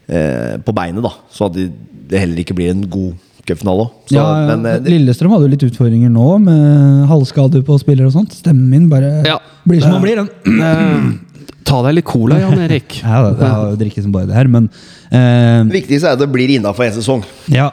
eh, 0.07 0.55
på 0.63 0.71
beinet, 0.75 1.03
da. 1.03 1.11
Så 1.31 1.45
at 1.49 1.53
det, 1.59 1.71
det 2.09 2.19
heller 2.23 2.39
ikke 2.39 2.55
blir 2.55 2.71
en 2.71 2.87
god 2.87 3.13
cupfinale 3.45 3.83
òg. 3.89 3.91
Ja, 4.15 4.23
Men 4.55 4.65
eh, 4.65 4.79
Lillestrøm 4.95 5.35
hadde 5.35 5.45
jo 5.49 5.53
litt 5.57 5.67
utfordringer 5.67 6.09
nå, 6.09 6.39
med 6.39 7.05
halvskader 7.11 7.61
på 7.67 7.77
spillere 7.83 8.07
og 8.07 8.15
sånt. 8.15 8.31
Stemmen 8.39 8.69
min 8.71 8.87
bare 8.89 9.23
Ja. 9.27 9.39
blir 9.67 9.81
som 9.83 9.91
den 9.99 10.01
blir. 10.07 10.23
Den. 10.23 11.19
Ta 11.65 11.79
deg 11.87 11.97
litt 11.97 12.05
cola, 12.07 12.37
Jan 12.41 12.59
Erik. 12.67 12.99
Ja, 13.05 13.23
det, 13.25 13.39
det 13.39 13.49
har 13.53 13.79
drikket 13.79 14.05
som 14.05 14.13
bare 14.13 14.29
det 14.29 14.37
her, 14.37 14.49
men 14.51 14.69
eh, 15.09 15.63
det 15.65 15.79
viktigste 15.81 16.11
er 16.11 16.19
at 16.19 16.21
det 16.21 16.29
blir 16.33 16.53
innafor 16.57 16.87
en 16.89 16.95
sesong. 16.99 17.25
ja. 17.53 17.71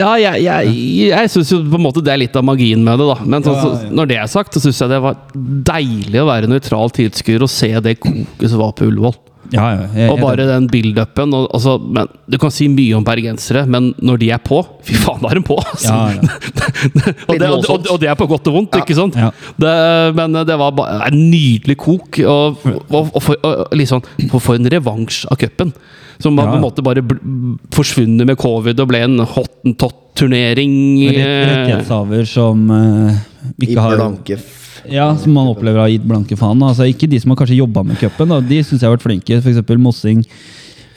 Ja, 0.00 0.14
jeg, 0.16 0.46
jeg, 0.46 0.70
jeg 1.10 1.28
syns 1.28 1.50
jo 1.52 1.58
på 1.68 1.76
en 1.76 1.82
måte 1.84 2.00
det 2.00 2.08
er 2.14 2.20
litt 2.22 2.36
av 2.40 2.44
magien 2.48 2.80
med 2.80 2.96
det, 3.02 3.04
da. 3.10 3.16
Men 3.28 3.44
så, 3.44 3.52
så, 3.60 3.72
når 3.92 4.08
det 4.08 4.16
er 4.16 4.30
sagt, 4.32 4.56
så 4.56 4.62
syns 4.64 4.80
jeg 4.80 4.88
det 4.94 5.00
var 5.04 5.18
deilig 5.68 6.22
å 6.22 6.28
være 6.30 6.48
nøytral 6.48 6.88
tilskuer 6.96 7.44
og 7.44 7.52
se 7.52 7.68
det 7.84 7.98
koket 8.00 8.48
som 8.48 8.62
var 8.62 8.72
på 8.78 8.88
Ullevål. 8.88 9.12
Ja, 9.52 9.66
ja, 9.74 9.84
jeg- 9.94 10.10
Og 10.12 10.18
bare 10.20 10.44
den 10.48 10.66
build-upen. 10.68 11.32
Altså, 11.52 11.76
du 12.28 12.36
kan 12.38 12.50
si 12.52 12.66
mye 12.68 12.96
om 12.98 13.04
bergensere, 13.04 13.62
men 13.66 13.94
når 14.02 14.18
de 14.20 14.30
er 14.34 14.38
på 14.44 14.58
Fy 14.84 14.92
faen, 14.94 15.22
da 15.22 15.28
er 15.30 15.38
de 15.40 15.44
på! 15.46 15.56
Altså. 15.56 15.88
Ja, 15.88 16.08
ja. 16.12 16.20
og, 17.28 17.38
det, 17.38 17.48
og, 17.48 17.64
og, 17.70 17.86
og 17.94 18.00
det 18.02 18.08
er 18.10 18.14
på 18.20 18.26
godt 18.28 18.46
og 18.50 18.54
vondt, 18.58 18.76
ikke 18.82 18.94
sant? 18.98 19.16
Ja. 19.16 19.30
Det, 19.56 19.72
men 20.18 20.32
det 20.48 20.58
var 20.60 20.70
bare 20.76 21.08
en 21.08 21.30
nydelig 21.30 21.76
kok. 21.80 22.18
Og, 22.24 22.58
og, 22.90 23.08
og, 23.14 23.22
for, 23.22 23.36
og 23.42 23.72
liksom, 23.76 24.02
for, 24.30 24.38
for 24.38 24.54
en 24.60 24.68
revansj 24.72 25.24
av 25.32 25.40
cupen. 25.40 25.72
Som 26.18 26.34
var 26.36 26.48
Ja. 26.48 26.50
på 26.50 26.56
en 26.58 26.64
måte 26.64 26.82
bare 26.82 27.02
forsvunnet 27.70 28.26
med 28.26 28.36
covid 28.40 28.80
og 28.82 28.88
ble 28.90 29.04
en 29.06 29.18
hottentott-turnering. 29.22 30.72
Rett- 31.14 31.50
Rettighetshaver 31.52 32.26
som 32.26 32.64
I 32.72 33.68
ikke 33.68 33.80
har 33.84 33.96
blanke 33.96 34.38
Ja, 34.92 35.10
som 35.20 35.34
man 35.36 35.50
opplever 35.50 35.82
har 35.84 35.90
gitt 35.92 36.06
blanke 36.08 36.36
faen. 36.38 36.62
Altså, 36.64 36.86
ikke 36.88 37.08
de 37.10 37.20
som 37.20 37.32
har 37.34 37.38
kanskje 37.42 37.58
jobba 37.60 37.82
med 37.86 37.98
cupen, 38.00 38.32
de 38.48 38.62
syns 38.64 38.80
jeg 38.82 38.88
har 38.88 38.96
vært 38.96 39.06
flinke. 39.06 39.38
F.eks. 39.42 39.62
Mossing. 39.78 40.24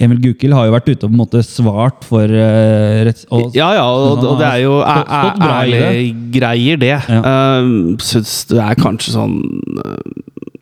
Emil 0.01 0.17
Gukild 0.23 0.55
har 0.57 0.65
jo 0.65 0.73
vært 0.73 0.87
ute 0.89 1.05
og 1.05 1.11
på 1.11 1.13
en 1.13 1.19
måte 1.19 1.41
svart 1.45 2.05
for 2.09 2.25
uh, 2.25 3.01
retts... 3.05 3.27
og- 3.29 3.53
Ja, 3.53 3.67
ja, 3.77 3.83
og, 3.85 4.23
og 4.25 4.39
det 4.39 4.47
er 4.47 4.61
jo 4.63 4.79
ærlige 4.81 6.15
greier, 6.33 6.79
det. 6.81 6.95
Ja. 6.97 7.19
Uh, 7.21 7.97
Syns 8.01 8.39
det 8.49 8.57
er 8.63 8.79
kanskje 8.81 9.13
sånn 9.13 9.35
uh, 9.77 9.99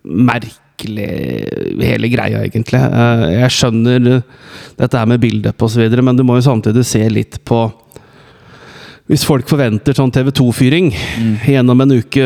merkelig, 0.03 1.07
hele 1.85 2.11
greia, 2.11 2.43
egentlig. 2.49 2.81
Uh, 2.83 3.29
jeg 3.37 3.55
skjønner 3.55 4.09
dette 4.79 4.99
her 4.99 5.07
med 5.13 5.23
bildet 5.23 5.55
og 5.55 5.71
så 5.71 5.85
osv., 5.87 5.99
men 6.03 6.19
du 6.19 6.25
må 6.27 6.35
jo 6.39 6.47
samtidig 6.49 6.83
se 6.87 7.05
litt 7.11 7.39
på 7.47 7.63
hvis 9.09 9.23
folk 9.25 9.47
forventer 9.49 9.95
sånn 9.97 10.11
TV 10.13 10.29
2-fyring 10.37 10.91
Mm. 10.93 11.31
gjennom 11.49 11.81
en 11.81 11.93
uke 11.97 12.25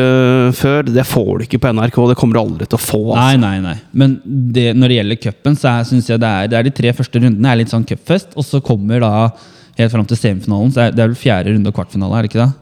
før, 0.52 0.84
det 0.84 1.06
får 1.08 1.30
du 1.38 1.44
ikke 1.46 1.60
på 1.62 1.70
NRK. 1.72 1.96
Det 2.10 2.16
kommer 2.20 2.36
du 2.36 2.40
aldri 2.42 2.66
til 2.68 2.76
å 2.76 2.82
få. 2.84 3.00
Nei, 3.14 3.34
Altså. 3.34 3.40
nei, 3.40 3.60
nei. 3.64 3.74
Men 3.92 4.18
det, 4.24 4.66
når 4.76 4.88
det 4.92 4.98
gjelder 4.98 5.20
cupen, 5.24 5.56
så 5.56 5.72
syns 5.80 5.88
synes 5.94 6.10
jeg 6.12 6.20
det 6.20 6.28
er, 6.28 6.48
det 6.52 6.58
er 6.58 6.62
de 6.68 6.74
tre 6.76 6.92
første 6.92 7.22
rundene 7.24 7.48
er 7.52 7.56
litt 7.62 7.72
sånn 7.72 7.86
cupfest. 7.88 8.36
Og 8.36 8.44
så 8.44 8.60
kommer 8.62 9.00
da 9.00 9.30
helt 9.78 9.90
fram 9.96 10.04
til 10.06 10.16
semifinalen. 10.20 10.70
Så 10.76 10.84
er, 10.84 10.92
det 10.92 11.00
er 11.02 11.08
vel 11.08 11.16
fjerde 11.16 11.54
runde 11.56 11.72
og 11.72 11.74
kvartfinale, 11.74 12.18
er 12.18 12.22
det 12.28 12.30
ikke 12.34 12.44
det? 12.44 12.52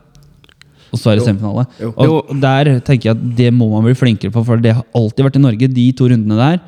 Og 0.93 1.01
så 1.01 1.11
er 1.11 1.16
det 1.19 1.24
semifinale. 1.27 1.66
Og, 1.90 2.31
og 2.31 2.40
der 2.40 2.73
tenker 2.85 3.11
jeg 3.11 3.16
at 3.16 3.36
det 3.36 3.51
må 3.57 3.69
man 3.73 3.82
bli 3.86 3.94
flinkere 3.97 4.31
på, 4.31 4.44
for 4.47 4.57
det 4.62 4.74
har 4.77 4.85
alltid 4.94 5.24
vært 5.27 5.36
i 5.40 5.43
Norge. 5.43 5.69
De 5.73 5.86
to 5.97 6.07
rundene 6.12 6.36
der 6.39 6.61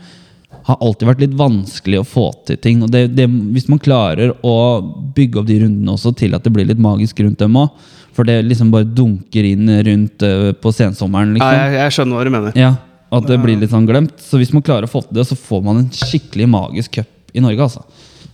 har 0.65 0.79
alltid 0.81 1.09
vært 1.11 1.23
litt 1.25 1.35
vanskelig 1.37 2.01
å 2.01 2.07
få 2.09 2.27
til 2.49 2.57
ting. 2.63 2.81
Og 2.85 2.93
det, 2.93 3.07
det, 3.17 3.27
hvis 3.53 3.67
man 3.69 3.83
klarer 3.83 4.33
å 4.41 4.55
bygge 5.17 5.43
opp 5.43 5.51
de 5.51 5.59
rundene 5.61 5.93
også 5.93 6.15
til 6.17 6.37
at 6.37 6.47
det 6.47 6.53
blir 6.55 6.69
litt 6.71 6.81
magisk 6.81 7.21
rundt 7.21 7.43
dem 7.43 7.59
òg, 7.61 7.85
for 8.15 8.25
det 8.29 8.39
liksom 8.47 8.71
bare 8.73 8.87
dunker 8.87 9.45
inn 9.49 9.69
rundt 9.89 10.23
uh, 10.23 10.53
på 10.55 10.73
sensommeren, 10.73 11.35
Ja, 11.35 11.41
liksom. 11.41 11.61
jeg, 11.61 11.77
jeg 11.83 11.95
skjønner 11.97 12.17
hva 12.17 12.25
du 12.25 12.33
mener. 12.33 12.57
Ja, 12.59 12.73
at 13.15 13.29
det 13.29 13.39
blir 13.43 13.59
litt 13.61 13.73
sånn 13.75 13.89
glemt. 13.91 14.17
Så 14.23 14.41
hvis 14.41 14.55
man 14.55 14.65
klarer 14.65 14.89
å 14.89 14.93
få 14.93 15.03
til 15.05 15.19
det, 15.19 15.27
så 15.29 15.37
får 15.39 15.65
man 15.67 15.83
en 15.83 15.91
skikkelig 15.95 16.49
magisk 16.51 17.01
cup 17.01 17.35
i 17.35 17.43
Norge. 17.43 17.67
altså. 17.69 17.85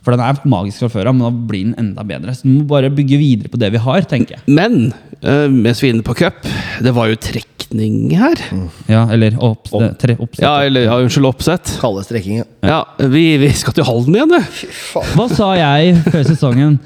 For 0.05 0.15
den 0.15 0.23
er 0.25 0.39
magisk 0.49 0.85
fra 0.85 0.91
før 0.93 1.11
av, 1.11 1.17
men 1.17 1.27
da 1.27 1.49
blir 1.51 1.67
den 1.67 1.75
enda 1.81 2.05
bedre. 2.07 2.33
Så 2.37 2.47
du 2.47 2.53
må 2.55 2.67
bare 2.69 2.93
bygge 2.93 3.19
videre 3.21 3.53
på 3.53 3.61
det 3.61 3.73
vi 3.75 3.83
har, 3.85 4.05
tenker 4.09 4.39
jeg. 4.39 4.45
Men 4.49 4.93
uh, 5.25 5.49
mens 5.51 5.83
vi 5.83 5.91
er 5.91 5.97
inne 5.97 6.07
på 6.07 6.17
cup, 6.23 6.45
det 6.85 6.95
var 6.97 7.11
jo 7.11 7.19
trekning 7.71 8.11
her. 8.19 8.35
Ja, 8.87 9.05
Eller 9.13 9.37
opps, 9.39 9.71
det, 9.71 9.99
tre 9.99 10.17
oppsett. 10.19 10.43
Ja, 10.43 10.63
eller 10.65 10.81
ja, 10.89 10.97
unnskyld, 10.99 11.27
oppsett. 11.27 11.77
Kalde 11.81 12.03
strekkinger. 12.05 12.45
Ja, 12.67 12.81
vi, 12.99 13.37
vi 13.39 13.51
skal 13.55 13.73
til 13.77 13.85
Halden 13.87 14.15
igjen, 14.19 14.29
du. 14.29 14.67
Hva 15.15 15.29
sa 15.31 15.53
jeg 15.59 15.95
før 16.09 16.25
sesongen? 16.27 16.79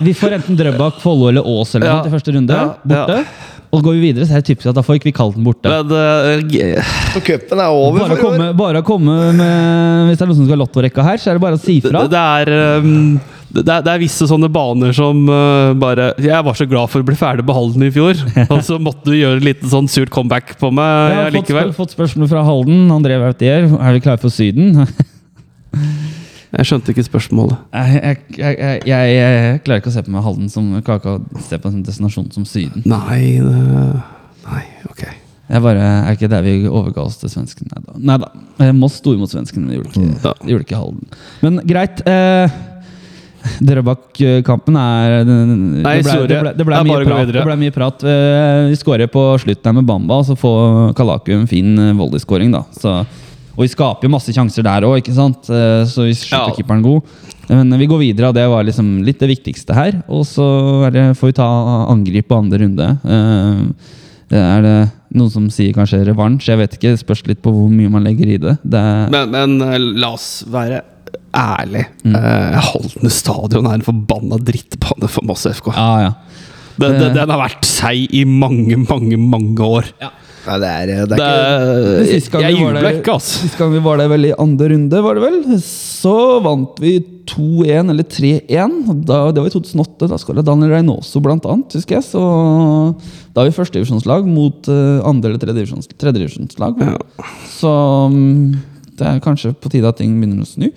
Vi 0.00 0.14
får 0.14 0.38
enten 0.38 0.56
Drøbak, 0.58 1.00
Follo 1.02 1.28
eller 1.30 1.42
Ås 1.46 1.74
eller 1.74 1.86
Ja. 1.90 1.96
noe 1.98 2.06
til 2.06 2.14
første 2.16 2.32
runde. 2.36 2.54
Ja, 2.54 2.74
Borte. 2.84 3.20
ja. 3.20 3.52
Og 3.74 3.82
går 3.82 3.96
vi 3.98 4.00
videre, 4.12 4.24
så 4.24 4.36
er 4.38 4.40
det 4.44 4.46
typisk 4.54 4.70
at 4.70 4.76
da 4.78 4.82
får 4.86 4.96
ikke 5.00 5.08
vi 5.10 5.12
kalt 5.18 5.34
den 5.34 5.44
borte. 5.44 5.68
Men 5.68 5.90
uh, 5.90 6.92
Så 7.12 7.20
cupen 7.26 7.58
er 7.60 7.66
over 7.74 7.98
Bare 7.98 8.06
for 8.08 8.14
i 8.14 8.16
år. 8.16 8.22
komme, 8.22 8.46
bare 8.56 8.80
å 8.80 8.86
komme 8.86 9.16
med 9.36 10.06
Hvis 10.06 10.20
det 10.20 10.22
er 10.22 10.30
noen 10.30 10.38
som 10.38 10.46
skal 10.46 10.54
ha 10.56 10.60
lottorekka 10.62 11.02
her, 11.04 11.18
så 11.20 11.32
er 11.32 11.36
det 11.36 11.42
bare 11.42 11.58
å 11.58 11.60
si 11.60 11.80
det, 11.82 11.90
fra. 11.90 12.04
det 12.08 12.22
er 12.22 12.52
um, 12.86 13.18
det 13.62 13.72
er, 13.72 13.84
det 13.86 13.92
er 13.92 14.02
visse 14.02 14.26
sånne 14.28 14.50
baner 14.52 14.92
som 14.96 15.22
uh, 15.30 15.72
bare 15.78 16.10
Jeg 16.22 16.44
var 16.46 16.56
så 16.58 16.66
glad 16.68 16.90
for 16.92 17.04
å 17.04 17.06
bli 17.06 17.16
ferdig 17.18 17.46
med 17.46 17.56
Halden 17.56 17.86
i 17.86 17.92
fjor, 17.94 18.20
og 18.52 18.60
så 18.66 18.78
måtte 18.82 19.10
du 19.12 19.16
gjøre 19.16 19.44
litt 19.44 19.64
sånn 19.70 19.88
surt 19.90 20.12
comeback 20.14 20.56
på 20.60 20.72
meg 20.74 20.90
Jeg 20.90 21.16
har 21.16 21.30
fått, 21.30 21.38
likevel. 21.40 21.70
spør, 21.70 21.78
fått 21.80 21.96
spørsmål 21.96 22.32
fra 22.32 22.44
Halden. 22.46 22.86
André 22.94 23.20
Wautier, 23.22 23.68
er 23.70 23.96
vi 23.96 24.04
klare 24.04 24.22
for 24.22 24.34
Syden? 24.34 24.74
Jeg 26.56 26.68
skjønte 26.70 26.92
ikke 26.94 27.04
spørsmålet. 27.04 27.58
Jeg, 27.74 28.20
jeg, 28.38 28.82
jeg, 28.88 29.58
klarer 29.66 29.82
ikke 29.82 29.90
å 29.90 29.94
se 29.96 30.04
på 30.06 30.12
meg 30.14 30.24
Halden 30.24 30.48
som 30.48 30.70
kaka 30.78 31.18
klarer 31.18 31.24
å 31.36 31.44
se 31.44 31.58
på 31.60 31.68
en 31.68 31.82
destinasjon 31.84 32.30
som 32.32 32.46
Syden. 32.48 32.86
Nei 32.88 33.36
det, 33.44 33.64
Nei, 34.46 34.62
ok. 34.88 35.02
Jeg 35.46 35.62
bare, 35.62 35.82
Er 36.06 36.16
ikke 36.16 36.30
der 36.30 36.42
vi 36.46 36.54
overga 36.66 37.04
oss 37.04 37.18
til 37.20 37.30
svensken? 37.30 37.68
Nei 37.98 38.16
da. 38.22 38.30
Eh, 38.62 38.72
Moss 38.74 38.98
sto 39.02 39.12
imot 39.14 39.30
svensken, 39.30 39.66
men 39.66 39.76
gjorde 39.76 39.92
ikke, 39.92 40.22
Ja. 40.24 40.32
gjorde 40.48 40.66
ikke 40.66 40.80
Halden. 40.80 41.12
Men 41.42 41.60
greit. 41.66 42.02
Eh, 42.06 42.56
Drøbak-kampen 43.68 44.78
er 44.80 45.26
Nei, 45.26 45.96
det, 46.00 46.06
ble, 46.06 46.26
det, 46.28 46.40
ble, 46.40 46.52
det, 46.56 46.66
ble 46.68 46.80
mye 46.88 47.04
prat, 47.06 47.30
det 47.34 47.44
ble 47.46 47.58
mye 47.60 47.74
prat. 47.74 48.06
Eh, 48.06 48.62
vi 48.72 48.80
skårer 48.80 49.10
på 49.12 49.28
slutten 49.42 49.70
her 49.70 49.76
med 49.78 49.88
Bamba, 49.88 50.20
og 50.22 50.28
så 50.28 50.36
får 50.38 50.94
Kalaku 50.98 51.32
en 51.36 51.48
fin 51.50 51.72
eh. 51.90 52.02
Så, 52.76 52.96
og 53.56 53.62
vi 53.64 53.70
skaper 53.72 54.08
jo 54.08 54.12
masse 54.12 54.34
sjanser 54.34 54.66
der 54.66 54.86
òg, 54.88 55.12
så 55.12 56.06
vi 56.06 56.16
slutter 56.16 56.50
Ja. 56.50 56.56
keeperen 56.56 56.84
god. 56.84 57.16
Men 57.48 57.78
vi 57.78 57.86
går 57.86 58.02
videre, 58.02 58.30
og 58.30 58.34
det 58.34 58.46
var 58.50 58.66
liksom 58.66 59.04
litt 59.06 59.20
det 59.22 59.30
viktigste 59.30 59.74
her. 59.76 60.00
Og 60.08 60.26
så 60.26 60.46
får 60.90 61.30
vi 61.30 61.36
ta 61.38 61.46
angrip 61.92 62.28
på 62.28 62.40
andre 62.42 62.64
runde. 62.64 62.90
Eh, 63.04 63.94
det 64.32 64.42
er 64.42 64.64
det 64.64 64.76
noen 65.14 65.30
som 65.30 65.46
sier 65.54 65.74
kanskje 65.76 66.02
revansj. 66.08 66.48
Jeg 66.50 66.60
vet 66.60 66.76
ikke, 66.76 66.94
det 66.94 67.02
spørs 67.02 67.22
litt 67.28 67.42
på 67.44 67.52
hvor 67.54 67.70
mye 67.70 67.92
man 67.92 68.06
legger 68.06 68.34
i 68.34 68.38
det. 68.42 68.56
det 68.66 68.84
Men, 69.14 69.30
men 69.30 69.56
eh, 69.68 69.78
la 69.78 70.12
oss 70.16 70.44
være 70.50 70.82
ærlig. 71.36 71.86
Mm. 72.04 72.16
Eh, 72.18 72.58
Halden 72.70 73.12
stadion 73.12 73.68
er 73.70 73.78
en 73.78 73.86
forbanna 73.86 74.38
drittbane 74.42 75.10
for 75.10 75.26
Moss 75.28 75.46
FK. 75.50 75.72
ja, 75.76 75.90
ja. 76.08 76.14
Den, 76.76 76.98
det, 77.00 77.06
den 77.16 77.30
har 77.32 77.40
vært 77.40 77.64
seig 77.64 78.12
i 78.12 78.26
mange, 78.28 78.76
mange, 78.82 79.16
mange 79.16 79.64
år. 79.64 79.86
Nei, 80.46 80.56
det 80.62 80.68
er, 80.70 80.90
det 81.10 81.16
er 81.18 81.70
Det, 82.06 82.18
ikke 82.20 82.40
jeg 82.44 82.54
vi 82.54 82.60
jubler 82.62 82.88
ikke, 83.00 83.14
altså. 83.16 83.40
Sist 83.42 83.56
gang 83.58 83.72
vi 83.72 83.80
var 83.82 83.98
der 83.98 84.10
vel 84.12 84.28
i 84.28 84.34
andre 84.38 84.68
runde, 84.74 85.00
var 85.02 85.18
det 85.18 85.24
vel, 85.24 85.38
så 85.64 86.12
vant 86.44 86.76
vi 86.82 86.92
2-1 87.26 87.90
eller 87.94 88.06
3-1. 88.06 88.76
Det 89.08 89.16
var 89.16 89.48
i 89.48 89.54
2008. 89.56 90.10
Da 90.12 90.20
skåra 90.22 90.44
Daniel 90.46 90.76
Reynoso 90.76 91.22
blant 91.24 91.48
annet, 91.50 91.74
husker 91.80 91.98
jeg. 91.98 92.06
Så 92.06 92.22
da 93.34 93.42
er 93.42 93.50
vi 93.50 93.56
førstedivisjonslag 93.56 94.28
mot 94.30 94.70
uh, 94.70 95.02
andre- 95.08 95.32
eller 95.32 95.42
tredjedivisjonslag. 95.42 95.98
Tredje 95.98 96.28
Ja. 96.78 97.32
Så 97.56 97.72
um, 98.06 98.54
det 98.96 99.08
er 99.08 99.24
kanskje 99.24 99.54
på 99.58 99.72
tide 99.72 99.90
at 99.90 99.98
ting 99.98 100.14
begynner 100.20 100.46
å 100.46 100.52
snu. 100.52 100.70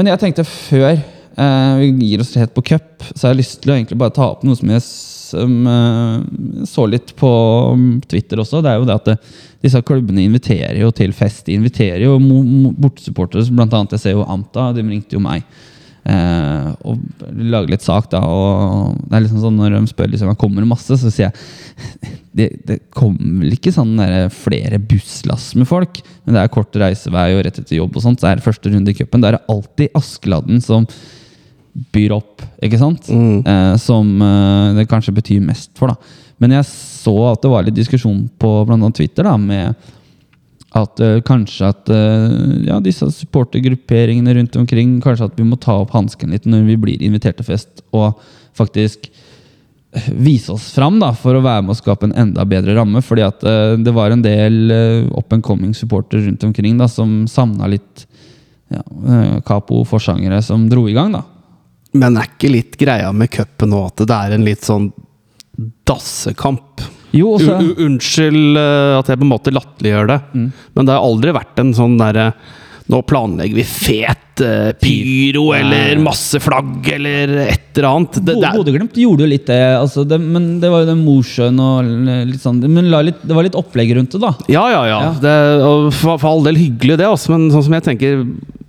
Men 0.00 0.08
jeg 0.08 0.20
tenkte 0.22 0.46
før 0.48 0.94
eh, 0.96 1.80
vi 1.82 2.08
gir 2.08 2.22
oss 2.24 2.32
helt 2.40 2.54
på 2.56 2.62
cup, 2.72 3.04
så 3.12 3.26
har 3.26 3.34
jeg 3.34 3.42
lyst 3.42 3.58
til 3.60 3.74
å 3.74 3.74
egentlig 3.74 3.98
bare 4.00 4.14
ta 4.16 4.30
opp 4.32 4.46
noe 4.48 4.56
som 4.56 4.70
jeg 4.72 4.80
som, 4.80 5.58
eh, 5.68 6.64
så 6.64 6.86
litt 6.88 7.12
på 7.20 7.32
mm, 7.76 7.90
Twitter 8.08 8.40
også. 8.40 8.62
Det 8.64 8.72
er 8.72 8.78
jo 8.80 8.86
det 8.88 8.96
at 8.96 9.10
det, 9.10 9.16
disse 9.60 9.82
klubbene 9.84 10.24
inviterer 10.24 10.80
jo 10.80 10.88
til 10.96 11.12
fest. 11.12 11.44
De 11.50 11.58
inviterer 11.58 12.06
jo 12.06 12.16
bortesupportere, 12.80 13.44
blant 13.52 13.76
annet 13.76 13.98
jeg 13.98 14.06
ser 14.06 14.16
jo 14.16 14.24
Anta. 14.24 14.70
De 14.72 14.86
ringte 14.88 15.18
jo 15.18 15.20
meg. 15.20 15.44
Eh, 16.10 16.70
og 16.88 17.26
lage 17.36 17.74
litt 17.74 17.84
sak, 17.84 18.08
da. 18.12 18.22
Og 18.24 18.96
det 19.06 19.16
er 19.16 19.24
liksom 19.26 19.42
sånn 19.44 19.58
Når 19.60 19.76
de 19.76 19.82
spør 19.90 20.10
liksom, 20.10 20.32
kommer 20.40 20.66
masse, 20.68 20.96
så 20.98 21.12
sier 21.12 21.28
jeg 21.28 22.16
det, 22.38 22.48
det 22.66 22.78
kommer 22.94 23.44
vel 23.44 23.56
ikke 23.56 23.72
sånn 23.74 23.96
der 23.98 24.30
flere 24.34 24.80
busslass 24.82 25.52
med 25.58 25.68
folk. 25.70 26.02
Men 26.24 26.36
det 26.36 26.42
er 26.42 26.52
kort 26.52 26.76
reisevei 26.82 27.30
og 27.36 27.44
rett 27.46 27.62
etter 27.62 27.78
jobb, 27.78 27.96
og 27.96 28.04
sånt, 28.04 28.22
så 28.22 28.30
er 28.30 28.40
det 28.40 28.46
første 28.46 28.72
runde 28.72 28.92
i 28.92 28.98
cupen. 28.98 29.22
Da 29.22 29.32
er 29.32 29.38
det 29.38 29.46
alltid 29.52 29.96
Askeladden 29.98 30.62
som 30.64 30.88
byr 31.94 32.16
opp, 32.16 32.42
ikke 32.66 32.80
sant? 32.80 33.06
Eh, 33.10 33.76
som 33.80 34.10
eh, 34.26 34.80
det 34.80 34.88
kanskje 34.90 35.14
betyr 35.14 35.44
mest 35.44 35.72
for, 35.78 35.92
da. 35.92 36.18
Men 36.40 36.56
jeg 36.56 36.66
så 36.70 37.14
at 37.28 37.42
det 37.44 37.50
var 37.52 37.66
litt 37.66 37.76
diskusjon 37.76 38.24
på 38.40 38.52
blant 38.64 38.80
annet 38.80 38.96
Twitter 38.96 39.26
da, 39.28 39.36
med 39.36 39.90
at 40.78 41.00
uh, 41.02 41.18
kanskje 41.26 41.66
at 41.66 41.90
uh, 41.90 42.34
ja, 42.66 42.76
disse 42.82 43.08
supportergrupperingene 43.14 44.34
rundt 44.36 44.58
omkring 44.60 45.00
Kanskje 45.02 45.26
at 45.26 45.40
vi 45.40 45.46
må 45.46 45.58
ta 45.58 45.74
opp 45.82 45.94
hansken 45.96 46.30
litt 46.30 46.46
når 46.46 46.68
vi 46.68 46.76
blir 46.78 47.02
invitert 47.02 47.40
til 47.40 47.48
fest, 47.48 47.82
og 47.96 48.20
faktisk 48.58 49.08
eh, 49.10 50.10
vise 50.14 50.52
oss 50.54 50.68
fram 50.74 51.00
da, 51.02 51.10
for 51.16 51.34
å 51.34 51.42
være 51.42 51.64
med 51.66 51.74
å 51.74 51.78
skape 51.78 52.06
en 52.06 52.14
enda 52.22 52.44
bedre 52.46 52.76
ramme. 52.78 53.02
Fordi 53.02 53.24
at 53.26 53.42
uh, 53.46 53.74
det 53.80 53.94
var 53.96 54.14
en 54.14 54.22
del 54.22 54.70
up 55.10 55.34
and 55.34 55.42
coming 55.46 55.74
supportere 55.74 56.28
rundt 56.28 56.46
omkring 56.46 56.78
da, 56.78 56.86
som 56.90 57.24
savna 57.30 57.70
litt 57.70 58.06
ja, 58.70 58.84
capo 59.42 59.80
forsangere 59.88 60.38
som 60.46 60.68
dro 60.70 60.84
i 60.86 60.94
gang. 60.94 61.16
da. 61.16 61.24
Men 61.98 62.20
er 62.20 62.30
ikke 62.30 62.52
litt 62.52 62.78
greia 62.78 63.10
med 63.10 63.32
cupen 63.34 63.72
nå 63.72 63.82
at 63.88 64.04
det 64.06 64.14
er 64.14 64.36
en 64.36 64.46
litt 64.46 64.62
sånn 64.62 64.92
dassekamp? 65.88 66.84
Jo, 67.16 67.34
også, 67.36 67.58
u 67.58 67.84
unnskyld 67.86 68.58
eh, 68.60 68.96
at 68.98 69.10
jeg 69.10 69.20
på 69.20 69.26
en 69.26 69.34
måte 69.34 69.54
latterliggjør 69.54 70.10
det, 70.12 70.18
men 70.34 70.86
det 70.86 70.96
har 70.96 71.06
aldri 71.06 71.36
vært 71.36 71.62
en 71.62 71.76
sånn 71.76 72.00
derre 72.00 72.32
Nå 72.90 73.04
planlegger 73.06 73.54
vi 73.54 73.62
fet 73.62 74.40
uh, 74.42 74.72
pyro 74.80 75.52
eller 75.54 76.00
masse 76.02 76.40
flagg 76.42 76.88
eller 76.96 77.36
et 77.44 77.78
eller 77.78 77.86
annet. 77.86 78.16
Bodø-Glimt 78.26 78.98
gjorde 78.98 79.22
jo 79.22 79.28
litt 79.30 79.44
det, 79.46 79.60
altså 79.78 80.02
det, 80.02 80.18
men 80.18 80.56
det 80.58 80.72
var 80.72 80.82
jo 80.82 80.88
den 80.88 81.04
Mosjøen 81.04 81.60
og 81.62 81.86
litt 82.26 82.42
sånn 82.42 82.58
Men 82.64 82.90
la 82.90 83.04
litt, 83.06 83.20
det 83.22 83.36
var 83.36 83.46
litt 83.46 83.58
opplegg 83.58 83.94
rundt 83.94 84.16
det, 84.16 84.22
da. 84.24 84.32
Ja, 84.50 84.64
ja, 84.74 84.82
ja. 84.90 84.98
Ja. 85.06 85.12
Det, 85.22 85.36
og 85.68 85.92
for, 85.94 86.18
for 86.18 86.32
all 86.32 86.42
del 86.48 86.58
hyggelig, 86.58 86.98
det. 86.98 87.06
også, 87.06 87.30
men 87.36 87.46
sånn 87.54 87.68
som 87.68 87.78
jeg 87.78 87.86
tenker 87.92 88.24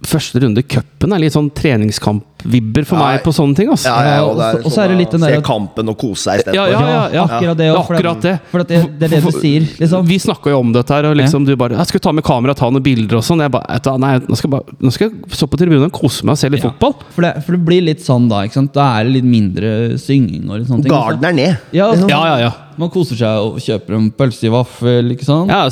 første 0.07 0.41
runde 0.41 0.63
cupen 0.65 1.13
er 1.13 1.21
litt 1.21 1.33
sånn 1.35 1.49
treningskamp-vibber 1.53 2.85
for 2.89 2.97
Ja, 2.97 3.07
meg 3.11 3.23
på 3.25 3.33
sånne 3.35 3.57
ting. 3.57 3.69
Altså. 3.69 3.91
Ja, 3.91 4.15
ja, 4.17 4.23
og, 4.25 4.39
det 4.39 4.47
er, 4.47 4.57
det 4.57 4.65
og 4.65 4.73
så 4.73 4.81
er 4.81 4.89
det 4.89 4.95
sånn 4.95 5.01
litt 5.01 5.13
den 5.15 5.25
der 5.25 5.35
Se 5.35 5.43
kampen 5.45 5.91
og 5.93 5.97
kose 6.01 6.23
seg 6.23 6.41
istedenfor. 6.41 6.57
Ja, 6.57 6.65
ja, 6.71 6.93
ja, 6.95 7.03
ja. 7.13 7.25
akkurat 7.27 7.59
det. 7.59 7.67
Ja, 7.69 7.75
for 7.85 7.99
akkurat 7.99 8.25
det. 8.25 8.33
For 8.51 8.63
det, 8.63 8.81
det 8.97 9.07
er 9.07 9.13
det 9.13 9.21
du 9.27 9.37
sier, 9.37 9.67
liksom. 9.83 10.07
Vi 10.09 10.17
snakka 10.25 10.53
jo 10.53 10.61
om 10.63 10.73
dette 10.75 10.97
her, 10.97 11.09
og 11.11 11.15
liksom 11.19 11.45
du 11.45 11.53
bare 11.55 11.77
'Jeg 11.77 11.91
skal 11.93 12.03
ta 12.07 12.15
med 12.17 12.25
kamera, 12.25 12.57
ta 12.57 12.69
noen 12.69 12.83
bilder 12.83 13.21
og 13.21 13.25
sånn.' 13.27 13.45
Jeg 13.45 13.53
bare 13.53 13.97
Nei, 14.01 14.13
nå 14.19 14.35
skal, 14.37 14.49
jeg 14.49 14.53
bare, 14.57 14.77
nå 14.81 14.91
skal 14.91 15.09
jeg 15.09 15.37
stå 15.37 15.47
på 15.51 15.57
tribunen 15.57 15.85
og 15.85 15.91
kose 15.93 16.25
meg 16.25 16.33
og 16.33 16.37
se 16.41 16.49
litt 16.49 16.63
fotball. 16.63 16.95
For 17.11 17.21
det, 17.21 17.33
for 17.45 17.57
det 17.57 17.65
blir 17.65 17.81
litt 17.85 18.01
sånn 18.01 18.29
da, 18.29 18.43
ikke 18.45 18.57
sant? 18.57 18.73
Da 18.73 18.99
er 18.99 19.05
det 19.05 19.19
litt 19.19 19.27
mindre 19.27 19.97
synging 20.01 20.49
og 20.49 20.61
litt 20.61 20.69
sånne 20.69 20.83
ting. 20.87 20.91
Garden 20.91 21.25
er 21.25 21.33
ned. 21.33 21.57
Ja, 21.71 21.91
altså, 21.91 22.09
Ja, 22.09 22.25
ja, 22.25 22.37
ja. 22.47 22.51
Man 22.77 22.89
koser 22.89 23.15
seg 23.15 23.37
og 23.37 23.59
kjøper 23.61 23.97
en 23.97 24.11
pølse 24.11 24.47
i 24.47 24.53
vaffel, 24.53 25.11
ikke 25.13 25.27
sant? 25.27 25.51
ja 25.51 25.67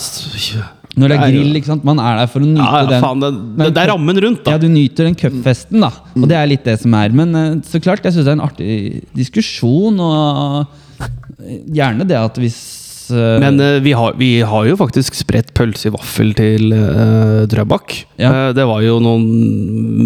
Når 0.97 1.11
det 1.11 1.17
er 1.19 1.31
grill, 1.31 1.57
ikke 1.59 1.69
sant? 1.69 1.83
Man 1.85 1.99
er 2.01 2.17
der 2.23 2.31
for 2.31 2.41
å 2.43 2.47
nyte 2.49 2.65
ja, 2.65 2.79
ja 2.81 2.87
den. 2.89 3.03
faen, 3.05 3.21
det, 3.21 3.29
det, 3.59 3.67
det 3.77 3.83
er 3.83 3.91
rammen 3.93 4.21
rundt, 4.25 4.41
da. 4.43 4.55
Ja, 4.55 4.61
du 4.63 4.67
nyter 4.73 5.05
den 5.07 5.15
cupfesten, 5.19 5.83
da. 5.85 5.91
Og 6.17 6.25
det 6.31 6.35
er 6.39 6.49
litt 6.49 6.65
det 6.65 6.79
som 6.81 6.95
er. 6.97 7.13
Men 7.15 7.35
eh, 7.37 7.53
så 7.69 7.79
klart, 7.83 8.03
jeg 8.03 8.17
syns 8.17 8.25
det 8.25 8.33
er 8.33 8.39
en 8.39 8.47
artig 8.47 8.73
diskusjon, 9.15 10.01
og 10.01 11.05
eh, 11.05 11.61
gjerne 11.77 12.07
det 12.09 12.17
at 12.19 12.41
hvis 12.41 12.57
eh, 13.13 13.37
Men 13.45 13.61
vi, 13.85 13.93
har, 13.95 14.17
vi 14.19 14.31
har 14.45 14.65
jo 14.67 14.75
faktisk 14.81 15.15
spredt 15.21 15.53
pølse 15.57 15.87
i 15.89 15.93
vaffel 15.93 16.33
til 16.37 16.73
uh, 16.73 17.45
Drøbak. 17.49 17.95
Ja. 18.19 18.49
Det 18.57 18.65
var 18.69 18.83
jo 18.85 18.97
noen 19.01 19.29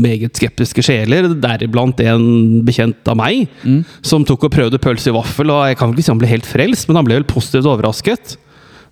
meget 0.03 0.35
skeptiske 0.37 0.83
sjeler, 0.85 1.31
deriblant 1.33 1.99
en 2.05 2.61
bekjent 2.67 3.07
av 3.09 3.17
meg, 3.23 3.47
Mm. 3.63 3.81
som 4.03 4.27
tok 4.27 4.45
og 4.49 4.53
prøvde 4.59 4.83
pølse 4.83 5.09
i 5.09 5.15
vaffel. 5.15 5.49
Og 5.55 5.65
jeg 5.71 5.79
kan 5.79 5.95
ikke 5.95 6.03
si 6.05 6.11
han 6.13 6.21
ble 6.21 6.29
helt 6.35 6.47
frelst, 6.47 6.87
men 6.91 6.99
han 6.99 7.07
ble 7.07 7.21
vel 7.21 7.29
positivt 7.33 7.71
overrasket. 7.71 8.37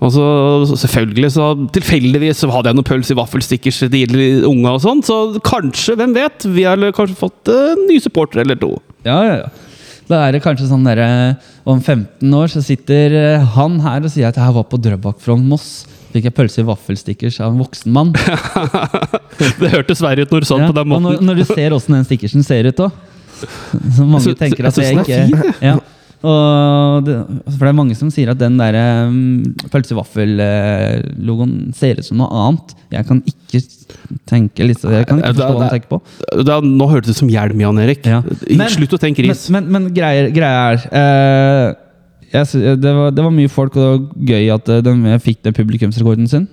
Og 0.02 0.10
så 0.15 0.26
så 0.65 0.78
selvfølgelig, 0.82 1.30
så 1.36 1.48
tilfeldigvis 1.76 2.40
så 2.41 2.49
hadde 2.49 2.72
jeg 2.72 2.78
noen 2.80 2.88
pølse 2.88 3.14
i 3.14 3.18
vaffelstickers 3.19 3.84
til 3.84 3.91
de 3.94 4.30
unge 4.49 4.72
og 4.72 4.80
sånn, 4.82 5.03
så 5.06 5.18
kanskje, 5.45 5.94
hvem 5.99 6.15
vet? 6.18 6.48
Vi 6.56 6.65
har 6.65 6.82
kanskje 6.98 7.19
fått 7.19 7.52
eh, 7.53 7.73
en 7.76 7.84
ny 7.90 7.99
supporter 8.02 8.41
eller 8.41 8.57
to. 8.57 8.72
Ja, 9.06 9.19
ja, 9.28 9.36
ja. 9.44 9.52
Da 10.10 10.23
er 10.26 10.34
det 10.36 10.41
kanskje 10.44 10.65
sånn 10.68 10.84
derre 10.84 11.06
Om 11.64 11.80
15 11.80 12.34
år 12.36 12.49
så 12.52 12.60
sitter 12.65 13.14
eh, 13.15 13.45
han 13.56 13.78
her 13.86 14.02
og 14.03 14.11
sier 14.11 14.28
at 14.32 14.40
jeg 14.41 14.56
var 14.57 14.65
på 14.68 14.80
Drøbak 14.82 15.22
fra 15.23 15.38
Moss. 15.40 15.86
Fikk 16.11 16.26
jeg 16.28 16.36
pølse 16.36 16.64
i 16.64 16.68
vaffelstickers 16.68 17.38
av 17.40 17.53
en 17.53 17.61
voksen 17.61 17.94
mann. 17.95 18.11
Det 19.61 19.69
hørtes 19.72 20.02
verre 20.03 20.26
ut 20.26 20.34
når 20.34 20.44
du 20.44 20.49
sa 20.49 20.57
det 20.57 20.65
Ja, 20.65 20.73
på 20.73 20.76
den 20.82 20.91
og 20.91 20.99
når, 21.06 21.15
måten. 21.15 21.30
når 21.30 21.40
du 21.40 21.45
ser 21.53 21.78
åssen 21.78 21.95
den 21.95 22.10
stickersen 22.10 22.44
ser 22.44 22.68
ut 22.68 22.82
òg. 22.84 22.98
Så 23.95 24.06
mange 24.06 24.34
tenker 24.38 24.68
at 24.68 24.78
jeg 24.82 24.99
ikke 25.02 25.53
ja. 25.64 25.78
Det, 26.22 27.15
For 27.56 27.65
det 27.65 27.72
er 27.72 27.77
mange 27.77 27.95
som 27.98 28.11
sier 28.14 28.31
at 28.34 28.39
den 28.41 28.57
der 28.60 28.77
um, 29.10 29.41
pølsevaffellogoen 29.73 29.98
vaffel-logoen 31.10 31.53
ser 31.77 31.98
ut 31.99 32.06
som 32.07 32.22
noe 32.22 32.30
annet. 32.43 32.76
Jeg 32.93 33.07
kan 33.10 33.22
ikke 33.26 33.61
tenke 34.30 34.68
litt, 34.68 34.84
Jeg 34.85 35.07
kan 35.10 35.22
ikke 35.22 35.34
forstå 35.34 35.49
hva 35.49 35.64
han 35.65 35.73
tenker 35.76 35.91
på. 35.95 36.02
Er- 36.38 36.68
nå 36.68 36.89
hørtes 36.91 37.11
det 37.11 37.18
ut 37.18 37.22
som 37.23 37.31
hjelm, 37.31 37.64
Jan 37.65 37.81
Erik. 37.81 38.06
Ja. 38.06 38.22
Men- 38.49 38.69
Slutt 38.73 38.93
å 38.98 39.02
tenke 39.02 39.26
ris. 39.26 39.48
Men, 39.49 39.69
men, 39.72 39.88
men 39.89 39.93
greia, 39.95 40.30
er 40.38 40.85
uh, 40.91 41.76
jeg, 42.31 42.80
det, 42.80 42.93
var, 42.95 43.11
det 43.11 43.23
var 43.26 43.34
mye 43.35 43.52
folk, 43.52 43.76
og 43.76 43.81
det 43.81 43.91
var 43.91 44.35
gøy 44.35 44.52
at 44.56 44.69
den 44.85 45.03
de 45.03 45.18
fikk 45.19 45.41
den 45.43 45.57
publikumsrekorden 45.57 46.30
sin. 46.31 46.48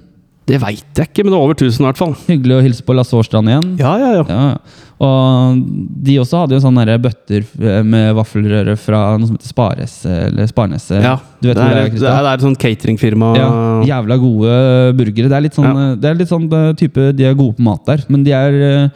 Det 0.49 0.59
veit 0.63 0.97
jeg 0.97 1.11
ikke, 1.11 1.25
men 1.27 1.35
det 1.35 1.39
er 1.39 1.45
over 1.45 1.57
1000 1.59 1.83
i 1.83 1.87
hvert 1.91 1.99
fall. 2.01 2.15
Hyggelig 2.29 2.55
å 2.57 2.61
hilse 2.65 2.85
på 2.87 2.95
Lasse 2.97 3.17
Årstrand 3.19 3.51
igjen. 3.53 3.67
Ja, 3.81 3.91
ja, 4.01 4.13
ja. 4.17 4.23
Ja, 4.29 4.45
ja. 4.55 4.85
Og 4.99 5.59
de 6.03 6.17
også 6.19 6.41
hadde 6.41 6.57
jo 6.57 6.63
sånne 6.65 6.97
bøtter 6.99 7.45
eh, 7.45 7.83
med 7.87 8.17
vaffelrøre 8.19 8.75
fra 8.81 9.03
noe 9.21 9.29
som 9.29 9.37
heter 9.37 9.53
Spares, 9.53 9.93
eller 10.11 10.49
Sparneset. 10.51 11.05
ja. 11.05 11.13
Du 11.39 11.47
vet 11.47 11.55
det, 11.61 11.67
er, 11.69 11.77
det 11.77 11.83
er, 11.85 12.01
det, 12.01 12.15
er, 12.17 12.31
et 12.33 12.43
sånt 12.43 12.59
cateringfirma. 12.59 13.29
Ja, 13.39 13.51
jævla 13.87 14.17
gode 14.19 14.57
burgere. 14.99 15.31
Det 15.31 15.37
er 15.39 15.45
litt 15.45 15.55
sånn, 15.61 15.69
Ja. 15.71 15.93
det 15.95 16.11
er 16.11 16.19
litt 16.19 16.33
sånn 16.33 16.49
eh, 16.51 16.73
type 16.81 17.13
De 17.15 17.29
er 17.29 17.37
gode 17.39 17.55
på 17.61 17.69
mat 17.69 17.85
der, 17.87 18.03
men 18.11 18.25
de 18.27 18.35
er 18.35 18.59
eh, 18.59 18.89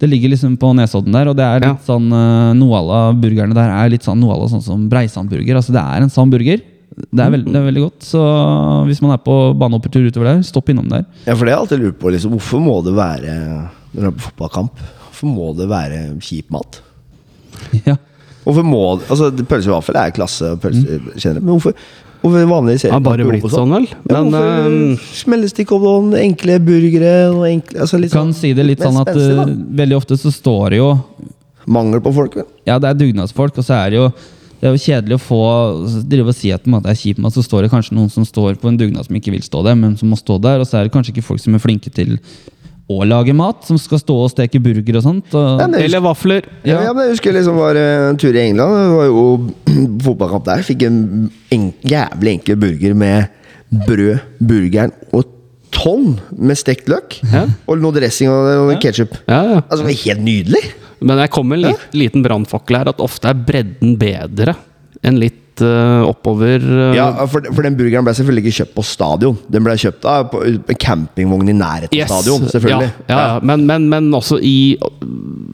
Det 0.00 0.08
ligger 0.08 0.30
liksom 0.32 0.54
på 0.60 0.70
Nesodden 0.78 1.12
der, 1.12 1.28
og 1.32 1.36
det 1.36 1.44
er 1.48 1.64
litt 1.64 1.80
Ja. 1.82 1.86
sånn 1.88 2.06
eh, 2.14 2.52
Noe 2.60 2.84
av 2.84 3.18
burgerne 3.20 3.56
der 3.56 3.72
er 3.74 3.90
litt 3.90 4.06
sånn 4.06 4.20
noe 4.22 4.36
av 4.36 4.46
sånn 4.52 4.62
som 4.62 4.86
Breisand-burger. 4.92 5.56
Altså 5.58 5.74
det 5.74 5.82
er 5.82 6.04
en 6.04 6.12
sånn 6.12 6.30
burger. 6.30 6.62
Det 7.08 7.24
er, 7.24 7.32
veld, 7.34 7.48
det 7.48 7.58
er 7.60 7.66
veldig 7.66 7.84
godt. 7.86 8.04
Så 8.06 8.20
hvis 8.88 9.00
man 9.04 9.14
er 9.14 9.22
på 9.24 9.36
banehopptur 9.60 10.06
utover 10.10 10.32
der, 10.32 10.44
stopp 10.46 10.70
innom 10.72 10.90
der. 10.90 11.06
Ja, 11.24 11.34
for 11.34 11.44
det 11.44 11.54
har 11.54 11.58
jeg 11.58 11.64
alltid 11.64 11.82
lurt 11.84 11.98
på. 12.02 12.12
Liksom, 12.14 12.36
hvorfor 12.36 12.62
må 12.64 12.76
det 12.86 12.94
være 12.98 13.38
Når 13.90 13.96
du 14.00 14.06
er 14.10 14.14
på 14.14 14.26
fotballkamp, 14.28 14.84
hvorfor 15.06 15.32
må 15.32 15.50
det 15.58 15.70
være 15.70 16.04
kjip 16.20 16.52
mat? 16.54 16.82
Ja. 17.88 17.96
Hvorfor 18.40 18.64
må 18.64 18.84
Altså, 19.02 19.28
pølse 19.44 19.68
i 19.68 19.74
vaffel 19.74 19.98
er 20.00 20.14
klasse, 20.16 20.54
pølse, 20.62 21.00
mm. 21.00 21.10
generelt, 21.16 21.44
men 21.44 21.58
hvorfor 21.58 21.76
Hvorfor 22.20 22.42
vanlige 22.44 22.82
Det 22.84 22.92
har 22.92 23.00
bare 23.00 23.24
blitt 23.24 23.46
sånn, 23.48 23.70
vel. 23.72 23.86
Ja, 24.10 24.18
Men 24.28 24.98
smelles 25.16 25.54
det 25.56 25.64
ikke 25.64 25.78
opp 25.78 25.86
noen 25.86 26.18
enkle 26.20 26.58
burgere? 26.60 27.30
Enkle, 27.48 27.80
altså 27.86 28.00
litt 28.00 28.12
Kan 28.12 28.28
sånn, 28.28 28.36
si 28.36 28.50
det 28.56 28.66
litt 28.66 28.82
sånn 28.84 28.98
at 29.00 29.08
spenstig, 29.08 29.38
eh, 29.40 29.54
veldig 29.80 29.96
ofte 29.96 30.18
så 30.20 30.32
står 30.34 30.74
det 30.74 30.82
jo 30.82 30.90
Mangel 31.70 32.02
på 32.04 32.12
folk, 32.12 32.36
vel? 32.40 32.46
Ja, 32.68 32.78
det 32.82 32.90
er 32.90 32.98
dugnadsfolk, 32.98 33.56
og 33.60 33.64
så 33.64 33.76
er 33.78 33.92
det 33.92 33.98
jo 34.00 34.06
det 34.60 34.68
er 34.68 34.74
jo 34.76 34.82
kjedelig 34.82 35.16
å 35.16 35.22
få 35.24 35.42
drive 36.04 36.34
og 36.34 36.36
si 36.36 36.50
at 36.52 36.66
det 36.68 36.92
er 36.92 36.98
kjip 37.00 37.20
mat, 37.24 37.32
så 37.32 37.44
står 37.44 37.64
det 37.64 37.72
kanskje 37.72 37.96
noen 37.96 38.10
som 38.12 38.26
står 38.28 38.58
på 38.60 38.68
en 38.68 38.76
dugnad 38.76 39.06
som 39.06 39.16
ikke 39.16 39.32
vil 39.32 39.44
stå 39.44 39.62
der, 39.64 39.78
men 39.78 39.96
som 39.96 40.12
må 40.12 40.18
stå 40.20 40.36
der. 40.42 40.60
Og 40.60 40.68
så 40.68 40.76
er 40.78 40.86
det 40.86 40.92
kanskje 40.92 41.14
ikke 41.14 41.24
folk 41.24 41.40
som 41.40 41.56
er 41.56 41.62
flinke 41.64 41.92
til 41.96 42.18
å 42.90 43.06
lage 43.06 43.32
mat, 43.36 43.62
som 43.64 43.78
skal 43.80 44.02
stå 44.02 44.16
og 44.26 44.30
steke 44.32 44.60
burger 44.60 44.98
og 44.98 45.04
sånt. 45.06 45.32
Og, 45.32 45.62
Ja, 45.62 45.66
husker, 45.66 45.84
Eller 45.86 46.04
vafler. 46.04 46.48
Ja. 46.66 46.82
ja, 46.88 46.92
men 46.92 47.06
jeg 47.06 47.14
husker 47.14 47.36
liksom 47.36 47.56
var 47.60 47.78
eh, 47.78 48.08
en 48.10 48.18
tur 48.20 48.34
i 48.34 48.42
England. 48.42 48.76
Det 48.76 48.96
var 48.98 49.08
jo 49.08 49.26
fotballkamp 50.08 50.48
der. 50.50 50.64
Fikk 50.66 50.84
en 50.88 51.00
en 51.54 51.68
jævlig 51.86 52.36
enkel 52.36 52.58
burger 52.60 52.94
med 52.94 53.30
brød, 53.86 54.18
burgeren 54.42 54.92
og 55.14 55.24
tonn 55.74 56.18
med 56.36 56.58
stekt 56.58 56.90
løk. 56.90 57.20
Ja. 57.30 57.46
Og 57.70 57.80
noe 57.80 57.94
dressing 57.96 58.30
og, 58.32 58.50
og 58.66 58.76
ketsjup. 58.82 59.14
Ja, 59.30 59.40
ja. 59.54 59.60
Altså, 59.62 59.84
det 59.84 59.88
var 59.88 60.00
helt 60.04 60.26
nydelig! 60.26 60.64
Men 61.00 61.20
jeg 61.22 61.32
kom 61.32 61.48
med 61.48 61.64
en 61.64 61.78
liten 61.96 62.24
brannfakkel 62.24 62.80
her, 62.80 62.90
at 62.92 63.00
ofte 63.02 63.30
er 63.30 63.44
bredden 63.46 63.96
bedre 64.00 64.56
enn 65.06 65.20
litt 65.20 65.49
eh, 65.64 66.02
oppover. 66.08 66.62
eh, 66.64 66.96
Ja, 66.98 67.08
for, 67.30 67.44
for 67.54 67.66
den 67.66 67.76
burgeren 67.78 68.06
ble 68.06 68.14
selvfølgelig 68.16 68.44
ikke 68.46 68.58
kjøpt 68.62 68.74
på 68.78 68.84
stadion. 68.86 69.38
Den 69.52 69.64
ble 69.66 69.74
kjøpt 69.80 70.06
av 70.08 70.28
på 70.32 70.40
en 70.46 70.60
campingvogn 70.80 71.50
i 71.52 71.56
nærheten 71.56 71.96
yes. 71.98 72.10
av 72.10 72.22
stadion. 72.22 72.46
selvfølgelig 72.52 72.88
Ja, 73.08 73.14
ja, 73.14 73.18
ja. 73.34 73.40
Men, 73.50 73.66
men, 73.68 73.88
men 73.92 74.08
også 74.16 74.38
i 74.42 74.54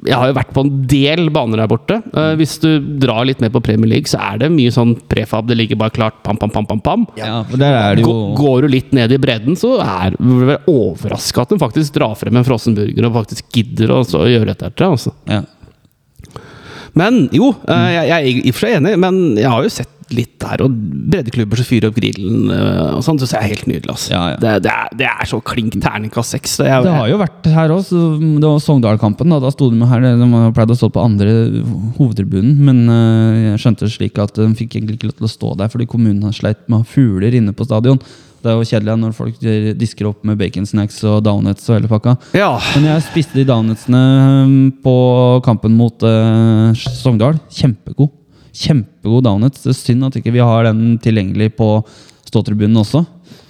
Jeg 0.06 0.14
har 0.14 0.30
jo 0.30 0.36
vært 0.38 0.52
på 0.54 0.62
en 0.66 0.72
del 0.90 1.26
baner 1.34 1.62
der 1.62 1.70
borte. 1.70 1.98
Eh, 2.14 2.32
hvis 2.38 2.56
du 2.62 2.68
drar 3.02 3.24
litt 3.26 3.40
mer 3.42 3.50
på 3.54 3.62
Premier 3.66 3.90
League, 3.96 4.10
så 4.10 4.20
er 4.22 4.38
det 4.44 4.52
mye 4.54 4.72
sånn 4.74 4.94
prefab. 5.10 5.48
Det 5.50 5.56
ligger 5.58 5.80
bare 5.80 5.94
klart 5.96 6.22
pam, 6.26 6.38
pam, 6.38 6.52
pam, 6.54 6.66
pam, 6.70 6.80
pam. 6.86 7.06
ja, 7.18 7.40
der 7.56 7.74
er 7.80 7.98
det 7.98 8.06
jo 8.06 8.14
Går 8.38 8.66
du 8.66 8.72
litt 8.76 8.92
ned 8.96 9.12
i 9.12 9.18
bredden, 9.22 9.56
så 9.58 9.76
er 9.82 10.14
du 10.18 10.54
overraska 10.70 11.42
at 11.46 11.52
den 11.54 11.60
faktisk 11.62 11.94
drar 11.96 12.14
frem 12.18 12.36
en 12.38 12.46
frossen 12.46 12.74
burger 12.76 13.08
og 13.08 13.16
faktisk 13.22 13.48
gidder 13.56 13.92
å 13.96 14.00
så 14.06 14.22
gjøre 14.30 14.54
dette. 14.54 14.86
Altså. 14.86 15.12
ja. 15.30 15.42
Men 16.96 17.26
jo, 17.34 17.50
jeg, 17.68 18.06
jeg 18.08 18.16
er 18.16 18.26
i 18.30 18.34
og 18.48 18.54
for 18.56 18.64
seg 18.64 18.78
enig, 18.78 18.94
men 19.02 19.16
jeg 19.36 19.50
har 19.52 19.66
jo 19.66 19.72
sett 19.74 19.90
litt 20.14 20.36
der, 20.38 20.62
og 20.62 20.74
breddeklubber 21.10 21.58
som 21.58 21.66
fyrer 21.66 21.90
opp 21.90 21.96
grillen 21.98 22.50
eh, 22.54 22.92
og 22.94 23.02
sånn, 23.02 23.18
så 23.18 23.26
det 23.26 23.38
er 23.40 23.48
helt 23.50 23.66
nydelig. 23.66 23.90
Altså. 23.90 24.12
Ja, 24.12 24.22
ja. 24.32 24.36
Det, 24.42 24.52
det, 24.66 24.74
er, 24.74 24.92
det 25.00 25.08
er 25.10 25.30
så 25.30 25.40
klink 25.42 25.78
terningkast 25.82 26.36
seks. 26.36 26.58
Det, 26.60 26.68
Det 26.86 26.92
har 26.94 27.10
jo 27.10 27.18
vært 27.20 27.48
her 27.50 27.74
òg. 27.74 27.88
Det 27.90 28.46
var 28.46 28.62
Sogndal-kampen. 28.62 29.34
Da, 29.34 29.40
da 29.42 29.50
sto 29.54 29.70
de 29.72 29.90
her, 29.90 30.06
de 30.20 30.28
pleide 30.56 30.76
å 30.76 30.78
stå 30.78 30.90
på 30.94 31.02
andre 31.02 31.34
hovedtribunen. 31.98 32.54
Men 32.68 32.84
eh, 32.92 33.40
jeg 33.50 33.64
skjønte 33.64 33.90
slik 33.90 34.22
at 34.22 34.38
de 34.38 34.52
fikk 34.58 34.78
egentlig 34.78 35.00
ikke 35.00 35.10
lov 35.10 35.18
til 35.18 35.28
å 35.28 35.34
stå 35.34 35.52
der 35.62 35.72
fordi 35.72 35.88
kommunen 35.90 36.28
har 36.28 36.36
sleit 36.36 36.62
med 36.70 36.86
fugler 36.90 37.34
inne 37.34 37.56
på 37.56 37.66
stadion. 37.66 38.00
Det 38.46 38.52
er 38.52 38.60
jo 38.60 38.68
kjedelig 38.68 38.94
når 39.00 39.14
folk 39.16 39.40
disker 39.80 40.06
opp 40.06 40.20
med 40.28 40.38
baconsnacks 40.38 41.00
og 41.08 41.24
donuts 41.26 41.66
og 41.66 41.80
hele 41.80 41.90
pakka. 41.90 42.14
Ja. 42.36 42.52
Men 42.76 42.92
jeg 42.92 43.06
spiste 43.08 43.40
de 43.40 43.46
donutsene 43.48 44.02
um, 44.46 44.54
på 44.84 44.94
kampen 45.46 45.74
mot 45.74 46.06
uh, 46.06 46.70
Sogndal. 46.76 47.40
Kjempegod. 47.50 48.12
Kjempegod 48.56 49.26
donuts. 49.26 49.64
Det 49.64 49.72
er 49.74 49.78
synd 49.80 50.08
at 50.08 50.18
ikke 50.20 50.34
vi 50.34 50.44
har 50.44 50.68
den 50.68 50.96
tilgjengelig 51.02 51.52
på 51.58 51.70
ståtribunen 52.26 52.80
også. 52.82 53.04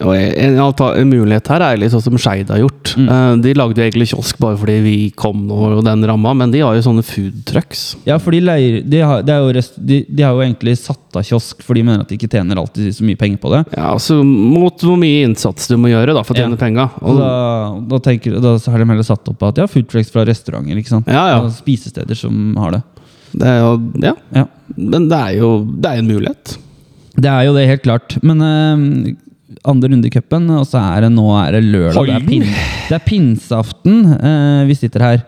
Og 0.05 0.12
en, 0.12 0.59
en 0.61 1.09
mulighet 1.09 1.47
her 1.49 1.62
er 1.65 1.78
litt 1.81 1.93
sånn 1.95 2.03
som 2.05 2.19
Skeid 2.20 2.51
har 2.53 2.61
gjort. 2.61 2.93
Mm. 3.01 3.07
Eh, 3.09 3.28
de 3.47 3.53
lagde 3.57 3.81
jo 3.81 3.87
egentlig 3.87 4.09
kiosk 4.11 4.39
bare 4.43 4.59
fordi 4.61 4.74
vi 4.85 4.97
kom 5.16 5.47
og 5.53 5.81
den 5.87 6.05
ramma, 6.09 6.35
men 6.37 6.53
de 6.53 6.61
har 6.61 6.77
jo 6.77 6.83
sånne 6.85 7.05
food 7.07 7.39
trucks. 7.49 7.87
Ja, 8.09 8.19
for 8.20 8.37
de, 8.37 8.43
leier, 8.45 8.83
de, 8.85 9.01
har, 9.01 9.24
de, 9.24 9.39
jo 9.41 9.55
rest, 9.57 9.78
de, 9.81 10.03
har 10.20 10.37
jo 10.37 10.45
egentlig 10.45 10.77
satt 10.83 11.16
av 11.16 11.24
kiosk, 11.24 11.65
for 11.65 11.78
de 11.78 11.85
mener 11.87 12.05
at 12.05 12.12
de 12.12 12.19
ikke 12.19 12.28
tjener 12.33 12.61
alltid 12.61 12.91
så 12.99 13.07
mye 13.09 13.20
penger 13.20 13.41
på 13.41 13.55
det. 13.55 13.62
Ja, 13.73 13.95
altså 13.95 14.19
Mot 14.27 14.85
hvor 14.85 15.01
mye 15.01 15.24
innsats 15.24 15.70
du 15.70 15.78
må 15.81 15.89
gjøre 15.93 16.16
da 16.16 16.24
for 16.27 16.37
å 16.37 16.43
tjene 16.43 16.59
Ja. 16.59 16.61
penga. 16.61 16.91
Da, 17.01 17.31
da, 17.89 18.01
da 18.45 18.53
har 18.59 18.85
de 18.85 18.91
heller 18.93 19.09
satt 19.09 19.33
opp 19.33 19.49
at 19.49 19.62
ja, 19.62 19.69
food 19.70 19.89
trucks 19.93 20.12
fra 20.12 20.27
restauranter. 20.28 20.77
ikke 20.77 20.93
sant? 20.93 21.09
Ja, 21.09 21.24
ja. 21.33 21.41
Og 21.41 21.57
spisesteder 21.57 22.19
som 22.19 22.53
har 22.61 22.77
det. 22.77 22.85
Det 23.36 23.46
er 23.52 23.58
jo, 23.62 23.70
ja. 24.02 24.14
Ja. 24.34 24.46
Men 24.76 25.08
det 25.10 25.18
er 25.20 25.36
jo 25.38 25.50
det 25.64 25.90
er 25.92 26.02
en 26.02 26.08
mulighet. 26.10 26.56
Det 27.16 27.30
er 27.32 27.46
jo 27.48 27.54
det, 27.56 27.66
helt 27.70 27.84
klart. 27.84 28.16
Men 28.26 28.40
uh, 28.44 29.14
andre 29.68 29.88
runde 29.92 30.08
i 30.08 30.12
cupen, 30.12 30.48
og 30.56 30.66
så 30.68 30.80
er 30.96 31.06
det 31.06 31.12
nå 31.14 31.26
er 31.40 31.56
det 31.56 31.64
lørdag. 31.64 32.06
Det 32.06 32.16
er, 32.18 32.26
pin, 32.28 32.46
det 32.90 32.96
er 32.98 33.04
pinseaften. 33.06 34.00
uh, 34.20 34.62
vi 34.68 34.76
sitter 34.78 35.04
her. 35.04 35.22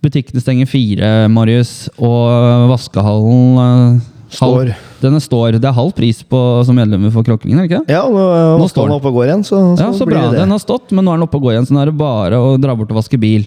Butikkene 0.00 0.40
stenger 0.40 0.68
fire, 0.68 1.28
Marius. 1.28 1.90
Og 2.00 2.68
vaskehallen 2.70 3.58
eh, 3.60 3.98
Står. 4.32 4.70
halv- 4.70 4.86
Den 5.02 5.16
er 5.18 5.20
står. 5.24 5.58
Det 5.60 5.68
er 5.68 5.74
halv 5.76 5.92
pris 5.96 6.22
på, 6.24 6.38
som 6.64 6.76
medlemmer 6.78 7.12
for 7.12 7.24
Kråkevingen, 7.26 7.58
er 7.60 7.66
det 7.68 7.72
ikke? 7.74 7.92
Ja, 7.92 8.06
nå, 8.08 8.22
Nå 8.62 8.68
står 8.70 8.86
den. 8.88 8.94
oppe 8.96 9.10
og 9.10 9.18
går 9.18 9.26
igjen, 9.28 9.44
så, 9.44 9.58
så, 9.76 9.82
Ja, 9.82 9.90
så 9.96 10.06
blir 10.08 10.16
bra. 10.16 10.30
det. 10.32 10.38
Den 10.40 10.54
har 10.54 10.62
stått, 10.62 10.92
men 10.96 11.04
nå 11.04 11.12
er 11.12 11.20
den 11.20 11.26
oppe 11.28 11.36
og 11.36 11.44
går 11.48 11.52
igjen, 11.58 11.66
så 11.68 11.76
nå 11.76 11.82
er 11.82 11.90
det 11.92 11.96
bare 12.00 12.38
å 12.40 12.54
dra 12.62 12.76
bort 12.78 12.92
og 12.94 13.00
vaske 13.02 13.20
bil. 13.20 13.44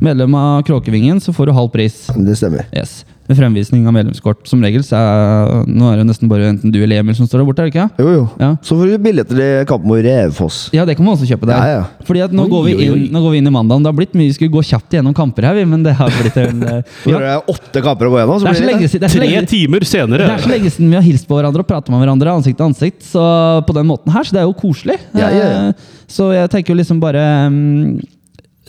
Medlem 0.00 0.34
av 0.38 0.62
Kråkevingen, 0.62 1.20
så 1.20 1.32
får 1.34 1.46
du 1.50 1.56
halv 1.56 1.70
pris. 1.74 2.06
Det 2.14 2.36
stemmer. 2.38 2.68
Yes. 2.72 3.00
Med 3.28 3.36
fremvisning 3.36 3.82
av 3.84 3.92
medlemskort. 3.92 4.46
Som 4.48 4.62
regel 4.64 4.80
så 4.86 4.96
er 4.96 5.66
Nå 5.68 5.90
er 5.90 5.98
det 6.00 6.06
nesten 6.08 6.30
bare 6.30 6.46
enten 6.48 6.72
du 6.72 6.78
eller 6.80 7.02
Emil 7.02 7.16
som 7.18 7.26
står 7.28 7.42
der 7.42 7.48
borte, 7.48 7.64
er 7.64 7.68
det 7.68 7.74
ikke? 7.74 7.88
Jo, 8.00 8.12
jo. 8.14 8.22
Ja. 8.40 8.54
Så 8.64 8.78
får 8.78 8.88
du 8.88 9.02
billetter 9.04 9.36
til 9.36 9.66
kampen 9.68 9.90
mot 9.90 10.00
Revfoss. 10.06 10.60
Ja, 10.72 10.86
det 10.88 10.94
kan 10.96 11.04
man 11.04 11.18
også 11.18 11.28
kjøpe 11.28 11.50
der. 11.50 11.58
Ja, 11.60 11.80
ja. 11.82 12.06
Fordi 12.08 12.22
at 12.24 12.32
nå, 12.32 12.46
Oi, 12.46 12.52
går 12.54 12.62
vi 12.64 12.76
inn, 12.86 13.02
nå 13.12 13.20
går 13.24 13.34
vi 13.34 13.40
inn 13.42 13.50
i 13.50 13.52
mandagen. 13.52 13.82
Det 13.84 13.90
har 13.90 13.98
blitt 13.98 14.14
mye, 14.16 14.30
Vi 14.30 14.36
skulle 14.38 14.54
gå 14.54 14.62
kjapt 14.70 14.96
gjennom 14.96 15.16
kamper 15.18 15.48
her, 15.50 15.58
vi, 15.58 15.66
men 15.68 15.82
det 15.84 15.92
har 15.98 16.14
blitt 16.14 16.38
en 16.40 16.62
eh, 16.62 16.94
Når 17.04 17.12
ja. 17.12 17.18
det 17.18 17.32
er 17.34 17.50
åtte 17.52 17.82
kamper 17.84 18.08
å 18.08 18.14
gå 18.14 18.20
gjennom, 18.22 18.40
så 18.40 18.52
blir 18.54 18.70
det 18.70 18.92
det 18.94 19.10
Tre 19.12 19.20
lenge, 19.24 19.42
timer 19.50 19.88
senere 19.88 20.24
det 20.24 20.36
er 20.38 20.46
så 20.46 20.52
lenge 20.52 20.72
siden 20.72 20.94
vi 20.94 20.96
har 20.96 21.04
hilst 21.04 21.28
på 21.28 21.36
hverandre 21.36 21.66
og 21.66 21.68
pratet 21.68 21.92
med 21.92 22.00
hverandre 22.00 22.36
ansikt 22.38 22.56
til 22.62 22.68
ansikt. 22.70 23.02
Så 23.10 23.26
på 23.68 23.76
den 23.76 23.90
måten 23.90 24.14
her, 24.14 24.24
så 24.24 24.38
det 24.38 24.40
er 24.40 24.48
jo 24.48 24.56
koselig. 24.56 24.96
Ja, 25.12 25.28
ja, 25.28 25.44
ja. 25.44 25.60
Eh, 25.68 25.92
Så 26.08 26.30
jeg 26.32 26.48
tenker 26.54 26.72
jo 26.72 26.78
liksom 26.80 27.02
bare 27.02 27.26
um, 27.52 27.98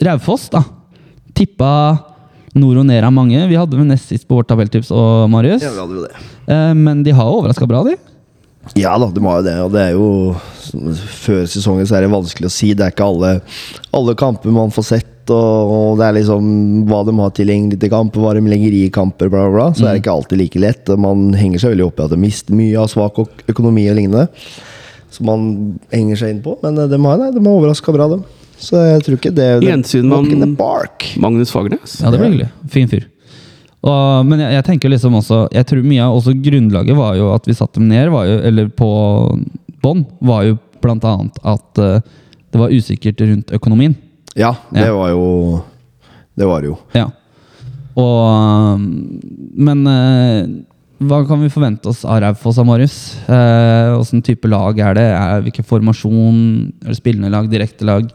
Raufoss, 0.03 0.49
da. 0.51 0.65
Tippa 1.39 1.73
nord 2.59 2.81
og 2.81 2.87
ned 2.89 3.05
av 3.05 3.13
mange. 3.15 3.39
Vi 3.47 3.55
hadde 3.55 3.79
med 3.79 3.93
nest 3.93 4.09
sist 4.11 4.27
på 4.27 4.35
vårt 4.39 4.49
tabelltips 4.49 4.89
og 4.91 5.29
Marius. 5.31 5.63
Ja, 5.63 5.71
vi 5.71 5.79
hadde 5.83 5.99
jo 5.99 6.05
det. 6.07 6.23
Eh, 6.51 6.73
Men 6.75 7.03
de 7.05 7.13
har 7.15 7.29
overraska 7.31 7.67
bra, 7.69 7.83
de. 7.87 7.95
Ja 8.77 8.91
da, 8.99 9.07
de 9.09 9.21
har 9.23 9.39
jo 9.39 9.45
det. 9.47 9.53
Og 9.63 9.71
det 9.73 9.83
er 9.87 9.93
jo 9.95 10.09
Før 11.23 11.45
sesongen 11.49 11.87
så 11.89 11.95
er 11.97 12.03
det 12.05 12.11
vanskelig 12.11 12.49
å 12.49 12.53
si. 12.53 12.73
Det 12.77 12.85
er 12.85 12.91
ikke 12.93 13.07
alle, 13.07 13.31
alle 13.95 14.13
kamper 14.19 14.53
man 14.53 14.73
får 14.75 14.85
sett. 14.91 15.15
Og, 15.29 15.71
og 15.73 15.99
det 15.99 16.07
er 16.07 16.15
liksom 16.19 16.49
hva 16.89 17.03
de 17.05 17.13
har 17.19 17.31
tilgjengelig 17.37 17.79
til 17.81 17.91
kamp, 17.93 18.17
hva 18.17 18.33
de 18.37 18.41
legger 18.49 18.73
i 18.73 18.83
kamper, 18.93 19.29
bla, 19.29 19.45
bla, 19.45 19.53
bla. 19.55 19.67
Så 19.77 19.85
er 19.85 19.95
det 19.95 20.03
ikke 20.03 20.15
alltid 20.17 20.41
like 20.41 20.61
lett. 20.61 20.91
Man 21.01 21.29
henger 21.37 21.61
seg 21.63 21.75
veldig 21.75 21.85
opp 21.87 22.01
i 22.01 22.05
at 22.07 22.13
de 22.15 22.19
mister 22.21 22.57
mye 22.57 22.81
av 22.81 22.89
svak 22.91 23.21
økonomi 23.49 23.85
og 23.91 23.97
lignende. 24.01 24.27
Som 25.13 25.29
man 25.29 25.45
henger 25.93 26.19
seg 26.21 26.35
inn 26.35 26.43
på. 26.45 26.57
Men 26.65 26.77
eh, 26.81 26.89
de 26.91 26.99
har, 27.05 27.21
nei, 27.23 27.31
de 27.33 27.41
har 27.45 27.55
overraska 27.61 27.95
bra, 27.95 28.09
dem. 28.11 28.25
Så 28.59 28.79
jeg 28.83 29.03
tror 29.05 29.17
ikke 29.19 29.31
det 29.35 29.47
Gjensyn 29.63 30.11
park. 30.59 31.13
Magnus 31.21 31.51
Fagernes. 31.53 31.99
Ja, 32.03 32.11
det 32.11 32.19
blir 32.19 32.33
hyggelig. 32.33 32.49
Fin 32.73 32.89
fyr. 32.91 33.05
Og, 33.79 34.25
men 34.27 34.41
jeg, 34.43 34.51
jeg 34.57 34.65
tenker 34.67 34.91
liksom 34.91 35.13
også 35.15 35.37
Jeg 35.55 35.63
tror 35.69 35.85
mye 35.87 36.03
av 36.03 36.17
også 36.17 36.33
grunnlaget 36.43 36.97
var 36.97 37.13
jo 37.15 37.29
at 37.31 37.45
vi 37.47 37.55
satte 37.55 37.79
dem 37.79 37.87
ned, 37.87 38.09
var 38.11 38.25
jo, 38.27 38.39
eller 38.49 38.67
på 38.75 38.89
bånn, 39.79 40.01
var 40.19 40.43
jo 40.49 40.57
blant 40.83 41.05
annet 41.07 41.39
at 41.47 41.79
uh, 41.79 42.01
det 42.51 42.59
var 42.59 42.73
usikkert 42.75 43.21
rundt 43.23 43.53
økonomien. 43.55 43.95
Ja, 44.35 44.53
det 44.73 44.83
Ja. 44.87 44.95
var 44.95 45.13
jo 45.13 45.23
Det 46.35 46.47
var 46.47 46.61
det 46.61 46.71
jo. 46.73 46.77
Ja. 46.95 47.07
Og 47.99 48.79
Men 49.55 49.87
uh, 49.87 50.65
hva 50.99 51.21
kan 51.27 51.39
vi 51.39 51.47
forvente 51.51 51.87
oss 51.87 52.01
av 52.03 52.19
Raufoss 52.19 52.57
og 52.59 52.65
Marius? 52.67 52.95
Eh, 53.31 53.93
Åssen 53.95 54.19
type 54.21 54.49
lag 54.51 54.75
er 54.83 54.97
det? 54.97 55.05
Er, 55.15 55.45
hvilken 55.45 55.63
formasjon? 55.63 56.41
Er 56.83 56.91
det 56.91 56.97
spillende 56.99 57.31
lag? 57.31 57.47
Direkte 57.47 57.87
lag? 57.87 58.09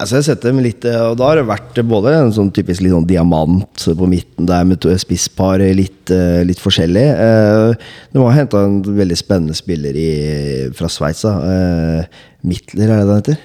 Altså 0.00 0.16
jeg 0.18 0.24
setter 0.24 0.50
dem 0.50 0.62
litt, 0.64 0.84
eh, 0.88 0.96
og 1.10 1.18
da 1.20 1.26
har 1.28 1.36
det 1.36 1.44
vært 1.50 1.76
både 1.86 2.14
en 2.16 2.30
sånn 2.32 2.50
typisk 2.54 2.80
litt 2.80 2.94
sånn 2.94 3.06
diamant 3.06 3.84
på 3.98 4.06
midten 4.08 4.46
der 4.48 4.64
med 4.64 4.80
to- 4.80 4.94
spisspar, 4.98 5.60
litt, 5.76 6.10
eh, 6.10 6.42
litt 6.48 6.58
forskjellig. 6.58 7.04
Eh, 7.12 7.74
De 8.12 8.18
har 8.18 8.32
henta 8.32 8.64
en 8.64 8.80
veldig 8.82 9.16
spennende 9.20 9.54
spiller 9.54 9.92
i, 9.94 10.70
fra 10.72 10.88
Sveits. 10.88 11.22
da. 11.22 11.34
Eh, 11.44 12.04
Mittler, 12.44 12.88
er 12.90 13.04
det 13.04 13.06
det 13.06 13.16
heter? 13.20 13.38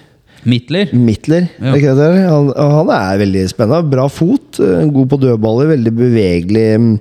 Midtler? 0.48 0.92
Mittler, 0.94 1.48
Ja. 1.60 2.30
han, 2.32 2.54
han 2.56 2.90
er 2.96 3.18
veldig 3.20 3.44
spennende. 3.52 3.90
Bra 3.92 4.08
fot, 4.08 4.60
eh, 4.62 4.86
god 4.88 5.10
på 5.10 5.20
dødballer, 5.20 5.68
veldig 5.76 5.92
bevegelig, 5.98 6.80
mm, 6.80 7.00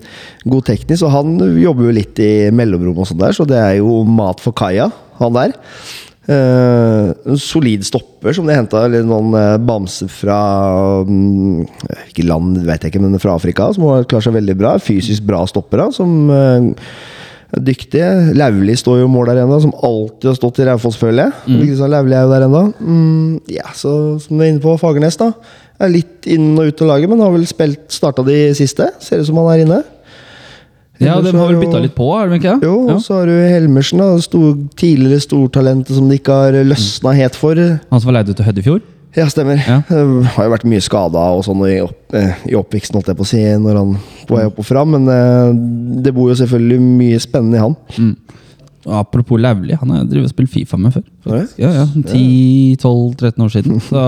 god 0.51 0.65
teknisk. 0.65 1.05
Og 1.07 1.13
han 1.13 1.39
jobber 1.63 1.85
jo 1.87 1.93
litt 1.93 2.19
i 2.19 2.51
mellomrom 2.51 2.99
og 2.99 3.07
sånn 3.07 3.19
der, 3.23 3.33
så 3.33 3.47
det 3.47 3.57
er 3.63 3.77
jo 3.79 4.03
mat 4.05 4.41
for 4.41 4.53
kaia, 4.53 4.91
han 5.21 5.33
der. 5.33 5.53
Eh, 6.27 7.11
en 7.31 7.39
solid 7.39 7.85
stopper 7.87 8.35
som 8.35 8.49
de 8.49 8.55
henta 8.57 8.81
noen 8.91 9.29
uh, 9.37 9.53
bamser 9.63 10.09
fra 10.11 10.39
mm, 11.07 11.61
Hvilket 11.87 12.27
land 12.27 12.57
vet 12.67 12.83
jeg 12.83 12.91
ikke, 12.91 13.03
men 13.05 13.21
fra 13.23 13.37
Afrika, 13.39 13.69
som 13.75 13.87
har 13.87 14.09
klart 14.11 14.27
seg 14.27 14.35
veldig 14.35 14.57
bra. 14.59 14.75
Fysisk 14.83 15.27
bra 15.29 15.45
stoppere, 15.47 15.87
som 15.95 16.33
uh, 16.33 16.67
er 17.55 17.63
dyktige. 17.69 18.09
Lauli 18.35 18.75
står 18.79 19.05
jo 19.05 19.13
mål 19.13 19.31
der 19.31 19.45
ennå, 19.45 19.61
som 19.63 19.77
alltid 19.87 20.33
har 20.33 20.41
stått 20.41 20.59
i 20.65 20.67
Raufoss, 20.67 20.99
føler 20.99 21.29
jeg. 21.29 21.61
Mm. 21.63 21.85
Lauli 21.95 22.19
er 22.19 22.27
jo 22.27 22.35
der 22.35 22.49
ennå. 22.49 22.65
Mm, 22.81 23.31
ja, 23.55 23.71
så 23.79 23.93
som 24.25 24.35
du 24.35 24.43
er 24.43 24.51
inne 24.51 24.65
på, 24.65 24.75
Fagernes, 24.83 25.21
da. 25.23 25.31
Er 25.79 25.93
litt 25.93 26.27
inn 26.33 26.57
og 26.57 26.73
ut 26.73 26.83
av 26.83 26.97
laget, 26.97 27.13
men 27.13 27.23
har 27.23 27.35
vel 27.37 27.47
spilt 27.47 27.87
starta 27.93 28.25
de 28.27 28.49
siste. 28.59 28.91
Ser 29.05 29.23
ut 29.23 29.31
som 29.31 29.39
han 29.45 29.53
er 29.53 29.63
inne. 29.67 29.85
Ja, 31.01 31.21
de 31.21 31.33
har 31.37 31.51
vel 31.53 31.61
bytta 31.61 31.81
litt 31.83 31.95
på, 31.97 32.07
er 32.17 32.29
de 32.33 32.39
ikke? 32.41 32.57
Jo, 32.65 32.75
Ja. 32.89 32.95
og 32.97 33.01
så 33.05 33.19
har 33.21 33.27
du 33.27 33.33
Helmersen, 33.37 33.99
da. 34.01 34.17
Stor, 34.25 34.55
tidligere 34.81 35.21
stortalentet 35.21 35.95
som 35.99 36.09
de 36.09 36.17
ikke 36.19 36.33
har 36.33 36.53
løsna 36.65 37.13
helt 37.19 37.35
for. 37.37 37.55
Han 37.57 38.01
som 38.01 38.09
var 38.13 38.21
leid 38.23 38.31
ut 38.31 38.37
til 38.41 38.47
Høddefjord? 38.49 38.83
Ja, 39.17 39.25
stemmer. 39.33 39.57
Ja. 39.65 39.79
Eh, 39.91 40.25
Har 40.37 40.45
jo 40.45 40.53
vært 40.53 40.65
mye 40.69 40.81
skada 40.85 41.23
og 41.37 41.45
sånn 41.47 41.63
i, 41.69 41.79
opp, 41.81 42.13
eh, 42.17 42.35
i 42.49 42.57
oppveksten, 42.59 42.97
holdt 42.99 43.09
jeg 43.09 43.17
på 43.17 43.25
å 43.25 43.29
si, 43.31 43.41
når 43.41 43.79
han 43.81 43.95
på 44.29 44.37
vei 44.37 44.45
opp 44.49 44.59
og 44.61 44.67
fram. 44.69 44.93
Men 44.97 45.09
eh, 45.09 45.53
det 46.05 46.13
bor 46.17 46.29
jo 46.33 46.37
selvfølgelig 46.37 46.81
mye 46.85 47.21
spennende 47.21 47.57
i 47.57 47.65
han. 47.65 47.77
Og 47.77 48.46
Apropos 48.87 49.41
Lauvli, 49.43 49.75
han 49.75 49.91
har 49.91 49.99
jeg 50.05 50.11
drevet 50.13 50.29
og 50.29 50.31
spilt 50.31 50.51
Fifa 50.53 50.77
med 50.79 50.93
før. 50.95 51.03
Ja, 51.59 51.71
ja, 51.81 51.87
10-12-13 52.07 53.43
år 53.43 53.51
siden. 53.51 53.81
Så 53.89 54.03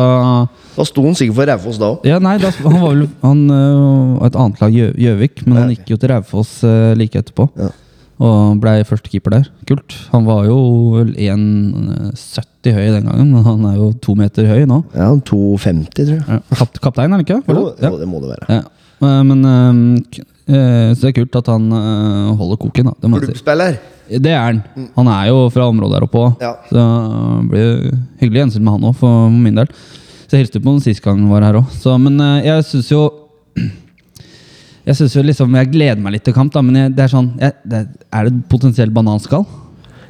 Da 0.76 0.84
sto 0.86 1.02
han 1.02 1.16
sikkert 1.18 1.34
for 1.40 1.50
Raufoss 1.50 1.80
da 1.82 1.88
òg. 1.96 2.06
Ja, 2.06 2.20
nei, 2.22 2.36
da, 2.42 2.52
han 2.62 2.76
var 2.78 2.92
vel 2.94 3.08
Han 3.24 3.40
øh, 3.50 4.26
et 4.28 4.38
annet 4.38 4.62
lag, 4.62 4.76
Gjø- 4.76 4.94
Gjøvik, 5.02 5.42
men 5.48 5.58
han 5.58 5.72
gikk 5.74 5.90
jo 5.94 5.98
til 5.98 6.12
Raufoss 6.14 6.52
øh, 6.68 6.92
like 7.00 7.18
etterpå. 7.18 7.48
Ja. 7.58 7.72
Og 8.18 8.58
blei 8.62 8.80
førstekeeper 8.86 9.30
der. 9.36 9.44
Kult. 9.68 9.94
Han 10.12 10.24
var 10.26 10.46
jo 10.48 10.56
vel 10.96 11.12
1,70 11.14 12.72
høy 12.74 12.88
den 12.96 13.06
gangen, 13.06 13.28
men 13.34 13.44
han 13.46 13.66
er 13.70 13.76
jo 13.78 13.92
to 14.02 14.14
meter 14.18 14.46
høy 14.50 14.64
nå. 14.66 14.80
Ja, 14.94 15.10
2,50, 15.14 15.90
tror 15.94 16.14
jeg. 16.16 16.24
Ja. 16.26 16.38
Kap 16.58 16.80
kaptein, 16.82 17.12
er 17.12 17.18
han 17.18 17.22
ikke? 17.26 17.38
Jo, 17.46 17.68
jo, 17.78 17.92
det 18.00 18.08
må 18.10 18.18
det 18.24 18.32
være. 18.34 18.58
Ja. 18.58 18.64
Men 19.22 19.44
øh, 19.46 20.24
Så 20.48 21.04
det 21.04 21.10
er 21.10 21.16
kult 21.20 21.36
at 21.42 21.48
han 21.52 21.68
øh, 21.76 22.34
holder 22.38 22.60
koken, 22.62 22.88
da. 22.88 23.08
Klubbspiller. 23.18 23.78
Det 24.08 24.32
er 24.32 24.40
han. 24.40 24.62
Han 24.96 25.10
er 25.12 25.28
jo 25.28 25.48
fra 25.52 25.66
området 25.68 25.98
der 25.98 26.06
oppe 26.06 26.22
òg. 26.22 26.40
Ja. 26.40 26.54
Så 26.70 26.80
det 26.80 27.48
blir 27.50 27.72
hyggelig 28.22 28.40
gjensyn 28.42 28.64
med 28.64 28.78
han 28.78 28.86
òg, 28.88 28.96
for 28.96 29.28
min 29.32 29.58
del. 29.60 29.68
Så 30.24 30.36
jeg 30.36 30.46
hilste 30.46 30.62
på 30.64 30.72
han 30.72 30.80
sist 30.84 31.04
gang 31.04 31.20
han 31.20 31.30
var 31.32 31.44
her 31.44 31.60
òg. 31.60 31.76
Men 32.00 32.16
eh, 32.24 32.48
jeg 32.48 32.66
syns 32.70 32.90
jo 32.92 33.04
Jeg 34.88 34.96
synes 34.96 35.14
jo 35.16 35.22
liksom 35.26 35.56
Jeg 35.58 35.68
gleder 35.68 36.00
meg 36.00 36.14
litt 36.14 36.24
til 36.24 36.32
kamp, 36.36 36.52
da, 36.54 36.62
men 36.64 36.76
jeg, 36.78 36.92
det 36.96 37.02
er 37.04 37.10
sånn 37.12 37.26
jeg, 37.40 37.52
det, 37.68 37.80
Er 38.14 38.28
det 38.28 38.44
potensielt 38.48 38.94
bananskall? 38.96 39.44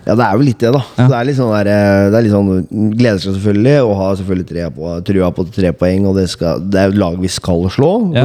Ja, 0.09 0.15
det 0.17 0.25
er 0.25 0.39
jo 0.39 0.45
litt 0.47 0.63
det, 0.63 0.71
da. 0.73 0.81
Ja. 0.97 1.07
Det 1.13 1.17
er 1.19 1.27
litt 1.29 1.37
sånn 1.37 1.51
der, 1.53 1.69
eh, 1.69 2.05
det 2.09 2.17
er 2.17 2.25
litt 2.25 2.33
sånn 2.33 2.93
Gleder 2.97 3.21
seg 3.21 3.35
selvfølgelig, 3.37 3.75
og 3.85 3.91
har 3.99 4.15
selvfølgelig 4.17 4.47
trua 4.49 4.69
på, 4.79 4.93
trua 5.11 5.29
på 5.37 5.45
tre 5.53 5.73
poeng. 5.77 6.07
Og 6.09 6.17
det, 6.17 6.25
skal, 6.33 6.63
det 6.65 6.81
er 6.81 6.89
jo 6.89 6.95
et 6.97 7.01
lag 7.03 7.19
vi 7.21 7.29
skal 7.35 7.67
slå. 7.75 7.91
Ja. 8.17 8.25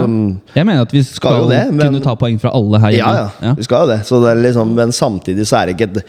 Jeg 0.55 0.69
mener 0.69 0.85
at 0.87 0.95
vi 0.95 1.01
skal, 1.03 1.19
Skal 1.19 1.41
jo 1.43 1.49
det, 1.51 1.59
men- 1.75 1.91
kunne 1.91 2.03
ta 2.05 2.15
poeng 2.15 2.39
fra 2.39 2.53
alle 2.55 2.79
her 2.85 2.95
Ja, 2.95 3.11
ja, 3.19 3.27
ja, 3.49 3.53
vi 3.59 3.67
skal 3.67 3.83
jo 3.83 3.91
det. 3.93 3.99
Så 4.07 4.21
det 4.23 4.31
er 4.31 4.41
liksom, 4.47 4.71
men 4.79 4.95
samtidig 4.95 5.45
så 5.49 5.59
er 5.59 5.67
det 5.69 5.75
ikke 5.77 5.89
et 5.91 5.99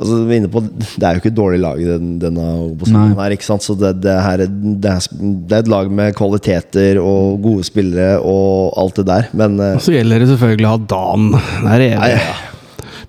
altså, 0.00 0.18
vi 0.26 0.34
er 0.34 0.40
inne 0.42 0.50
på, 0.50 0.62
Det 0.66 1.04
er 1.06 1.14
jo 1.14 1.22
ikke 1.22 1.30
et 1.32 1.38
dårlig 1.38 1.60
lag 1.62 1.80
i 1.80 1.86
den, 1.88 2.10
denne 2.18 2.48
posisjonen 2.80 3.14
Nei. 3.14 3.22
her. 3.22 3.36
ikke 3.38 3.46
sant? 3.46 3.62
Så 3.62 3.78
det, 3.78 3.94
det, 4.02 4.18
her, 4.26 4.42
er- 4.46 4.50
det, 4.50 4.90
er, 4.96 5.08
det 5.46 5.58
er 5.60 5.64
et 5.64 5.70
lag 5.76 5.90
med 6.02 6.14
kvaliteter 6.18 6.98
og 6.98 7.38
gode 7.46 7.64
spillere 7.70 8.18
og 8.18 8.72
alt 8.82 8.98
det 8.98 9.06
der. 9.06 9.30
Men 9.32 9.60
eh, 9.60 9.76
Og 9.78 9.84
så 9.86 9.94
gjelder 9.94 10.24
det 10.26 10.32
selvfølgelig 10.34 10.66
å 10.66 10.74
ha 10.74 10.80
Dan 10.96 11.30
der 11.36 11.86
evig. 11.86 12.00
det 12.00 12.14
ja, 12.16 12.16
ja. 12.18 12.46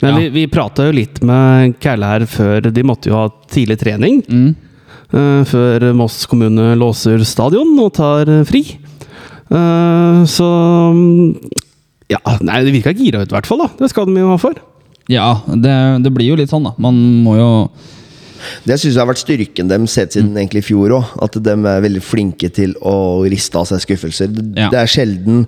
Men 0.02 0.14
Ja. 0.14 0.18
vi, 0.20 0.30
vi 0.34 0.48
prata 0.50 0.86
jo 0.88 0.92
litt 0.98 1.22
med 1.22 1.76
Kæle 1.80 2.08
her 2.10 2.26
før. 2.26 2.72
De 2.74 2.84
måtte 2.88 3.10
jo 3.12 3.16
ha 3.20 3.28
tidlig 3.54 3.78
trening. 3.82 4.22
Mm. 4.28 4.56
Uh, 5.14 5.44
før 5.46 5.90
Moss 5.94 6.26
kommune 6.26 6.72
låser 6.80 7.20
stadion 7.28 7.74
og 7.84 7.92
tar 7.98 8.30
fri. 8.48 8.64
Uh, 9.52 10.24
så 10.26 10.48
mm, 10.96 11.52
Ja, 12.12 12.20
nei, 12.44 12.62
det 12.64 12.74
virka 12.76 12.94
gira 12.96 13.22
ut, 13.24 13.32
i 13.32 13.36
hvert 13.36 13.48
fall. 13.50 13.60
da 13.66 13.70
Det 13.80 13.90
skal 13.92 14.08
de 14.08 14.16
jo 14.22 14.30
ha 14.32 14.38
for. 14.40 14.56
ja 15.12 15.42
det, 15.48 15.74
det 16.06 16.12
blir 16.16 16.30
jo 16.32 16.38
litt 16.40 16.50
sånn, 16.54 16.64
da. 16.70 16.72
Man 16.80 16.96
må 17.26 17.36
jo 17.36 17.50
Det 18.66 18.78
syns 18.80 18.96
jeg 18.96 19.02
har 19.02 19.10
vært 19.12 19.22
styrken 19.26 19.68
dem 19.70 19.86
sett 19.92 20.16
siden 20.16 20.32
egentlig 20.40 20.64
i 20.64 20.68
fjor 20.72 20.96
òg. 20.98 21.12
At 21.22 21.36
de 21.44 21.52
er 21.60 21.84
veldig 21.86 22.02
flinke 22.02 22.50
til 22.50 22.74
å 22.82 23.22
riste 23.30 23.60
av 23.60 23.68
seg 23.70 23.84
skuffelser. 23.84 24.32
Det, 24.34 24.48
Ja. 24.58 24.70
det 24.72 24.80
er 24.80 24.88
sjelden 24.96 25.46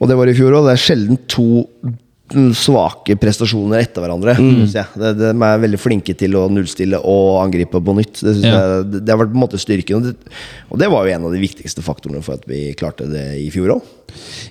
Og 0.00 0.08
det 0.08 0.16
var 0.16 0.26
i 0.30 0.34
fjor 0.34 0.56
òg. 0.56 0.64
Det 0.70 0.74
er 0.78 0.84
sjelden 0.88 1.18
to 1.28 1.66
mm, 1.84 1.94
svake 2.28 3.16
prestasjoner 3.16 3.80
etter 3.80 4.04
hverandre. 4.04 4.34
Mm. 4.36 4.66
det, 4.68 5.12
de 5.18 5.30
er 5.32 5.62
veldig 5.62 5.80
flinke 5.80 6.14
til 6.18 6.36
å 6.36 6.46
nullstille 6.52 7.00
og 7.00 7.38
angripe 7.42 7.80
på 7.80 7.94
nytt. 7.96 8.20
Det, 8.20 8.34
Ja. 8.44 8.58
jeg, 8.58 9.00
det, 9.00 9.08
har 9.08 9.20
vært 9.22 9.32
på 9.32 9.38
en 9.38 9.44
måte 9.44 9.60
styrken. 9.60 9.96
Og 9.96 10.02
det, 10.02 10.34
og 10.68 10.78
det 10.82 10.90
var 10.92 11.06
jo 11.06 11.14
en 11.14 11.24
av 11.28 11.32
de 11.32 11.40
viktigste 11.40 11.84
faktorene 11.84 12.22
for 12.24 12.36
at 12.36 12.44
vi 12.48 12.74
klarte 12.78 13.08
det 13.08 13.26
i 13.40 13.48
fjor 13.54 13.78
òg. 13.78 13.88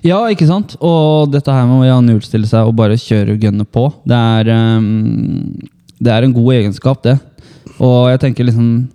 Ja, 0.06 0.24
ikke 0.30 0.48
sant? 0.48 0.76
Og 0.82 1.30
dette 1.30 1.54
her 1.54 1.66
med 1.70 1.90
å 1.92 2.02
nullstille 2.02 2.48
seg 2.50 2.66
og 2.66 2.76
bare 2.78 2.98
kjøre 2.98 3.36
og 3.36 3.46
gønne 3.46 3.66
på, 3.66 3.88
det 4.08 4.18
er, 4.18 4.52
um, 4.78 5.54
det 5.98 6.14
er 6.14 6.26
en 6.26 6.34
god 6.36 6.54
egenskap, 6.58 7.02
det. 7.06 7.18
Og 7.78 8.08
jeg 8.10 8.22
tenker 8.24 8.48
liksom 8.48 8.88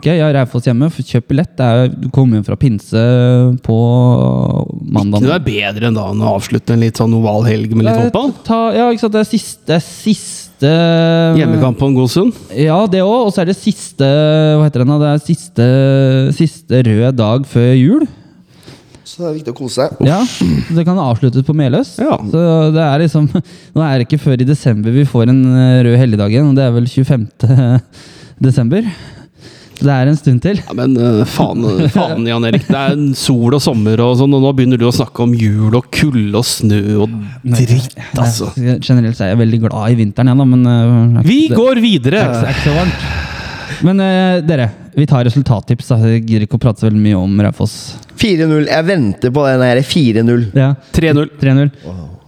Ok, 0.00 0.06
jeg 0.08 0.22
har 0.24 0.32
Raufoss 0.32 0.64
hjemme, 0.64 0.86
for 0.88 1.04
kjøp 1.04 1.26
billett. 1.28 1.50
Det 1.58 1.64
er, 1.68 1.90
du 1.92 2.06
kommer 2.08 2.38
hjem 2.38 2.44
fra 2.46 2.56
pinse 2.56 3.00
på 3.66 3.74
mandag. 4.96 5.26
Det 5.26 5.34
er 5.34 5.42
bedre 5.44 5.90
enn 5.90 5.98
da 5.98 6.06
enn 6.14 6.22
å 6.24 6.30
avslutte 6.38 6.72
en 6.72 6.80
litt 6.80 6.96
sånn 6.96 7.12
oval 7.18 7.44
helg 7.44 7.74
med 7.76 7.84
litt 7.84 7.98
Eh, 7.98 8.06
fotball. 8.06 8.32
Ta, 8.46 8.60
ja, 8.72 8.86
ikke 8.94 9.02
sant. 9.04 9.12
Det 9.18 9.20
er 9.20 9.28
siste, 9.28 9.60
det 9.68 9.76
er 9.76 9.84
siste 9.84 10.70
Hjemmekamp 11.36 11.76
på 11.82 11.90
en 11.90 11.98
god 11.98 12.08
stund. 12.14 12.40
Ja, 12.56 12.78
det 12.88 13.02
òg. 13.04 13.26
Og 13.26 13.34
så 13.36 13.42
er 13.44 13.50
det 13.52 13.58
siste 13.60 14.08
Hva 14.08 14.64
heter 14.70 14.86
den 14.86 14.94
da? 14.94 14.98
Det 15.04 15.12
er 15.12 15.22
siste, 15.26 15.68
siste 16.40 16.80
rød 16.88 17.20
dag 17.20 17.44
før 17.52 17.70
jul. 17.76 18.08
Så 19.04 19.20
det 19.20 19.28
er 19.28 19.36
viktig 19.42 19.52
å 19.52 19.58
kose 19.60 19.84
seg. 19.84 20.00
Ja, 20.08 20.22
Det 20.76 20.84
kan 20.88 20.96
avsluttes 21.04 21.44
på 21.44 21.52
Meløs. 21.60 21.92
Ja. 22.00 22.16
Så 22.32 22.40
det 22.72 22.84
er 22.88 23.04
liksom 23.04 23.28
Nå 23.36 23.84
er 23.84 23.98
det 24.00 24.08
ikke 24.08 24.22
før 24.24 24.40
i 24.40 24.48
desember 24.48 24.96
vi 24.96 25.04
får 25.08 25.28
en 25.28 25.44
eh, 25.52 25.78
rød 25.90 26.00
helligdag 26.06 26.32
igjen, 26.38 26.52
og 26.54 26.56
det 26.56 26.64
er 26.70 26.76
vel 26.80 26.88
25. 26.88 27.28
desember. 28.48 28.86
Det 29.80 29.92
er 29.94 30.10
en 30.10 30.16
stund 30.18 30.42
til. 30.44 30.60
Ja, 30.60 30.74
men 30.76 30.96
uh, 31.00 31.22
faen, 31.28 31.64
faen, 31.94 32.26
Jan 32.28 32.44
Erik. 32.50 32.66
Det 32.68 32.76
er 32.80 33.00
sol 33.18 33.56
og 33.56 33.62
sommer, 33.64 34.00
og 34.04 34.16
sånn, 34.20 34.34
og 34.36 34.44
nå 34.44 34.52
begynner 34.58 34.80
du 34.80 34.86
å 34.88 34.92
snakke 34.94 35.24
om 35.24 35.32
jul 35.36 35.74
og 35.78 35.88
kulde 35.94 36.36
og 36.40 36.44
snø 36.46 36.80
og 37.06 37.14
dritt, 37.56 37.96
altså. 38.20 38.50
Nei, 38.60 38.76
Generelt 38.84 39.16
så 39.18 39.26
er 39.26 39.32
jeg 39.34 39.40
veldig 39.42 39.62
glad 39.66 39.94
i 39.94 39.98
vinteren, 40.02 40.30
jeg, 40.32 40.40
da, 40.42 40.48
men 40.52 40.66
eh, 40.66 41.22
ikke- 41.22 41.26
Vi 41.30 41.40
det- 41.48 41.56
går 41.58 41.72
er 41.76 41.82
videre! 41.86 42.22
det 42.28 42.44
er 42.44 42.54
ikke 42.54 42.68
så 42.68 42.76
varmt. 42.76 43.08
Men 43.86 44.00
uh, 44.02 44.40
dere, 44.44 44.68
vi 44.98 45.06
tar 45.08 45.24
resultattips. 45.24 45.88
da. 45.88 45.96
Jeg 46.10 46.26
gidder 46.26 46.44
ikke 46.44 46.58
å 46.58 46.62
prate 46.66 46.82
så 46.82 46.88
veldig 46.90 47.00
mye 47.00 47.16
om 47.16 47.40
Raufoss. 47.46 47.76
4-0. 48.20 48.66
Jeg 48.68 48.84
venter 48.84 49.30
på 49.32 49.44
den 49.46 49.62
her 49.64 49.80
4-0. 49.86 50.48
Ja. 50.58 50.74
3-0. 50.92 51.70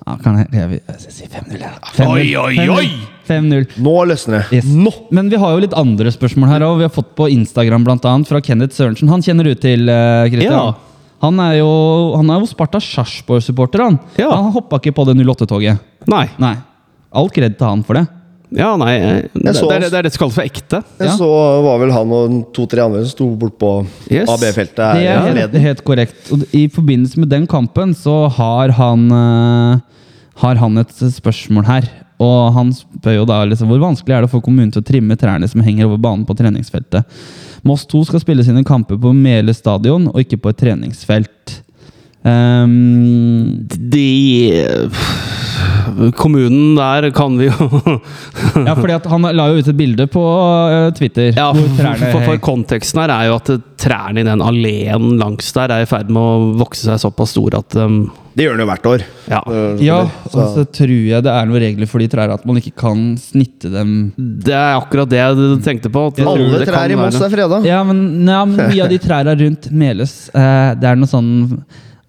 3-0. 0.02 0.06
Ja, 0.06 0.16
kan 0.22 0.38
jeg, 0.38 0.48
jeg, 0.52 0.68
vil- 0.68 0.82
jeg 0.88 1.12
sier 1.12 1.28
5-0, 1.28 1.52
jeg. 1.52 1.60
da. 1.60 1.90
5-0. 1.96 2.12
Oi, 2.12 2.36
oi, 2.36 2.68
oi! 2.68 2.86
5-0. 3.28 3.66
Nå 3.86 3.92
løsner 4.10 4.38
det. 4.50 4.58
Yes. 4.58 4.66
Men 5.14 5.28
vi 5.30 5.36
har 5.38 5.52
jo 5.54 5.60
litt 5.62 5.74
andre 5.78 6.10
spørsmål 6.10 6.48
her 6.50 6.64
òg. 6.66 6.78
Vi 6.80 6.86
har 6.88 6.90
fått 6.94 7.12
på 7.16 7.28
Instagram 7.30 7.84
blant 7.86 8.04
annet 8.10 8.26
fra 8.28 8.40
Kenneth 8.42 8.74
Sørensen. 8.74 9.08
Han 9.12 9.22
kjenner 9.22 9.44
du 9.46 9.54
til, 9.54 9.88
eh, 9.88 10.26
Christian? 10.28 10.52
Ja. 10.52 10.74
Han 11.22 11.38
er 11.38 11.58
jo, 11.60 11.68
han 12.18 12.28
er 12.34 12.40
jo 12.42 12.46
Sparta 12.50 12.80
Sarpsborg-supporter. 12.82 13.84
Han 13.84 14.00
Ja. 14.18 14.30
Han 14.34 14.50
hoppa 14.52 14.80
ikke 14.80 14.92
på 14.96 15.06
det 15.06 15.14
08-toget. 15.22 15.78
Nei. 16.10 16.26
Nei. 16.42 16.56
All 17.14 17.28
kred 17.30 17.56
til 17.58 17.66
han 17.68 17.84
for 17.84 17.94
det. 17.94 18.08
Ja, 18.54 18.74
nei. 18.76 18.94
Det, 19.32 19.54
så- 19.56 19.68
det, 19.70 19.76
er, 19.78 19.86
det 19.90 19.98
er 20.00 20.02
det 20.06 20.12
som 20.12 20.22
kalles 20.24 20.34
for 20.36 20.44
ekte. 20.44 20.82
Jeg 21.00 21.08
Ja. 21.08 21.16
så 21.16 21.28
var 21.64 21.78
vel 21.80 21.92
han 21.94 22.12
og 22.12 22.52
to-tre 22.52 22.82
andre 22.84 23.00
som 23.04 23.12
sto 23.14 23.28
bortpå 23.40 23.70
Yes. 24.10 24.28
AB-feltet 24.28 24.76
Det 24.98 25.06
er 25.08 25.32
helt, 25.38 25.54
helt 25.64 25.82
korrekt. 25.84 26.30
Og 26.32 26.44
I 26.52 26.66
forbindelse 26.68 27.18
med 27.18 27.28
den 27.32 27.46
kampen 27.46 27.94
så 27.96 28.28
har 28.30 28.68
han, 28.76 29.06
uh, 29.10 29.80
har 30.42 30.54
han 30.60 30.78
et 30.78 30.92
spørsmål 30.92 31.64
her. 31.66 31.88
Og 32.22 32.52
han 32.54 32.70
spør 32.76 33.16
jo 33.16 33.24
da 33.26 33.40
liksom, 33.44 33.66
hvor 33.72 33.80
vanskelig 33.82 34.14
er 34.14 34.20
det 34.26 34.30
for 34.30 34.40
kommunen 34.44 34.70
til 34.70 34.82
å 34.82 34.86
trimme 34.86 35.16
trærne 35.18 35.48
som 35.50 35.60
henger 35.64 35.86
over 35.88 35.98
banen 35.98 36.26
på 36.28 36.36
treningsfeltet. 36.38 37.02
Moss 37.64 37.86
2 37.86 38.04
skal 38.06 38.20
spille 38.20 38.44
sine 38.44 38.62
kamper 38.64 38.96
på 39.00 39.10
Mele 39.14 39.54
stadion 39.54 40.06
og 40.12 40.20
ikke 40.22 40.38
på 40.42 40.50
et 40.52 40.60
treningsfelt. 40.60 41.62
Um, 42.22 43.66
De 43.66 44.52
Kommunen 46.16 46.76
der 46.78 47.10
kan 47.14 47.36
vi 47.38 47.48
jo 47.48 47.68
ja, 48.66 48.74
fordi 48.76 48.94
at 48.96 49.06
Han 49.10 49.26
la 49.36 49.48
jo 49.50 49.60
ut 49.60 49.68
et 49.68 49.76
bilde 49.78 50.06
på 50.10 50.22
eh, 50.22 50.88
Twitter. 50.96 51.30
Ja, 51.36 51.50
for, 51.54 52.18
for, 52.24 52.40
konteksten 52.42 53.02
her 53.02 53.12
er 53.14 53.30
jo 53.30 53.36
at 53.38 53.52
trærne 53.82 54.22
i 54.22 54.26
den 54.26 54.42
alleen 54.44 55.16
langs 55.20 55.50
der 55.56 55.72
er 55.74 55.84
i 55.84 55.88
ferd 55.90 56.10
med 56.12 56.22
å 56.22 56.52
vokse 56.60 56.86
seg 56.86 57.00
såpass 57.02 57.34
store 57.34 57.62
at 57.62 57.76
um, 57.82 58.04
Det 58.36 58.46
gjør 58.46 58.56
den 58.56 58.64
jo 58.64 58.68
hvert 58.70 58.88
år. 58.92 59.04
Ja. 59.32 59.42
Eh, 59.42 59.82
Ja, 59.82 59.98
og 60.30 60.40
så 60.54 60.64
tror 60.78 60.94
jeg 60.94 61.26
det 61.26 61.34
er 61.34 61.50
noen 61.50 61.64
regler 61.64 61.90
for 61.90 62.02
de 62.02 62.08
trærne 62.12 62.38
at 62.38 62.46
man 62.48 62.60
ikke 62.62 62.74
kan 62.84 63.04
snitte 63.20 63.72
dem 63.72 63.94
Det 64.16 64.54
er 64.54 64.76
akkurat 64.78 65.10
det 65.10 65.20
jeg 65.20 65.60
tenkte 65.66 65.92
på. 65.92 66.08
at 66.12 66.22
Alle 66.22 66.64
trær 66.68 66.94
i 66.94 66.98
Moss 66.98 67.20
er 67.20 67.32
freda. 67.32 67.62
Ja, 67.66 67.82
men, 67.88 68.02
ja, 68.28 68.44
men 68.48 68.58
mye 68.72 68.86
av 68.86 68.92
de 68.92 69.00
trærne 69.06 69.36
rundt 69.44 69.70
Meløs 69.72 70.16
eh, 70.30 70.72
Det 70.78 70.92
er 70.92 71.00
noe 71.00 71.10
sånn 71.10 71.32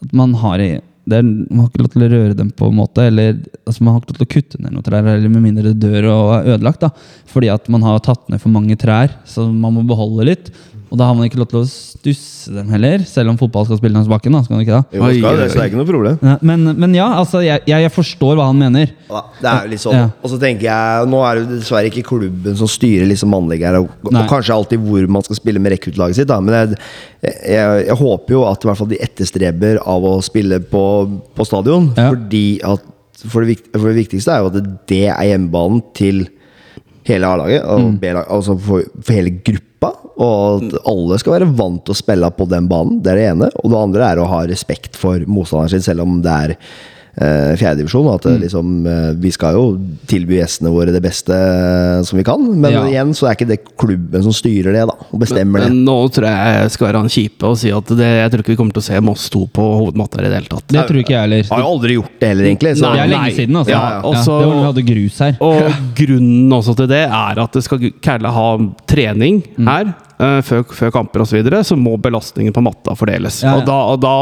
at 0.04 0.12
man 0.16 0.34
har 0.42 0.62
i 0.62 0.74
er, 1.12 1.24
Man 1.24 1.60
har 1.60 1.70
ikke 1.70 1.84
lov 1.84 1.92
til 1.94 2.06
å 2.06 2.12
røre 2.14 2.38
dem 2.38 2.52
på 2.56 2.70
en 2.70 2.78
måte, 2.78 3.08
eller 3.10 3.40
altså 3.66 3.84
man 3.84 3.94
har 3.94 4.02
ikke 4.02 4.14
lov 4.14 4.20
til 4.20 4.28
å 4.28 4.34
kutte 4.34 4.62
ned 4.62 4.76
noen 4.76 4.86
trær, 4.86 5.10
eller 5.14 5.34
med 5.34 5.44
mindre 5.44 5.74
det 5.74 5.82
dør 5.84 6.10
og 6.14 6.34
er 6.38 6.52
ødelagt. 6.56 6.86
da 6.86 6.92
Fordi 7.34 7.50
at 7.52 7.68
man 7.74 7.84
har 7.84 8.00
tatt 8.06 8.30
ned 8.32 8.42
for 8.44 8.54
mange 8.54 8.78
trær, 8.80 9.18
så 9.26 9.48
man 9.52 9.76
må 9.76 9.84
beholde 9.88 10.30
litt. 10.32 10.54
Og 10.94 11.00
da 11.02 11.08
har 11.10 11.16
man 11.18 11.26
ikke 11.26 11.40
lov 11.42 11.48
til 11.50 11.58
å 11.58 11.66
stusse 11.66 12.52
dem 12.54 12.68
heller, 12.70 13.02
selv 13.10 13.32
om 13.32 13.38
fotball 13.40 13.64
skal 13.66 13.80
spille 13.80 13.96
langs 13.96 14.10
bakken. 14.12 14.36
da, 14.36 14.44
skal 14.46 14.54
man 14.54 14.62
ikke 14.62 14.76
da? 14.76 14.82
Jo, 14.94 15.08
skal 15.10 15.40
det, 15.40 15.48
så 15.50 15.58
det 15.58 15.64
er 15.64 15.72
ikke 15.72 15.80
noe 15.80 15.88
problem. 15.90 16.20
Ja, 16.22 16.36
Men, 16.46 16.68
men 16.84 16.94
ja, 16.94 17.08
altså, 17.18 17.42
jeg, 17.42 17.64
jeg, 17.66 17.92
forstår 17.96 18.38
hva 18.38 18.46
han 18.52 18.60
mener. 18.62 18.92
Ja, 19.10 19.24
det 19.40 19.50
er 19.50 19.66
jo 19.66 19.72
litt 19.72 19.82
sånn. 19.82 19.98
Ja. 19.98 20.12
Og 20.22 20.30
så 20.30 20.38
tenker 20.44 20.68
jeg 20.68 21.10
Nå 21.10 21.24
er 21.26 21.42
det 21.42 21.58
dessverre 21.58 21.90
ikke 21.90 22.06
klubben 22.12 22.60
som 22.60 22.70
styrer 22.70 23.10
liksom 23.10 23.34
anlegget 23.34 23.72
her, 23.72 23.80
og, 23.82 24.12
og 24.12 24.30
kanskje 24.30 24.54
alltid 24.54 24.86
hvor 24.86 25.10
man 25.18 25.26
skal 25.26 25.42
spille 25.42 25.64
med 25.64 25.74
rekruttlaget 25.74 26.20
sitt, 26.22 26.30
da. 26.30 26.38
men 26.46 26.60
jeg, 26.60 26.78
jeg, 27.26 27.82
jeg 27.88 27.98
håper 28.04 28.38
jo 28.38 28.46
at 28.52 28.62
i 28.62 28.70
hvert 28.70 28.82
fall 28.84 28.94
de 28.94 29.02
etterstreber 29.08 29.82
av 29.96 30.08
å 30.12 30.14
spille 30.22 30.62
på, 30.62 30.86
på 31.34 31.50
stadion. 31.50 31.90
Ja. 31.98 32.12
Fordi 32.14 32.46
at 32.70 32.90
for 33.24 33.48
det, 33.48 33.58
for 33.72 33.90
det 33.90 34.04
viktigste 34.04 34.38
er 34.38 34.44
jo 34.44 34.54
at 34.54 34.72
det 34.94 35.06
er 35.08 35.30
hjemmebanen 35.32 35.82
til 35.98 36.26
hele 37.08 37.28
A-laget, 37.28 37.64
og 37.66 37.80
Mm. 37.84 38.00
Altså 38.24 38.58
for, 38.58 38.84
for 39.02 39.14
hele 39.14 39.38
gruppa. 39.44 39.92
Og 40.24 40.64
at 40.64 40.76
alle 40.88 41.18
skal 41.20 41.34
være 41.34 41.52
vant 41.58 41.84
til 41.86 41.96
å 41.96 41.98
spille 41.98 42.30
på 42.38 42.46
den 42.48 42.68
banen. 42.70 43.02
Det 43.04 43.12
er 43.12 43.16
det 43.20 43.30
ene. 43.32 43.50
Og 43.64 43.72
det 43.72 43.80
andre 43.80 44.10
er 44.12 44.22
å 44.22 44.28
ha 44.30 44.44
respekt 44.48 44.96
for 45.00 45.20
motstanderen 45.26 45.74
sin, 45.74 45.82
selv 45.82 46.06
om 46.06 46.22
det 46.24 46.32
er 46.32 46.56
eh, 47.18 47.56
fjerdedivisjon. 47.60 48.08
At 48.14 48.24
Mm. 48.26 48.40
liksom, 48.42 48.88
eh, 48.88 49.14
vi 49.20 49.32
skal 49.32 49.54
jo 49.54 49.80
tilby 50.08 50.40
gjestene 50.40 50.72
våre 50.74 50.92
det 50.92 51.02
beste 51.02 51.30
eh, 51.34 52.02
som 52.04 52.18
vi 52.18 52.24
kan. 52.24 52.42
Men 52.60 52.72
Ja. 52.72 52.84
igjen 52.86 53.14
så 53.14 53.28
er 53.30 53.36
ikke 53.36 53.48
det 53.48 53.60
klubben 53.78 54.24
som 54.24 54.32
styrer 54.32 54.74
det, 54.74 54.88
da. 54.88 54.96
Og 55.14 55.20
bestemmer 55.20 55.60
det. 55.62 55.70
Men 55.70 55.86
nå 55.86 56.10
tror 56.12 56.26
jeg 56.26 56.62
jeg 56.64 56.72
skal 56.72 56.88
være 56.88 56.98
han 57.02 57.10
kjipe 57.10 57.44
og 57.44 57.58
si 57.58 57.70
at 57.72 57.86
det, 57.86 57.98
jeg 58.00 58.32
tror 58.32 58.40
ikke 58.40 58.54
vi 58.54 58.56
kommer 58.56 58.74
til 58.74 58.82
å 58.82 58.90
se 58.90 59.00
Moss 59.02 59.30
2 59.30 59.48
på 59.54 59.62
hovedmatta 59.62 60.20
i 60.20 60.24
det 60.24 60.34
hele 60.34 60.50
tatt. 60.50 60.68
Det 60.68 60.88
tror 60.88 61.00
ikke 61.04 61.14
jeg 61.14 61.22
heller. 61.30 61.44
Har 61.50 61.60
jo 61.60 61.70
aldri 61.78 61.94
gjort 62.00 62.20
det 62.20 62.28
heller, 62.30 62.44
egentlig. 62.46 62.76
Så 62.78 62.94
Det 62.94 63.00
er 63.00 63.08
lenge 63.08 63.36
siden, 63.36 63.56
altså. 63.56 63.70
Ja, 63.70 63.90
Ja, 63.94 64.02
og 64.04 64.16
så- 64.16 64.40
det 64.40 64.48
var 64.48 64.56
da 64.56 64.72
vi 64.74 64.82
hadde 64.82 64.88
grus 64.96 65.20
her. 65.20 65.38
Og 65.42 65.74
grunnen 65.96 66.50
også 66.52 66.76
til 66.76 66.88
det 66.88 67.10
er 67.10 67.40
at 67.44 67.52
det 67.52 67.64
skal 67.64 67.80
Kærle 68.02 68.32
ha 68.32 68.58
trening 68.88 69.44
Mm. 69.58 69.68
her 69.68 69.86
eh, 69.86 69.94
før, 70.46 70.64
før 70.76 70.92
kamper 70.96 71.24
osv., 71.24 71.32
så, 71.34 71.38
videre, 71.42 71.60
så 71.66 71.76
må 71.80 71.96
belastningen 72.02 72.54
på 72.56 72.62
matta 72.66 72.94
fordeles. 73.00 73.42
Ja, 73.44 73.54
ja. 73.54 73.62
Og, 73.62 73.66
da, 73.68 73.78
og 73.94 74.02
da 74.04 74.14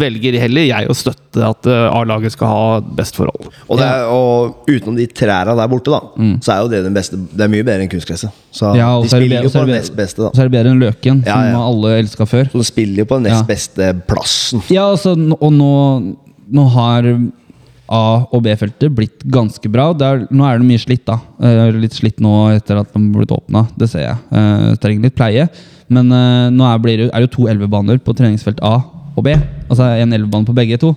velger 0.00 0.36
heller 0.42 0.66
jeg 0.68 0.90
å 0.90 0.94
støtte 0.96 1.42
at 1.46 1.66
eh, 1.70 1.86
A-laget 1.94 2.34
skal 2.34 2.50
ha 2.50 2.62
best 3.00 3.18
forhold. 3.18 3.48
Og, 3.68 3.78
det 3.80 3.86
er, 3.88 4.04
og 4.10 4.68
utenom 4.70 4.96
de 4.98 5.06
trærne 5.10 5.56
der 5.58 5.70
borte, 5.72 5.90
da, 5.94 6.28
så 6.44 6.54
er 6.54 6.62
jo 6.64 6.70
det 6.72 6.82
den 6.86 6.94
beste 6.96 7.18
Det 7.18 7.44
er 7.46 7.50
mye 7.52 7.66
bedre 7.66 7.86
enn 7.86 7.92
kunstgresset. 7.92 8.30
Så 8.54 8.70
Mm. 8.70 8.78
Ja, 8.80 8.88
de 9.00 9.06
er 9.06 9.10
spiller 9.10 9.36
bedre- 9.36 9.44
jo 9.46 9.50
på 9.54 9.66
den 9.66 9.76
nest 9.76 9.96
beste, 9.98 10.22
da. 10.22 10.30
Så 10.34 10.42
er 10.44 10.48
det 10.48 10.54
bedre 10.56 10.70
enn 10.74 10.80
Løken, 10.82 11.20
Ja, 11.26 11.36
som 11.52 11.60
alle 11.64 11.92
elska 12.00 12.26
før. 12.30 12.48
Så 12.52 12.58
de 12.62 12.68
spiller 12.70 13.02
jo 13.04 13.08
på 13.10 13.18
den 13.20 13.28
nest 13.30 13.42
Ja. 13.42 13.48
beste 13.54 13.90
plassen. 14.10 14.62
Ja, 14.70 14.88
altså, 14.94 15.12
og 15.40 15.52
nå, 15.52 15.70
nå 16.50 16.64
har 16.74 17.10
A- 17.90 18.26
og 18.30 18.44
B-feltet 18.44 18.94
blitt 18.94 19.24
ganske 19.26 19.70
bra. 19.72 19.90
Er, 20.06 20.24
nå 20.30 20.46
er 20.46 20.60
det 20.60 20.68
mye 20.68 20.82
slitt, 20.82 21.02
da. 21.08 21.18
Uh, 21.42 21.68
litt 21.74 21.96
slitt 21.96 22.22
nå 22.22 22.34
etter 22.54 22.78
at 22.80 22.92
de 22.92 23.02
har 23.02 23.18
blitt 23.18 23.34
åpna, 23.34 23.64
det 23.78 23.90
ser 23.90 24.06
jeg. 24.06 24.18
Uh, 24.30 24.72
trenger 24.82 25.08
litt 25.08 25.18
pleie. 25.18 25.48
Men 25.90 26.12
uh, 26.14 26.48
nå 26.54 26.66
er, 26.68 26.82
blir 26.82 27.06
er 27.08 27.16
det 27.16 27.26
jo 27.26 27.34
to 27.38 27.48
elvebaner 27.50 27.98
på 28.02 28.14
treningsfelt 28.16 28.62
A 28.62 28.76
og 29.16 29.24
B. 29.26 29.34
Altså 29.66 29.90
en 29.98 30.14
elvebane 30.14 30.46
på 30.46 30.54
begge 30.56 30.78
to. 30.80 30.94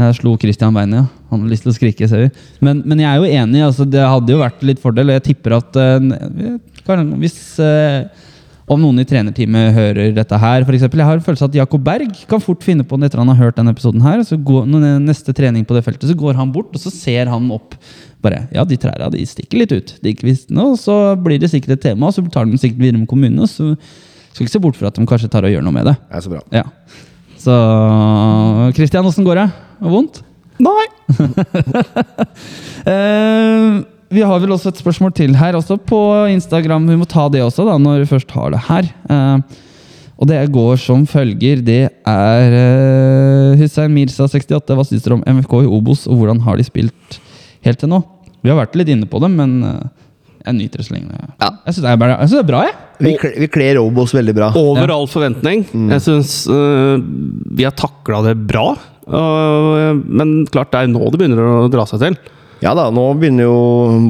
Jeg 0.00 0.16
slo 0.16 0.32
Christian 0.40 0.72
beinet, 0.72 1.02
ja. 1.02 1.26
Han 1.30 1.44
har 1.44 1.50
lyst 1.52 1.66
til 1.66 1.74
å 1.74 1.76
skrike, 1.76 2.08
ser 2.08 2.24
vi. 2.24 2.30
Men, 2.64 2.80
men 2.88 3.02
jeg 3.02 3.10
er 3.10 3.20
jo 3.20 3.42
enig. 3.42 3.60
Altså, 3.66 3.84
det 3.84 4.00
hadde 4.00 4.32
jo 4.32 4.40
vært 4.40 4.64
litt 4.64 4.80
fordel, 4.80 5.12
og 5.12 5.18
jeg 5.18 5.26
tipper 5.28 5.58
at 5.58 5.76
eh, 5.76 6.56
hvis 7.20 7.36
om 8.70 8.78
noen 8.78 9.02
i 9.02 9.06
trenerteamet 9.08 9.72
hører 9.74 10.12
dette 10.14 10.38
her, 10.38 10.64
for 10.66 10.76
eksempel, 10.76 11.00
Jeg 11.02 11.08
har 11.08 11.18
en 11.18 11.24
følelse 11.26 11.48
at 11.48 11.56
Jakob 11.58 11.82
Berg 11.82 12.12
kan 12.30 12.42
fort 12.42 12.62
finne 12.62 12.84
på 12.86 12.98
det 13.00 13.08
etter 13.10 13.22
han 13.22 13.32
har 13.32 13.40
hørt 13.40 13.56
denne 13.58 13.72
episoden. 13.74 14.02
her, 14.04 14.22
så 14.22 14.38
går, 14.38 14.68
Neste 15.02 15.34
trening 15.34 15.64
på 15.66 15.74
det 15.74 15.82
feltet, 15.86 16.06
så 16.08 16.14
går 16.14 16.38
han 16.38 16.52
bort 16.54 16.70
og 16.74 16.80
så 16.80 16.92
ser 16.94 17.26
han 17.26 17.50
opp. 17.50 17.74
Bare, 18.22 18.44
ja, 18.54 18.64
de 18.64 18.76
trærne 18.78 19.10
de 19.10 19.24
stikker 19.26 19.58
litt 19.58 19.72
ut. 19.72 19.94
De 20.02 20.12
ikke 20.14 20.28
visste 20.28 20.54
noe, 20.54 20.76
og 20.76 20.78
så 20.78 21.16
blir 21.18 21.40
det 21.40 21.50
sikkert 21.50 21.78
et 21.78 21.84
tema, 21.90 22.06
og 22.10 22.14
så 22.14 22.22
tar 22.30 22.46
de 22.46 22.58
sikkert 22.60 22.78
videre 22.84 23.00
med 23.00 23.08
kommunen. 23.10 23.40
og 23.40 23.48
så 23.48 23.74
skal 24.32 24.46
ikke 24.46 24.52
se 24.54 24.62
bort 24.62 24.76
fra 24.78 24.90
at 24.92 24.98
de 24.98 25.06
kanskje 25.08 25.30
tar 25.32 25.44
og 25.48 25.50
gjør 25.50 25.64
noe 25.66 25.74
med 25.74 25.88
det. 25.90 25.96
Er 26.10 26.20
så 26.22 26.30
bra. 26.30 26.42
Ja. 26.54 26.62
Så 27.40 27.54
Christian, 28.76 29.06
åssen 29.08 29.26
går 29.26 29.42
det? 29.42 29.48
Vondt? 29.80 30.22
Nei! 30.60 30.86
Eh, 32.80 33.82
vi 34.10 34.22
har 34.26 34.40
vel 34.42 34.50
også 34.56 34.72
et 34.72 34.80
spørsmål 34.82 35.12
til 35.14 35.36
her, 35.38 35.54
også 35.54 35.76
på 35.86 35.98
Instagram. 36.32 36.88
Vi 36.90 36.98
må 36.98 37.06
ta 37.08 37.28
det 37.30 37.44
også, 37.44 37.66
da, 37.68 37.76
når 37.78 38.02
vi 38.02 38.08
først 38.10 38.32
har 38.34 38.50
det 38.54 38.62
her. 38.66 38.88
Uh, 39.06 39.68
og 40.20 40.28
det 40.28 40.40
går 40.52 40.80
som 40.82 41.06
følger. 41.08 41.62
Det 41.64 41.82
er 42.10 42.56
uh, 42.56 43.60
Hussein 43.60 43.94
Mirsa68. 43.94 44.74
Hva 44.74 44.86
syns 44.88 45.06
dere 45.06 45.20
om 45.20 45.22
MFK 45.38 45.60
i 45.62 45.70
Obos, 45.70 46.08
og 46.10 46.18
hvordan 46.18 46.42
har 46.44 46.58
de 46.58 46.66
spilt 46.66 47.20
helt 47.66 47.80
til 47.80 47.92
nå. 47.92 48.02
Vi 48.42 48.50
har 48.50 48.58
vært 48.58 48.74
litt 48.80 48.90
inne 48.90 49.06
på 49.08 49.20
det, 49.22 49.30
men 49.30 49.54
uh, 49.62 49.78
jeg 50.42 50.58
nyter 50.58 50.82
det 50.82 50.88
så 50.88 50.96
lenge. 50.96 51.14
Ja. 51.14 51.52
Jeg 51.68 51.76
syns 51.76 51.84
det, 51.86 51.94
er 51.94 52.02
bare- 52.02 52.18
jeg 52.18 52.32
synes 52.32 52.36
det 52.40 52.42
er 52.42 52.50
bra, 52.50 52.64
jeg. 52.66 52.76
Vi, 53.00 53.14
vi 53.44 53.50
kler 53.52 53.80
Obos 53.80 54.16
veldig 54.16 54.34
bra. 54.36 54.50
Over 54.58 54.90
all 54.96 55.06
forventning. 55.08 55.62
Jeg 55.94 56.02
syns 56.04 56.34
vi 56.50 57.64
har 57.64 57.78
takla 57.78 58.24
det 58.26 58.34
bra. 58.50 58.72
Uh, 59.06 59.94
men 60.06 60.42
klart, 60.50 60.74
det 60.74 60.82
er 60.82 60.90
nå 60.90 61.06
det 61.14 61.22
begynner 61.22 61.46
å 61.46 61.70
dra 61.72 61.86
seg 61.88 62.02
til. 62.02 62.18
Ja 62.60 62.74
da, 62.76 62.88
nå 62.92 63.06
begynner 63.16 63.46
jo 63.46 63.56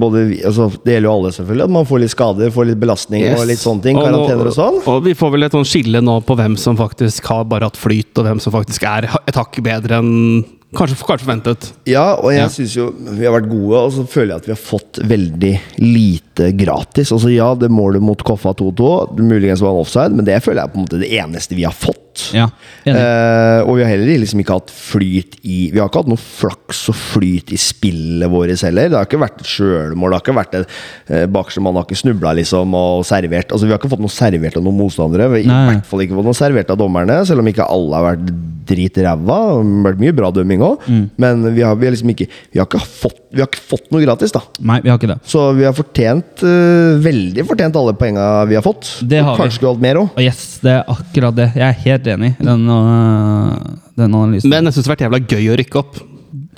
både 0.03 0.25
vi 0.27 0.39
altså, 0.43 0.67
Det 0.83 0.97
gjelder 0.97 1.07
jo 1.09 1.13
alle, 1.17 1.33
selvfølgelig. 1.37 1.67
At 1.69 1.75
man 1.77 1.87
får 1.87 2.01
litt 2.03 2.15
skader, 2.15 2.51
får 2.55 2.71
litt 2.73 2.81
belastning 2.83 3.27
og 3.37 3.45
litt 3.47 3.63
sånne 3.63 3.85
ting. 3.85 3.99
Karantener 4.01 4.51
og 4.51 4.57
sånn. 4.57 4.81
Og 4.91 5.05
vi 5.07 5.15
får 5.19 5.35
vel 5.37 5.47
et 5.47 5.55
sånn 5.59 5.69
skille 5.69 6.03
nå 6.03 6.17
på 6.27 6.37
hvem 6.41 6.57
som 6.59 6.79
faktisk 6.81 7.31
har 7.31 7.45
bare 7.51 7.69
hatt 7.71 7.79
flyt, 7.79 8.11
og 8.19 8.27
hvem 8.27 8.41
som 8.43 8.55
faktisk 8.57 8.87
er 8.91 9.07
et 9.27 9.39
hakk 9.39 9.61
bedre 9.63 10.01
enn 10.03 10.43
kanskje, 10.75 10.99
kanskje 11.03 11.27
forventet. 11.27 11.71
Ja, 11.91 12.17
og 12.19 12.31
jeg 12.35 12.43
Ja. 12.43 12.49
synes 12.49 12.75
jo 12.77 12.91
vi 13.15 13.25
har 13.27 13.35
vært 13.41 13.49
gode, 13.51 13.77
og 13.87 13.93
så 13.95 14.05
føler 14.07 14.35
jeg 14.35 14.43
at 14.43 14.47
vi 14.51 14.55
har 14.57 14.63
fått 14.65 15.01
veldig 15.03 15.55
lite 15.79 16.51
gratis. 16.59 17.11
Altså 17.15 17.31
Ja, 17.35 17.55
det 17.55 17.71
målet 17.71 18.03
mot 18.03 18.19
Koffa 18.23 18.53
2-2, 18.55 19.19
muligens 19.19 19.63
var 19.63 19.71
en 19.75 19.83
offside, 19.87 20.13
men 20.15 20.25
det 20.25 20.43
føler 20.43 20.63
jeg 20.63 20.69
er 20.71 20.75
på 20.75 20.79
en 20.81 20.87
måte 20.89 21.01
det 21.03 21.11
eneste 21.23 21.55
vi 21.59 21.65
har 21.67 21.75
fått. 21.75 22.10
Ja, 22.35 22.47
enig. 22.85 23.01
Eh, 23.01 23.61
og 23.65 23.77
vi 23.79 23.85
har 23.85 23.91
heller 23.93 24.21
liksom 24.23 24.43
ikke 24.43 24.57
hatt 24.59 24.71
flyt 24.75 25.39
i 25.45 25.59
Vi 25.73 25.79
har 25.81 25.89
ikke 25.91 26.03
hatt 26.03 26.11
noe 26.11 26.21
flaks 26.21 26.83
og 26.93 26.97
flyt 26.99 27.53
i 27.55 27.59
spillet 27.61 28.31
vårt 28.33 28.53
heller. 28.67 28.89
Det 28.91 28.99
har 28.99 29.09
ikke 29.09 29.21
vært 29.23 29.41
et 29.45 29.51
sjølmål. 29.55 30.11
Det 30.11 30.19
har 30.19 30.25
ikke 30.27 30.39
vært 30.41 30.59
et 30.61 30.77
eh, 31.09 31.27
bakerste 31.31 31.63
mann 31.65 31.79
har 31.79 31.87
ikke 31.89 32.01
snubla 32.03 32.35
liksom 32.41 32.75
og 32.75 33.05
servert. 33.09 33.51
Altså 33.53 33.67
Vi 33.69 33.75
har 33.75 33.81
ikke 33.83 33.93
fått 33.95 34.05
noe 34.05 34.15
servert 34.15 34.57
av 34.61 34.67
noen 34.67 34.81
motstandere. 34.85 35.31
Vi 35.37 35.45
har 35.49 35.67
i 35.71 35.75
hvert 35.75 35.87
fall 35.91 36.05
ikke 36.07 36.19
fått 36.19 36.31
noe 36.33 36.41
servert 36.41 36.71
av 36.75 36.81
dommerne, 36.81 37.21
selv 37.29 37.45
om 37.45 37.51
ikke 37.53 37.69
alle 37.71 38.01
har 38.01 38.09
vært 38.15 38.33
dritræva. 38.71 39.19
Det 39.21 39.35
har 39.35 39.65
vært 39.89 40.01
mye 40.03 40.15
bra 40.15 40.31
dømming 40.35 40.61
òg, 40.63 40.85
Mm. 40.91 41.11
men 41.19 41.43
vi 41.55 41.63
har, 41.63 41.75
vi 41.77 41.87
har 41.87 41.93
liksom 41.95 42.11
ikke 42.15 42.27
Vi 42.53 42.59
har 42.59 42.67
ikke 42.67 42.81
fått 42.81 43.17
Vi 43.33 43.39
har 43.41 43.47
ikke 43.49 43.63
fått 43.63 43.91
noe 43.93 44.03
gratis, 44.03 44.33
da. 44.35 44.41
Nei, 44.61 44.81
vi 44.83 44.89
har 44.91 44.99
ikke 44.99 45.09
det. 45.13 45.19
Så 45.29 45.43
vi 45.55 45.63
har 45.67 45.73
fortjent 45.77 46.43
eh, 46.43 46.99
Veldig 47.03 47.45
fortjent 47.47 47.77
alle 47.79 47.95
poenga 47.95 48.25
vi 48.51 48.57
har 48.59 48.63
fått. 48.65 48.89
Det 49.07 49.21
har 49.23 49.33
Og 49.33 49.37
vi. 49.39 49.43
Kanskje 49.45 49.59
skulle 49.61 49.75
hatt 49.75 49.83
mer 49.85 50.01
òg. 50.03 50.19
Yes, 50.23 50.59
det 50.63 50.73
er 50.73 50.85
akkurat 50.91 51.35
det. 51.37 51.49
Jeg 51.55 51.67
er 51.69 51.79
helt 51.85 52.00
enig 52.07 52.33
i 52.41 52.45
den, 52.45 52.65
øh, 52.71 53.53
den 53.97 54.15
analysen. 54.15 54.51
Men 54.51 54.65
jeg 54.65 54.73
syns 54.75 54.87
det 54.87 54.91
har 54.91 54.97
vært 54.97 55.05
jævla 55.07 55.21
gøy 55.29 55.53
å 55.53 55.59
rykke 55.61 55.79
opp. 55.83 56.01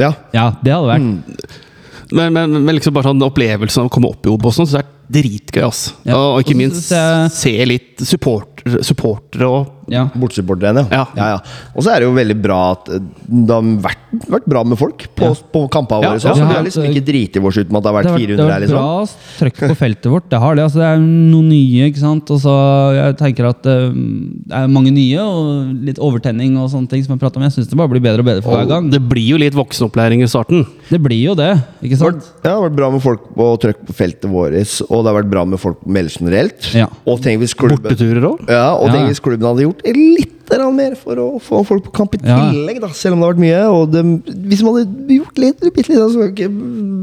Ja. 0.00 0.12
ja, 0.32 0.46
det 0.62 0.72
hadde 0.72 0.88
vært. 0.88 1.02
Mm. 1.02 1.68
Men, 2.12 2.32
men, 2.36 2.56
men 2.66 2.76
liksom 2.76 2.92
bare 2.94 3.08
sånn 3.08 3.22
opplevelsen 3.24 3.82
av 3.84 3.88
å 3.88 3.92
komme 3.92 4.10
opp 4.12 4.26
i 4.26 4.32
Obos 4.32 4.58
det 4.60 4.82
er 4.82 4.88
dritgøy. 5.12 5.62
ass. 5.66 5.82
Ja. 6.04 6.16
Og, 6.16 6.26
og 6.36 6.40
ikke 6.44 6.56
minst 6.58 6.90
jeg- 6.92 7.32
se 7.32 7.52
litt 7.68 8.02
supportere 8.04 8.82
support 8.84 9.36
og 9.42 9.81
Ja. 9.90 10.04
Bortsupporterne, 10.14 10.86
Ja. 10.92 11.06
ja. 11.16 11.26
ja, 11.34 11.38
Og 11.76 11.82
så 11.82 11.90
er 11.94 12.00
det 12.00 12.06
jo 12.08 12.14
veldig 12.14 12.36
bra 12.42 12.58
at 12.72 12.88
eh, 12.88 12.98
det 13.28 13.50
har 13.50 13.62
vært, 13.82 14.02
vært 14.30 14.46
bra 14.46 14.62
med 14.64 14.78
folk 14.78 15.06
på, 15.16 15.24
Ja. 15.30 15.34
på 15.52 15.64
kampene 15.70 16.02
våre. 16.06 16.20
ja. 16.22 16.32
Så 16.32 16.34
Vi 16.34 16.54
har 16.54 16.62
liksom 16.64 16.84
ikke 16.86 17.04
driti 17.04 17.40
oss 17.42 17.56
ut 17.58 17.70
med 17.70 17.78
at 17.78 17.82
det 17.82 17.90
har 17.92 18.02
Det 18.02 18.04
vært 18.04 18.10
har 18.12 18.18
vært, 18.18 18.26
400 18.26 18.36
det 18.36 18.42
har 18.42 18.52
vært 18.52 18.66
liksom. 18.66 18.78
bra 18.78 19.40
trøkk 19.42 19.58
på 19.72 19.76
feltet 19.82 20.10
vårt. 20.12 20.28
Det 20.30 20.38
har 20.40 20.54
det. 20.54 20.62
altså 20.64 20.78
Det 20.78 20.88
er 20.92 20.98
noen 21.02 21.48
nye, 21.48 21.88
ikke 21.90 21.98
sant. 22.02 22.30
Og 22.30 22.40
så 22.40 22.54
jeg 22.94 23.16
tenker 23.18 23.48
at 23.50 23.66
øh, 23.66 23.92
det 23.92 24.56
er 24.62 24.68
mange 24.68 24.92
nye, 24.94 25.18
og 25.22 25.74
litt 25.88 25.98
overtenning 25.98 26.56
og 26.58 26.70
sånne 26.70 26.88
ting 26.88 27.02
som 27.04 27.14
jeg 27.16 27.20
prater 27.20 27.38
om. 27.40 27.42
Jeg 27.48 27.52
syns 27.56 27.68
det 27.70 27.76
bare 27.78 27.88
blir 27.88 28.00
bedre 28.04 28.20
og 28.20 28.28
bedre 28.28 28.42
for 28.42 28.56
hver 28.56 28.68
gang. 28.68 28.90
Det 28.92 29.00
blir 29.02 29.26
jo 29.34 29.40
litt 29.42 29.54
voksenopplæring 29.54 30.22
i 30.22 30.28
starten. 30.30 30.66
Det 30.90 31.00
blir 31.02 31.22
jo 31.22 31.34
det, 31.34 31.50
ikke 31.82 31.98
sant? 31.98 32.30
det 32.42 32.50
har 32.50 32.60
vært 32.62 32.76
bra 32.76 32.90
med 32.92 33.00
folk 33.02 33.20
på 33.34 33.46
trøkk 33.62 33.86
på 33.88 33.94
feltet 33.96 34.28
vårt, 34.30 34.52
og 34.90 35.02
det 35.04 35.08
har 35.12 35.16
vært 35.22 35.30
bra 35.30 35.44
med 35.48 35.58
folk 35.58 35.78
på 35.82 35.88
Meldes 35.92 36.18
generelt. 36.20 36.68
Ja. 36.76 36.86
Og 37.08 37.20
tenk 37.24 37.40
hvis 37.40 37.54
klubben 37.56 37.80
Borteturer 37.82 38.26
òg. 38.28 38.42
ja, 38.48 38.74
og 38.76 38.88
Ja, 38.88 38.92
tenk 38.92 39.08
hvis 39.08 39.20
klubben 39.24 39.46
hadde 39.48 39.64
gjort 39.64 39.71
litt 39.84 40.38
grann 40.52 40.74
mer 40.76 40.92
for 41.00 41.16
å 41.16 41.26
få 41.40 41.62
folk 41.64 41.86
på 41.86 41.92
kamp 41.96 42.14
i 42.14 42.18
Ja. 42.22 42.50
tillegg, 42.50 42.80
da, 42.82 42.88
selv 42.92 43.14
om 43.14 43.20
det 43.20 43.26
har 43.26 43.32
vært 43.34 43.44
mye. 43.44 43.62
Og 43.72 43.92
det, 43.92 44.02
hvis 44.50 44.62
man 44.62 44.74
hadde 44.76 45.14
gjort 45.16 45.38
litt, 45.38 45.60
bitte 45.72 45.88
litt, 45.88 46.02
så 46.02 46.10
skal 46.12 46.28
ikke 46.34 46.50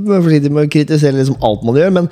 være 0.10 0.22
forsiktig 0.28 0.52
med 0.54 0.68
å 0.68 0.70
kritisere 0.70 1.18
liksom 1.18 1.40
alt 1.42 1.64
man 1.66 1.76
gjør, 1.76 1.92
men 1.96 2.10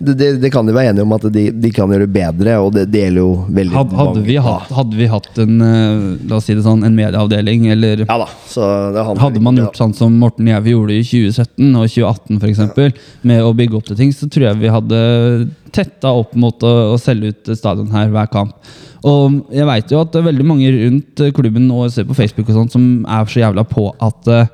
det, 0.00 0.14
det, 0.16 0.28
det 0.40 0.50
kan 0.50 0.64
de 0.66 0.72
være 0.72 0.90
enige 0.94 1.04
om 1.04 1.12
at 1.12 1.26
de, 1.30 1.44
de 1.52 1.70
kan 1.76 1.90
gjøre 1.92 2.08
bedre, 2.10 2.56
og 2.64 2.72
det, 2.74 2.86
det 2.90 3.02
gjelder 3.04 3.20
jo 3.20 3.44
veldig 3.52 3.76
Hadde, 3.76 3.96
hadde, 4.00 4.14
mange. 4.16 4.26
vi 4.26 4.36
hatt, 4.40 4.70
hadde 4.72 4.96
vi 4.96 5.08
hatt 5.12 5.40
en 5.44 5.54
øh, 5.60 6.04
la 6.30 6.36
oss 6.40 6.46
si 6.48 6.54
det 6.56 6.64
sånn, 6.64 6.82
en 6.88 6.96
medieavdeling, 6.96 7.66
eller 7.74 8.04
Ja 8.08 8.16
da, 8.22 8.28
så 8.48 8.66
det 8.96 9.04
Hadde 9.20 9.42
man 9.44 9.60
gjort 9.60 9.76
sånn 9.76 9.94
som 9.94 10.16
Morten 10.18 10.48
Gjæve 10.48 10.72
gjorde 10.72 10.96
i 10.96 11.04
2017 11.04 11.68
og 11.76 11.86
2018 11.86 12.40
for 12.40 12.48
eksempel, 12.50 12.94
med 13.28 13.44
å 13.44 13.52
bygge 13.54 13.76
opp 13.76 13.90
til 13.92 14.00
ting, 14.00 14.14
så 14.16 14.26
tror 14.32 14.48
jeg 14.50 14.62
vi 14.64 14.72
hadde 14.72 15.02
tetta 15.70 16.14
opp 16.16 16.32
mot 16.34 16.64
å, 16.66 16.74
å 16.94 16.98
selge 16.98 17.34
ut 17.34 17.52
stadion 17.60 17.92
her 17.94 18.08
hver 18.10 18.30
kamp. 18.32 18.56
Og 19.06 19.52
jeg 19.54 19.66
veit 19.68 19.92
jo 19.92 20.00
at 20.02 20.12
det 20.12 20.20
er 20.20 20.28
veldig 20.28 20.46
mange 20.46 20.70
rundt 20.74 21.22
klubben 21.36 21.70
og 21.72 21.88
ser 21.92 22.08
på 22.08 22.16
Facebook 22.16 22.50
og 22.50 22.58
sånt, 22.58 22.74
som 22.74 23.06
er 23.08 23.30
så 23.30 23.42
jævla 23.42 23.64
på 23.68 23.86
at 23.96 24.28
eh, 24.28 24.50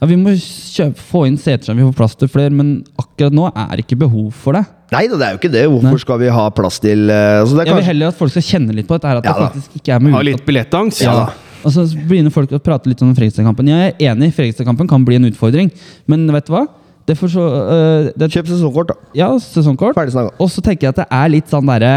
ja, 0.00 0.08
vi 0.10 0.18
må 0.18 0.34
kjøpe, 0.34 1.04
få 1.12 1.24
inn 1.28 1.38
seter 1.40 1.68
så 1.68 1.76
vi 1.76 1.86
får 1.86 1.94
plass 2.00 2.18
til 2.18 2.30
flere, 2.30 2.52
men 2.54 2.76
akkurat 3.00 3.36
nå 3.36 3.46
er 3.52 3.70
det 3.76 3.86
ikke 3.86 4.00
behov 4.02 4.32
for 4.34 4.58
det. 4.58 4.64
Nei 4.94 5.06
det 5.10 5.18
er 5.18 5.34
jo 5.34 5.40
ikke 5.40 5.52
det. 5.54 5.64
Hvorfor 5.70 5.96
Nei. 5.96 6.02
skal 6.04 6.20
vi 6.20 6.34
ha 6.34 6.44
plass 6.54 6.82
til 6.82 7.08
eh, 7.10 7.40
altså 7.40 7.56
det 7.56 7.64
er 7.64 7.70
Jeg 7.72 7.80
vil 7.80 7.90
heller 7.92 8.12
at 8.12 8.18
folk 8.18 8.34
skal 8.34 8.46
kjenne 8.50 8.76
litt 8.76 8.90
på 8.90 8.98
dette 8.98 9.10
her, 9.10 9.22
at 9.22 9.30
Ja 9.30 9.34
det 9.38 9.48
faktisk 9.48 9.80
ikke 9.80 9.96
er 9.96 10.04
mulig. 10.04 10.14
Ha 10.16 10.28
litt 10.30 10.46
billettangst. 10.46 11.06
Ja 11.06 11.18
da. 11.22 11.26
Og 11.64 11.72
så 11.72 11.86
begynner 11.96 12.32
folk 12.34 12.50
å 12.52 12.60
prate 12.60 12.90
litt 12.90 13.00
om 13.00 13.14
Fredrikstad-kampen. 13.16 13.70
Jeg 13.72 13.94
er 13.94 14.10
enig, 14.10 14.34
Fredrikstad-kampen 14.36 14.90
kan 14.90 15.04
bli 15.06 15.16
en 15.16 15.30
utfordring, 15.30 15.70
men 16.12 16.26
vet 16.34 16.50
du 16.50 16.52
hva? 16.52 16.66
Det 17.04 17.16
får 17.20 17.34
så, 17.34 17.44
uh, 17.44 18.06
det, 18.16 18.30
Kjøp 18.32 18.48
sesongkort, 18.48 18.92
da. 18.92 19.10
Ja, 19.18 19.28
sesongkort. 19.42 19.96
Ferdig 19.96 20.14
snakka. 20.14 20.32
Og 20.40 20.48
så 20.52 20.64
tenker 20.64 20.88
jeg 20.88 20.94
at 20.94 21.02
det 21.02 21.08
er 21.12 21.32
litt 21.34 21.52
sånn 21.52 21.68
derre 21.68 21.96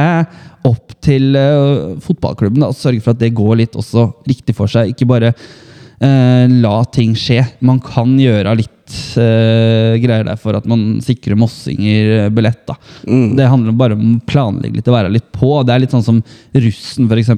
opp 0.67 0.97
til 1.03 1.37
uh, 1.39 1.95
fotballklubben 2.03 2.65
å 2.67 2.73
sørge 2.75 3.03
for 3.05 3.15
at 3.15 3.21
det 3.21 3.31
går 3.37 3.61
litt 3.61 3.77
også 3.79 4.09
riktig 4.27 4.57
for 4.57 4.71
seg. 4.71 4.91
Ikke 4.91 5.07
bare 5.07 5.31
uh, 5.33 6.45
la 6.51 6.77
ting 6.91 7.15
skje. 7.15 7.39
Man 7.63 7.79
kan 7.83 8.17
gjøre 8.19 8.57
litt 8.59 8.73
øh, 9.19 9.97
greier 10.01 10.25
der 10.27 10.39
for 10.39 10.57
at 10.57 10.67
man 10.69 10.99
sikrer 11.03 11.37
mossinger 11.39 12.11
øh, 12.15 12.29
billett. 12.33 12.61
da. 12.67 12.75
Det 13.03 13.49
handler 13.49 13.75
bare 13.77 13.97
om 13.97 14.15
å 14.15 14.23
planlegge 14.29 14.79
litt 14.79 14.87
og 14.87 14.97
være 14.97 15.11
litt 15.13 15.27
på. 15.35 15.51
Det 15.67 15.73
er 15.73 15.83
litt 15.83 15.95
sånn 15.95 16.05
som 16.05 16.21
russen, 16.55 17.09
f.eks. 17.09 17.33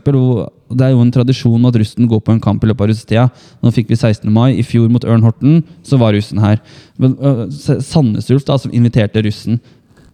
Det 0.69 0.85
er 0.85 0.93
jo 0.93 1.01
en 1.03 1.13
tradisjon 1.13 1.69
at 1.69 1.79
russen 1.81 2.09
går 2.09 2.21
på 2.25 2.35
en 2.35 2.43
kamp 2.43 2.63
i 2.63 2.69
løpet 2.69 2.85
av 2.85 2.91
russetida. 2.91 3.27
Nå 3.63 3.73
fikk 3.75 3.89
vi 3.93 3.97
16. 3.99 4.29
mai. 4.33 4.53
I 4.59 4.65
fjor 4.65 4.89
mot 4.93 5.05
Ørn 5.05 5.25
Horten 5.25 5.63
så 5.85 5.99
var 6.01 6.13
russen 6.17 6.41
her. 6.43 6.61
Men 7.01 7.17
uh, 7.23 7.45
Sandnes 7.49 8.29
Ulf, 8.29 8.45
da, 8.47 8.59
som 8.61 8.73
inviterte 8.75 9.23
russen 9.25 9.61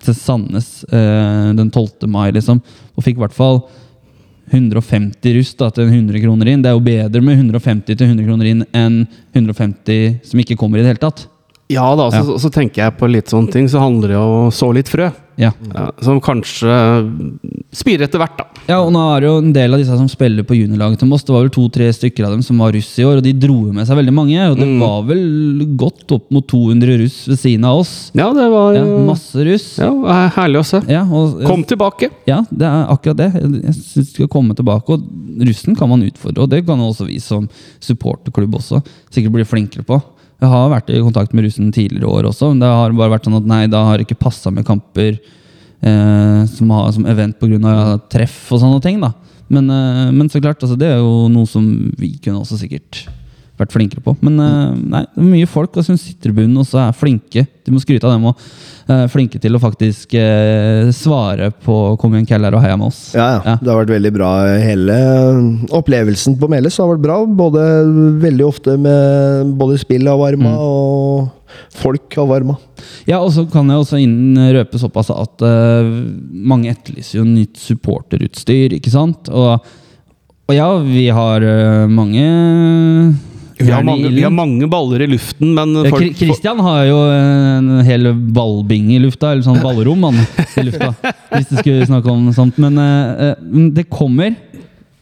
til 0.06 0.16
Sandnes 0.18 0.84
uh, 0.91 1.52
den 1.57 1.72
12. 1.72 2.07
mai, 2.12 2.30
liksom, 2.36 2.62
og 2.95 3.06
fikk 3.06 3.20
i 3.20 3.26
hvert 3.26 3.36
fall 3.36 3.66
150 4.52 5.38
rust 5.38 5.58
da, 5.60 5.70
til 5.74 5.90
100 5.90 6.22
kroner 6.24 6.52
inn. 6.52 6.62
Det 6.64 6.72
er 6.72 6.78
jo 6.78 6.84
bedre 6.86 7.22
med 7.26 7.40
150 7.40 7.96
til 7.96 8.08
100 8.08 8.28
kroner 8.28 8.52
inn 8.52 8.66
enn 8.76 9.00
150 9.34 10.20
som 10.30 10.44
ikke 10.44 10.58
kommer 10.60 10.80
i 10.80 10.86
det 10.86 10.94
hele 10.94 11.02
tatt. 11.02 11.26
Ja 11.68 11.96
da, 11.98 12.12
så, 12.12 12.22
Ja. 12.22 12.38
så, 12.38 12.50
tenker 12.54 12.84
jeg 12.84 12.98
på 13.00 13.08
litt 13.10 13.26
sånne 13.32 13.52
ting, 13.52 13.68
så 13.68 13.80
handler 13.82 14.08
det 14.14 14.18
om 14.22 14.48
å 14.48 14.52
så 14.54 14.72
litt 14.74 14.88
frø. 14.92 15.12
Ja. 15.36 15.50
Ja, 15.74 15.90
som 16.00 16.22
kanskje 16.24 16.72
spirer 17.76 18.06
etter 18.06 18.22
hvert, 18.22 18.38
da. 18.40 18.46
ja, 18.70 18.78
og 18.80 18.94
nå 18.96 19.02
er 19.18 19.20
det 19.20 19.28
jo 19.28 19.40
en 19.42 19.50
del 19.52 19.74
av 19.76 19.82
disse 19.82 19.98
som 20.00 20.08
spiller 20.08 20.46
på 20.48 20.56
juniorlaget 20.56 21.02
til 21.02 21.10
Moss. 21.10 21.26
Det 21.28 21.34
var 21.36 21.42
vel 21.44 21.52
to-tre 21.52 21.90
stykker 21.92 22.24
av 22.24 22.32
dem 22.38 22.44
som 22.46 22.62
var 22.64 22.72
russ 22.72 22.94
i 23.02 23.04
år, 23.04 23.18
og 23.20 23.26
de 23.26 23.34
dro 23.34 23.58
med 23.76 23.84
seg 23.90 23.98
veldig 24.00 24.14
mange. 24.16 24.38
Og 24.54 24.56
det 24.62 24.70
var 24.80 25.04
vel 25.10 25.66
godt 25.76 26.16
opp 26.16 26.30
mot 26.32 26.48
200 26.48 26.96
russ 27.02 27.18
ved 27.28 27.42
siden 27.42 27.66
av 27.68 27.82
oss. 27.82 27.92
Ja, 28.16 28.30
det 28.32 28.48
var 28.54 28.78
Ja, 28.78 28.86
masse 29.10 29.44
russ. 29.50 29.68
ja, 29.82 29.92
herlig 30.38 30.62
å 30.62 30.66
se. 30.72 30.82
Ja, 30.88 31.04
og, 31.04 31.44
Kom 31.50 31.66
tilbake! 31.68 32.12
Ja, 32.30 32.40
det 32.50 32.64
er 32.70 32.88
akkurat 32.96 33.18
det. 33.18 33.34
Jeg- 33.34 33.76
syns 33.76 34.14
de 34.14 34.14
skal 34.14 34.28
komme 34.32 34.56
tilbake. 34.56 34.88
Og 34.88 35.04
russen 35.42 35.76
kan 35.76 35.90
man 35.90 36.02
utfordre, 36.08 36.44
og 36.44 36.50
det 36.50 36.66
kan 36.66 36.80
også 36.80 37.08
vi 37.08 37.20
som 37.20 37.50
supporterklubb 37.82 38.56
også 38.56 38.82
sikkert 39.12 39.34
bli 39.34 39.44
flinkere 39.44 39.84
på. 39.84 40.02
Jeg 40.44 40.52
har 40.52 40.72
vært 40.72 40.91
i 40.91 41.02
kontakt 41.03 41.36
med 41.36 41.45
russen 41.48 41.72
tidligere 41.74 42.12
år 42.12 42.30
også, 42.32 42.52
men 42.52 42.64
det 42.64 42.70
har 42.70 42.95
bare 42.95 43.14
vært 43.16 43.28
sånn 43.28 43.38
at 43.40 43.48
nei, 43.49 43.64
da 43.72 43.86
har 43.88 43.98
det 43.98 44.07
ikke 44.07 44.24
passa 44.26 44.52
med 44.52 44.68
kamper 44.68 45.14
eh, 45.16 46.41
som, 46.52 46.74
har, 46.76 46.90
som 46.95 47.07
event 47.07 47.40
pga. 47.40 47.95
treff 48.12 48.52
og 48.52 48.62
sånne 48.64 48.82
ting. 48.84 48.99
da. 49.03 49.14
Men, 49.48 49.70
eh, 49.70 50.12
men 50.12 50.30
så 50.30 50.41
klart, 50.44 50.62
altså, 50.62 50.78
det 50.80 50.91
er 50.91 50.99
jo 50.99 51.30
noe 51.32 51.48
som 51.49 51.70
vi 51.99 52.16
kunne 52.20 52.41
også 52.44 52.60
sikkert 52.60 53.06
vært 53.60 53.73
flinkere 53.76 54.03
på. 54.03 54.14
Men 54.26 54.40
eh, 54.44 54.72
nei, 54.76 55.03
det 55.07 55.22
er 55.23 55.27
mye 55.32 55.49
folk 55.49 55.77
og 55.80 55.86
som 55.88 55.98
sitter 55.99 56.32
i 56.32 56.36
bunnen 56.40 56.60
og 56.60 56.73
er 56.80 56.95
flinke. 56.95 57.45
Du 57.65 57.72
må 57.73 57.80
skryte 57.82 58.06
av 58.06 58.14
dem 58.14 58.27
og 58.30 58.41
uh, 58.91 59.06
flinke 59.10 59.40
til 59.41 59.57
å 59.57 59.61
faktisk 59.61 60.14
uh, 60.19 60.91
svare 60.94 61.49
på 61.65 61.76
'kom 61.98 62.14
igjen, 62.14 62.27
Keller', 62.30 62.53
og 62.53 62.61
heia 62.61 62.77
med 62.77 62.91
oss. 62.91 63.15
Ja, 63.15 63.26
ja. 63.26 63.40
Ja. 63.45 63.56
Det 63.61 63.72
har 63.72 63.80
vært 63.80 63.95
veldig 63.95 64.11
bra. 64.14 64.30
Hele 64.61 64.98
opplevelsen 65.73 66.38
på 66.38 66.49
Meldes 66.52 66.77
har 66.77 66.91
vært 66.91 67.02
bra. 67.02 67.18
Både 67.26 67.64
veldig 68.22 68.45
ofte 68.45 68.77
med 68.77 69.56
både 69.57 69.80
spill 69.82 70.07
av 70.11 70.19
varma 70.22 70.52
Mm. 70.52 70.61
og 70.61 71.30
folk 71.73 72.18
av 72.22 72.27
varma. 72.27 72.57
Ja, 73.07 73.22
og 73.23 73.32
så 73.34 73.45
kan 73.49 73.68
jeg 73.69 73.80
også 73.80 73.98
inn 74.03 74.36
røpe 74.36 74.77
såpass 74.77 75.10
at 75.10 75.41
uh, 75.41 75.88
mange 76.30 76.69
etterlyser 76.69 77.22
jo 77.22 77.26
nytt 77.26 77.57
supporterutstyr, 77.57 78.76
ikke 78.77 78.91
sant? 78.94 79.30
Og, 79.30 79.64
og 80.45 80.53
ja, 80.53 80.69
vi 80.84 81.07
har 81.10 81.41
mange 81.90 82.27
Vi 83.57 83.72
har, 83.72 83.84
mange, 83.88 84.10
vi 84.11 84.23
har 84.23 84.34
mange 84.36 84.68
baller 84.68 85.06
i 85.06 85.07
luften, 85.07 85.53
men 85.56 85.72
Ja, 85.80 85.91
folk, 85.94 86.18
Christian 86.19 86.60
har 86.60 86.82
jo 86.90 86.98
en 87.07 87.69
hel 87.88 88.10
ballbing 88.36 88.90
i 88.91 88.99
lufta, 88.99 89.32
eller 89.32 89.45
sånn 89.45 89.61
ballrom 89.64 90.03
han, 90.10 90.18
i 90.60 90.65
lufta. 90.68 90.91
Hvis 91.32 91.48
du 91.53 91.56
skulle 91.61 91.88
snakke 91.88 92.11
om 92.11 92.26
noe 92.27 92.36
sånt. 92.36 92.60
Men 92.61 92.76
eh, 92.82 93.32
det 93.77 93.88
kommer 93.88 94.34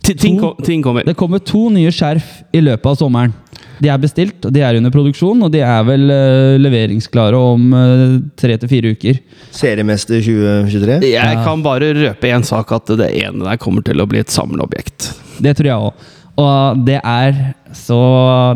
to, 0.03 0.13
ting, 0.13 0.37
ting 0.65 0.85
kommer. 0.85 1.07
Det 1.07 1.17
kommer 1.17 1.41
to 1.41 1.65
nye 1.73 1.93
skjerf 1.93 2.43
i 2.53 2.61
løpet 2.61 2.91
av 2.93 2.99
sommeren. 3.01 3.33
De 3.81 3.89
er 3.89 3.99
bestilt, 3.99 4.37
og 4.45 4.53
de 4.53 4.61
er 4.63 4.77
under 4.77 4.93
produksjon, 4.93 5.41
og 5.43 5.51
de 5.51 5.63
er 5.65 5.83
vel 5.87 6.05
uh, 6.13 6.55
leveringsklare 6.61 7.39
om 7.39 7.73
uh, 7.73 8.17
tre 8.39 8.55
til 8.61 8.69
fire 8.71 8.93
uker. 8.93 9.19
Seriemester 9.55 10.21
2023. 10.21 10.99
Jeg 11.09 11.39
kan 11.43 11.63
bare 11.65 11.91
røpe 11.97 12.31
én 12.31 12.45
sak, 12.47 12.71
at 12.77 12.93
det 13.01 13.09
ene 13.23 13.47
der 13.47 13.59
kommer 13.61 13.83
til 13.85 14.03
å 14.03 14.07
bli 14.09 14.21
et 14.23 14.33
samleobjekt. 14.33 15.09
Det 15.43 15.57
tror 15.57 15.71
jeg 15.71 15.89
òg. 15.89 16.11
Og 16.41 16.83
det 16.87 16.97
er 17.05 17.53
så 17.77 17.97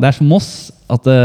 Det 0.01 0.07
er 0.09 0.15
som 0.17 0.27
Moss 0.31 0.49
at 0.89 1.03
det, 1.03 1.17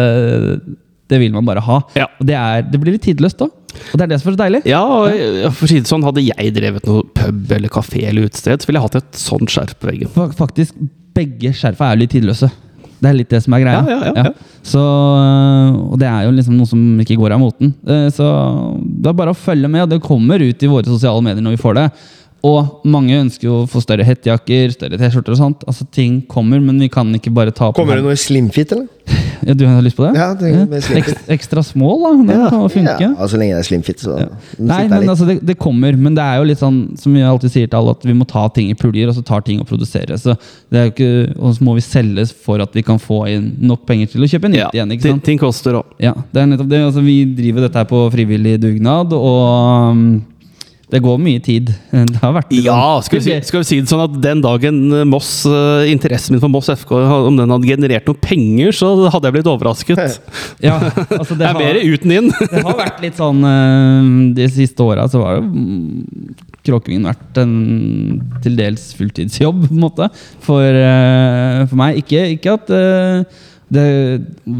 det 1.12 1.18
vil 1.22 1.32
man 1.34 1.46
bare 1.46 1.62
ha. 1.62 1.76
Ja. 1.96 2.08
Og 2.18 2.26
det, 2.26 2.34
er, 2.38 2.64
det 2.66 2.80
blir 2.82 2.96
litt 2.96 3.04
tidløst 3.06 3.38
da. 3.38 3.46
Og 3.46 3.94
det 3.96 4.04
er 4.04 4.10
det 4.10 4.18
som 4.20 4.32
er 4.32 4.34
så 4.36 4.40
deilig. 4.42 4.60
Ja, 4.68 4.80
og 4.82 5.52
for 5.54 5.64
å 5.66 5.70
si 5.70 5.78
det 5.80 5.88
sånn, 5.90 6.02
hadde 6.04 6.24
jeg 6.26 6.54
drevet 6.56 6.88
noe 6.88 7.04
pub 7.16 7.52
eller 7.56 7.72
kafé 7.72 8.02
eller 8.08 8.26
utested, 8.28 8.60
så 8.64 8.68
ville 8.68 8.80
jeg 8.82 8.88
hatt 8.88 8.98
et 9.00 9.20
sånt 9.22 9.52
skjerf 9.54 9.76
på 9.80 9.88
veggen. 9.92 10.10
Faktisk, 10.36 10.76
begge 11.16 11.54
skjerfa 11.56 11.92
er 11.92 12.00
litt 12.02 12.12
tidløse. 12.16 12.50
Det 13.02 13.10
er 13.10 13.16
litt 13.18 13.32
det 13.34 13.40
som 13.42 13.54
er 13.56 13.62
greia. 13.64 13.80
Ja, 13.86 13.96
ja, 14.10 14.26
ja. 14.28 14.58
Så, 14.62 14.78
øh, 14.82 15.78
og 15.90 15.96
det 15.98 16.06
er 16.06 16.26
jo 16.28 16.34
liksom 16.36 16.54
noe 16.58 16.68
som 16.70 16.82
ikke 17.02 17.16
går 17.18 17.34
av 17.34 17.40
moten. 17.42 17.72
Eh, 17.82 18.04
Så 18.14 18.26
det 18.78 19.10
er 19.10 19.16
bare 19.18 19.32
å 19.34 19.38
følge 19.38 19.70
med, 19.72 19.88
det 19.90 19.98
kommer 20.04 20.38
ut 20.42 20.62
i 20.62 20.70
våre 20.70 20.86
sosiale 20.86 21.22
medier 21.26 21.42
når 21.42 21.56
vi 21.56 21.62
får 21.64 21.78
det. 21.80 21.86
Og 22.42 22.80
mange 22.90 23.14
ønsker 23.22 23.46
jo 23.46 23.60
å 23.62 23.66
få 23.70 23.78
større 23.84 24.02
hettejakker, 24.06 24.72
større 24.74 24.98
T-skjorter 24.98 25.36
og 25.36 25.38
sånt. 25.38 25.60
Altså 25.70 25.86
Ting 25.94 26.20
kommer, 26.26 26.58
men 26.62 26.80
vi 26.82 26.88
kan 26.90 27.06
ikke 27.14 27.30
bare 27.34 27.52
ta 27.54 27.68
på 27.70 27.78
Kommer 27.78 28.00
det 28.00 28.06
noe 28.06 28.18
slimfit, 28.18 28.74
eller? 28.74 28.88
Ja, 29.42 29.54
du 29.58 29.64
har 29.66 29.80
lyst 29.82 29.96
på 29.98 30.04
det? 30.06 30.12
Ja, 30.14 30.28
det 30.38 30.52
er 30.54 30.66
med 30.70 30.84
slimfit. 30.86 31.16
Ekstra, 31.16 31.32
ekstra 31.34 31.62
small, 31.66 31.96
da. 32.04 32.10
Det 32.28 32.34
kan 32.52 32.60
funke. 32.70 32.92
Ja, 33.02 33.26
så 33.26 33.38
lenge 33.40 33.56
det 33.56 33.62
er 33.64 33.66
slimfit, 33.66 33.98
så 34.04 34.12
ja. 34.20 34.26
Nei, 34.62 34.84
men 34.86 35.02
litt. 35.02 35.10
altså 35.10 35.26
det, 35.26 35.34
det 35.48 35.56
kommer, 35.58 35.96
men 35.98 36.14
det 36.14 36.22
er 36.22 36.38
jo 36.38 36.46
litt 36.46 36.60
sånn 36.60 36.76
som 37.00 37.16
vi 37.16 37.24
alltid 37.26 37.50
sier 37.50 37.66
til 37.72 37.80
alle, 37.80 37.94
at 37.96 38.06
vi 38.06 38.14
må 38.14 38.26
ta 38.30 38.44
ting 38.54 38.70
i 38.70 38.76
puljer, 38.78 39.10
og 39.10 39.16
så 39.18 39.24
tar 39.26 39.42
ting 39.42 39.58
og 39.58 39.66
produsere. 39.66 40.14
Så 40.22 40.36
det 40.70 40.78
er 40.78 40.86
jo 40.86 40.92
ikke, 40.94 41.10
og 41.42 41.56
så 41.58 41.66
må 41.66 41.74
vi 41.74 41.82
selges 41.82 42.30
for 42.46 42.62
at 42.62 42.78
vi 42.78 42.84
kan 42.86 43.02
få 43.02 43.24
inn 43.32 43.48
nok 43.66 43.82
penger 43.90 44.12
til 44.14 44.22
å 44.22 44.30
kjøpe 44.30 44.52
nytt 44.52 44.62
Ja, 44.62 44.70
igjen. 44.78 44.94
ikke 44.94 45.08
ting, 45.08 45.18
sant? 45.18 45.26
ting 45.26 45.42
koster 45.42 45.80
òg. 45.80 45.90
Ja, 46.06 46.14
det 46.30 46.44
er 46.44 46.52
nettopp 46.52 46.70
det. 46.70 46.84
Altså, 46.86 47.02
vi 47.02 47.16
driver 47.42 47.66
dette 47.66 47.82
her 47.82 47.90
på 47.90 48.04
frivillig 48.14 48.54
dugnad, 48.62 49.10
og 49.18 49.90
um, 49.90 50.06
det 50.92 51.00
går 51.00 51.16
mye 51.24 51.40
tid. 51.40 51.70
Det 52.12 52.20
har 52.20 52.34
vært 52.36 52.50
det. 52.52 52.58
Ja, 52.66 52.98
skal 53.00 53.18
vi, 53.18 53.24
si, 53.24 53.36
skal 53.48 53.62
vi 53.62 53.68
si 53.70 53.78
det 53.80 53.88
sånn 53.88 54.02
at 54.04 54.18
den 54.20 54.42
dagen 54.44 54.80
eh, 54.92 55.06
Moss, 55.08 55.30
eh, 55.48 55.88
interessen 55.92 56.34
min 56.36 56.42
for 56.42 56.52
Moss 56.52 56.68
FK, 56.74 56.92
om 57.30 57.38
den 57.40 57.48
hadde 57.54 57.70
generert 57.70 58.08
noe 58.10 58.20
penger, 58.20 58.74
så 58.76 58.90
hadde 59.08 59.30
jeg 59.30 59.38
blitt 59.38 59.48
overrasket. 59.52 60.20
Ja, 60.68 60.76
altså 61.16 61.32
det 61.34 61.40
Det 61.40 61.48
er 61.48 61.56
har- 61.56 61.62
mer 61.64 61.80
uten 61.80 62.12
inn. 62.18 62.28
Det 62.52 62.60
har 62.66 62.76
vært 62.78 63.00
litt 63.02 63.16
sånn 63.18 63.40
eh, 63.48 64.10
De 64.36 64.48
siste 64.52 64.84
åra 64.84 65.08
så 65.10 65.22
var 65.24 65.40
jo 65.40 65.46
Kråkevingen 66.62 67.08
vært 67.08 67.38
en 67.42 67.54
til 68.44 68.54
dels 68.60 68.84
fulltidsjobb, 68.94 69.64
på 69.66 69.74
en 69.74 69.80
måte, 69.82 70.06
for, 70.44 70.62
eh, 70.62 71.64
for 71.66 71.80
meg. 71.80 71.98
Ikke, 72.04 72.20
ikke 72.36 72.52
at 72.54 72.70
eh, 72.76 73.40
det 73.72 73.86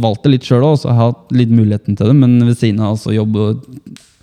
valgte 0.02 0.32
litt 0.32 0.48
sjøl 0.48 0.64
òg, 0.66 0.80
så 0.80 0.88
jeg 0.90 0.98
har 0.98 1.12
hatt 1.12 1.34
litt 1.36 1.52
muligheten 1.54 1.94
til 2.00 2.10
det, 2.10 2.16
men 2.18 2.38
ved 2.48 2.56
siden 2.58 2.80
av 2.82 2.96
også 2.96 3.12
jobbe 3.14 3.52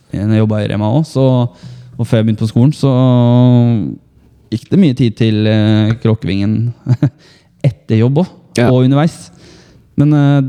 Når 0.10 0.34
jeg 0.34 0.42
jobba 0.42 0.60
i 0.66 0.68
Rema 0.74 0.90
òg, 0.98 1.06
og 2.00 2.08
før 2.08 2.22
jeg 2.22 2.30
begynte 2.30 2.46
på 2.46 2.52
skolen, 2.54 2.72
så 2.76 2.92
gikk 4.54 4.70
det 4.72 4.80
mye 4.82 4.96
tid 4.98 5.18
til 5.20 5.46
uh, 5.46 5.92
Kråkevingen 6.02 6.72
etter 7.70 8.00
jobb 8.02 8.24
òg, 8.24 8.36
Ja. 8.58 8.70
og 8.74 8.86
underveis. 8.88 9.30
Men 10.00 10.16
uh, 10.16 10.40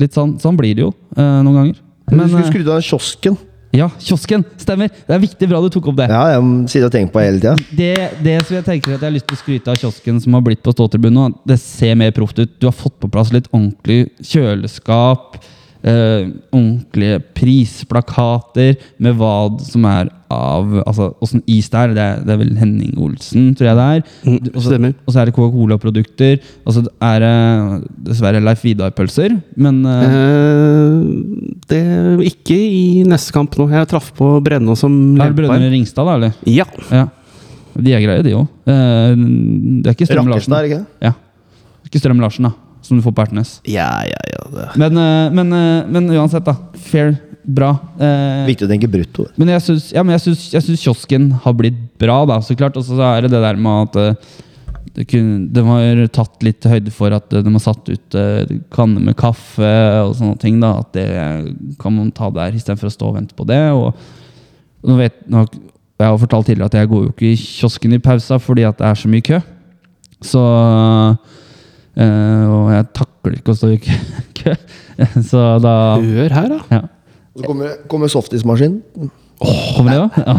litt 0.00 0.14
sånn, 0.16 0.36
sånn 0.42 0.56
blir 0.58 0.74
det 0.78 0.86
jo 0.86 0.92
uh, 1.18 1.40
noen 1.44 1.56
ganger. 1.58 1.78
Men 2.10 2.24
du 2.24 2.30
skulle 2.32 2.46
eh, 2.46 2.50
skrudd 2.54 2.70
av 2.74 2.80
kiosken. 2.82 3.36
ja, 3.76 3.86
kiosken! 4.02 4.42
Stemmer! 4.58 4.88
Det 5.06 5.14
er 5.14 5.20
viktig 5.22 5.46
bra 5.50 5.60
du 5.62 5.68
tok 5.70 5.90
opp 5.92 5.98
det. 6.00 6.08
Ja, 6.10 6.22
jeg 6.32 6.70
sitter 6.72 6.88
og 6.88 6.94
tenker 6.94 7.12
på 7.14 7.22
hele 7.22 7.38
tiden. 7.42 7.60
Det, 7.78 7.90
det 8.24 8.36
som 8.48 8.56
jeg 8.56 8.66
tenker 8.66 8.94
at 8.96 8.98
jeg 8.98 9.06
har 9.06 9.14
lyst 9.14 9.28
til 9.30 9.38
å 9.38 9.42
skryte 9.44 9.70
av 9.74 9.78
kiosken 9.82 10.18
som 10.24 10.34
har 10.34 10.42
blitt 10.46 10.62
på 10.66 10.74
ståtribunen 10.74 11.18
nå, 11.20 11.26
det 11.46 11.58
ser 11.62 11.94
mer 12.00 12.10
proft 12.16 12.40
ut. 12.42 12.56
Du 12.58 12.66
har 12.66 12.74
fått 12.74 12.96
på 13.02 13.10
plass 13.12 13.30
litt 13.34 13.46
ordentlig 13.52 14.08
kjøleskap. 14.26 15.38
Eh, 15.82 16.28
ordentlige 16.52 17.20
prisplakater 17.36 18.76
med 18.98 19.16
hva 19.20 19.34
som 19.64 19.84
er 19.90 20.10
av 20.30 20.76
Altså 20.86 21.08
åssen 21.18 21.40
is 21.50 21.66
det 21.72 21.78
er. 21.80 21.88
Det 21.96 22.02
er, 22.04 22.20
det 22.22 22.30
er 22.30 22.38
vel 22.38 22.52
Henning 22.60 22.92
Olsen, 23.02 23.48
tror 23.58 23.66
jeg 23.66 23.78
det 23.80 23.86
er. 23.96 24.02
Mm, 24.22 24.36
og 24.54 24.62
så- 24.62 25.18
er 25.20 25.24
det 25.26 25.34
Coca-Cola-produkter. 25.34 26.38
Og 26.64 26.72
så 26.76 26.84
er 27.02 27.18
det 27.24 27.88
dessverre 28.06 28.40
Leif 28.40 28.62
Vidar-pølser, 28.62 29.40
men 29.56 29.84
eh, 29.86 30.06
Eh, 30.10 31.60
det 31.70 31.80
Ikke 32.30 32.54
i 32.56 33.02
neste 33.06 33.32
kamp 33.34 33.56
nå. 33.58 33.68
Jeg 33.70 33.88
traff 33.90 34.12
på 34.14 34.40
Brenna 34.42 34.74
som 34.76 35.16
er 35.20 35.32
det 35.32 35.44
inn. 35.50 35.70
Ringstad, 35.74 36.06
da, 36.06 36.14
eller? 36.14 36.32
Ja. 36.46 36.64
Ja. 36.90 37.08
De 37.76 37.92
er 37.94 38.00
greie, 38.02 38.22
de 38.22 38.34
òg. 38.34 38.48
Det 38.66 39.86
er 39.86 39.94
ikke 39.94 40.06
Strøm 40.06 40.28
Larsen. 40.30 40.52
Rakkestad, 40.52 40.58
er 40.58 40.62
det 40.62 40.70
ikke? 40.70 40.86
Ja. 41.02 41.12
Ikke 41.86 41.98
Strøm 42.02 42.20
Larsen, 42.20 42.44
da. 42.44 42.52
Som 42.90 42.98
du 42.98 43.04
får 43.06 43.14
på 43.14 43.22
Ertnes. 43.28 43.56
Ja, 43.70 43.88
ja, 44.02 44.20
ja. 44.34 44.44
Det. 44.50 44.68
Men, 44.82 44.98
eh, 44.98 45.30
men, 45.38 45.52
eh, 45.54 45.86
men 45.94 46.10
uansett, 46.18 46.42
da. 46.50 46.56
Fair. 46.90 47.14
Bra. 47.40 47.70
Eh, 47.96 48.44
Viktig 48.50 48.66
å 48.66 48.70
tenke 48.70 48.88
brutto. 48.90 49.24
men 49.40 49.48
jeg 49.54 49.62
syns, 49.64 49.86
ja, 49.94 50.02
men 50.04 50.12
jeg 50.18 50.26
syns, 50.26 50.42
jeg 50.52 50.62
syns 50.66 50.82
kiosken 50.84 51.30
har 51.46 51.54
blitt 51.56 51.78
bra, 51.98 52.18
da, 52.28 52.36
så 52.44 52.52
klart. 52.58 52.76
Og 52.76 52.84
så 52.84 52.98
er 53.00 53.22
det 53.24 53.30
det 53.32 53.40
der 53.46 53.56
med 53.56 53.88
at 53.88 53.96
eh, 53.96 54.36
det 54.98 55.06
kunne, 55.08 55.46
de 55.54 55.62
har 55.64 56.02
tatt 56.12 56.42
litt 56.44 56.66
høyde 56.68 56.92
for 56.92 57.14
at 57.16 57.32
eh, 57.32 57.42
de 57.46 57.54
har 57.54 57.62
satt 57.64 57.88
ut 57.88 58.18
eh, 58.18 58.52
kanner 58.74 59.06
med 59.08 59.16
kaffe 59.18 59.70
og 60.04 60.12
sånne 60.18 60.36
ting. 60.42 60.58
da, 60.60 60.74
At 60.84 60.92
det 60.98 61.08
kan 61.80 61.96
man 61.96 62.12
ta 62.12 62.28
der 62.34 62.52
istedenfor 62.58 62.90
å 62.90 62.94
stå 62.98 63.08
og 63.08 63.16
vente 63.22 63.38
på 63.38 63.46
det. 63.48 63.62
og 63.72 63.94
nå 64.84 64.96
vet, 65.00 65.16
nå, 65.30 65.46
Jeg 66.00 66.08
har 66.08 66.16
fortalt 66.20 66.46
tidligere 66.48 66.70
at 66.70 66.78
jeg 66.78 66.88
går 66.88 67.02
jo 67.04 67.10
ikke 67.12 67.32
i 67.32 67.36
kiosken 67.40 67.92
i 67.96 67.98
pausa 68.04 68.38
fordi 68.40 68.62
at 68.68 68.78
det 68.78 68.86
er 68.88 68.94
så 69.00 69.08
mye 69.12 69.24
kø. 69.26 69.40
Så 70.24 70.40
eh, 71.96 72.44
Og 72.50 72.70
jeg 72.74 72.88
takler 72.96 73.38
ikke 73.38 73.54
å 73.54 73.58
stå 73.58 73.72
i 73.74 73.80
kø. 74.40 74.56
Så 75.24 75.46
da 75.64 75.74
Hør 76.00 76.36
her, 76.36 76.52
da. 76.56 76.60
ja. 76.70 76.82
Så 77.36 77.46
kommer, 77.46 77.76
kommer 77.88 78.10
softismaskinen. 78.10 79.10
Kommer 79.40 79.94
det, 79.94 80.00
da? 80.02 80.22
Ja. 80.26 80.32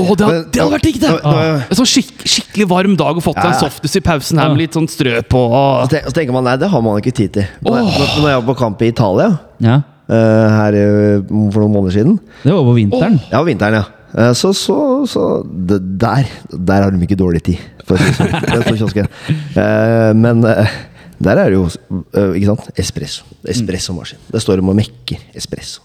Oh, 0.00 0.14
det, 0.16 0.24
hadde, 0.24 0.36
det 0.48 0.60
hadde 0.62 0.72
vært 0.72 0.86
digg, 0.86 0.96
det! 1.02 1.10
En 1.20 1.76
sånn 1.76 1.88
skikk, 1.90 2.22
skikkelig 2.24 2.66
varm 2.70 2.94
dag 2.96 3.18
og 3.18 3.24
fått 3.24 3.36
seg 3.36 3.50
en 3.50 3.58
softis 3.60 3.98
i 3.98 4.02
pausen 4.06 4.40
her 4.40 4.48
med 4.54 4.62
litt 4.62 4.78
sånn 4.78 4.88
strø 4.88 5.18
på. 5.28 5.42
Og 5.52 5.92
så 5.92 6.14
tenker 6.16 6.32
man 6.32 6.46
nei, 6.48 6.54
det 6.62 6.70
har 6.72 6.84
man 6.84 6.96
ikke 7.02 7.12
tid 7.18 7.34
til. 7.36 7.50
Når, 7.66 7.82
når, 7.84 8.14
når 8.22 8.30
jeg 8.32 8.40
var 8.40 8.46
på 8.48 8.56
kamp 8.62 8.84
i 8.86 8.88
Italia 8.94 9.28
ja. 9.66 9.76
uh, 10.08 10.46
her 10.54 10.78
eh, 10.80 11.20
for 11.28 11.60
noen 11.60 11.74
måneder 11.74 11.98
siden 11.98 12.16
Det 12.46 12.54
var 12.54 12.64
på 12.70 12.76
vinteren. 12.78 13.20
Ja, 13.34 13.42
vinteren, 13.44 13.82
ja. 13.82 13.84
Uh, 14.14 14.32
Så, 14.40 14.54
så, 14.56 14.78
så 15.10 15.26
det, 15.44 15.82
der, 16.00 16.32
der 16.54 16.86
har 16.86 16.94
de 16.94 17.04
ikke 17.04 17.18
dårlig 17.20 17.44
tid, 17.50 17.60
for 17.88 17.96
å 17.96 18.04
si 18.04 18.12
sånn. 18.20 18.36
Den 18.44 18.62
står 18.62 18.76
i 18.76 18.80
kiosken. 18.84 19.10
Uh, 19.56 20.12
Men 20.18 20.44
uh, 20.46 20.76
der 21.18 21.34
er 21.42 21.50
det 21.50 21.56
jo 21.56 21.64
eh, 21.66 22.36
ikke 22.38 22.46
sant? 22.52 22.66
espresso. 22.78 23.24
Espressomaskin. 23.50 24.20
Det 24.30 24.38
står 24.44 24.60
om 24.62 24.68
å 24.70 24.74
mekke 24.78 25.16
espresso. 25.34 25.80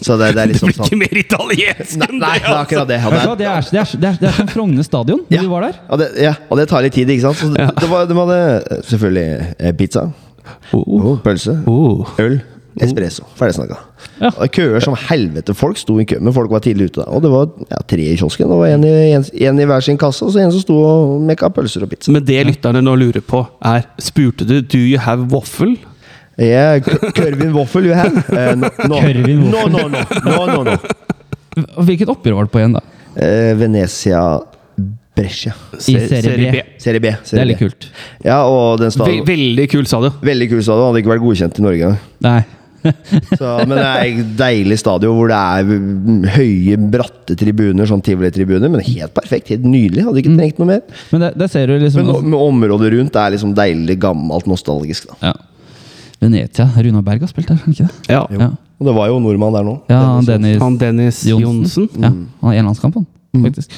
Så 0.00 0.16
det, 0.16 0.30
det 0.32 0.40
er 0.40 0.46
Det 0.48 0.54
liksom 0.54 0.70
blir 0.70 0.78
ikke 0.78 0.86
sånn 0.88 1.02
mer 1.02 1.18
italiensk 1.20 2.06
enn 2.06 2.22
det 2.22 2.30
akkurat 2.54 2.88
det. 2.88 2.96
Ja, 3.02 3.10
Det 3.36 3.50
er, 3.50 3.68
det 3.68 3.80
er, 3.82 3.90
det 4.00 4.08
er, 4.08 4.16
det 4.22 4.30
er 4.30 4.38
som 4.38 4.48
Frogner 4.54 4.86
stadion, 4.86 5.20
når 5.28 5.36
Ja. 5.36 5.42
du 5.44 5.50
var 5.52 5.66
der. 5.68 5.76
Og 5.92 6.00
det, 6.00 6.08
ja, 6.24 6.32
og 6.48 6.56
det 6.62 6.66
tar 6.72 6.86
litt 6.86 6.96
tid, 6.96 7.12
ikke 7.12 7.26
sant? 7.26 7.42
Så 7.42 7.50
det, 7.52 7.66
det 7.82 7.90
var, 7.92 8.08
de 8.08 8.16
hadde 8.16 8.38
eh, 8.56 8.80
selvfølgelig 8.94 9.76
pizza. 9.82 10.06
pizza, 10.08 10.22
Oh. 10.72 11.16
pølse, 11.20 11.58
Oh. 11.68 12.06
øl, 12.22 12.38
espresso. 12.84 13.24
Ferdig 13.38 13.56
snakka. 13.56 13.78
Ja. 14.20 14.30
Køer 14.52 14.84
som 14.84 14.96
helvete. 15.08 15.54
Folk 15.56 15.80
sto 15.80 15.96
i 16.02 16.06
kø, 16.08 16.18
men 16.20 16.34
folk 16.36 16.50
var 16.52 16.64
tidlig 16.64 16.90
ute. 16.90 17.02
da 17.02 17.08
Og 17.16 17.24
det 17.24 17.32
var 17.32 17.48
ja, 17.70 17.80
tre 17.88 18.06
i 18.12 18.16
kiosken. 18.20 18.50
Det 18.52 18.58
var 18.60 18.72
en 18.74 18.84
i, 18.84 18.94
en, 19.16 19.24
en 19.48 19.60
i 19.60 19.68
hver 19.68 19.84
sin 19.84 19.98
kasse, 20.00 20.24
og 20.26 20.34
så 20.34 20.44
en 20.44 20.54
som 20.54 20.64
sto 20.64 20.76
og 20.76 21.20
mekka 21.28 21.50
pølser 21.56 21.86
og 21.86 21.92
pizza. 21.92 22.12
Men 22.12 22.24
det 22.26 22.42
lytterne 22.50 22.84
nå 22.84 22.96
lurer 23.00 23.24
på, 23.24 23.46
er 23.64 23.86
Spurte 24.02 24.44
du 24.44 24.60
'Do 24.60 24.78
you 24.78 24.98
have 24.98 25.28
waffle'? 25.32 25.78
Yeah, 26.38 26.82
Kørvin 27.16 27.54
Waffle, 27.54 27.86
you 27.88 27.94
have? 27.94 28.12
Uh, 28.28 28.54
no, 28.54 28.68
no. 28.88 29.00
No, 29.00 29.66
no, 29.68 29.88
no, 29.88 30.02
no, 30.24 30.46
no, 30.46 30.62
no. 30.62 30.76
Hvilket 31.86 32.10
oppgjør 32.12 32.36
var 32.36 32.48
det 32.48 32.52
på 32.52 32.60
igjen, 32.60 32.76
da? 32.76 32.82
Uh, 33.16 33.52
Venezia 33.56 34.20
Brescia. 35.16 35.54
I 35.72 35.94
Serie 36.10 36.52
B. 36.52 36.60
Serie 36.82 37.00
B. 37.00 37.08
Det 37.08 37.30
Serie 37.30 37.46
er 37.46 37.48
litt 37.48 37.62
kult. 37.62 37.88
Ja, 38.24 38.42
og 38.44 38.82
den 38.82 38.92
staden 38.92 39.24
veldig 39.24 39.64
kul 39.72 39.88
stadion. 39.88 40.18
Veldig 40.20 40.50
kul 40.52 40.60
stadion. 40.60 40.90
Hadde 40.90 41.00
ikke 41.00 41.14
vært 41.14 41.24
godkjent 41.24 41.60
i 41.62 41.64
Norge 41.64 41.88
engang. 41.88 42.44
Så, 43.38 43.50
men 43.66 43.74
det 43.76 43.86
er 43.86 44.04
et 44.10 44.30
deilig 44.38 44.78
stadion 44.80 45.16
hvor 45.18 45.32
det 45.32 45.40
er 45.40 46.36
høye, 46.36 46.78
bratte 46.92 47.36
tribuner, 47.38 47.88
sånn 47.88 48.04
tivolitribuner. 48.06 48.70
Men 48.72 48.84
helt 48.86 49.14
perfekt. 49.16 49.50
Helt 49.54 49.66
nydelig. 49.66 50.04
Hadde 50.06 50.22
ikke 50.22 50.36
trengt 50.38 50.62
noe 50.62 50.70
mer. 50.74 50.82
Men 51.12 51.26
det, 51.26 51.32
det 51.40 51.50
ser 51.52 51.70
du 51.70 51.76
liksom 51.82 52.06
Men 52.06 52.30
med 52.34 52.40
området 52.40 52.92
rundt 52.96 53.18
er 53.22 53.34
liksom 53.36 53.54
deilig, 53.56 53.98
gammelt, 54.02 54.48
nostalgisk. 54.50 55.10
Da. 55.12 55.32
ja. 55.32 55.36
Venetia. 56.22 56.64
Runa 56.80 57.02
Berg 57.04 57.26
har 57.26 57.28
spilt 57.28 57.50
der, 57.50 57.58
kan 57.60 57.74
ikke 57.74 57.88
det? 57.88 58.12
Ja. 58.14 58.22
Ja, 58.32 58.50
Og 58.80 58.88
det 58.88 58.94
var 58.96 59.10
jo 59.10 59.18
nordmann 59.20 59.52
der 59.56 59.66
nå. 59.66 59.74
ja 59.92 59.98
Dennis 60.16 60.28
Dennis 60.30 60.62
Han 60.62 60.78
Dennis 60.80 61.18
Johnsen. 61.28 61.88
Ja, 62.00 62.08
han 62.08 62.48
har 62.48 62.62
enlandskamp, 62.62 62.96
han. 62.96 63.06
Faktisk. 63.44 63.72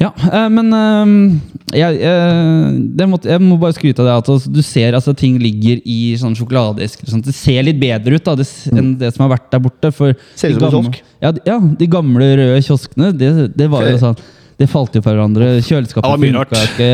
Ja, 0.00 0.08
eh, 0.26 0.48
men 0.50 0.72
eh, 0.74 1.78
jeg, 1.78 1.98
eh, 2.02 2.70
det 2.98 3.06
måtte, 3.10 3.28
jeg 3.30 3.42
må 3.44 3.56
bare 3.62 3.76
skryte 3.76 4.02
av 4.02 4.08
det 4.08 4.14
at 4.18 4.30
altså, 4.32 4.50
du 4.50 4.58
ser 4.66 4.96
altså, 4.98 5.14
ting 5.16 5.36
ligger 5.38 5.78
i 5.86 5.98
sånn 6.18 6.34
sjokoladeesker. 6.38 7.06
Sånn, 7.12 7.22
det 7.22 7.34
ser 7.36 7.62
litt 7.66 7.78
bedre 7.78 8.18
ut 8.18 8.24
da, 8.26 8.34
det, 8.40 8.46
enn 8.74 8.94
det 8.98 9.12
som 9.14 9.26
har 9.28 9.36
vært 9.36 9.50
der 9.54 9.62
borte. 9.62 9.92
For 9.94 10.16
Ser 10.34 10.50
ut 10.56 10.58
som 10.58 10.66
en 10.66 10.90
kiosk. 10.90 11.04
Ja, 11.22 11.30
de- 11.36 11.44
ja, 11.46 11.58
de 11.84 11.86
gamle 11.94 12.32
røde 12.40 12.64
kioskene, 12.66 13.12
det, 13.16 13.30
det 13.54 13.70
var 13.70 13.86
jo 13.86 14.00
sånn 14.02 14.18
Det 14.58 14.68
falt 14.70 14.94
jo 14.94 15.00
fra 15.02 15.14
hverandre. 15.16 15.52
Kjøleskapet 15.66 16.04
Det 16.20 16.28
funka 16.50 16.60
ikke. 16.68 16.90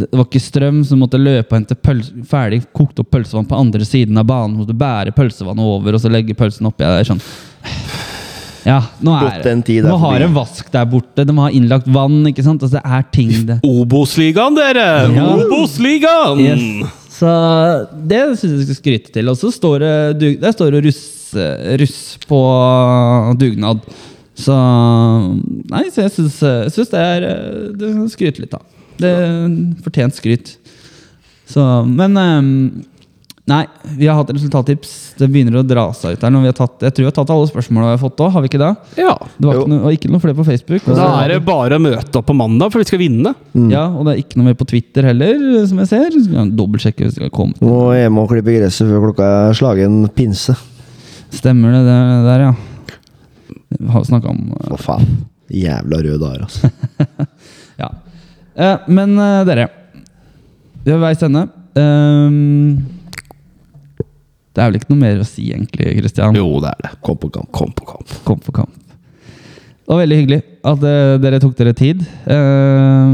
det 0.00 0.08
var 0.12 0.26
ikke 0.26 0.40
strøm, 0.44 0.82
så 0.84 0.96
du 0.96 1.00
måtte 1.00 1.20
løpe 1.20 1.48
og 1.54 1.56
hente 1.60 1.76
pøls, 1.80 2.10
ferdig 2.28 2.62
kokt 2.76 3.00
opp 3.00 3.08
pølsevann 3.10 3.48
på 3.48 3.56
andre 3.56 3.84
siden 3.88 4.16
av 4.20 4.26
banen. 4.28 4.56
Måtte 4.60 4.76
bære 4.76 5.12
pølsevannet 5.16 5.64
over 5.64 5.96
og 5.96 6.00
så 6.04 6.12
legge 6.12 6.36
pølsen 6.36 6.68
oppi 6.68 6.84
der. 6.84 7.04
Sånn. 7.08 7.20
Ja, 8.66 8.80
nå 9.00 9.14
er 9.16 9.40
De 9.64 9.94
har 10.02 10.24
en 10.26 10.34
vask 10.36 10.68
der 10.72 10.88
borte, 10.88 11.24
de 11.24 11.36
har 11.38 11.54
innlagt 11.56 11.88
vann. 11.88 12.20
ikke 12.28 12.44
sant? 12.44 12.62
Altså, 12.62 12.76
det 12.78 12.98
er 12.98 13.06
ting 13.14 13.30
det 13.48 13.58
Obos-ligaen, 13.66 14.56
dere! 14.58 14.86
Ja. 15.16 15.28
Obos-ligaen! 15.38 16.42
Yes. 16.44 16.96
Så 17.20 17.30
det 18.08 18.20
syns 18.40 18.60
jeg 18.60 18.68
skal 18.68 18.78
skryte 18.78 19.12
til. 19.14 19.28
Og 19.32 19.36
så 19.40 19.50
står 19.52 19.84
det, 19.84 20.30
der 20.40 20.54
står 20.56 20.76
det 20.76 20.84
russ, 20.88 21.02
russ 21.82 21.98
på 22.28 22.40
dugnad. 23.40 23.82
Så 24.40 24.56
Nei, 25.70 25.86
så 25.92 26.06
jeg 26.06 26.14
syns, 26.14 26.90
det 26.92 27.00
er 27.00 27.26
Det 27.76 27.90
skryte 28.14 28.44
litt 28.44 28.54
da. 28.54 28.62
Det 29.00 29.10
er 29.10 29.34
fortjent 29.84 30.16
skryt. 30.16 30.54
Så 31.50 31.64
Men 31.88 32.16
ehm, 32.20 32.54
Nei, 33.50 33.64
vi 33.98 34.06
har 34.06 34.14
hatt 34.14 34.28
resultattips. 34.30 34.90
Det 35.18 35.26
begynner 35.30 35.58
å 35.58 35.62
dra 35.66 35.88
seg 35.96 36.14
ut 36.14 36.22
her. 36.22 36.30
Når 36.30 36.44
vi 36.44 36.50
har 36.52 36.56
tatt, 36.58 36.84
jeg 36.84 36.94
tror 36.94 37.02
vi 37.02 37.08
har 37.08 37.14
tatt 37.16 37.30
alle 37.34 37.48
spørsmålene 37.50 37.88
vi 37.88 37.96
har 37.96 38.02
fått 38.02 38.22
òg, 38.22 38.30
har 38.36 38.44
vi 38.44 38.50
ikke 38.50 38.60
det? 38.62 38.68
Ja. 39.00 39.14
Det 39.36 39.48
var 39.48 39.58
ikke 39.58 39.70
noe, 39.72 39.92
ikke 39.96 40.10
noe 40.12 40.22
flere 40.22 40.38
på 40.38 40.46
Facebook. 40.46 40.86
Da 40.86 41.08
er 41.24 41.32
det 41.34 41.38
bare 41.48 41.80
å 41.80 41.82
møte 41.82 42.20
opp 42.20 42.28
på 42.28 42.36
mandag, 42.38 42.70
for 42.70 42.82
vi 42.84 42.86
skal 42.86 43.02
vinne. 43.02 43.32
Ja, 43.72 43.88
og 43.88 44.06
det 44.06 44.14
er 44.14 44.22
ikke 44.22 44.38
noe 44.38 44.50
mer 44.52 44.58
på 44.60 44.68
Twitter 44.70 45.08
heller, 45.10 45.42
som 45.66 45.82
jeg 45.82 45.90
ser. 45.90 46.14
Jeg 46.20 46.52
Dobbeltsjekke 46.60 47.06
hvis 47.08 47.16
det 47.16 47.24
skal 47.24 47.34
komme. 47.34 47.58
Må 47.64 47.90
hjemme 47.96 48.22
og 48.22 48.30
klippe 48.30 48.54
gresset 48.54 48.86
før 48.90 49.08
klokka 49.08 49.30
er 49.48 49.58
slagen 49.58 49.98
pinse. 50.14 50.54
Stemmer 51.34 51.74
det 51.74 51.82
det 51.88 51.98
der, 52.28 52.46
ja. 52.46 52.54
Vi 53.80 53.90
har 53.94 54.06
snakka 54.06 54.30
om 54.30 54.54
Å, 54.70 54.78
faen. 54.78 55.10
Jævla 55.50 56.04
røde 56.06 56.22
dager, 56.22 56.46
altså. 56.46 57.26
Ja. 57.80 57.86
Eh, 58.60 58.88
men 58.92 59.14
eh, 59.16 59.42
dere, 59.48 59.70
vi 60.84 60.92
er 60.92 60.98
ved 60.98 61.04
veis 61.06 61.22
ende. 61.24 61.46
Ehm, 61.80 62.99
det 64.50 64.62
er 64.62 64.70
vel 64.70 64.80
ikke 64.80 64.90
noe 64.90 65.02
mer 65.04 65.20
å 65.22 65.26
si, 65.28 65.50
egentlig, 65.54 65.92
Kristian. 66.00 66.34
Jo, 66.38 66.48
det 66.62 66.72
er 66.72 66.86
det. 66.86 66.92
Kom 67.06 67.18
på 67.22 67.30
kamp. 67.34 67.50
Kom 67.54 67.74
på 67.76 67.86
kamp. 67.86 68.14
Kom 68.26 68.40
på 68.42 68.54
kamp. 68.56 68.78
Det 69.90 69.96
var 69.96 70.04
veldig 70.04 70.16
hyggelig 70.20 70.36
at 70.70 70.82
uh, 70.86 71.16
dere 71.18 71.38
tok 71.42 71.54
dere 71.58 71.70
tid. 71.74 72.04
Uh, 72.22 73.10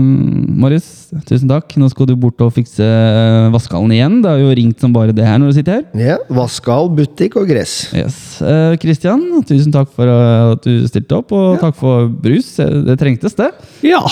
Morris, 0.61 1.07
tusen 1.25 1.49
takk. 1.49 1.73
Nå 1.81 1.87
skal 1.89 2.11
du 2.11 2.13
bort 2.21 2.43
og 2.45 2.51
fikse 2.53 2.85
uh, 2.85 3.47
vaskehallen 3.55 3.95
igjen. 3.97 4.19
Det 4.21 4.29
har 4.29 4.43
jo 4.43 4.51
ringt 4.59 4.85
som 4.85 4.93
bare 4.93 5.15
det 5.17 5.25
her 5.25 5.41
når 5.41 5.55
du 5.55 5.57
sitter 5.57 5.79
her. 5.79 5.87
Ja, 5.97 6.19
Vaskehall, 6.37 6.91
butikk 6.99 7.39
og 7.41 7.49
gress. 7.49 7.79
Yes. 7.97 8.19
Eh, 8.45 8.75
Kristian, 8.83 9.25
tusen 9.49 9.73
takk 9.73 9.89
for 9.97 10.13
at 10.13 10.69
du 10.69 10.85
stilte 10.91 11.17
opp, 11.17 11.33
og 11.33 11.57
takk 11.65 11.81
for 11.81 12.13
brus. 12.13 12.53
Det 12.61 12.99
trengtes, 13.01 13.39
det. 13.41 13.49
Ja, 13.87 14.05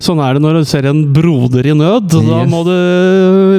sånn 0.00 0.24
er 0.24 0.40
det 0.40 0.46
når 0.46 0.62
du 0.62 0.72
ser 0.72 0.88
en 0.88 1.04
broder 1.12 1.68
i 1.68 1.76
nød. 1.76 2.08
Da 2.08 2.40
må 2.48 2.64
du 2.64 2.74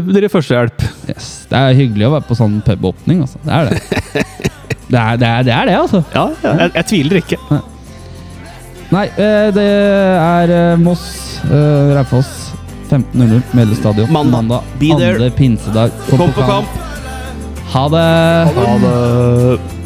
drive 0.10 0.34
førstehjelp. 0.34 0.90
Yes. 1.14 1.32
Det 1.54 1.62
er 1.62 1.82
hyggelig 1.84 2.10
å 2.10 2.16
være 2.18 2.32
på 2.34 2.42
sånn 2.42 2.64
pubåpning, 2.66 3.22
altså. 3.30 3.46
Det 3.46 3.62
er 3.62 3.76
det. 3.76 3.82
Det 4.88 4.96
er 4.96 5.18
det, 5.20 5.28
er, 5.28 5.42
det, 5.44 5.52
er 5.52 5.66
det 5.68 5.74
altså. 5.76 6.00
Ja, 6.16 6.30
jeg, 6.48 6.72
jeg 6.78 6.88
tviler 6.88 7.18
ikke. 7.20 7.58
Nei, 8.90 9.08
eh, 9.20 9.50
det 9.52 9.68
er 9.68 10.54
eh, 10.56 10.78
Moss, 10.80 11.40
eh, 11.52 11.96
Raufoss. 11.98 12.54
15.00 12.88 13.42
Melle 13.52 13.76
stadion. 13.76 14.12
Mandag. 14.12 14.62
Be 14.80 14.94
there. 14.96 15.18
Andre 15.18 15.32
pinsedag. 15.36 15.92
Kom 16.10 16.32
på 16.32 16.42
kamp. 16.48 16.68
Ha 17.74 17.88
det! 17.92 18.06
Ha 18.56 18.78
det. 18.84 19.77